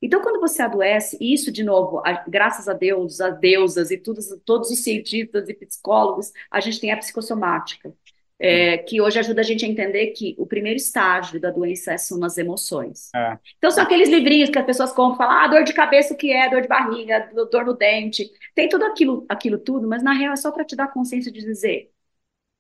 Então, 0.01 0.23
quando 0.23 0.41
você 0.41 0.63
adoece, 0.63 1.17
e 1.21 1.35
isso, 1.35 1.51
de 1.51 1.65
novo, 1.65 1.99
a, 2.05 2.25
graças 2.29 2.69
a 2.69 2.73
Deus, 2.73 3.21
a 3.21 3.31
deusas 3.31 3.91
e 3.91 3.99
todos, 3.99 4.29
todos 4.45 4.71
os 4.71 4.83
cientistas 4.83 5.49
e 5.49 5.55
psicólogos, 5.55 6.33
a 6.51 6.61
gente 6.61 6.81
tem 6.81 6.93
a 6.93 6.97
psicossomática, 6.97 7.93
é, 8.39 8.79
que 8.79 9.01
hoje 9.01 9.19
ajuda 9.19 9.41
a 9.41 9.45
gente 9.45 9.65
a 9.65 9.69
entender 9.69 10.09
que 10.09 10.37
o 10.39 10.47
primeiro 10.47 10.77
estágio 10.77 11.41
da 11.41 11.51
doença 11.51 11.99
são 11.99 12.23
as 12.25 12.39
emoções. 12.39 13.11
É. 13.13 13.37
Então, 13.57 13.71
são 13.73 13.83
aqueles 13.83 14.09
livrinhos 14.09 14.51
que 14.51 14.59
as 14.59 14.65
pessoas 14.65 14.93
compram 14.93 15.17
falam, 15.17 15.45
ah, 15.45 15.49
dor 15.49 15.65
de 15.65 15.73
cabeça, 15.73 16.15
o 16.15 16.17
que 16.17 16.33
é? 16.33 16.49
Dor 16.49 16.63
de 16.63 16.69
barriga, 16.69 17.29
dor 17.51 17.65
no 17.65 17.75
dente. 17.75 18.31
Tem 18.55 18.69
tudo 18.69 18.85
aquilo, 18.85 19.27
aquilo 19.29 19.59
tudo, 19.59 19.89
mas 19.89 20.03
na 20.03 20.13
real 20.13 20.33
é 20.33 20.37
só 20.37 20.53
para 20.53 20.65
te 20.65 20.77
dar 20.77 20.93
consciência 20.93 21.33
de 21.33 21.41
dizer, 21.41 21.91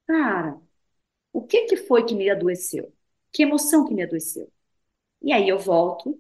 cara, 0.06 0.58
o 1.32 1.42
que, 1.42 1.66
que 1.66 1.76
foi 1.76 2.04
que 2.04 2.14
me 2.14 2.30
adoeceu? 2.30 2.92
Que 3.32 3.44
emoção 3.44 3.86
que 3.86 3.94
me 3.94 4.02
adoeceu? 4.02 4.50
E 5.22 5.32
aí 5.32 5.48
eu 5.48 5.58
volto 5.58 6.18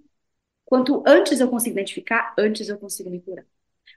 Quanto 0.68 1.02
antes 1.06 1.40
eu 1.40 1.48
consigo 1.50 1.74
identificar, 1.74 2.34
antes 2.38 2.68
eu 2.68 2.78
consigo 2.78 3.10
me 3.10 3.20
curar. 3.20 3.46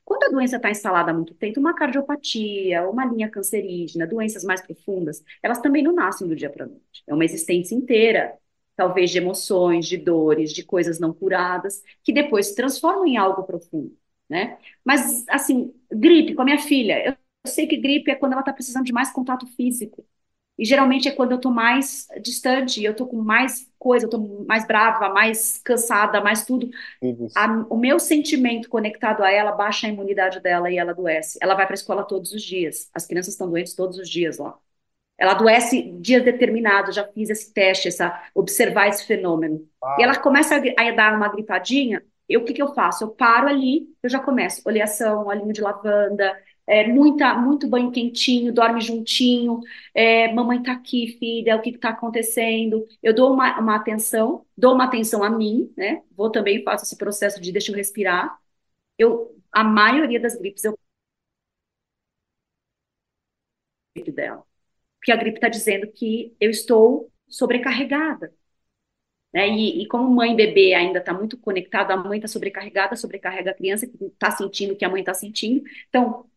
Quando 0.05 0.24
a 0.26 0.30
doença 0.30 0.57
está 0.57 0.69
instalada 0.72 1.11
há 1.11 1.13
muito 1.13 1.36
tempo, 1.36 1.59
uma 1.59 1.76
cardiopatia, 1.76 2.89
uma 2.89 3.05
linha 3.05 3.30
cancerígena, 3.30 4.07
doenças 4.07 4.43
mais 4.43 4.61
profundas, 4.61 5.24
elas 5.43 5.59
também 5.61 5.84
não 5.84 5.93
nascem 5.93 6.28
do 6.28 6.36
dia 6.36 6.49
para 6.49 6.65
a 6.65 6.67
noite. 6.67 7.03
É 7.07 7.13
uma 7.13 7.26
existência 7.26 7.76
inteira, 7.76 8.38
talvez 8.76 9.11
de 9.11 9.17
emoções, 9.19 9.88
de 9.88 9.97
dores, 9.97 10.53
de 10.53 10.63
coisas 10.63 10.99
não 10.99 11.13
curadas, 11.13 11.82
que 12.03 12.13
depois 12.13 12.47
se 12.47 12.55
transformam 12.55 13.05
em 13.07 13.17
algo 13.17 13.43
profundo, 13.43 13.97
né? 14.30 14.57
Mas, 14.84 15.26
assim, 15.30 15.74
gripe 15.91 16.36
com 16.36 16.41
a 16.41 16.45
minha 16.45 16.59
filha, 16.59 17.05
eu 17.05 17.15
sei 17.47 17.67
que 17.67 17.78
gripe 17.78 18.11
é 18.11 18.15
quando 18.15 18.34
ela 18.34 18.41
está 18.41 18.53
precisando 18.53 18.86
de 18.86 18.93
mais 18.93 19.11
contato 19.11 19.45
físico. 19.55 20.05
E 20.62 20.66
geralmente 20.66 21.07
é 21.07 21.12
quando 21.12 21.32
eu 21.32 21.39
tô 21.39 21.49
mais 21.49 22.07
distante, 22.22 22.84
eu 22.84 22.95
tô 22.95 23.07
com 23.07 23.18
mais 23.18 23.68
coisa, 23.80 24.05
eu 24.05 24.09
tô 24.12 24.45
mais 24.47 24.64
brava, 24.68 25.09
mais 25.09 25.59
cansada, 25.66 26.22
mais 26.22 26.45
tudo. 26.45 26.70
A, 27.36 27.66
o 27.68 27.76
meu 27.76 27.97
sentimento 27.99 28.70
conectado 28.70 29.24
a 29.24 29.32
ela 29.32 29.51
baixa 29.53 29.88
a 29.88 29.89
imunidade 29.89 30.39
dela 30.39 30.70
e 30.70 30.78
ela 30.78 30.91
adoece. 30.91 31.39
Ela 31.41 31.55
vai 31.55 31.66
para 31.66 31.74
a 31.74 31.82
escola 31.82 32.03
todos 32.03 32.32
os 32.32 32.43
dias. 32.43 32.91
As 32.93 33.07
crianças 33.07 33.34
estão 33.34 33.49
doentes 33.49 33.74
todos 33.74 33.97
os 33.97 34.07
dias 34.07 34.38
lá. 34.38 34.55
Ela 35.18 35.32
adoece 35.32 35.93
dias 35.99 36.24
determinados, 36.24 36.93
já 36.93 37.07
fiz 37.07 37.32
esse 37.32 37.51
teste, 37.51 37.88
essa, 37.88 38.22
observar 38.36 38.88
esse 38.88 39.07
fenômeno. 39.07 39.68
Ah. 39.84 39.95
E 39.97 40.03
ela 40.03 40.16
começa 40.16 40.57
a, 40.57 40.59
a 40.59 40.91
dar 40.91 41.16
uma 41.18 41.28
gripadinha, 41.30 42.03
eu, 42.30 42.41
o 42.41 42.45
que, 42.45 42.53
que 42.53 42.62
eu 42.62 42.74
faço? 42.76 43.03
Eu 43.03 43.09
paro 43.09 43.47
ali, 43.47 43.88
eu 44.03 44.09
já 44.09 44.20
começo. 44.20 44.62
Oleação, 44.64 45.26
olhinho 45.26 45.51
de 45.51 45.59
lavanda, 45.59 46.38
é, 46.68 46.88
muita, 46.88 47.34
muito 47.36 47.68
banho 47.68 47.91
quentinho, 47.91 48.53
dorme 48.53 48.82
juntinho, 48.82 49.59
é, 49.93 50.32
mamãe 50.34 50.62
tá 50.64 50.74
aqui, 50.74 51.18
filha, 51.20 51.55
o 51.55 51.62
que 51.62 51.72
está 51.72 51.89
acontecendo? 51.89 52.88
Eu 53.01 53.14
dou 53.14 53.34
uma, 53.34 53.59
uma, 53.59 53.76
atenção, 53.76 54.45
dou 54.57 54.74
uma 54.74 54.86
atenção 54.86 55.24
a 55.24 55.30
mim, 55.30 55.74
né? 55.78 56.01
Vou 56.12 56.32
também 56.32 56.64
faço 56.64 56.86
esse 56.86 56.97
processo 56.97 57.41
de 57.41 57.51
deixa 57.51 57.72
eu 57.72 57.76
respirar. 57.76 58.38
Eu, 58.97 59.36
a 59.51 59.64
maioria 59.64 60.20
das 60.20 60.36
gripes 60.38 60.64
eu 60.64 60.78
dela, 64.14 64.43
porque 64.99 65.12
a 65.12 65.16
gripe 65.18 65.38
está 65.38 65.49
dizendo 65.49 65.91
que 65.91 66.36
eu 66.39 66.49
estou 66.51 67.12
sobrecarregada. 67.30 68.34
Né? 69.34 69.47
E, 69.49 69.84
e, 69.84 69.88
como 69.88 70.09
mãe 70.14 70.34
e 70.34 70.36
bebê 70.36 70.74
ainda 70.74 70.99
está 70.99 71.14
muito 71.14 71.38
conectado, 71.38 71.91
a 71.91 71.97
mãe 71.97 72.18
está 72.20 72.28
sobrecarregada, 72.28 72.95
sobrecarrega 72.95 73.51
a 73.51 73.53
criança 73.53 73.88
que 73.88 74.05
está 74.05 74.32
sentindo 74.32 74.74
o 74.74 74.76
que 74.78 74.86
a 74.86 74.89
mãe 74.89 75.01
está 75.01 75.14
sentindo. 75.14 75.64
Então, 75.89 76.30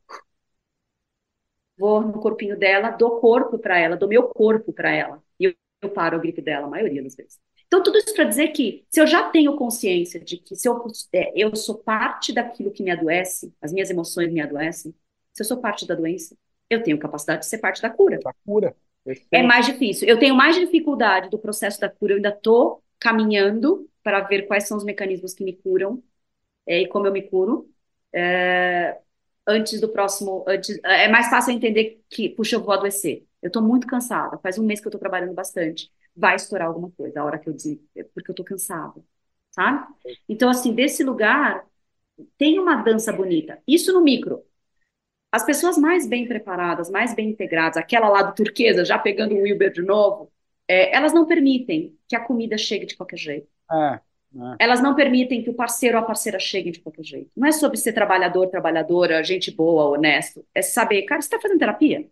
vou 1.78 2.00
no 2.00 2.20
corpinho 2.20 2.58
dela, 2.58 2.90
dou 2.90 3.20
corpo 3.20 3.58
para 3.58 3.78
ela, 3.78 3.96
dou 3.96 4.08
meu 4.08 4.24
corpo 4.24 4.72
para 4.72 4.90
ela. 4.92 5.22
E 5.38 5.44
eu, 5.46 5.54
eu 5.82 5.90
paro 5.90 6.16
a 6.16 6.18
gripe 6.20 6.40
dela, 6.42 6.66
a 6.66 6.70
maioria 6.70 7.02
das 7.02 7.14
vezes. 7.14 7.38
Então, 7.66 7.82
tudo 7.82 7.98
isso 7.98 8.14
para 8.14 8.24
dizer 8.24 8.48
que, 8.48 8.84
se 8.90 9.00
eu 9.00 9.06
já 9.06 9.28
tenho 9.30 9.56
consciência 9.56 10.20
de 10.20 10.36
que 10.36 10.54
se 10.54 10.68
eu, 10.68 10.84
é, 11.12 11.32
eu 11.34 11.54
sou 11.56 11.76
parte 11.76 12.32
daquilo 12.32 12.70
que 12.70 12.82
me 12.82 12.90
adoece, 12.90 13.52
as 13.60 13.72
minhas 13.72 13.90
emoções 13.90 14.32
me 14.32 14.40
adoecem, 14.40 14.94
se 15.32 15.42
eu 15.42 15.46
sou 15.46 15.56
parte 15.58 15.86
da 15.86 15.94
doença, 15.94 16.36
eu 16.70 16.82
tenho 16.82 16.98
capacidade 16.98 17.40
de 17.40 17.46
ser 17.46 17.58
parte 17.58 17.82
da 17.82 17.90
cura. 17.90 18.18
Da 18.22 18.32
cura. 18.44 18.76
É 19.30 19.42
mais 19.42 19.66
difícil. 19.66 20.08
Eu 20.08 20.18
tenho 20.18 20.34
mais 20.34 20.56
dificuldade 20.56 21.28
do 21.28 21.38
processo 21.38 21.80
da 21.80 21.88
cura, 21.88 22.12
eu 22.12 22.16
ainda 22.16 22.30
estou 22.30 22.82
caminhando 22.98 23.88
para 24.02 24.20
ver 24.20 24.46
quais 24.46 24.68
são 24.68 24.76
os 24.76 24.84
mecanismos 24.84 25.34
que 25.34 25.44
me 25.44 25.54
curam 25.54 26.02
é, 26.66 26.80
e 26.82 26.88
como 26.88 27.06
eu 27.06 27.12
me 27.12 27.22
curo. 27.22 27.68
É, 28.12 28.98
antes 29.46 29.80
do 29.80 29.88
próximo. 29.88 30.44
Antes, 30.48 30.78
é 30.84 31.08
mais 31.08 31.28
fácil 31.28 31.52
entender 31.52 32.02
que, 32.10 32.28
puxa, 32.28 32.56
eu 32.56 32.62
vou 32.62 32.74
adoecer. 32.74 33.24
Eu 33.42 33.48
estou 33.48 33.62
muito 33.62 33.86
cansada, 33.86 34.38
faz 34.38 34.58
um 34.58 34.64
mês 34.64 34.80
que 34.80 34.86
eu 34.86 34.90
estou 34.90 35.00
trabalhando 35.00 35.34
bastante. 35.34 35.90
Vai 36.16 36.36
estourar 36.36 36.68
alguma 36.68 36.90
coisa 36.92 37.20
a 37.20 37.24
hora 37.24 37.38
que 37.38 37.48
eu 37.48 37.52
dizer, 37.52 37.80
porque 38.14 38.30
eu 38.30 38.32
estou 38.32 38.44
cansada, 38.44 39.02
sabe? 39.50 39.86
Então, 40.28 40.48
assim, 40.48 40.72
desse 40.72 41.02
lugar, 41.04 41.66
tem 42.38 42.58
uma 42.58 42.76
dança 42.76 43.12
bonita. 43.12 43.60
Isso 43.66 43.92
no 43.92 44.00
micro. 44.00 44.42
As 45.32 45.44
pessoas 45.44 45.76
mais 45.76 46.06
bem 46.06 46.28
preparadas, 46.28 46.88
mais 46.88 47.12
bem 47.14 47.30
integradas, 47.30 47.76
aquela 47.76 48.08
lá 48.08 48.22
do 48.22 48.34
turquesa, 48.34 48.84
já 48.84 48.98
pegando 48.98 49.34
o 49.34 49.42
Wilber 49.42 49.72
de 49.72 49.82
novo, 49.82 50.30
é, 50.68 50.94
elas 50.94 51.12
não 51.12 51.26
permitem 51.26 51.98
que 52.08 52.14
a 52.14 52.20
comida 52.20 52.56
chegue 52.56 52.86
de 52.86 52.96
qualquer 52.96 53.18
jeito. 53.18 53.48
É. 53.70 54.00
É. 54.34 54.64
Elas 54.64 54.80
não 54.82 54.94
permitem 54.94 55.42
que 55.42 55.50
o 55.50 55.54
parceiro 55.54 55.96
ou 55.96 56.02
a 56.02 56.06
parceira 56.06 56.38
cheguem 56.38 56.72
de 56.72 56.80
qualquer 56.80 57.04
jeito. 57.04 57.30
Não 57.36 57.46
é 57.46 57.52
sobre 57.52 57.76
ser 57.78 57.92
trabalhador, 57.92 58.48
trabalhadora, 58.48 59.22
gente 59.22 59.50
boa, 59.50 59.84
honesto. 59.90 60.44
É 60.54 60.62
saber, 60.62 61.02
cara, 61.02 61.20
você 61.20 61.26
está 61.26 61.40
fazendo 61.40 61.58
terapia? 61.58 62.08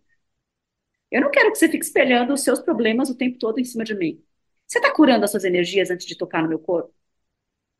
Eu 1.11 1.21
não 1.21 1.29
quero 1.29 1.51
que 1.51 1.57
você 1.57 1.69
fique 1.69 1.85
espelhando 1.85 2.33
os 2.33 2.41
seus 2.41 2.59
problemas 2.59 3.09
o 3.09 3.15
tempo 3.15 3.37
todo 3.37 3.59
em 3.59 3.63
cima 3.63 3.83
de 3.83 3.93
mim. 3.95 4.23
Você 4.67 4.79
está 4.79 4.91
curando 4.91 5.25
as 5.25 5.31
suas 5.31 5.43
energias 5.43 5.91
antes 5.91 6.05
de 6.07 6.17
tocar 6.17 6.41
no 6.41 6.49
meu 6.49 6.59
corpo? 6.59 6.93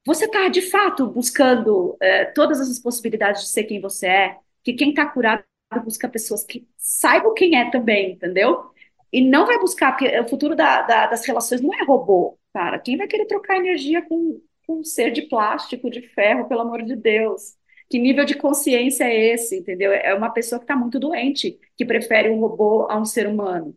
Você 0.06 0.26
está, 0.26 0.50
de 0.50 0.62
fato, 0.62 1.08
buscando 1.08 1.98
é, 2.02 2.26
todas 2.26 2.60
as 2.60 2.80
possibilidades 2.80 3.44
de 3.44 3.50
ser 3.50 3.64
quem 3.64 3.80
você 3.82 4.08
é? 4.08 4.38
Que 4.64 4.74
quem 4.74 4.89
está 4.89 5.06
curado 5.06 5.44
busca 5.84 6.08
pessoas 6.10 6.44
que 6.44 6.68
saibam 6.78 7.34
quem 7.34 7.58
é 7.58 7.72
também, 7.72 8.12
entendeu? 8.14 8.72
E 9.12 9.22
não 9.22 9.46
vai 9.46 9.58
buscar, 9.60 9.94
porque 9.94 10.20
o 10.20 10.28
futuro 10.28 10.56
da, 10.56 10.82
da, 10.84 11.08
das 11.08 11.26
relações 11.26 11.62
não 11.62 11.74
é 11.74 11.84
robô 11.86 12.38
Cara, 12.54 12.80
quem 12.80 12.97
vai 12.97 13.08
querer 13.08 13.26
trocar 13.26 13.58
energia 13.58 14.01
com, 14.08 14.41
com 14.68 14.80
um 14.80 14.84
ser 14.84 15.12
de 15.12 15.24
plástico, 15.24 15.89
de 15.89 16.01
ferro, 16.10 16.47
pelo 16.47 16.62
amor 16.62 16.84
de 16.84 16.95
Deus? 16.95 17.56
Que 17.89 17.99
nível 17.99 18.26
de 18.26 18.36
consciência 18.36 19.06
é 19.06 19.34
esse, 19.34 19.58
entendeu? 19.58 19.91
É 19.91 20.14
uma 20.14 20.30
pessoa 20.30 20.60
que 20.60 20.66
está 20.66 20.76
muito 20.76 20.99
doente, 20.99 21.60
que 21.76 21.86
prefere 21.86 22.30
um 22.30 22.39
robô 22.39 22.88
a 22.89 22.99
um 22.99 23.06
ser 23.06 23.28
humano. 23.28 23.76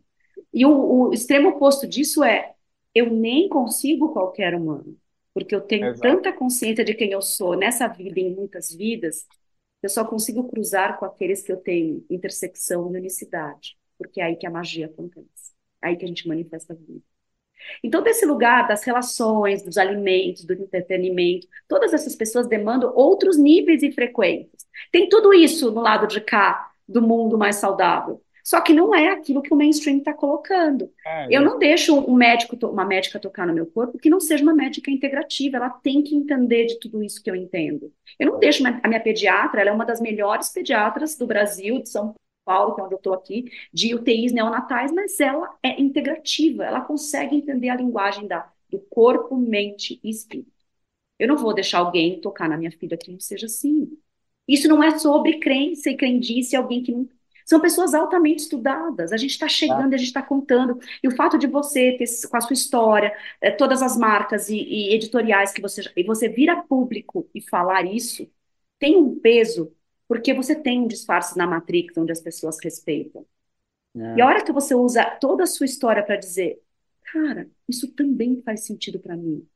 E 0.53 0.65
o, 0.65 1.09
o 1.09 1.13
extremo 1.13 1.49
oposto 1.49 1.87
disso 1.87 2.23
é, 2.23 2.53
eu 2.93 3.11
nem 3.11 3.49
consigo 3.49 4.13
qualquer 4.13 4.55
humano, 4.55 4.97
porque 5.33 5.53
eu 5.53 5.61
tenho 5.61 5.87
Exato. 5.87 6.01
tanta 6.01 6.33
consciência 6.33 6.83
de 6.83 6.93
quem 6.93 7.11
eu 7.11 7.21
sou 7.21 7.55
nessa 7.55 7.87
vida 7.87 8.19
e 8.19 8.23
em 8.23 8.35
muitas 8.35 8.73
vidas, 8.73 9.25
eu 9.83 9.89
só 9.89 10.03
consigo 10.05 10.47
cruzar 10.47 10.97
com 10.97 11.05
aqueles 11.05 11.43
que 11.43 11.51
eu 11.51 11.57
tenho 11.57 12.03
intersecção 12.09 12.91
e 12.93 12.97
unicidade, 12.97 13.77
porque 13.97 14.19
é 14.21 14.25
aí 14.25 14.35
que 14.35 14.47
a 14.47 14.51
magia 14.51 14.87
acontece, 14.87 15.53
é 15.83 15.89
aí 15.89 15.97
que 15.97 16.05
a 16.05 16.07
gente 16.07 16.27
manifesta 16.27 16.73
a 16.73 16.75
vida. 16.75 17.03
Então, 17.83 18.01
desse 18.01 18.25
lugar 18.25 18.67
das 18.67 18.83
relações, 18.83 19.61
dos 19.61 19.77
alimentos, 19.77 20.45
do 20.45 20.53
entretenimento, 20.53 21.47
todas 21.67 21.93
essas 21.93 22.15
pessoas 22.15 22.47
demandam 22.47 22.93
outros 22.95 23.37
níveis 23.37 23.83
e 23.83 23.91
frequências. 23.91 24.65
Tem 24.91 25.09
tudo 25.09 25.33
isso 25.33 25.71
no 25.71 25.81
lado 25.81 26.07
de 26.07 26.21
cá 26.21 26.71
do 26.87 27.01
mundo 27.01 27.37
mais 27.37 27.57
saudável. 27.57 28.21
Só 28.47 28.61
que 28.61 28.73
não 28.73 28.95
é 28.95 29.09
aquilo 29.09 29.41
que 29.41 29.53
o 29.53 29.57
mainstream 29.57 29.97
está 29.97 30.13
colocando. 30.13 30.89
É, 31.05 31.25
eu 31.29 31.41
é. 31.41 31.43
não 31.43 31.59
deixo 31.59 31.99
um 31.99 32.13
médico, 32.13 32.55
uma 32.67 32.85
médica 32.85 33.19
tocar 33.19 33.45
no 33.45 33.53
meu 33.53 33.65
corpo 33.65 33.97
que 33.97 34.09
não 34.09 34.21
seja 34.21 34.41
uma 34.41 34.53
médica 34.53 34.89
integrativa. 34.89 35.57
Ela 35.57 35.69
tem 35.69 36.01
que 36.01 36.15
entender 36.15 36.65
de 36.65 36.79
tudo 36.79 37.03
isso 37.03 37.21
que 37.21 37.29
eu 37.29 37.35
entendo. 37.35 37.91
Eu 38.17 38.31
não 38.31 38.39
deixo 38.39 38.65
a 38.65 38.87
minha 38.87 39.01
pediatra, 39.01 39.59
ela 39.59 39.69
é 39.69 39.73
uma 39.73 39.85
das 39.85 39.99
melhores 39.99 40.47
pediatras 40.47 41.17
do 41.17 41.27
Brasil, 41.27 41.81
de 41.81 41.89
São 41.89 42.15
Paulo, 42.47 42.73
que 42.73 42.81
é 42.81 42.83
onde 42.85 42.93
eu 42.95 42.97
estou 42.97 43.13
aqui, 43.13 43.51
de 43.73 43.93
UTIs 43.93 44.31
neonatais, 44.31 44.93
mas 44.93 45.19
ela 45.19 45.53
é 45.61 45.79
integrativa, 45.81 46.63
ela 46.63 46.79
consegue 46.81 47.35
entender 47.35 47.67
a 47.69 47.75
linguagem 47.75 48.25
da, 48.25 48.49
do 48.69 48.79
corpo, 48.79 49.35
mente 49.35 49.99
e 50.01 50.09
espírito. 50.09 50.49
Eu 51.19 51.27
não 51.27 51.37
vou 51.37 51.53
deixar 51.53 51.79
alguém 51.79 52.21
tocar 52.21 52.47
na 52.49 52.57
minha 52.57 52.71
filha 52.71 52.97
que 52.97 53.11
não 53.11 53.19
seja 53.19 53.47
assim. 53.47 53.97
Isso 54.47 54.67
não 54.69 54.83
é 54.83 54.97
sobre 54.97 55.39
crença 55.39 55.89
e 55.89 55.97
crendice, 55.97 56.55
alguém 56.55 56.83
que 56.83 56.91
não. 56.91 57.09
São 57.45 57.59
pessoas 57.61 57.93
altamente 57.93 58.43
estudadas. 58.43 59.13
A 59.13 59.17
gente 59.17 59.31
está 59.31 59.47
chegando, 59.47 59.93
a 59.93 59.97
gente 59.97 60.07
está 60.07 60.21
contando. 60.21 60.79
E 61.03 61.07
o 61.07 61.15
fato 61.15 61.37
de 61.37 61.47
você 61.47 61.93
ter, 61.97 62.05
com 62.29 62.37
a 62.37 62.41
sua 62.41 62.53
história, 62.53 63.15
eh, 63.41 63.51
todas 63.51 63.81
as 63.81 63.97
marcas 63.97 64.49
e, 64.49 64.57
e 64.57 64.93
editoriais 64.93 65.51
que 65.53 65.61
você. 65.61 65.81
E 65.95 66.03
você 66.03 66.29
vir 66.29 66.49
a 66.49 66.61
público 66.61 67.29
e 67.33 67.41
falar 67.41 67.85
isso, 67.85 68.29
tem 68.79 68.97
um 68.97 69.19
peso 69.19 69.73
porque 70.07 70.33
você 70.33 70.55
tem 70.55 70.81
um 70.81 70.87
disfarce 70.87 71.37
na 71.37 71.47
Matrix 71.47 71.97
onde 71.97 72.11
as 72.11 72.21
pessoas 72.21 72.57
respeitam. 72.63 73.25
E 74.17 74.21
a 74.21 74.25
hora 74.27 74.43
que 74.43 74.51
você 74.51 74.75
usa 74.75 75.05
toda 75.19 75.43
a 75.43 75.47
sua 75.47 75.65
história 75.65 76.03
para 76.03 76.15
dizer, 76.17 76.61
cara, 77.11 77.49
isso 77.67 77.91
também 77.93 78.41
faz 78.43 78.65
sentido 78.65 78.99
para 78.99 79.15
mim. 79.17 79.47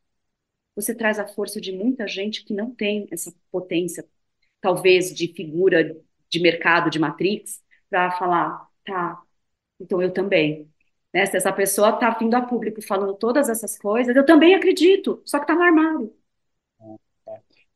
Você 0.76 0.96
traz 0.96 1.20
a 1.20 1.28
força 1.28 1.60
de 1.62 1.72
muita 1.72 2.08
gente 2.08 2.44
que 2.46 2.54
não 2.54 2.74
tem 2.74 3.08
essa 3.12 3.34
potência, 3.52 4.08
talvez 4.60 5.14
de 5.14 5.34
figura 5.34 5.98
de 6.30 6.40
mercado, 6.40 6.90
de 6.90 7.00
matrix, 7.00 7.62
para 7.90 8.12
falar, 8.12 8.68
tá, 8.86 9.22
então 9.80 10.02
eu 10.02 10.12
também. 10.14 10.70
Né? 11.14 11.26
Se 11.26 11.38
essa 11.38 11.52
pessoa 11.52 11.90
está 11.92 12.10
vindo 12.12 12.36
a 12.36 12.42
público 12.42 12.82
falando 12.82 13.16
todas 13.16 13.50
essas 13.50 13.78
coisas, 13.78 14.16
eu 14.16 14.26
também 14.26 14.56
acredito, 14.56 15.22
só 15.26 15.38
que 15.40 15.44
está 15.44 15.56
no 15.56 15.62
armário. 15.64 16.16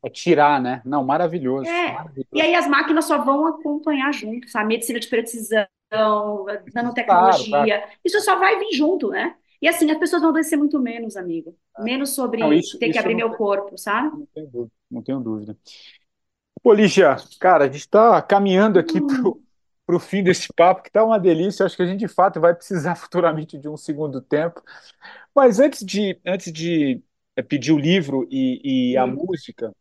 É 0.06 0.10
tirar, 0.10 0.61
né? 0.61 0.82
Não, 0.86 1.03
maravilhoso. 1.03 1.68
É. 1.69 1.94
maravilhoso. 1.94 2.27
E 2.34 2.41
aí 2.41 2.53
as 2.56 2.68
máquinas 2.68 3.06
só 3.06 3.18
vão 3.23 3.48
acompanhar 3.48 4.14
junto, 4.14 4.48
sabe? 4.49 4.68
Medicina 4.68 4.99
de 4.99 5.07
precisão, 5.07 5.65
Claro, 5.90 6.64
nanotecnologia, 6.73 7.84
isso 8.03 8.19
só 8.22 8.38
vai 8.38 8.60
vir 8.60 8.72
junto, 8.73 9.10
né? 9.10 9.36
E 9.61 9.68
assim, 9.68 9.90
as 9.90 9.98
pessoas 9.98 10.22
vão 10.22 10.30
adoecer 10.32 10.57
muito 10.57 10.80
menos, 10.80 11.15
amigo. 11.18 11.56
Menos 11.80 12.11
sobre 12.14 12.40
Não, 12.41 12.53
isso- 12.53 12.77
ter 12.77 12.86
que 12.86 12.91
isso 12.91 12.99
abrir 12.99 13.14
não 13.14 13.19
meu 13.22 13.30
tem- 13.30 13.38
corpo, 13.38 13.77
sabe? 13.77 14.15
Não 14.18 14.26
tenho 14.34 14.48
dúvida. 14.48 14.72
Não 14.91 15.02
tenho 15.02 15.19
dúvida. 15.19 15.57
Pô, 16.61 16.73
Lígia, 16.73 17.15
cara, 17.40 17.65
a 17.65 17.68
gente 17.68 17.82
está 17.82 18.22
caminhando 18.22 18.80
aqui 18.80 18.99
Hum. 18.99 19.40
para 19.86 19.95
o 19.95 19.99
fim 19.99 20.23
desse 20.23 20.52
papo, 20.53 20.82
que 20.84 20.91
tá 20.91 21.03
uma 21.03 21.19
delícia. 21.19 21.65
Acho 21.65 21.76
que 21.76 21.84
a 21.84 21.86
gente, 21.86 21.99
de 21.99 22.07
fato, 22.07 22.40
vai 22.40 22.53
precisar 22.56 22.95
futuramente 23.10 23.57
de 23.57 23.69
um 23.69 23.77
segundo 23.77 24.19
tempo. 24.22 24.61
Mas 25.36 25.60
antes 25.60 25.86
de, 25.86 26.19
antes 26.26 26.52
de 26.52 27.03
eh, 27.36 27.41
pedir 27.44 27.72
o 27.73 27.77
livro 27.80 28.27
e, 28.32 28.91
e 28.94 28.98
a 28.98 29.06
Hum. 29.06 29.15
música, 29.15 29.72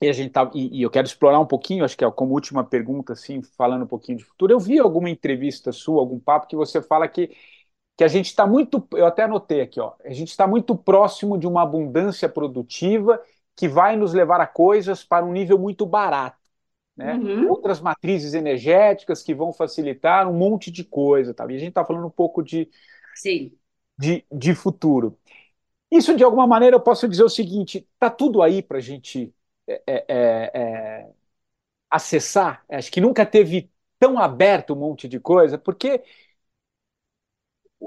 e 0.00 0.08
a 0.08 0.12
gente 0.12 0.30
tá, 0.30 0.50
e, 0.54 0.78
e 0.78 0.82
eu 0.82 0.90
quero 0.90 1.06
explorar 1.06 1.38
um 1.38 1.46
pouquinho, 1.46 1.84
acho 1.84 1.96
que 1.96 2.04
é 2.04 2.10
como 2.10 2.32
última 2.32 2.64
pergunta, 2.64 3.12
assim, 3.12 3.42
falando 3.42 3.84
um 3.84 3.86
pouquinho 3.86 4.18
de 4.18 4.24
futuro. 4.24 4.52
Eu 4.52 4.58
vi 4.58 4.78
alguma 4.78 5.10
entrevista 5.10 5.72
sua, 5.72 6.00
algum 6.00 6.18
papo 6.18 6.46
que 6.46 6.56
você 6.56 6.80
fala 6.80 7.06
que, 7.06 7.30
que 7.96 8.02
a 8.02 8.08
gente 8.08 8.26
está 8.26 8.46
muito, 8.46 8.86
eu 8.92 9.04
até 9.06 9.24
anotei 9.24 9.60
aqui, 9.60 9.78
ó, 9.78 9.92
a 10.02 10.12
gente 10.12 10.28
está 10.28 10.46
muito 10.46 10.74
próximo 10.74 11.36
de 11.36 11.46
uma 11.46 11.62
abundância 11.62 12.28
produtiva 12.28 13.20
que 13.54 13.68
vai 13.68 13.94
nos 13.94 14.14
levar 14.14 14.40
a 14.40 14.46
coisas 14.46 15.04
para 15.04 15.24
um 15.24 15.32
nível 15.32 15.58
muito 15.58 15.84
barato, 15.84 16.38
né? 16.96 17.14
Uhum. 17.16 17.50
Outras 17.50 17.78
matrizes 17.78 18.32
energéticas 18.32 19.22
que 19.22 19.34
vão 19.34 19.52
facilitar 19.52 20.26
um 20.26 20.32
monte 20.32 20.70
de 20.70 20.82
coisa, 20.82 21.34
tá? 21.34 21.44
E 21.44 21.56
a 21.56 21.58
gente 21.58 21.68
está 21.68 21.84
falando 21.84 22.06
um 22.06 22.10
pouco 22.10 22.42
de, 22.42 22.70
Sim. 23.14 23.52
de, 23.98 24.24
de 24.32 24.54
futuro. 24.54 25.18
Isso, 25.90 26.16
de 26.16 26.24
alguma 26.24 26.46
maneira, 26.46 26.76
eu 26.76 26.80
posso 26.80 27.06
dizer 27.06 27.24
o 27.24 27.28
seguinte: 27.28 27.86
tá 27.98 28.08
tudo 28.08 28.40
aí 28.40 28.62
para 28.62 28.78
a 28.78 28.80
gente 28.80 29.34
é, 29.86 30.04
é, 30.08 30.50
é, 30.54 31.10
acessar. 31.90 32.64
Acho 32.70 32.90
que 32.92 33.00
nunca 33.00 33.26
teve 33.26 33.70
tão 33.98 34.18
aberto 34.18 34.74
um 34.74 34.76
monte 34.78 35.08
de 35.08 35.20
coisa, 35.20 35.58
porque 35.58 36.02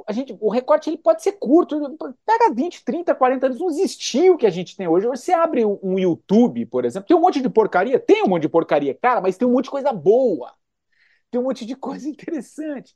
a 0.07 0.11
gente, 0.13 0.35
o 0.41 0.49
recorte 0.49 0.89
ele 0.89 0.97
pode 0.97 1.21
ser 1.21 1.33
curto, 1.33 1.77
pega 2.25 2.53
20, 2.53 2.83
30, 2.83 3.13
40 3.13 3.45
anos, 3.45 3.59
não 3.59 3.69
existiu 3.69 4.33
o 4.33 4.37
que 4.37 4.45
a 4.47 4.49
gente 4.49 4.75
tem 4.75 4.87
hoje. 4.87 5.05
Você 5.07 5.31
abre 5.31 5.63
um, 5.65 5.99
YouTube, 5.99 6.65
por 6.65 6.83
exemplo, 6.83 7.07
tem 7.07 7.15
um 7.15 7.21
monte 7.21 7.41
de 7.41 7.49
porcaria, 7.49 7.99
tem 7.99 8.23
um 8.23 8.27
monte 8.27 8.43
de 8.43 8.49
porcaria, 8.49 8.93
cara, 8.95 9.21
mas 9.21 9.37
tem 9.37 9.47
um 9.47 9.51
monte 9.51 9.65
de 9.65 9.71
coisa 9.71 9.93
boa, 9.93 10.51
tem 11.31 11.41
um 11.41 11.45
monte 11.45 11.65
de 11.65 11.75
coisa 11.75 12.09
interessante. 12.09 12.95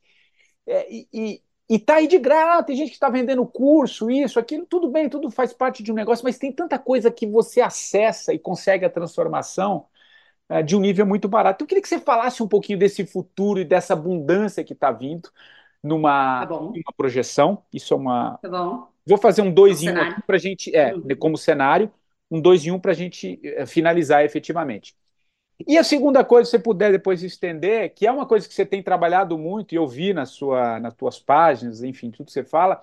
É, 0.66 0.86
e, 0.92 1.42
e 1.68 1.78
tá 1.78 1.96
aí 1.96 2.06
de 2.08 2.18
graça, 2.18 2.64
tem 2.64 2.76
gente 2.76 2.88
que 2.90 2.94
está 2.96 3.10
vendendo 3.10 3.44
curso, 3.46 4.10
isso, 4.10 4.38
aquilo, 4.38 4.66
tudo 4.66 4.90
bem, 4.90 5.08
tudo 5.08 5.30
faz 5.30 5.52
parte 5.52 5.82
de 5.82 5.92
um 5.92 5.94
negócio, 5.94 6.24
mas 6.24 6.38
tem 6.38 6.52
tanta 6.52 6.78
coisa 6.78 7.10
que 7.10 7.26
você 7.26 7.60
acessa 7.60 8.32
e 8.32 8.38
consegue 8.38 8.84
a 8.86 8.90
transformação 8.90 9.86
é, 10.48 10.62
de 10.62 10.76
um 10.76 10.80
nível 10.80 11.06
muito 11.06 11.28
barato. 11.28 11.62
Eu 11.64 11.68
queria 11.68 11.82
que 11.82 11.88
você 11.88 12.00
falasse 12.00 12.42
um 12.42 12.48
pouquinho 12.48 12.78
desse 12.78 13.06
futuro 13.06 13.60
e 13.60 13.64
dessa 13.64 13.94
abundância 13.94 14.64
que 14.64 14.72
está 14.74 14.92
vindo 14.92 15.30
numa, 15.82 16.46
Tá 16.46 16.46
numa 16.74 16.92
projeção. 16.96 17.64
Isso 17.72 17.94
é 17.94 17.96
uma. 17.96 18.40
Tá 18.40 18.48
bom? 18.48 18.88
Vou 19.06 19.18
fazer 19.18 19.42
um 19.42 19.52
dois 19.52 19.82
Um 19.82 19.90
em 19.90 19.98
um 19.98 20.22
para 20.26 20.36
a 20.36 20.38
gente, 20.38 20.74
é, 20.76 20.94
Uhum. 20.94 21.16
como 21.18 21.36
cenário, 21.38 21.92
um 22.30 22.40
dois 22.40 22.66
em 22.66 22.70
um 22.70 22.80
para 22.80 22.92
a 22.92 22.94
gente 22.94 23.40
é, 23.44 23.66
finalizar 23.66 24.24
efetivamente. 24.24 24.96
E 25.66 25.76
a 25.76 25.84
segunda 25.84 26.24
coisa, 26.24 26.44
se 26.46 26.52
você 26.52 26.58
puder 26.58 26.92
depois 26.92 27.22
estender, 27.22 27.92
que 27.94 28.06
é 28.06 28.12
uma 28.12 28.26
coisa 28.26 28.46
que 28.48 28.54
você 28.54 28.64
tem 28.64 28.82
trabalhado 28.82 29.36
muito, 29.36 29.72
e 29.74 29.76
eu 29.76 29.86
vi 29.86 30.12
na 30.14 30.24
sua, 30.24 30.78
nas 30.80 30.94
tuas 30.94 31.18
páginas, 31.18 31.82
enfim, 31.82 32.10
tudo 32.10 32.26
que 32.26 32.32
você 32.32 32.44
fala, 32.44 32.80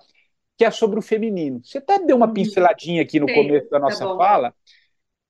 que 0.56 0.64
é 0.64 0.70
sobre 0.70 0.98
o 0.98 1.02
feminino. 1.02 1.60
Você 1.64 1.78
até 1.78 1.98
deu 2.00 2.16
uma 2.16 2.28
Uhum. 2.28 2.28
pinceladinha 2.28 3.02
aqui 3.02 3.20
no 3.20 3.28
Sim, 3.28 3.30
começo 3.30 3.68
da 3.70 3.78
tá 3.84 3.96
nossa 3.96 4.06
bom. 4.06 4.16
fala, 4.16 4.54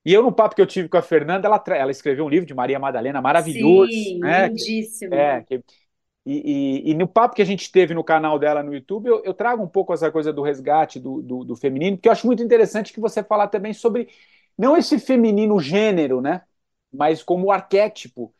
e 0.04 0.12
eu, 0.14 0.22
no 0.22 0.32
papo 0.32 0.54
que 0.56 0.62
eu 0.62 0.66
tive 0.66 0.88
com 0.88 0.98
a 0.98 1.02
Fernanda, 1.02 1.48
ela, 1.48 1.62
ela 1.76 1.90
escreveu 1.92 2.26
um 2.26 2.28
livro 2.30 2.46
de 2.46 2.54
Maria 2.54 2.78
Madalena 2.80 3.22
maravilhoso, 3.22 3.92
Sim, 3.92 4.20
né? 4.20 4.52
lindíssimo. 4.52 5.10
É, 5.10 5.42
que- 5.44 5.62
e, 6.26 6.82
e- 6.88 6.90
e 6.90 6.94
no 6.94 7.06
papo 7.08 7.34
que 7.36 7.42
a 7.42 7.44
gente 7.44 7.70
teve 7.70 7.94
no 7.94 8.02
canal 8.04 8.38
dela 8.38 8.62
no 8.62 8.74
YouTube, 8.74 9.08
eu, 9.08 9.22
eu 9.24 9.34
trago 9.34 9.62
um 9.62 9.68
pouco 9.68 9.92
essa 9.94 10.10
coisa 10.10 10.32
do 10.32 10.42
resgate 10.42 10.98
do, 11.00 11.22
do, 11.22 11.44
do 11.44 11.56
feminino, 11.56 11.96
porque 11.96 12.08
eu 12.08 12.12
acho 12.12 12.26
muito 12.26 12.42
interessante 12.42 12.92
que 12.92 13.00
você 13.00 13.22
falar 13.22 13.48
também 13.48 13.72
sobre 13.72 14.08
não 14.58 14.76
esse 14.76 14.98
feminino 14.98 15.60
gênero, 15.60 16.20
né? 16.20 16.42
Mas 16.92 17.22
como 17.22 17.50
arquétipo. 17.50 18.32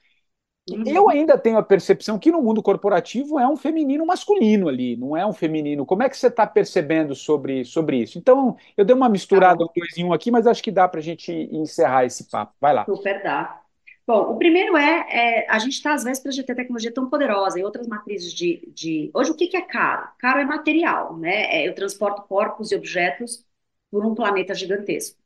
Uhum. 0.68 0.82
Eu 0.85 1.09
ainda 1.09 1.39
tenho 1.39 1.59
a 1.59 1.62
percepção 1.62 2.18
que 2.18 2.31
no 2.32 2.43
mundo 2.43 2.60
corporativo 2.60 3.39
é 3.39 3.47
um 3.47 3.56
feminino 3.56 4.05
masculino 4.05 4.68
ali, 4.68 4.97
não 4.97 5.16
é 5.16 5.24
um 5.24 5.32
feminino. 5.32 5.86
Como 5.86 6.02
é 6.02 6.09
que 6.09 6.16
você 6.16 6.27
está 6.27 6.44
percebendo 6.44 7.14
sobre, 7.14 7.64
sobre 7.64 8.02
isso? 8.02 8.18
Então, 8.18 8.56
eu 8.77 8.85
dei 8.85 8.94
uma 8.94 9.09
misturada 9.09 9.64
Tá 9.64 9.73
dois 9.74 9.97
em 9.97 10.05
um 10.05 10.12
aqui, 10.12 10.31
mas 10.31 10.47
acho 10.47 10.62
que 10.62 10.73
dá 10.73 10.89
para 10.89 10.98
a 10.98 11.02
gente 11.02 11.32
encerrar 11.52 12.05
esse 12.05 12.28
papo. 12.28 12.52
Vai 12.60 12.74
lá. 12.74 12.85
Super 12.85 13.23
dá. 13.23 13.62
Bom, 14.06 14.32
o 14.32 14.39
primeiro 14.39 14.77
é, 14.77 15.44
é, 15.44 15.51
a 15.51 15.59
gente 15.59 15.73
está 15.74 15.93
às 15.93 16.05
vésperas 16.05 16.35
de 16.35 16.44
ter 16.44 16.55
tecnologia 16.55 16.93
tão 16.94 17.10
poderosa 17.10 17.59
e 17.59 17.64
outras 17.64 17.89
matrizes 17.89 18.32
de, 18.32 18.68
de... 18.73 19.10
Hoje, 19.12 19.32
o 19.32 19.36
que 19.36 19.48
que 19.48 19.56
é 19.56 19.62
caro? 19.62 20.09
Caro 20.18 20.40
é 20.40 20.44
material, 20.44 21.16
né? 21.16 21.56
É, 21.56 21.68
eu 21.68 21.74
transporto 21.74 22.23
corpos 22.23 22.70
e 22.70 22.77
objetos 22.77 23.44
por 23.90 24.06
um 24.06 24.14
planeta 24.14 24.55
gigantesco. 24.55 25.18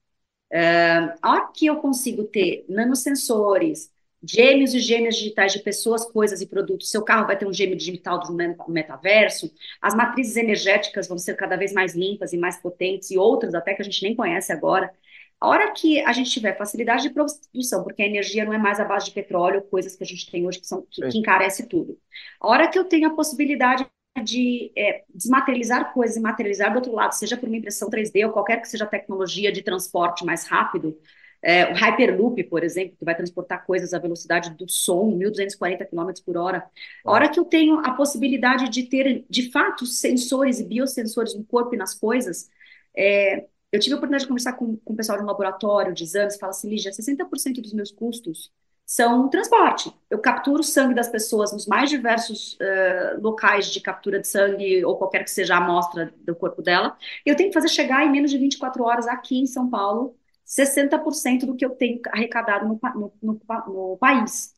É, 0.52 1.14
a 1.22 1.30
hora 1.30 1.50
que 1.54 1.66
eu 1.66 1.76
consigo 1.76 2.24
ter 2.24 2.64
nanosensores, 2.68 3.90
gêmeos 4.22 4.74
e 4.74 4.80
gêmeas 4.80 5.16
digitais 5.16 5.52
de 5.52 5.60
pessoas, 5.60 6.04
coisas 6.04 6.40
e 6.40 6.46
produtos, 6.46 6.90
seu 6.90 7.02
carro 7.02 7.26
vai 7.26 7.38
ter 7.38 7.46
um 7.46 7.52
gêmeo 7.52 7.76
digital 7.76 8.18
do 8.20 8.32
meta- 8.34 8.64
metaverso, 8.68 9.50
as 9.80 9.94
matrizes 9.94 10.36
energéticas 10.36 11.08
vão 11.08 11.16
ser 11.18 11.34
cada 11.36 11.56
vez 11.56 11.72
mais 11.72 11.94
limpas 11.94 12.32
e 12.32 12.36
mais 12.36 12.58
potentes, 12.60 13.10
e 13.10 13.18
outras 13.18 13.54
até 13.54 13.74
que 13.74 13.82
a 13.82 13.84
gente 13.84 14.02
nem 14.02 14.14
conhece 14.14 14.52
agora. 14.52 14.92
A 15.40 15.48
hora 15.48 15.72
que 15.72 16.00
a 16.04 16.12
gente 16.12 16.30
tiver 16.30 16.56
facilidade 16.58 17.04
de 17.04 17.10
produção, 17.10 17.82
porque 17.82 18.02
a 18.02 18.06
energia 18.06 18.44
não 18.44 18.52
é 18.52 18.58
mais 18.58 18.78
a 18.78 18.84
base 18.84 19.06
de 19.06 19.12
petróleo, 19.12 19.62
coisas 19.62 19.96
que 19.96 20.04
a 20.04 20.06
gente 20.06 20.30
tem 20.30 20.46
hoje 20.46 20.60
que, 20.60 20.66
são, 20.66 20.86
que, 20.90 21.00
que 21.08 21.18
encarece 21.18 21.66
tudo. 21.66 21.98
A 22.40 22.48
hora 22.48 22.68
que 22.68 22.78
eu 22.78 22.84
tenho 22.84 23.08
a 23.08 23.14
possibilidade 23.14 23.86
de 24.24 24.72
é, 24.76 25.04
desmaterializar 25.14 25.92
coisas 25.92 26.16
e 26.16 26.20
materializar 26.20 26.72
do 26.72 26.76
outro 26.76 26.92
lado, 26.92 27.12
seja 27.12 27.36
por 27.36 27.48
uma 27.48 27.56
impressão 27.56 27.88
3D 27.88 28.26
ou 28.26 28.32
qualquer 28.32 28.60
que 28.60 28.68
seja 28.68 28.84
a 28.84 28.88
tecnologia 28.88 29.52
de 29.52 29.62
transporte 29.62 30.24
mais 30.24 30.46
rápido, 30.46 30.98
é, 31.42 31.72
o 31.72 31.74
Hyperloop, 31.74 32.42
por 32.44 32.62
exemplo, 32.62 32.96
que 32.98 33.04
vai 33.04 33.14
transportar 33.14 33.64
coisas 33.64 33.94
à 33.94 33.98
velocidade 33.98 34.50
do 34.50 34.68
som, 34.68 35.10
1.240 35.16 35.86
km 35.86 36.10
por 36.24 36.36
hora. 36.36 36.64
A 37.04 37.12
hora 37.12 37.28
que 37.30 37.40
eu 37.40 37.44
tenho 37.44 37.78
a 37.78 37.92
possibilidade 37.94 38.68
de 38.68 38.82
ter, 38.82 39.24
de 39.28 39.50
fato, 39.50 39.86
sensores 39.86 40.60
e 40.60 40.64
biosensores 40.64 41.34
no 41.34 41.44
corpo 41.44 41.74
e 41.74 41.78
nas 41.78 41.94
coisas, 41.94 42.50
é, 42.94 43.46
eu 43.72 43.80
tive 43.80 43.94
a 43.94 43.96
oportunidade 43.96 44.24
de 44.24 44.28
conversar 44.28 44.52
com, 44.54 44.76
com 44.76 44.92
o 44.92 44.96
pessoal 44.96 45.16
de 45.16 45.24
um 45.24 45.26
laboratório 45.26 45.94
de 45.94 46.04
exames, 46.04 46.36
fala 46.36 46.50
assim, 46.50 46.68
Lígia, 46.68 46.92
60% 46.92 47.62
dos 47.62 47.72
meus 47.72 47.90
custos 47.90 48.52
são 48.90 49.28
transporte. 49.28 49.94
Eu 50.10 50.18
capturo 50.18 50.62
o 50.62 50.64
sangue 50.64 50.94
das 50.94 51.08
pessoas 51.08 51.52
nos 51.52 51.64
mais 51.64 51.88
diversos 51.88 52.54
uh, 52.54 53.20
locais 53.20 53.66
de 53.70 53.80
captura 53.80 54.18
de 54.18 54.26
sangue 54.26 54.84
ou 54.84 54.98
qualquer 54.98 55.22
que 55.22 55.30
seja 55.30 55.54
a 55.54 55.58
amostra 55.58 56.12
do 56.18 56.34
corpo 56.34 56.60
dela. 56.60 56.96
Eu 57.24 57.36
tenho 57.36 57.50
que 57.50 57.54
fazer 57.54 57.68
chegar 57.68 58.04
em 58.04 58.10
menos 58.10 58.32
de 58.32 58.38
24 58.38 58.82
horas 58.82 59.06
aqui 59.06 59.38
em 59.38 59.46
São 59.46 59.70
Paulo 59.70 60.16
60% 60.44 61.46
do 61.46 61.54
que 61.54 61.64
eu 61.64 61.70
tenho 61.70 62.00
arrecadado 62.08 62.66
no, 62.66 62.80
no, 62.82 63.12
no, 63.22 63.40
no 63.68 63.96
país. 63.96 64.54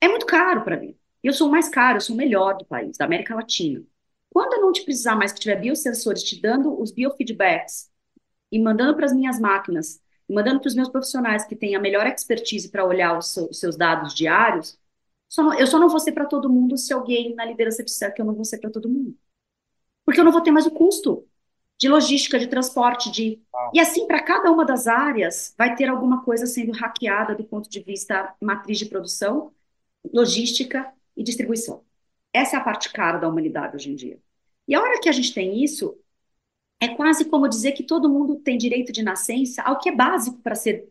É 0.00 0.06
muito 0.06 0.26
caro 0.26 0.62
para 0.62 0.76
mim. 0.76 0.96
Eu 1.20 1.32
sou 1.32 1.48
o 1.48 1.50
mais 1.50 1.68
caro, 1.68 1.96
eu 1.96 2.00
sou 2.00 2.14
o 2.14 2.18
melhor 2.18 2.56
do 2.56 2.64
país, 2.66 2.96
da 2.96 3.06
América 3.06 3.34
Latina. 3.34 3.82
Quando 4.30 4.54
eu 4.54 4.60
não 4.60 4.72
te 4.72 4.84
precisar 4.84 5.16
mais 5.16 5.32
que 5.32 5.40
tiver 5.40 5.56
biosensores 5.56 6.22
te 6.22 6.40
dando 6.40 6.80
os 6.80 6.92
biofeedbacks 6.92 7.90
e 8.52 8.60
mandando 8.60 8.94
para 8.94 9.06
as 9.06 9.12
minhas 9.12 9.40
máquinas, 9.40 10.00
mandando 10.28 10.60
para 10.60 10.68
os 10.68 10.74
meus 10.74 10.88
profissionais 10.88 11.44
que 11.44 11.56
têm 11.56 11.76
a 11.76 11.80
melhor 11.80 12.06
expertise 12.06 12.70
para 12.70 12.84
olhar 12.84 13.18
os, 13.18 13.28
seu, 13.28 13.48
os, 13.50 13.60
seus 13.60 13.76
dados 13.76 14.14
diários, 14.14 14.78
só 15.28 15.42
não, 15.42 15.54
eu 15.54 15.66
só 15.66 15.78
não 15.78 15.88
vou 15.88 15.98
ser 15.98 16.12
para 16.12 16.26
todo 16.26 16.50
mundo 16.50 16.76
se 16.76 16.92
alguém 16.92 17.34
na 17.34 17.44
liderança 17.44 17.82
disser 17.82 18.14
que 18.14 18.20
eu 18.20 18.26
não 18.26 18.34
vou 18.34 18.44
ser 18.44 18.58
para 18.58 18.70
todo 18.70 18.88
mundo. 18.88 19.16
Porque 20.04 20.20
eu 20.20 20.24
não 20.24 20.32
vou 20.32 20.40
ter 20.40 20.50
mais 20.50 20.66
o 20.66 20.70
custo 20.70 21.26
de 21.78 21.88
logística, 21.88 22.38
de 22.38 22.46
transporte, 22.46 23.10
de. 23.10 23.42
E 23.72 23.80
assim, 23.80 24.06
para 24.06 24.22
cada 24.22 24.50
uma 24.50 24.64
das 24.64 24.86
áreas, 24.86 25.54
vai 25.58 25.74
ter 25.74 25.88
alguma 25.88 26.22
coisa 26.24 26.46
sendo 26.46 26.72
hackeada 26.72 27.34
do 27.34 27.44
ponto 27.44 27.68
de 27.68 27.80
vista 27.80 28.34
matriz 28.40 28.78
de 28.78 28.86
produção, 28.86 29.52
logística 30.12 30.92
e 31.16 31.22
distribuição. 31.22 31.82
Essa 32.32 32.56
é 32.56 32.58
a 32.60 32.64
parte 32.64 32.92
cara 32.92 33.18
da 33.18 33.28
humanidade 33.28 33.76
hoje 33.76 33.90
em 33.90 33.94
dia. 33.94 34.20
E 34.66 34.74
a 34.74 34.80
hora 34.80 35.00
que 35.00 35.08
a 35.08 35.12
gente 35.12 35.34
tem 35.34 35.62
isso, 35.62 35.98
é 36.80 36.88
quase 36.88 37.24
como 37.26 37.48
dizer 37.48 37.72
que 37.72 37.82
todo 37.82 38.08
mundo 38.10 38.36
tem 38.36 38.58
direito 38.58 38.92
de 38.92 39.02
nascença 39.02 39.62
ao 39.62 39.78
que 39.78 39.88
é 39.88 39.94
básico 39.94 40.38
para 40.42 40.54
ser 40.54 40.88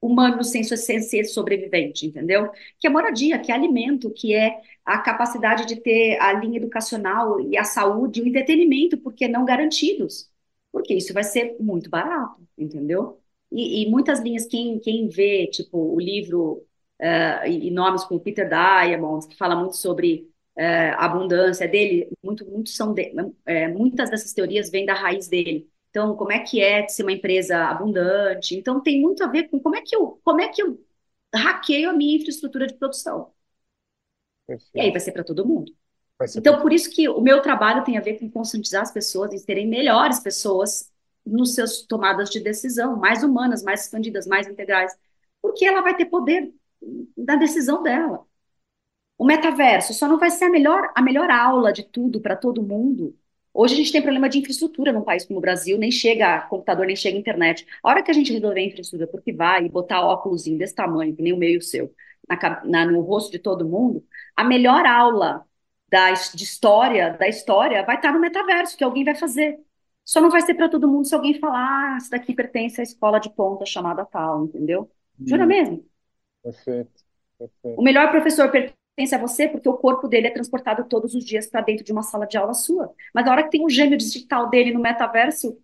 humano 0.00 0.36
no 0.38 0.44
senso 0.44 0.74
de 0.74 0.80
ser 1.02 1.24
sobrevivente, 1.24 2.06
entendeu? 2.06 2.50
Que 2.78 2.86
é 2.86 2.90
moradia, 2.90 3.38
que 3.38 3.50
é 3.52 3.54
alimento, 3.54 4.10
que 4.10 4.34
é 4.34 4.60
a 4.84 4.98
capacidade 4.98 5.66
de 5.66 5.76
ter 5.80 6.20
a 6.20 6.32
linha 6.32 6.58
educacional 6.58 7.40
e 7.40 7.56
a 7.58 7.64
saúde 7.64 8.22
o 8.22 8.26
entretenimento, 8.26 8.98
porque 8.98 9.28
não 9.28 9.44
garantidos. 9.44 10.30
Porque 10.72 10.94
isso 10.94 11.12
vai 11.12 11.24
ser 11.24 11.56
muito 11.60 11.90
barato, 11.90 12.40
entendeu? 12.56 13.20
E, 13.50 13.82
e 13.84 13.90
muitas 13.90 14.20
linhas, 14.20 14.46
quem, 14.46 14.78
quem 14.78 15.08
vê, 15.08 15.46
tipo, 15.48 15.78
o 15.78 15.98
livro 16.00 16.64
uh, 17.00 17.46
e, 17.46 17.68
e, 17.68 17.70
nomes 17.70 18.04
como 18.04 18.20
Peter 18.20 18.48
Diamond, 18.48 19.26
que 19.26 19.36
fala 19.36 19.56
muito 19.56 19.76
sobre 19.76 20.30
uh, 20.58 20.94
abundância 20.98 21.68
dele, 21.68 22.10
muito, 22.22 22.44
muito 22.44 22.70
são 22.70 22.92
de, 22.92 23.12
uh, 23.12 23.78
muitas 23.78 24.10
dessas 24.10 24.32
teorias 24.32 24.70
vêm 24.70 24.84
da 24.84 24.94
raiz 24.94 25.28
dele. 25.28 25.70
Então, 25.90 26.16
como 26.16 26.32
é 26.32 26.40
que 26.40 26.60
é 26.60 26.86
ser 26.88 27.02
uma 27.02 27.12
empresa 27.12 27.66
abundante? 27.66 28.54
Então, 28.56 28.82
tem 28.82 29.00
muito 29.00 29.22
a 29.24 29.26
ver 29.26 29.48
com 29.48 29.58
como 29.58 29.76
é 29.76 29.82
que 29.82 29.96
eu, 29.96 30.20
como 30.22 30.40
é 30.40 30.48
que 30.48 30.62
eu 30.62 30.78
hackeio 31.34 31.90
a 31.90 31.92
minha 31.92 32.16
infraestrutura 32.16 32.66
de 32.66 32.74
produção. 32.74 33.32
Perfeito. 34.46 34.70
E 34.74 34.80
aí 34.80 34.90
vai 34.90 35.00
ser 35.00 35.12
para 35.12 35.24
todo 35.24 35.46
mundo. 35.46 35.72
Então, 36.36 36.60
por 36.60 36.72
isso 36.72 36.90
que 36.90 37.08
o 37.08 37.20
meu 37.20 37.40
trabalho 37.40 37.84
tem 37.84 37.96
a 37.96 38.00
ver 38.00 38.18
com 38.18 38.28
conscientizar 38.30 38.82
as 38.82 38.90
pessoas 38.90 39.32
e 39.32 39.38
serem 39.38 39.68
melhores 39.68 40.18
pessoas 40.18 40.90
nos 41.24 41.54
seus 41.54 41.82
tomadas 41.82 42.28
de 42.28 42.40
decisão, 42.40 42.96
mais 42.96 43.22
humanas, 43.22 43.62
mais 43.62 43.82
expandidas, 43.82 44.26
mais 44.26 44.48
integrais, 44.48 44.92
porque 45.40 45.64
ela 45.64 45.80
vai 45.80 45.96
ter 45.96 46.06
poder 46.06 46.52
da 47.16 47.36
decisão 47.36 47.82
dela. 47.82 48.26
O 49.18 49.26
metaverso 49.26 49.92
só 49.92 50.06
não 50.06 50.16
vai 50.16 50.30
ser 50.30 50.44
a 50.44 50.50
melhor, 50.50 50.92
a 50.94 51.02
melhor 51.02 51.28
aula 51.28 51.72
de 51.72 51.82
tudo 51.82 52.20
para 52.20 52.36
todo 52.36 52.62
mundo. 52.62 53.16
Hoje 53.52 53.74
a 53.74 53.76
gente 53.76 53.90
tem 53.90 54.00
problema 54.00 54.28
de 54.28 54.38
infraestrutura 54.38 54.92
num 54.92 55.02
país 55.02 55.24
como 55.24 55.40
o 55.40 55.42
Brasil, 55.42 55.76
nem 55.76 55.90
chega 55.90 56.42
computador, 56.42 56.86
nem 56.86 56.94
chega 56.94 57.18
internet. 57.18 57.66
A 57.82 57.88
hora 57.88 58.02
que 58.02 58.12
a 58.12 58.14
gente 58.14 58.32
resolver 58.32 58.60
a 58.60 58.64
infraestrutura, 58.64 59.10
porque 59.10 59.32
vai 59.32 59.64
e 59.64 59.68
botar 59.68 60.02
óculos 60.02 60.44
desse 60.44 60.72
tamanho, 60.72 61.16
que 61.16 61.22
nem 61.22 61.32
o 61.32 61.36
meu 61.36 61.50
e 61.50 61.56
o 61.56 61.62
seu, 61.62 61.92
na, 62.28 62.64
na, 62.64 62.86
no 62.86 63.00
rosto 63.00 63.32
de 63.32 63.40
todo 63.40 63.68
mundo, 63.68 64.06
a 64.36 64.44
melhor 64.44 64.86
aula 64.86 65.44
da, 65.88 66.12
de 66.12 66.44
história, 66.44 67.10
da 67.18 67.26
história, 67.26 67.84
vai 67.84 67.96
estar 67.96 68.12
no 68.12 68.20
metaverso, 68.20 68.76
que 68.76 68.84
alguém 68.84 69.02
vai 69.02 69.16
fazer. 69.16 69.58
Só 70.04 70.20
não 70.20 70.30
vai 70.30 70.42
ser 70.42 70.54
para 70.54 70.68
todo 70.68 70.86
mundo 70.86 71.08
se 71.08 71.14
alguém 71.16 71.34
falar, 71.40 71.94
ah, 71.94 71.96
isso 71.98 72.10
daqui 72.10 72.32
pertence 72.34 72.80
à 72.80 72.84
escola 72.84 73.18
de 73.18 73.30
ponta 73.30 73.66
chamada 73.66 74.04
tal, 74.04 74.44
entendeu? 74.44 74.88
Jura 75.26 75.42
hum. 75.42 75.48
mesmo? 75.48 75.86
Perfeito, 76.40 77.02
perfeito. 77.36 77.80
O 77.80 77.82
melhor 77.82 78.10
professor 78.12 78.48
pertence 78.50 78.77
a 79.04 79.18
você 79.18 79.48
porque 79.48 79.68
o 79.68 79.76
corpo 79.76 80.08
dele 80.08 80.26
é 80.26 80.30
transportado 80.30 80.84
todos 80.84 81.14
os 81.14 81.24
dias 81.24 81.46
para 81.46 81.60
dentro 81.60 81.84
de 81.84 81.92
uma 81.92 82.02
sala 82.02 82.26
de 82.26 82.36
aula 82.36 82.54
sua. 82.54 82.92
Mas 83.14 83.24
na 83.24 83.32
hora 83.32 83.44
que 83.44 83.50
tem 83.50 83.64
um 83.64 83.68
gêmeo 83.68 83.96
digital 83.96 84.48
dele 84.48 84.72
no 84.72 84.80
metaverso, 84.80 85.58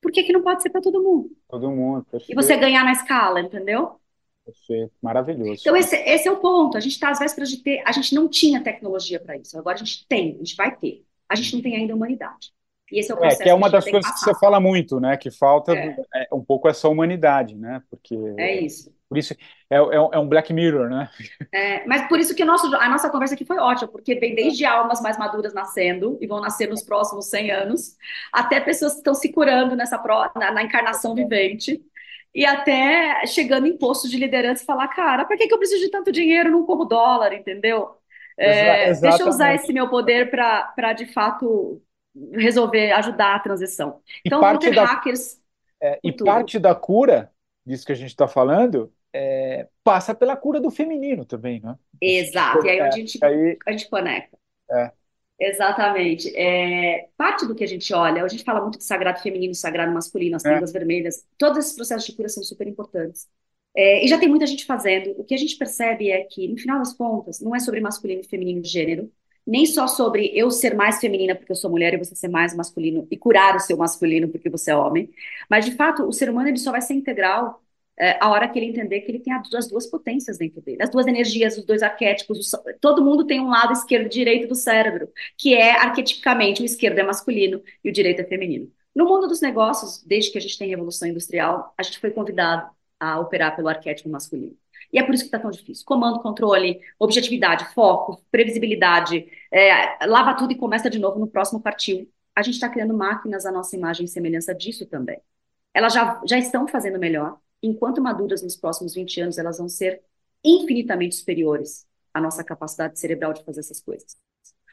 por 0.00 0.10
que, 0.10 0.22
que 0.24 0.32
não 0.32 0.42
pode 0.42 0.62
ser 0.62 0.70
para 0.70 0.80
todo 0.80 1.02
mundo? 1.02 1.30
Todo 1.48 1.70
mundo, 1.70 2.04
perfeito. 2.10 2.32
E 2.32 2.34
você 2.34 2.56
ganhar 2.56 2.84
na 2.84 2.92
escala, 2.92 3.40
entendeu? 3.40 4.00
Perfeito, 4.44 4.92
maravilhoso. 5.00 5.60
Então, 5.60 5.76
esse, 5.76 5.96
esse 5.96 6.26
é 6.26 6.32
o 6.32 6.38
ponto. 6.38 6.76
A 6.76 6.80
gente 6.80 6.92
está 6.92 7.10
às 7.10 7.20
vésperas 7.20 7.48
de 7.48 7.62
ter. 7.62 7.82
A 7.86 7.92
gente 7.92 8.14
não 8.14 8.28
tinha 8.28 8.62
tecnologia 8.62 9.20
para 9.20 9.36
isso. 9.36 9.56
Agora 9.56 9.76
a 9.76 9.78
gente 9.78 10.06
tem, 10.08 10.34
a 10.34 10.38
gente 10.38 10.56
vai 10.56 10.74
ter. 10.76 11.04
A 11.28 11.36
gente 11.36 11.54
não 11.54 11.62
tem 11.62 11.76
ainda 11.76 11.94
humanidade. 11.94 12.52
E 12.90 12.98
esse 12.98 13.10
é 13.10 13.14
o 13.14 13.16
processo. 13.16 13.42
É, 13.42 13.44
que 13.44 13.50
é 13.50 13.54
uma 13.54 13.68
que 13.68 13.72
das 13.72 13.84
coisas 13.84 14.10
que, 14.10 14.18
que, 14.18 14.24
você 14.24 14.38
fala 14.38 14.58
muito, 14.58 15.00
né? 15.00 15.16
Que 15.16 15.30
falta 15.30 15.72
é. 15.72 15.96
É, 16.14 16.34
um 16.34 16.44
pouco 16.44 16.68
essa 16.68 16.88
humanidade, 16.88 17.56
né? 17.56 17.82
Porque. 17.88 18.16
É 18.36 18.60
isso. 18.60 18.92
Por 19.12 19.18
isso, 19.18 19.34
é, 19.70 19.76
é, 19.76 19.94
é 20.12 20.18
um 20.18 20.28
Black 20.28 20.52
Mirror, 20.52 20.88
né? 20.88 21.10
É, 21.52 21.86
mas 21.86 22.08
por 22.08 22.18
isso 22.18 22.34
que 22.34 22.44
nosso, 22.44 22.74
a 22.74 22.88
nossa 22.88 23.10
conversa 23.10 23.34
aqui 23.34 23.44
foi 23.44 23.58
ótima, 23.58 23.88
porque 23.88 24.14
vem 24.14 24.34
desde 24.34 24.64
almas 24.64 25.00
mais 25.00 25.18
maduras 25.18 25.52
nascendo, 25.52 26.18
e 26.20 26.26
vão 26.26 26.40
nascer 26.40 26.68
nos 26.68 26.82
próximos 26.82 27.26
100 27.26 27.50
anos, 27.50 27.96
até 28.32 28.60
pessoas 28.60 28.92
que 28.92 28.98
estão 28.98 29.14
se 29.14 29.30
curando 29.30 29.76
nessa 29.76 29.98
pro, 29.98 30.30
na, 30.34 30.50
na 30.50 30.62
encarnação 30.62 31.14
vivente, 31.14 31.80
e 32.34 32.46
até 32.46 33.26
chegando 33.26 33.66
em 33.66 33.76
postos 33.76 34.10
de 34.10 34.16
liderança 34.16 34.62
e 34.62 34.66
falar, 34.66 34.88
cara, 34.88 35.24
para 35.24 35.36
que, 35.36 35.46
que 35.46 35.52
eu 35.52 35.58
preciso 35.58 35.82
de 35.82 35.90
tanto 35.90 36.10
dinheiro, 36.10 36.50
não 36.50 36.64
como 36.64 36.86
dólar, 36.86 37.34
entendeu? 37.34 37.90
É, 38.38 38.92
deixa 38.94 39.22
eu 39.22 39.28
usar 39.28 39.54
esse 39.54 39.72
meu 39.72 39.88
poder 39.88 40.30
para, 40.30 40.92
de 40.94 41.06
fato, 41.06 41.82
resolver, 42.32 42.92
ajudar 42.92 43.34
a 43.34 43.40
transição. 43.40 44.00
Então, 44.24 44.40
vão 44.40 44.58
ter 44.58 44.74
da, 44.74 44.84
hackers. 44.84 45.38
É, 45.80 45.98
e 46.02 46.12
tudo. 46.12 46.26
parte 46.26 46.58
da 46.58 46.74
cura 46.74 47.30
disso 47.66 47.84
que 47.84 47.92
a 47.92 47.96
gente 47.96 48.10
está 48.10 48.26
falando 48.26 48.92
é, 49.14 49.68
passa 49.84 50.14
pela 50.14 50.36
cura 50.36 50.60
do 50.60 50.70
feminino 50.70 51.24
também, 51.24 51.60
né? 51.60 51.76
Exato, 52.00 52.66
e 52.66 52.70
aí 52.70 52.78
é, 52.78 52.82
a 52.82 52.90
gente, 52.90 53.18
aí, 53.22 53.58
a 53.66 53.72
gente 53.72 53.88
conecta. 53.88 54.38
É. 54.70 54.90
Exatamente. 55.38 56.34
É, 56.36 57.08
parte 57.16 57.46
do 57.46 57.54
que 57.54 57.64
a 57.64 57.68
gente 57.68 57.92
olha, 57.92 58.22
a 58.22 58.28
gente 58.28 58.44
fala 58.44 58.60
muito 58.60 58.78
de 58.78 58.84
sagrado 58.84 59.20
feminino, 59.20 59.54
sagrado 59.54 59.92
masculino, 59.92 60.36
as 60.36 60.42
tendas 60.42 60.70
é. 60.70 60.78
vermelhas, 60.78 61.26
todos 61.36 61.58
esses 61.58 61.74
processos 61.74 62.06
de 62.06 62.14
cura 62.14 62.28
são 62.28 62.42
super 62.42 62.66
importantes. 62.66 63.28
É, 63.74 64.04
e 64.04 64.08
já 64.08 64.18
tem 64.18 64.28
muita 64.28 64.46
gente 64.46 64.64
fazendo. 64.64 65.14
O 65.18 65.24
que 65.24 65.34
a 65.34 65.38
gente 65.38 65.56
percebe 65.56 66.10
é 66.10 66.22
que, 66.24 66.46
no 66.46 66.58
final 66.58 66.78
das 66.78 66.92
contas, 66.92 67.40
não 67.40 67.56
é 67.56 67.58
sobre 67.58 67.80
masculino 67.80 68.20
e 68.20 68.24
feminino 68.24 68.60
de 68.60 68.68
gênero, 68.68 69.10
nem 69.46 69.66
só 69.66 69.88
sobre 69.88 70.30
eu 70.34 70.50
ser 70.50 70.74
mais 70.74 71.00
feminina 71.00 71.34
porque 71.34 71.50
eu 71.50 71.56
sou 71.56 71.70
mulher 71.70 71.94
e 71.94 71.98
você 71.98 72.14
ser 72.14 72.28
mais 72.28 72.54
masculino 72.54 73.08
e 73.10 73.16
curar 73.16 73.56
o 73.56 73.60
seu 73.60 73.76
masculino 73.76 74.28
porque 74.28 74.48
você 74.48 74.70
é 74.70 74.76
homem, 74.76 75.10
mas 75.50 75.64
de 75.64 75.72
fato 75.72 76.04
o 76.04 76.12
ser 76.12 76.30
humano 76.30 76.48
ele 76.48 76.58
só 76.58 76.70
vai 76.70 76.80
ser 76.80 76.94
integral 76.94 77.60
é, 77.98 78.18
a 78.22 78.30
hora 78.30 78.48
que 78.48 78.58
ele 78.58 78.66
entender 78.66 79.00
que 79.02 79.10
ele 79.10 79.20
tem 79.20 79.32
as 79.32 79.68
duas 79.68 79.86
potências 79.86 80.38
dentro 80.38 80.60
dele, 80.60 80.82
as 80.82 80.90
duas 80.90 81.06
energias, 81.06 81.58
os 81.58 81.64
dois 81.64 81.82
arquétipos, 81.82 82.50
todo 82.80 83.04
mundo 83.04 83.26
tem 83.26 83.40
um 83.40 83.48
lado 83.48 83.72
esquerdo 83.72 84.06
e 84.06 84.08
direito 84.08 84.48
do 84.48 84.54
cérebro, 84.54 85.08
que 85.36 85.54
é 85.54 85.72
arquetipicamente 85.72 86.62
o 86.62 86.64
esquerdo 86.64 86.98
é 86.98 87.02
masculino 87.02 87.62
e 87.84 87.90
o 87.90 87.92
direito 87.92 88.20
é 88.20 88.24
feminino. 88.24 88.70
No 88.94 89.06
mundo 89.06 89.26
dos 89.26 89.40
negócios, 89.40 90.02
desde 90.04 90.30
que 90.30 90.38
a 90.38 90.40
gente 90.40 90.58
tem 90.58 90.68
revolução 90.68 91.08
industrial, 91.08 91.72
a 91.76 91.82
gente 91.82 91.98
foi 91.98 92.10
convidado 92.10 92.70
a 93.00 93.18
operar 93.20 93.56
pelo 93.56 93.68
arquétipo 93.68 94.08
masculino. 94.08 94.56
E 94.92 94.98
é 94.98 95.02
por 95.02 95.14
isso 95.14 95.24
que 95.24 95.28
está 95.28 95.38
tão 95.38 95.50
difícil. 95.50 95.84
Comando, 95.86 96.20
controle, 96.20 96.80
objetividade, 96.98 97.72
foco, 97.72 98.22
previsibilidade, 98.30 99.26
é, 99.50 100.06
lava 100.06 100.34
tudo 100.34 100.52
e 100.52 100.56
começa 100.56 100.90
de 100.90 100.98
novo 100.98 101.18
no 101.18 101.26
próximo 101.26 101.60
partiu. 101.60 102.10
A 102.34 102.42
gente 102.42 102.54
está 102.54 102.68
criando 102.68 102.94
máquinas 102.94 103.46
à 103.46 103.52
nossa 103.52 103.74
imagem 103.76 104.04
e 104.04 104.08
semelhança 104.08 104.54
disso 104.54 104.86
também. 104.86 105.20
Elas 105.74 105.94
já, 105.94 106.20
já 106.26 106.38
estão 106.38 106.68
fazendo 106.68 106.98
melhor, 106.98 107.38
enquanto 107.62 108.02
maduras 108.02 108.42
nos 108.42 108.56
próximos 108.56 108.94
20 108.94 109.20
anos, 109.20 109.38
elas 109.38 109.58
vão 109.58 109.68
ser 109.68 110.02
infinitamente 110.44 111.14
superiores 111.14 111.86
à 112.12 112.20
nossa 112.20 112.42
capacidade 112.42 112.98
cerebral 112.98 113.32
de 113.32 113.44
fazer 113.44 113.60
essas 113.60 113.80
coisas. 113.80 114.16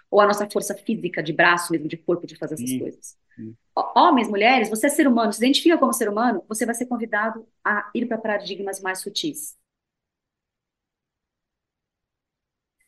Ou 0.10 0.20
à 0.20 0.26
nossa 0.26 0.50
força 0.50 0.74
física, 0.74 1.22
de 1.22 1.32
braço 1.32 1.72
mesmo, 1.72 1.88
de 1.88 1.98
corpo, 1.98 2.26
de 2.26 2.36
fazer 2.36 2.56
essas 2.56 2.70
sim, 2.70 2.80
coisas. 2.80 3.18
Sim. 3.36 3.56
Homens, 3.96 4.28
mulheres, 4.28 4.70
você 4.70 4.88
é 4.88 4.90
ser 4.90 5.08
humano, 5.08 5.32
se 5.32 5.40
identifica 5.40 5.78
como 5.78 5.94
ser 5.94 6.10
humano, 6.10 6.44
você 6.48 6.66
vai 6.66 6.74
ser 6.74 6.88
convidado 6.88 7.48
a 7.64 7.90
ir 7.94 8.08
para 8.08 8.18
paradigmas 8.18 8.82
mais 8.82 9.00
sutis. 9.00 9.56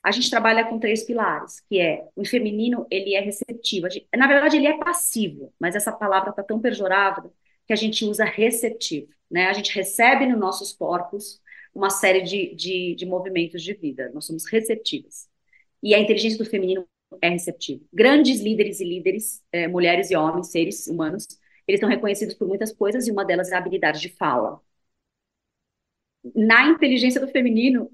A 0.03 0.11
gente 0.11 0.31
trabalha 0.31 0.65
com 0.67 0.79
três 0.79 1.03
pilares, 1.03 1.59
que 1.69 1.79
é 1.79 2.07
o 2.15 2.25
feminino, 2.25 2.87
ele 2.89 3.13
é 3.13 3.19
receptivo. 3.19 3.87
Na 4.15 4.27
verdade, 4.27 4.57
ele 4.57 4.65
é 4.65 4.77
passivo, 4.77 5.53
mas 5.59 5.75
essa 5.75 5.91
palavra 5.91 6.31
está 6.31 6.41
tão 6.41 6.59
pejorada 6.59 7.31
que 7.71 7.73
a 7.73 7.77
gente 7.77 8.05
usa 8.05 8.25
receptivo 8.25 9.11
né? 9.31 9.45
A 9.47 9.53
gente 9.53 9.73
recebe 9.73 10.25
nos 10.25 10.37
nossos 10.37 10.73
corpos 10.73 11.41
uma 11.73 11.89
série 11.89 12.21
de, 12.21 12.53
de, 12.53 12.95
de 12.95 13.05
movimentos 13.05 13.63
de 13.63 13.73
vida, 13.73 14.11
nós 14.13 14.25
somos 14.25 14.45
receptivas. 14.45 15.29
E 15.81 15.95
a 15.95 15.99
inteligência 15.99 16.37
do 16.37 16.49
feminino 16.49 16.85
é 17.21 17.29
receptiva. 17.29 17.81
Grandes 17.93 18.41
líderes 18.41 18.81
e 18.81 18.83
líderes, 18.83 19.41
é, 19.51 19.67
mulheres 19.69 20.11
e 20.11 20.15
homens, 20.17 20.51
seres 20.51 20.85
humanos, 20.87 21.25
eles 21.65 21.77
estão 21.77 21.89
reconhecidos 21.89 22.35
por 22.35 22.47
muitas 22.47 22.73
coisas 22.73 23.07
e 23.07 23.11
uma 23.11 23.23
delas 23.23 23.51
é 23.51 23.55
a 23.55 23.57
habilidade 23.57 24.01
de 24.01 24.09
fala. 24.09 24.59
Na 26.35 26.67
inteligência 26.67 27.21
do 27.21 27.27
feminino, 27.29 27.89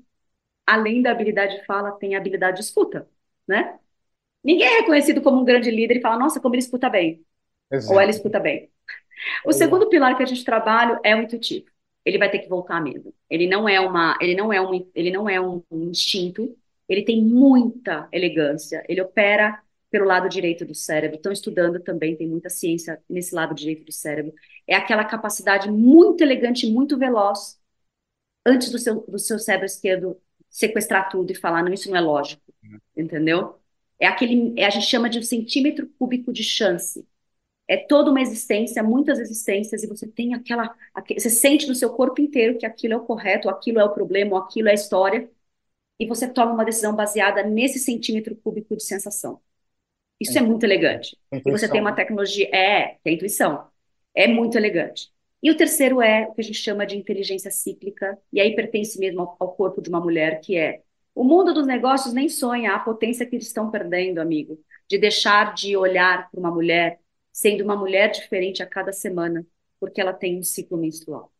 além 0.65 1.01
da 1.01 1.11
habilidade 1.11 1.57
de 1.59 1.65
fala, 1.65 1.91
tem 1.91 2.15
a 2.15 2.19
habilidade 2.19 2.57
de 2.57 2.63
escuta, 2.63 3.07
né? 3.47 3.79
Ninguém 4.43 4.67
é 4.67 4.79
reconhecido 4.79 5.21
como 5.21 5.41
um 5.41 5.45
grande 5.45 5.69
líder 5.71 5.97
e 5.97 6.01
fala, 6.01 6.17
nossa, 6.17 6.39
como 6.39 6.55
ele 6.55 6.61
escuta 6.61 6.89
bem. 6.89 7.25
Exato. 7.71 7.93
Ou 7.93 8.01
ela 8.01 8.11
escuta 8.11 8.39
bem. 8.39 8.71
O 9.45 9.51
segundo 9.51 9.89
pilar 9.89 10.15
que 10.15 10.23
a 10.23 10.25
gente 10.25 10.43
trabalha 10.43 10.99
é 11.03 11.15
o 11.15 11.21
intuitivo. 11.21 11.67
Ele 12.05 12.17
vai 12.17 12.29
ter 12.29 12.39
que 12.39 12.47
voltar 12.49 12.81
mesmo. 12.81 13.13
Ele 13.29 13.47
não 13.47 13.67
é 13.67 13.79
uma, 13.79 14.17
ele 14.21 14.35
não 14.35 14.51
é 14.53 14.61
um, 14.61 14.89
ele 14.95 15.11
não 15.11 15.29
é 15.29 15.41
um 15.41 15.63
instinto. 15.71 16.57
Ele 16.87 17.03
tem 17.03 17.21
muita 17.21 18.07
elegância. 18.11 18.83
Ele 18.87 19.01
opera 19.01 19.61
pelo 19.89 20.05
lado 20.05 20.29
direito 20.29 20.65
do 20.65 20.75
cérebro. 20.75 21.17
Estão 21.17 21.31
estudando 21.31 21.79
também, 21.79 22.15
tem 22.15 22.27
muita 22.27 22.49
ciência 22.49 23.01
nesse 23.09 23.33
lado 23.35 23.53
direito 23.53 23.85
do 23.85 23.91
cérebro. 23.91 24.33
É 24.65 24.75
aquela 24.75 25.03
capacidade 25.03 25.69
muito 25.71 26.21
elegante, 26.21 26.69
muito 26.69 26.97
veloz, 26.97 27.59
antes 28.45 28.69
do 28.71 28.79
seu, 28.79 29.01
do 29.07 29.19
seu 29.19 29.39
cérebro 29.39 29.65
esquerdo 29.65 30.17
sequestrar 30.49 31.09
tudo 31.09 31.31
e 31.31 31.35
falar, 31.35 31.63
não, 31.63 31.73
isso 31.73 31.89
não 31.89 31.97
é 31.97 32.01
lógico. 32.01 32.41
Uhum. 32.63 32.79
Entendeu? 32.95 33.55
É 33.99 34.07
aquele, 34.07 34.53
é, 34.57 34.65
a 34.65 34.69
gente 34.69 34.85
chama 34.85 35.09
de 35.09 35.19
um 35.19 35.23
centímetro 35.23 35.87
cúbico 35.99 36.31
de 36.31 36.43
chance 36.43 37.05
é 37.67 37.77
toda 37.77 38.09
uma 38.09 38.21
existência, 38.21 38.81
muitas 38.81 39.19
existências, 39.19 39.83
e 39.83 39.87
você 39.87 40.07
tem 40.07 40.33
aquela. 40.33 40.73
Você 41.13 41.29
sente 41.29 41.67
no 41.67 41.75
seu 41.75 41.89
corpo 41.89 42.21
inteiro 42.21 42.57
que 42.57 42.65
aquilo 42.65 42.93
é 42.93 42.97
o 42.97 43.05
correto, 43.05 43.49
aquilo 43.49 43.79
é 43.79 43.83
o 43.83 43.93
problema, 43.93 44.39
aquilo 44.39 44.69
é 44.69 44.71
a 44.71 44.75
história, 44.75 45.29
e 45.99 46.05
você 46.05 46.27
toma 46.27 46.53
uma 46.53 46.63
decisão 46.63 46.95
baseada 46.95 47.43
nesse 47.43 47.79
centímetro 47.79 48.35
cúbico 48.35 48.75
de 48.75 48.83
sensação. 48.83 49.41
Isso 50.19 50.37
é, 50.37 50.41
é 50.41 50.45
muito 50.45 50.63
elegante. 50.63 51.17
E 51.31 51.51
você 51.51 51.69
tem 51.69 51.81
uma 51.81 51.93
tecnologia. 51.93 52.49
É, 52.53 52.97
é 53.03 53.11
intuição. 53.11 53.67
É 54.15 54.27
muito 54.27 54.57
elegante. 54.57 55.11
E 55.43 55.51
o 55.51 55.57
terceiro 55.57 56.01
é 56.01 56.27
o 56.27 56.33
que 56.33 56.41
a 56.41 56.43
gente 56.43 56.57
chama 56.57 56.85
de 56.85 56.97
inteligência 56.97 57.51
cíclica, 57.51 58.17
e 58.33 58.39
aí 58.39 58.55
pertence 58.55 58.99
mesmo 58.99 59.21
ao, 59.21 59.37
ao 59.39 59.51
corpo 59.53 59.81
de 59.81 59.89
uma 59.89 59.99
mulher, 59.99 60.39
que 60.41 60.57
é 60.57 60.81
o 61.13 61.23
mundo 61.23 61.53
dos 61.53 61.67
negócios 61.67 62.13
nem 62.13 62.29
sonha 62.29 62.73
a 62.73 62.79
potência 62.79 63.25
que 63.25 63.35
eles 63.35 63.47
estão 63.47 63.69
perdendo, 63.69 64.19
amigo, 64.19 64.59
de 64.89 64.97
deixar 64.97 65.53
de 65.53 65.75
olhar 65.75 66.29
para 66.29 66.39
uma 66.39 66.51
mulher 66.51 66.99
sendo 67.37 67.63
uma 67.63 67.75
mulher 67.75 68.09
diferente 68.09 68.63
a 68.63 68.65
cada 68.65 68.91
semana, 68.91 69.45
porque 69.79 70.01
ela 70.01 70.11
tem 70.11 70.39
um 70.39 70.43
ciclo 70.43 70.75
menstrual. 70.75 71.31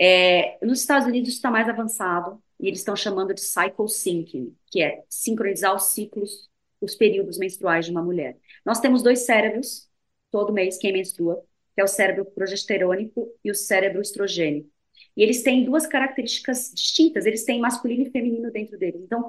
É, 0.00 0.58
nos 0.64 0.80
Estados 0.80 1.06
Unidos 1.06 1.28
está 1.28 1.50
mais 1.50 1.68
avançado, 1.68 2.42
e 2.58 2.66
eles 2.66 2.78
estão 2.78 2.96
chamando 2.96 3.34
de 3.34 3.42
cycle 3.42 3.86
syncing, 3.90 4.56
que 4.70 4.80
é 4.82 5.04
sincronizar 5.06 5.76
os 5.76 5.88
ciclos, 5.88 6.48
os 6.80 6.94
períodos 6.94 7.36
menstruais 7.36 7.84
de 7.84 7.90
uma 7.90 8.02
mulher. 8.02 8.38
Nós 8.64 8.80
temos 8.80 9.02
dois 9.02 9.26
cérebros, 9.26 9.86
todo 10.30 10.50
mês, 10.50 10.78
quem 10.78 10.94
menstrua, 10.94 11.44
que 11.74 11.82
é 11.82 11.84
o 11.84 11.88
cérebro 11.88 12.24
progesterônico 12.24 13.28
e 13.44 13.50
o 13.50 13.54
cérebro 13.54 14.00
estrogênico. 14.00 14.70
E 15.14 15.22
eles 15.22 15.42
têm 15.42 15.62
duas 15.62 15.86
características 15.86 16.72
distintas, 16.74 17.26
eles 17.26 17.44
têm 17.44 17.60
masculino 17.60 18.04
e 18.04 18.10
feminino 18.10 18.50
dentro 18.50 18.78
deles. 18.78 19.02
Então, 19.02 19.26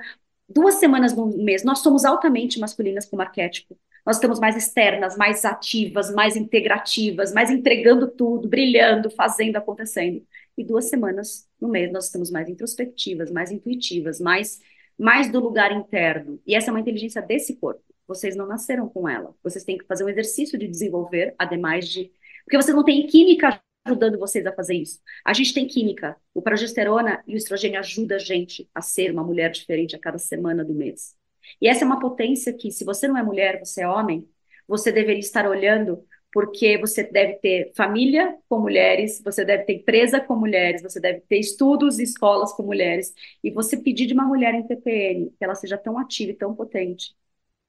duas 0.48 0.76
semanas 0.76 1.14
no 1.14 1.26
mês, 1.44 1.62
nós 1.66 1.80
somos 1.80 2.06
altamente 2.06 2.58
masculinas 2.58 3.06
como 3.06 3.22
arquétipo. 3.22 3.78
Nós 4.06 4.18
estamos 4.18 4.40
mais 4.40 4.56
externas, 4.56 5.18
mais 5.18 5.44
ativas, 5.46 6.14
mais 6.14 6.36
integrativas, 6.36 7.34
mais 7.34 7.50
entregando 7.52 8.08
tudo, 8.08 8.48
brilhando, 8.48 9.10
fazendo, 9.10 9.58
acontecendo. 9.58 10.26
E 10.58 10.64
duas 10.64 10.90
semanas 10.90 11.48
no 11.60 11.68
mês 11.68 11.92
nós 11.92 12.06
estamos 12.06 12.32
mais 12.32 12.50
introspectivas, 12.50 13.32
mais 13.32 13.52
intuitivas, 13.52 14.20
mais, 14.20 14.60
mais 14.98 15.32
do 15.32 15.40
lugar 15.40 15.72
interno. 15.72 16.42
E 16.46 16.56
essa 16.56 16.70
é 16.70 16.72
uma 16.72 16.80
inteligência 16.80 17.22
desse 17.22 17.56
corpo. 17.56 17.84
Vocês 18.08 18.36
não 18.36 18.48
nasceram 18.48 18.90
com 18.90 19.08
ela. 19.08 19.36
Vocês 19.44 19.64
têm 19.64 19.78
que 19.78 19.86
fazer 19.86 20.04
um 20.04 20.10
exercício 20.10 20.58
de 20.58 20.68
desenvolver, 20.68 21.36
ademais 21.38 21.88
de. 21.88 22.12
Porque 22.44 22.58
vocês 22.58 22.76
não 22.76 22.84
têm 22.84 23.06
química 23.06 23.62
ajudando 23.86 24.20
vocês 24.20 24.46
a 24.46 24.54
fazer 24.54 24.76
isso. 24.76 25.00
A 25.26 25.34
gente 25.34 25.54
tem 25.54 25.68
química. 25.68 26.18
O 26.34 26.42
progesterona 26.42 27.24
e 27.28 27.34
o 27.34 27.38
estrogênio 27.38 27.80
ajudam 27.80 28.18
a 28.18 28.20
gente 28.20 28.70
a 28.74 28.82
ser 28.82 29.12
uma 29.12 29.24
mulher 29.24 29.52
diferente 29.52 29.96
a 29.96 30.00
cada 30.00 30.18
semana 30.18 30.64
do 30.64 30.74
mês. 30.74 31.19
E 31.62 31.68
essa 31.68 31.84
é 31.84 31.86
uma 31.86 32.00
potência 32.00 32.54
que, 32.54 32.72
se 32.72 32.84
você 32.86 33.08
não 33.08 33.18
é 33.18 33.24
mulher, 33.24 33.60
você 33.60 33.82
é 33.84 33.88
homem, 33.88 34.28
você 34.68 34.92
deveria 34.92 35.20
estar 35.20 35.48
olhando 35.48 36.06
porque 36.32 36.78
você 36.78 37.04
deve 37.04 37.36
ter 37.36 37.72
família 37.76 38.38
com 38.48 38.60
mulheres, 38.60 39.22
você 39.24 39.44
deve 39.44 39.64
ter 39.64 39.74
empresa 39.74 40.20
com 40.22 40.36
mulheres, 40.36 40.82
você 40.84 41.00
deve 41.00 41.22
ter 41.22 41.40
estudos 41.40 42.00
e 42.00 42.04
escolas 42.04 42.54
com 42.54 42.64
mulheres, 42.64 43.14
e 43.44 43.50
você 43.52 43.78
pedir 43.78 44.06
de 44.06 44.14
uma 44.14 44.26
mulher 44.26 44.54
em 44.54 44.68
TPM 44.68 45.32
que 45.32 45.44
ela 45.44 45.56
seja 45.56 45.78
tão 45.78 45.98
ativa 45.98 46.32
e 46.32 46.36
tão 46.36 46.54
potente, 46.56 47.16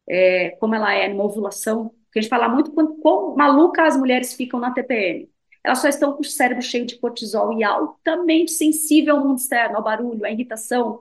é, 0.08 0.50
como 0.60 0.74
ela 0.74 0.92
é 0.94 1.08
numa 1.08 1.24
ovulação, 1.24 1.90
porque 2.04 2.18
a 2.18 2.22
gente 2.22 2.30
fala 2.30 2.48
muito 2.48 2.72
quando, 2.72 2.96
quão 2.96 3.36
maluca 3.36 3.86
as 3.86 3.96
mulheres 3.96 4.34
ficam 4.34 4.60
na 4.60 4.72
TPM. 4.72 5.30
Elas 5.62 5.80
só 5.80 5.88
estão 5.88 6.14
com 6.14 6.22
o 6.22 6.24
cérebro 6.24 6.62
cheio 6.62 6.86
de 6.86 6.98
cortisol 6.98 7.52
e 7.58 7.62
altamente 7.64 8.52
sensível 8.52 9.16
ao 9.16 9.24
mundo 9.24 9.38
externo, 9.38 9.76
ao 9.76 9.84
barulho, 9.84 10.24
à 10.24 10.30
irritação, 10.30 11.00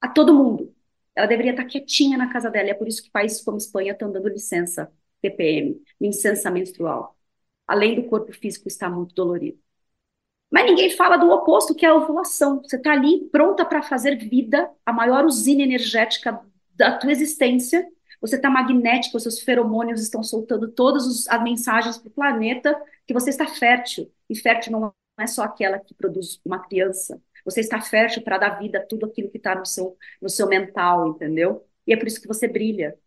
a 0.00 0.08
todo 0.08 0.34
mundo. 0.34 0.74
Ela 1.16 1.26
deveria 1.26 1.52
estar 1.52 1.64
quietinha 1.64 2.18
na 2.18 2.32
casa 2.32 2.50
dela, 2.50 2.68
e 2.68 2.70
é 2.70 2.74
por 2.74 2.86
isso 2.86 3.02
que 3.02 3.10
países 3.10 3.42
como 3.42 3.56
Espanha 3.56 3.92
estão 3.92 4.12
dando 4.12 4.28
licença 4.28 4.92
TPM, 5.22 5.82
licença 6.00 6.50
menstrual. 6.50 7.16
Além 7.66 7.96
do 7.96 8.04
corpo 8.08 8.32
físico 8.32 8.68
estar 8.68 8.90
muito 8.90 9.14
dolorido. 9.14 9.58
Mas 10.50 10.66
ninguém 10.66 10.90
fala 10.90 11.16
do 11.16 11.30
oposto, 11.30 11.74
que 11.74 11.84
é 11.84 11.88
a 11.88 11.94
ovulação. 11.94 12.62
Você 12.62 12.76
está 12.76 12.92
ali 12.92 13.28
pronta 13.30 13.64
para 13.64 13.82
fazer 13.82 14.16
vida, 14.16 14.70
a 14.84 14.92
maior 14.92 15.24
usina 15.24 15.62
energética 15.62 16.40
da 16.74 16.96
tua 16.96 17.10
existência. 17.10 17.86
Você 18.20 18.36
está 18.36 18.48
magnética, 18.48 19.16
os 19.16 19.22
seus 19.22 19.40
feromônios 19.40 20.00
estão 20.00 20.22
soltando 20.22 20.68
todas 20.68 21.26
as 21.28 21.42
mensagens 21.42 21.98
para 21.98 22.08
o 22.08 22.12
planeta 22.12 22.80
que 23.06 23.12
você 23.12 23.30
está 23.30 23.46
fértil. 23.46 24.10
E 24.30 24.36
fértil 24.36 24.72
não 24.72 24.94
é 25.18 25.26
só 25.26 25.42
aquela 25.42 25.78
que 25.78 25.94
produz 25.94 26.40
uma 26.44 26.60
criança. 26.60 27.20
Você 27.46 27.60
está 27.60 27.80
fértil 27.80 28.22
para 28.22 28.38
dar 28.38 28.58
vida 28.60 28.78
a 28.80 28.86
tudo 28.86 29.06
aquilo 29.06 29.30
que 29.30 29.38
está 29.38 29.54
no 29.56 29.66
seu, 29.66 29.96
no 30.22 30.28
seu 30.30 30.48
mental, 30.48 31.08
entendeu? 31.08 31.66
E 31.86 31.94
é 31.94 31.96
por 31.96 32.08
isso 32.08 32.20
que 32.20 32.28
você 32.28 32.48
brilha. 32.48 32.98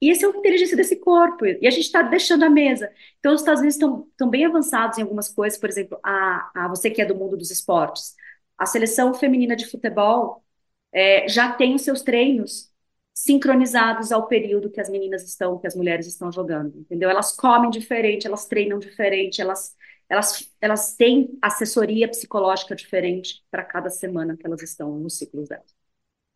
E 0.00 0.10
essa 0.10 0.26
é 0.26 0.28
a 0.30 0.36
inteligência 0.36 0.76
desse 0.76 0.96
corpo. 0.96 1.46
E 1.46 1.66
a 1.66 1.70
gente 1.70 1.84
está 1.86 2.02
deixando 2.02 2.44
a 2.44 2.50
mesa. 2.50 2.90
Então, 3.18 3.34
os 3.34 3.40
Estados 3.40 3.60
Unidos 3.60 3.76
estão 3.76 4.30
bem 4.30 4.44
avançados 4.44 4.98
em 4.98 5.02
algumas 5.02 5.28
coisas. 5.28 5.58
Por 5.58 5.68
exemplo, 5.70 5.98
a, 6.04 6.50
a 6.66 6.68
você 6.68 6.90
que 6.90 7.00
é 7.00 7.06
do 7.06 7.14
mundo 7.14 7.36
dos 7.36 7.50
esportes. 7.50 8.14
A 8.58 8.66
seleção 8.66 9.14
feminina 9.14 9.56
de 9.56 9.66
futebol 9.66 10.44
é, 10.92 11.28
já 11.28 11.52
tem 11.52 11.74
os 11.74 11.82
seus 11.82 12.02
treinos 12.02 12.70
sincronizados 13.14 14.12
ao 14.12 14.26
período 14.28 14.70
que 14.70 14.80
as 14.80 14.90
meninas 14.90 15.24
estão, 15.24 15.58
que 15.58 15.66
as 15.66 15.74
mulheres 15.74 16.06
estão 16.06 16.30
jogando, 16.30 16.78
entendeu? 16.78 17.08
Elas 17.10 17.34
comem 17.34 17.70
diferente, 17.70 18.26
elas 18.26 18.46
treinam 18.46 18.78
diferente, 18.78 19.40
elas 19.40 19.74
elas, 20.08 20.52
elas 20.60 20.94
têm 20.94 21.36
assessoria 21.42 22.08
psicológica 22.08 22.74
diferente 22.74 23.44
para 23.50 23.64
cada 23.64 23.90
semana 23.90 24.36
que 24.36 24.46
elas 24.46 24.62
estão 24.62 24.96
nos 24.98 25.18
ciclos 25.18 25.48
delas. 25.48 25.74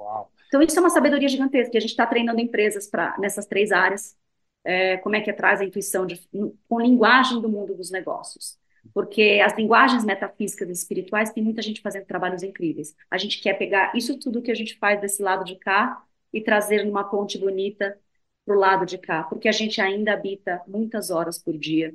Uau. 0.00 0.30
Então, 0.48 0.60
isso 0.62 0.76
é 0.78 0.80
uma 0.80 0.90
sabedoria 0.90 1.28
gigantesca. 1.28 1.76
A 1.76 1.80
gente 1.80 1.90
está 1.90 2.06
treinando 2.06 2.40
empresas 2.40 2.88
para 2.88 3.16
nessas 3.18 3.46
três 3.46 3.70
áreas. 3.70 4.16
É, 4.64 4.98
como 4.98 5.16
é 5.16 5.20
que 5.20 5.32
traz 5.32 5.60
a 5.60 5.64
intuição 5.64 6.04
de, 6.04 6.20
com 6.68 6.80
linguagem 6.80 7.40
do 7.40 7.48
mundo 7.48 7.74
dos 7.74 7.90
negócios. 7.90 8.58
Porque 8.92 9.40
as 9.44 9.54
linguagens 9.56 10.04
metafísicas 10.04 10.68
e 10.68 10.72
espirituais 10.72 11.32
tem 11.32 11.42
muita 11.42 11.62
gente 11.62 11.80
fazendo 11.80 12.06
trabalhos 12.06 12.42
incríveis. 12.42 12.94
A 13.10 13.18
gente 13.18 13.40
quer 13.40 13.54
pegar 13.54 13.92
isso 13.94 14.18
tudo 14.18 14.42
que 14.42 14.50
a 14.50 14.54
gente 14.54 14.76
faz 14.78 15.00
desse 15.00 15.22
lado 15.22 15.44
de 15.44 15.56
cá 15.56 16.02
e 16.32 16.40
trazer 16.42 16.84
numa 16.84 17.04
ponte 17.04 17.38
bonita 17.38 17.98
para 18.44 18.56
o 18.56 18.58
lado 18.58 18.86
de 18.86 18.98
cá, 18.98 19.22
porque 19.24 19.48
a 19.48 19.52
gente 19.52 19.80
ainda 19.80 20.12
habita 20.14 20.62
muitas 20.66 21.10
horas 21.10 21.38
por 21.38 21.56
dia 21.58 21.94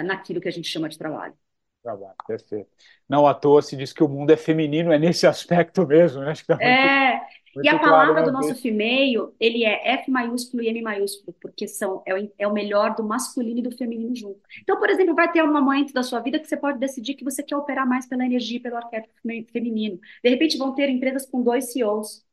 naquilo 0.00 0.40
que 0.40 0.48
a 0.48 0.52
gente 0.52 0.68
chama 0.68 0.88
de 0.88 0.96
trabalho. 0.96 1.34
Trabalho, 1.82 2.14
perfeito. 2.24 2.70
Não 3.08 3.26
à 3.26 3.34
toa 3.34 3.60
se 3.60 3.76
diz 3.76 3.92
que 3.92 4.04
o 4.04 4.08
mundo 4.08 4.30
é 4.30 4.36
feminino, 4.36 4.92
é 4.92 4.98
nesse 4.98 5.26
aspecto 5.26 5.84
mesmo, 5.84 6.20
né? 6.20 6.30
Acho 6.30 6.42
que 6.42 6.46
tá 6.46 6.54
muito, 6.54 6.64
é, 6.64 7.20
muito 7.54 7.66
e 7.66 7.68
a 7.68 7.78
palavra 7.78 8.22
claro, 8.22 8.26
do 8.26 8.32
nosso 8.32 8.54
female, 8.54 9.34
ele 9.40 9.64
é 9.64 9.94
F 9.94 10.08
maiúsculo 10.10 10.62
e 10.62 10.68
M 10.68 10.80
maiúsculo, 10.80 11.36
porque 11.40 11.66
são, 11.66 12.00
é 12.06 12.14
o, 12.14 12.32
é 12.38 12.46
o 12.46 12.52
melhor 12.52 12.94
do 12.94 13.02
masculino 13.02 13.58
e 13.58 13.62
do 13.62 13.76
feminino 13.76 14.14
junto. 14.14 14.40
Então, 14.62 14.78
por 14.78 14.88
exemplo, 14.88 15.14
vai 15.14 15.30
ter 15.30 15.42
um 15.42 15.52
momento 15.52 15.92
da 15.92 16.04
sua 16.04 16.20
vida 16.20 16.38
que 16.38 16.46
você 16.46 16.56
pode 16.56 16.78
decidir 16.78 17.14
que 17.14 17.24
você 17.24 17.42
quer 17.42 17.56
operar 17.56 17.86
mais 17.86 18.06
pela 18.06 18.24
energia, 18.24 18.60
pelo 18.60 18.76
arquétipo 18.76 19.12
feminino. 19.52 19.98
De 20.22 20.30
repente, 20.30 20.56
vão 20.56 20.72
ter 20.74 20.88
empresas 20.88 21.26
com 21.26 21.42
dois 21.42 21.72
CEOs, 21.72 22.24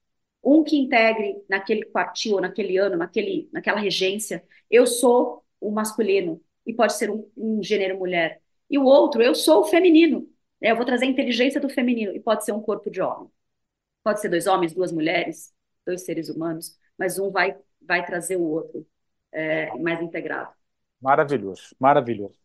um 0.44 0.64
que 0.64 0.78
integre 0.78 1.36
naquele 1.50 1.86
quartil, 1.86 2.40
naquele 2.40 2.78
ano, 2.78 2.96
naquele, 2.96 3.50
naquela 3.52 3.80
regência, 3.80 4.44
eu 4.70 4.86
sou 4.88 5.44
o 5.60 5.72
masculino, 5.72 6.42
e 6.70 6.74
pode 6.74 6.94
ser 6.94 7.10
um, 7.10 7.28
um 7.36 7.64
gênero 7.64 7.98
mulher. 7.98 8.40
E 8.70 8.78
o 8.78 8.84
outro, 8.84 9.22
eu 9.22 9.34
sou 9.34 9.62
o 9.62 9.66
feminino, 9.66 10.30
né? 10.62 10.72
eu 10.72 10.76
vou 10.76 10.86
trazer 10.86 11.06
a 11.06 11.10
inteligência 11.10 11.60
do 11.60 11.68
feminino, 11.68 12.16
e 12.16 12.20
pode 12.20 12.46
ser 12.46 12.52
um 12.52 12.62
corpo 12.62 12.92
de 12.92 13.02
homem. 13.02 13.28
Pode 14.04 14.22
ser 14.22 14.30
dois 14.30 14.46
homens, 14.46 14.74
duas 14.74 14.92
mulheres, 14.92 15.52
dois 15.86 16.06
seres 16.06 16.30
humanos, 16.30 16.78
mas 16.98 17.18
um 17.18 17.32
vai, 17.32 17.56
vai 17.82 18.06
trazer 18.06 18.38
o 18.38 18.44
outro 18.44 18.86
é, 19.32 19.76
mais 19.80 20.00
integrado. 20.00 20.52
Maravilhoso, 21.02 21.76
maravilhoso. 21.80 22.38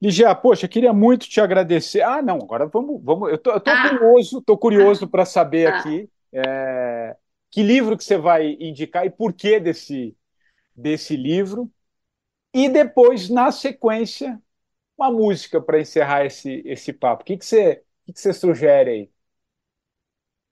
Ligia, 0.00 0.34
poxa, 0.34 0.68
queria 0.68 0.92
muito 0.92 1.26
te 1.28 1.40
agradecer. 1.40 2.02
Ah, 2.02 2.20
não, 2.20 2.36
agora 2.36 2.66
vamos, 2.66 3.02
vamos. 3.02 3.30
Eu 3.30 3.38
tô, 3.38 3.50
eu 3.52 3.60
tô 3.60 3.70
ah. 3.70 3.88
curioso, 3.88 4.42
tô 4.42 4.58
curioso 4.58 5.04
ah. 5.06 5.08
para 5.08 5.24
saber 5.24 5.66
ah. 5.66 5.78
aqui 5.78 6.10
é, 6.32 7.16
que 7.50 7.62
livro 7.62 7.96
que 7.96 8.04
você 8.04 8.18
vai 8.18 8.56
indicar 8.60 9.06
e 9.06 9.10
por 9.10 9.32
que 9.32 9.58
desse, 9.58 10.14
desse 10.76 11.16
livro. 11.16 11.70
E 12.58 12.68
depois, 12.68 13.28
na 13.28 13.50
sequência, 13.52 14.42
uma 14.98 15.10
música 15.12 15.60
para 15.62 15.80
encerrar 15.80 16.26
esse, 16.26 16.62
esse 16.66 16.92
papo. 16.92 17.22
O 17.22 17.26
que, 17.26 17.38
que, 17.38 17.46
você, 17.46 17.84
o 18.04 18.06
que, 18.06 18.12
que 18.14 18.20
você 18.20 18.32
sugere 18.34 18.90
aí? 18.90 19.12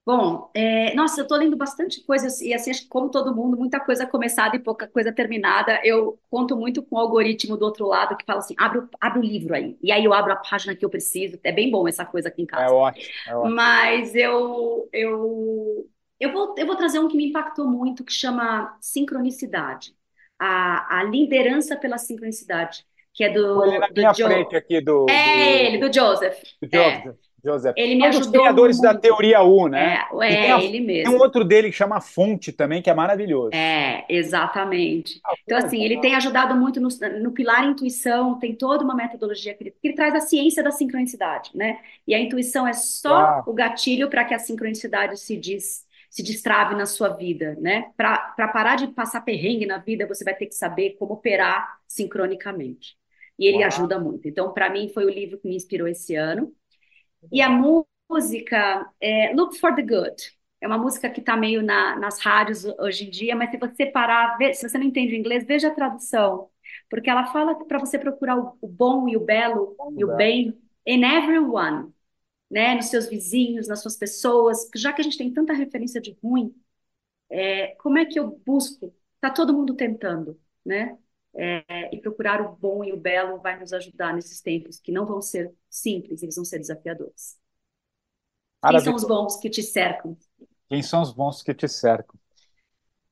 Bom, 0.05 0.49
é, 0.55 0.95
nossa, 0.95 1.19
eu 1.19 1.23
estou 1.23 1.37
lendo 1.37 1.57
bastante 1.57 2.01
coisa, 2.05 2.27
e 2.41 2.53
assim, 2.53 2.71
acho 2.71 2.83
que 2.83 2.87
como 2.87 3.09
todo 3.11 3.35
mundo, 3.35 3.57
muita 3.57 3.77
coisa 3.77 4.07
começada 4.07 4.55
e 4.55 4.59
pouca 4.59 4.87
coisa 4.87 5.11
terminada. 5.11 5.81
Eu 5.83 6.17
conto 6.29 6.55
muito 6.55 6.81
com 6.81 6.95
o 6.95 6.99
algoritmo 6.99 7.57
do 7.57 7.65
outro 7.65 7.85
lado 7.87 8.15
que 8.15 8.23
fala 8.25 8.39
assim: 8.39 8.55
abre, 8.57 8.87
abre 9.01 9.19
o 9.19 9.21
livro 9.21 9.53
aí. 9.53 9.77
E 9.83 9.91
aí 9.91 10.05
eu 10.05 10.13
abro 10.13 10.31
a 10.31 10.37
página 10.37 10.73
que 10.75 10.85
eu 10.85 10.89
preciso. 10.89 11.37
É 11.43 11.51
bem 11.51 11.69
bom 11.69 11.85
essa 11.89 12.05
coisa 12.05 12.29
aqui 12.29 12.41
em 12.41 12.45
casa. 12.45 12.63
É 12.63 12.69
ótimo. 12.69 13.15
É 13.25 13.35
ótimo. 13.35 13.55
Mas 13.55 14.15
eu, 14.15 14.89
eu, 14.93 15.89
eu, 16.21 16.33
vou, 16.33 16.55
eu 16.57 16.67
vou 16.67 16.77
trazer 16.77 16.99
um 16.99 17.09
que 17.09 17.17
me 17.17 17.29
impactou 17.29 17.67
muito, 17.69 18.05
que 18.05 18.13
chama 18.13 18.77
Sincronicidade. 18.81 19.96
A, 20.39 20.99
a 20.99 21.03
liderança 21.03 21.75
pela 21.75 21.97
sincronicidade, 21.97 22.85
que 23.13 23.23
é 23.23 23.29
do. 23.29 23.65
Ele 23.65 23.79
na 23.79 23.87
do 23.87 23.93
minha 23.93 24.13
Joe. 24.13 24.27
frente 24.27 24.55
aqui 24.55 24.81
do. 24.81 25.05
É 25.09 25.13
do... 25.13 25.41
ele, 25.41 25.77
do 25.77 25.93
Joseph. 25.93 26.39
Do 26.61 26.69
Joseph. 26.71 27.07
É. 27.07 27.27
Joseph. 27.43 27.73
Ele 27.77 27.95
me 27.95 28.01
um 28.01 28.05
ajudou. 28.05 28.31
dos 28.31 28.41
criadores 28.41 28.77
muito. 28.77 28.93
da 28.93 28.99
teoria 28.99 29.41
U, 29.41 29.67
né? 29.67 30.03
É, 30.21 30.47
é 30.47 30.51
a, 30.51 30.61
ele 30.61 30.81
mesmo. 30.81 31.11
Tem 31.11 31.19
um 31.19 31.21
outro 31.21 31.43
dele 31.45 31.69
que 31.69 31.75
chama 31.75 32.01
Fonte 32.01 32.51
também, 32.51 32.81
que 32.81 32.89
é 32.89 32.93
maravilhoso. 32.93 33.51
É, 33.53 34.05
exatamente. 34.09 35.19
Ah, 35.23 35.33
então, 35.43 35.57
assim, 35.57 35.83
ele 35.83 35.99
tem 36.01 36.15
ajudado 36.15 36.55
muito 36.55 36.81
no, 36.81 36.89
no, 37.21 37.31
pilar 37.31 37.65
intuição, 37.65 38.37
tem 38.39 38.53
toda 38.53 38.83
uma 38.83 38.95
metodologia 38.95 39.53
que 39.53 39.63
ele, 39.63 39.71
que 39.71 39.87
ele, 39.87 39.95
traz 39.95 40.13
a 40.15 40.19
ciência 40.19 40.63
da 40.63 40.71
sincronicidade, 40.71 41.51
né? 41.53 41.79
E 42.07 42.13
a 42.13 42.19
intuição 42.19 42.67
é 42.67 42.73
só 42.73 43.15
ah. 43.15 43.43
o 43.45 43.53
gatilho 43.53 44.09
para 44.09 44.25
que 44.25 44.33
a 44.33 44.39
sincronicidade 44.39 45.17
se 45.17 45.37
diz 45.37 45.86
se 46.09 46.23
destrave 46.23 46.75
na 46.75 46.85
sua 46.85 47.09
vida, 47.09 47.55
né? 47.59 47.91
Para 47.95 48.47
parar 48.47 48.75
de 48.75 48.87
passar 48.87 49.21
perrengue 49.21 49.65
na 49.65 49.77
vida, 49.77 50.07
você 50.07 50.23
vai 50.23 50.35
ter 50.35 50.47
que 50.47 50.55
saber 50.55 50.95
como 50.97 51.13
operar 51.13 51.79
sincronicamente. 51.87 52.97
E 53.37 53.45
ele 53.45 53.57
Uau. 53.57 53.67
ajuda 53.67 53.99
muito. 53.99 54.27
Então, 54.27 54.53
para 54.53 54.69
mim, 54.69 54.89
foi 54.89 55.05
o 55.05 55.09
livro 55.09 55.37
que 55.37 55.47
me 55.47 55.55
inspirou 55.55 55.87
esse 55.87 56.15
ano. 56.15 56.51
E 57.31 57.41
a 57.41 57.49
música 57.49 58.89
é 58.99 59.33
Look 59.33 59.57
for 59.59 59.75
the 59.75 59.81
Good. 59.81 60.37
É 60.59 60.67
uma 60.67 60.77
música 60.77 61.09
que 61.09 61.19
está 61.19 61.37
meio 61.37 61.61
na, 61.61 61.95
nas 61.99 62.19
rádios 62.19 62.65
hoje 62.79 63.05
em 63.05 63.09
dia, 63.11 63.35
mas 63.35 63.51
se 63.51 63.57
você 63.57 63.85
parar, 63.85 64.37
se 64.53 64.67
você 64.67 64.77
não 64.77 64.85
entende 64.85 65.13
o 65.13 65.17
inglês, 65.17 65.45
veja 65.45 65.67
a 65.67 65.73
tradução. 65.73 66.49
Porque 66.89 67.09
ela 67.09 67.27
fala 67.27 67.53
para 67.65 67.79
você 67.79 67.99
procurar 67.99 68.37
o, 68.37 68.57
o 68.59 68.67
bom 68.67 69.07
e 69.07 69.15
o 69.15 69.19
belo 69.19 69.75
e 69.95 70.03
o 70.03 70.15
bem 70.15 70.57
in 70.85 71.03
everyone, 71.03 71.93
né? 72.49 72.75
Nos 72.75 72.87
seus 72.87 73.07
vizinhos, 73.07 73.67
nas 73.67 73.81
suas 73.81 73.97
pessoas. 73.97 74.69
Já 74.75 74.93
que 74.93 75.01
a 75.01 75.03
gente 75.03 75.17
tem 75.17 75.33
tanta 75.33 75.53
referência 75.53 76.01
de 76.01 76.17
ruim, 76.23 76.53
é, 77.29 77.75
como 77.75 77.97
é 77.97 78.05
que 78.05 78.19
eu 78.19 78.41
busco? 78.45 78.93
Tá 79.19 79.29
todo 79.29 79.53
mundo 79.53 79.75
tentando, 79.75 80.39
né? 80.65 80.97
É, 81.35 81.93
e 81.93 81.99
procurar 81.99 82.41
o 82.41 82.55
bom 82.55 82.83
e 82.83 82.91
o 82.91 82.97
belo 82.97 83.39
vai 83.39 83.59
nos 83.59 83.71
ajudar 83.71 84.13
nesses 84.13 84.41
tempos 84.41 84.79
que 84.79 84.91
não 84.91 85.05
vão 85.05 85.21
ser 85.21 85.53
simples, 85.69 86.23
eles 86.23 86.35
vão 86.35 86.45
ser 86.45 86.57
desafiadores. 86.57 87.37
Quem 88.67 88.79
são 88.79 88.95
os 88.95 89.03
bons 89.03 89.37
que 89.37 89.49
te 89.49 89.61
cercam? 89.61 90.17
Quem 90.67 90.81
são 90.81 91.01
os 91.01 91.13
bons 91.13 91.43
que 91.43 91.53
te 91.53 91.67
cercam? 91.67 92.19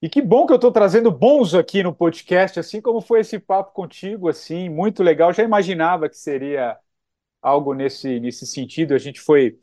E 0.02 0.10
que 0.10 0.22
bom 0.22 0.46
que 0.46 0.54
eu 0.54 0.58
estou 0.58 0.72
trazendo 0.72 1.12
bons 1.12 1.54
aqui 1.54 1.82
no 1.82 1.94
podcast, 1.94 2.60
assim 2.60 2.82
como 2.82 3.02
foi 3.02 3.22
esse 3.22 3.40
papo 3.40 3.74
contigo, 3.74 4.28
assim, 4.28 4.70
muito 4.70 5.02
legal. 5.02 5.34
Já 5.34 5.44
imaginava 5.44 6.10
que 6.10 6.18
seria 6.18 6.78
algo 7.46 7.74
nesse, 7.74 8.20
nesse 8.20 8.46
sentido. 8.48 8.94
A 8.94 8.98
gente 8.98 9.22
foi 9.22 9.60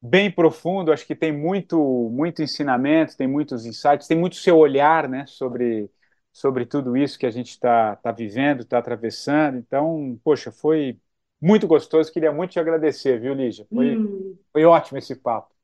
bem 0.00 0.30
profundo, 0.30 0.92
acho 0.92 1.06
que 1.06 1.14
tem 1.16 1.32
muito, 1.32 1.78
muito 2.10 2.42
ensinamento, 2.42 3.16
tem 3.16 3.26
muitos 3.28 3.66
insights, 3.66 4.06
tem 4.06 4.18
muito 4.18 4.36
seu 4.36 4.56
olhar, 4.58 5.08
né, 5.08 5.26
sobre, 5.26 5.90
sobre 6.32 6.66
tudo 6.66 6.96
isso 6.96 7.18
que 7.18 7.26
a 7.26 7.30
gente 7.30 7.50
está 7.50 7.96
tá 7.96 8.12
vivendo, 8.12 8.62
está 8.62 8.78
atravessando. 8.78 9.58
Então, 9.58 10.18
poxa, 10.24 10.52
foi 10.52 11.00
muito 11.40 11.66
gostoso. 11.66 12.12
Queria 12.12 12.32
muito 12.32 12.52
te 12.52 12.60
agradecer, 12.60 13.20
viu, 13.20 13.34
Lígia? 13.34 13.66
Foi, 13.72 14.02
Hum, 14.02 14.38
foi 14.52 14.64
ótimo 14.64 14.98
esse 14.98 15.16
papo. 15.16 15.54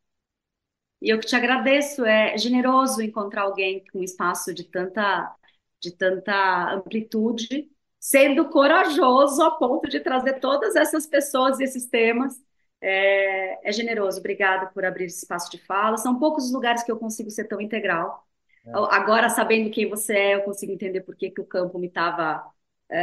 e 1.01 1.11
eu 1.13 1.19
que 1.19 1.27
te 1.27 1.35
agradeço, 1.37 2.05
é 2.05 2.37
generoso 2.39 3.03
encontrar 3.03 3.43
alguém 3.43 3.85
com 3.93 3.99
um 4.01 4.03
espaço 4.05 4.55
de 4.55 4.65
tanta, 4.65 5.35
de 5.81 5.91
tanta 5.93 6.73
amplitude, 6.75 7.71
sendo 8.03 8.49
corajoso 8.49 9.41
a 9.45 9.53
ponto 9.53 9.89
de 9.89 10.01
trazer 10.01 10.41
todas 10.41 10.75
essas 10.75 11.07
pessoas 11.07 11.61
e 11.61 11.65
esses 11.65 11.87
temas. 11.87 12.35
É, 12.81 13.69
é 13.69 13.73
generoso, 13.73 14.19
obrigada 14.19 14.67
por 14.67 14.85
abrir 14.85 15.05
esse 15.05 15.19
espaço 15.19 15.49
de 15.51 15.59
fala. 15.59 15.97
São 15.97 16.19
poucos 16.19 16.47
os 16.47 16.53
lugares 16.53 16.83
que 16.83 16.91
eu 16.91 16.99
consigo 16.99 17.31
ser 17.31 17.45
tão 17.45 17.61
integral. 17.61 18.27
Agora, 18.73 19.29
sabendo 19.29 19.71
quem 19.71 19.89
você 19.89 20.15
é, 20.17 20.35
eu 20.35 20.43
consigo 20.43 20.73
entender 20.73 21.03
por 21.03 21.15
que 21.15 21.31
que 21.31 21.41
o 21.41 21.47
campo 21.47 21.79
me 21.79 21.87
estava 21.87 22.45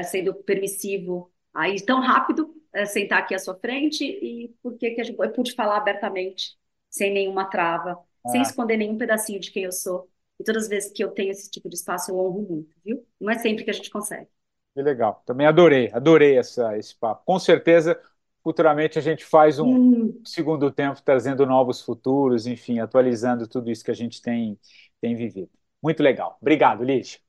sendo 0.03 0.33
permissivo 0.35 1.31
aí 1.53 1.83
tão 1.85 2.01
rápido, 2.01 2.53
é, 2.73 2.85
sentar 2.85 3.19
aqui 3.19 3.33
à 3.33 3.39
sua 3.39 3.55
frente 3.55 4.03
e 4.03 4.49
por 4.61 4.77
que 4.77 4.91
que 4.91 5.01
eu 5.01 5.31
pude 5.31 5.53
falar 5.53 5.77
abertamente, 5.77 6.57
sem 6.89 7.11
nenhuma 7.13 7.45
trava, 7.49 7.97
sem 8.27 8.41
Ah. 8.41 8.43
esconder 8.43 8.77
nenhum 8.77 8.97
pedacinho 8.97 9.39
de 9.39 9.51
quem 9.51 9.63
eu 9.63 9.71
sou. 9.71 10.09
E 10.39 10.43
todas 10.43 10.63
as 10.63 10.69
vezes 10.69 10.91
que 10.91 11.03
eu 11.03 11.11
tenho 11.11 11.31
esse 11.31 11.49
tipo 11.49 11.69
de 11.69 11.75
espaço, 11.75 12.11
eu 12.11 12.17
honro 12.19 12.41
muito, 12.43 12.75
viu? 12.83 13.05
Não 13.19 13.29
é 13.31 13.37
sempre 13.39 13.63
que 13.63 13.69
a 13.69 13.73
gente 13.73 13.89
consegue. 13.89 14.27
Que 14.79 14.83
legal. 14.83 15.21
Também 15.25 15.45
adorei, 15.47 15.91
adorei 15.93 16.37
essa, 16.37 16.77
esse 16.77 16.95
papo. 16.95 17.23
Com 17.25 17.37
certeza, 17.39 17.99
futuramente 18.43 18.97
a 18.97 19.01
gente 19.01 19.25
faz 19.25 19.59
um 19.59 19.75
Hum, 19.75 20.13
segundo 20.23 20.71
tempo 20.71 21.01
trazendo 21.01 21.45
novos 21.45 21.81
futuros, 21.81 22.47
enfim, 22.47 22.79
atualizando 22.79 23.47
tudo 23.47 23.69
isso 23.69 23.83
que 23.83 23.91
a 23.91 23.93
gente 23.93 24.21
tem, 24.21 24.57
tem 25.01 25.15
vivido. 25.15 25.49
Muito 25.81 26.01
legal. 26.03 26.37
Obrigado, 26.41 26.83
Lígia. 26.83 27.19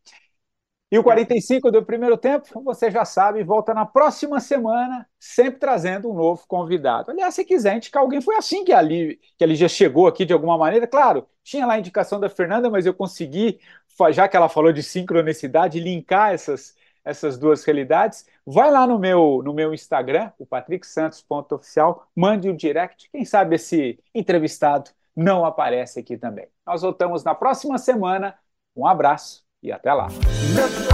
E 0.92 0.98
o 0.98 1.04
45 1.04 1.70
do 1.70 1.84
primeiro 1.84 2.16
tempo, 2.18 2.62
você 2.64 2.90
já 2.90 3.04
sabe, 3.04 3.44
volta 3.44 3.74
na 3.74 3.86
próxima 3.86 4.40
semana, 4.40 5.08
sempre 5.20 5.60
trazendo 5.60 6.10
um 6.10 6.14
novo 6.14 6.44
convidado. 6.48 7.10
Aliás, 7.12 7.34
se 7.34 7.44
quiser 7.44 7.76
indicar 7.76 8.02
alguém, 8.02 8.20
foi 8.20 8.36
assim 8.36 8.64
que 8.64 8.72
a, 8.72 8.82
Lí- 8.82 9.18
que 9.38 9.44
a 9.44 9.46
Lígia 9.46 9.68
chegou 9.68 10.08
aqui 10.08 10.24
de 10.26 10.32
alguma 10.32 10.58
maneira. 10.58 10.86
Claro, 10.88 11.28
tinha 11.44 11.66
lá 11.66 11.74
a 11.74 11.78
indicação 11.78 12.18
da 12.20 12.28
Fernanda, 12.28 12.70
mas 12.70 12.86
eu 12.86 12.94
consegui, 12.94 13.60
já 14.12 14.28
que 14.28 14.36
ela 14.36 14.48
falou 14.48 14.72
de 14.72 14.82
sincronicidade, 14.82 15.78
linkar 15.78 16.32
essas, 16.32 16.74
essas 17.04 17.38
duas 17.38 17.64
realidades. 17.64 18.26
Vai 18.46 18.70
lá 18.70 18.86
no 18.86 18.98
meu, 18.98 19.42
no 19.44 19.52
meu 19.52 19.72
Instagram, 19.74 20.30
o 20.38 20.46
patricksantos.oficial, 20.46 22.06
mande 22.14 22.48
um 22.48 22.56
direct. 22.56 23.08
Quem 23.10 23.24
sabe 23.24 23.56
esse 23.56 23.98
entrevistado 24.14 24.90
não 25.14 25.44
aparece 25.44 26.00
aqui 26.00 26.16
também. 26.16 26.46
Nós 26.66 26.82
voltamos 26.82 27.24
na 27.24 27.34
próxima 27.34 27.78
semana. 27.78 28.34
Um 28.76 28.86
abraço 28.86 29.44
e 29.62 29.72
até 29.72 29.92
lá. 29.92 30.08
Look 30.54 30.90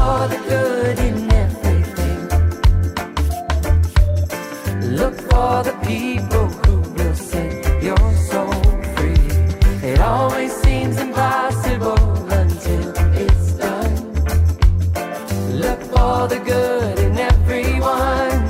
The 16.29 16.41
good 16.41 16.99
in 16.99 17.17
everyone. 17.19 18.41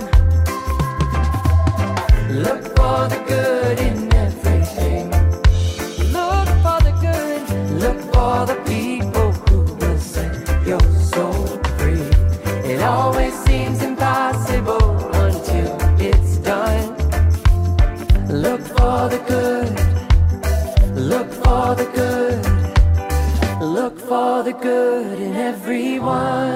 Look 2.43 2.65
for 2.75 3.07
the 3.13 3.23
good 3.29 3.79
in 3.79 4.15
everything. 4.15 5.11
Look 6.11 6.49
for 6.65 6.81
the 6.87 6.95
good. 7.07 7.43
Look 7.83 8.01
for 8.15 8.47
the 8.47 8.59
people 8.65 9.33
who 9.47 9.59
will 9.75 9.99
set 9.99 10.33
your 10.67 10.81
soul 11.13 11.47
free. 11.77 12.09
It 12.65 12.81
always 12.81 13.35
seems 13.45 13.83
impossible 13.83 14.97
until 15.15 15.77
it's 16.01 16.39
done. 16.39 16.97
Look 18.29 18.63
for 18.63 19.11
the 19.15 19.21
good. 19.29 19.75
Look 20.97 21.31
for 21.45 21.75
the 21.75 21.89
good. 22.01 22.43
Look 23.61 23.99
for 24.01 24.43
the 24.43 24.55
good 24.55 25.19
in 25.19 25.37
everyone. 25.37 26.56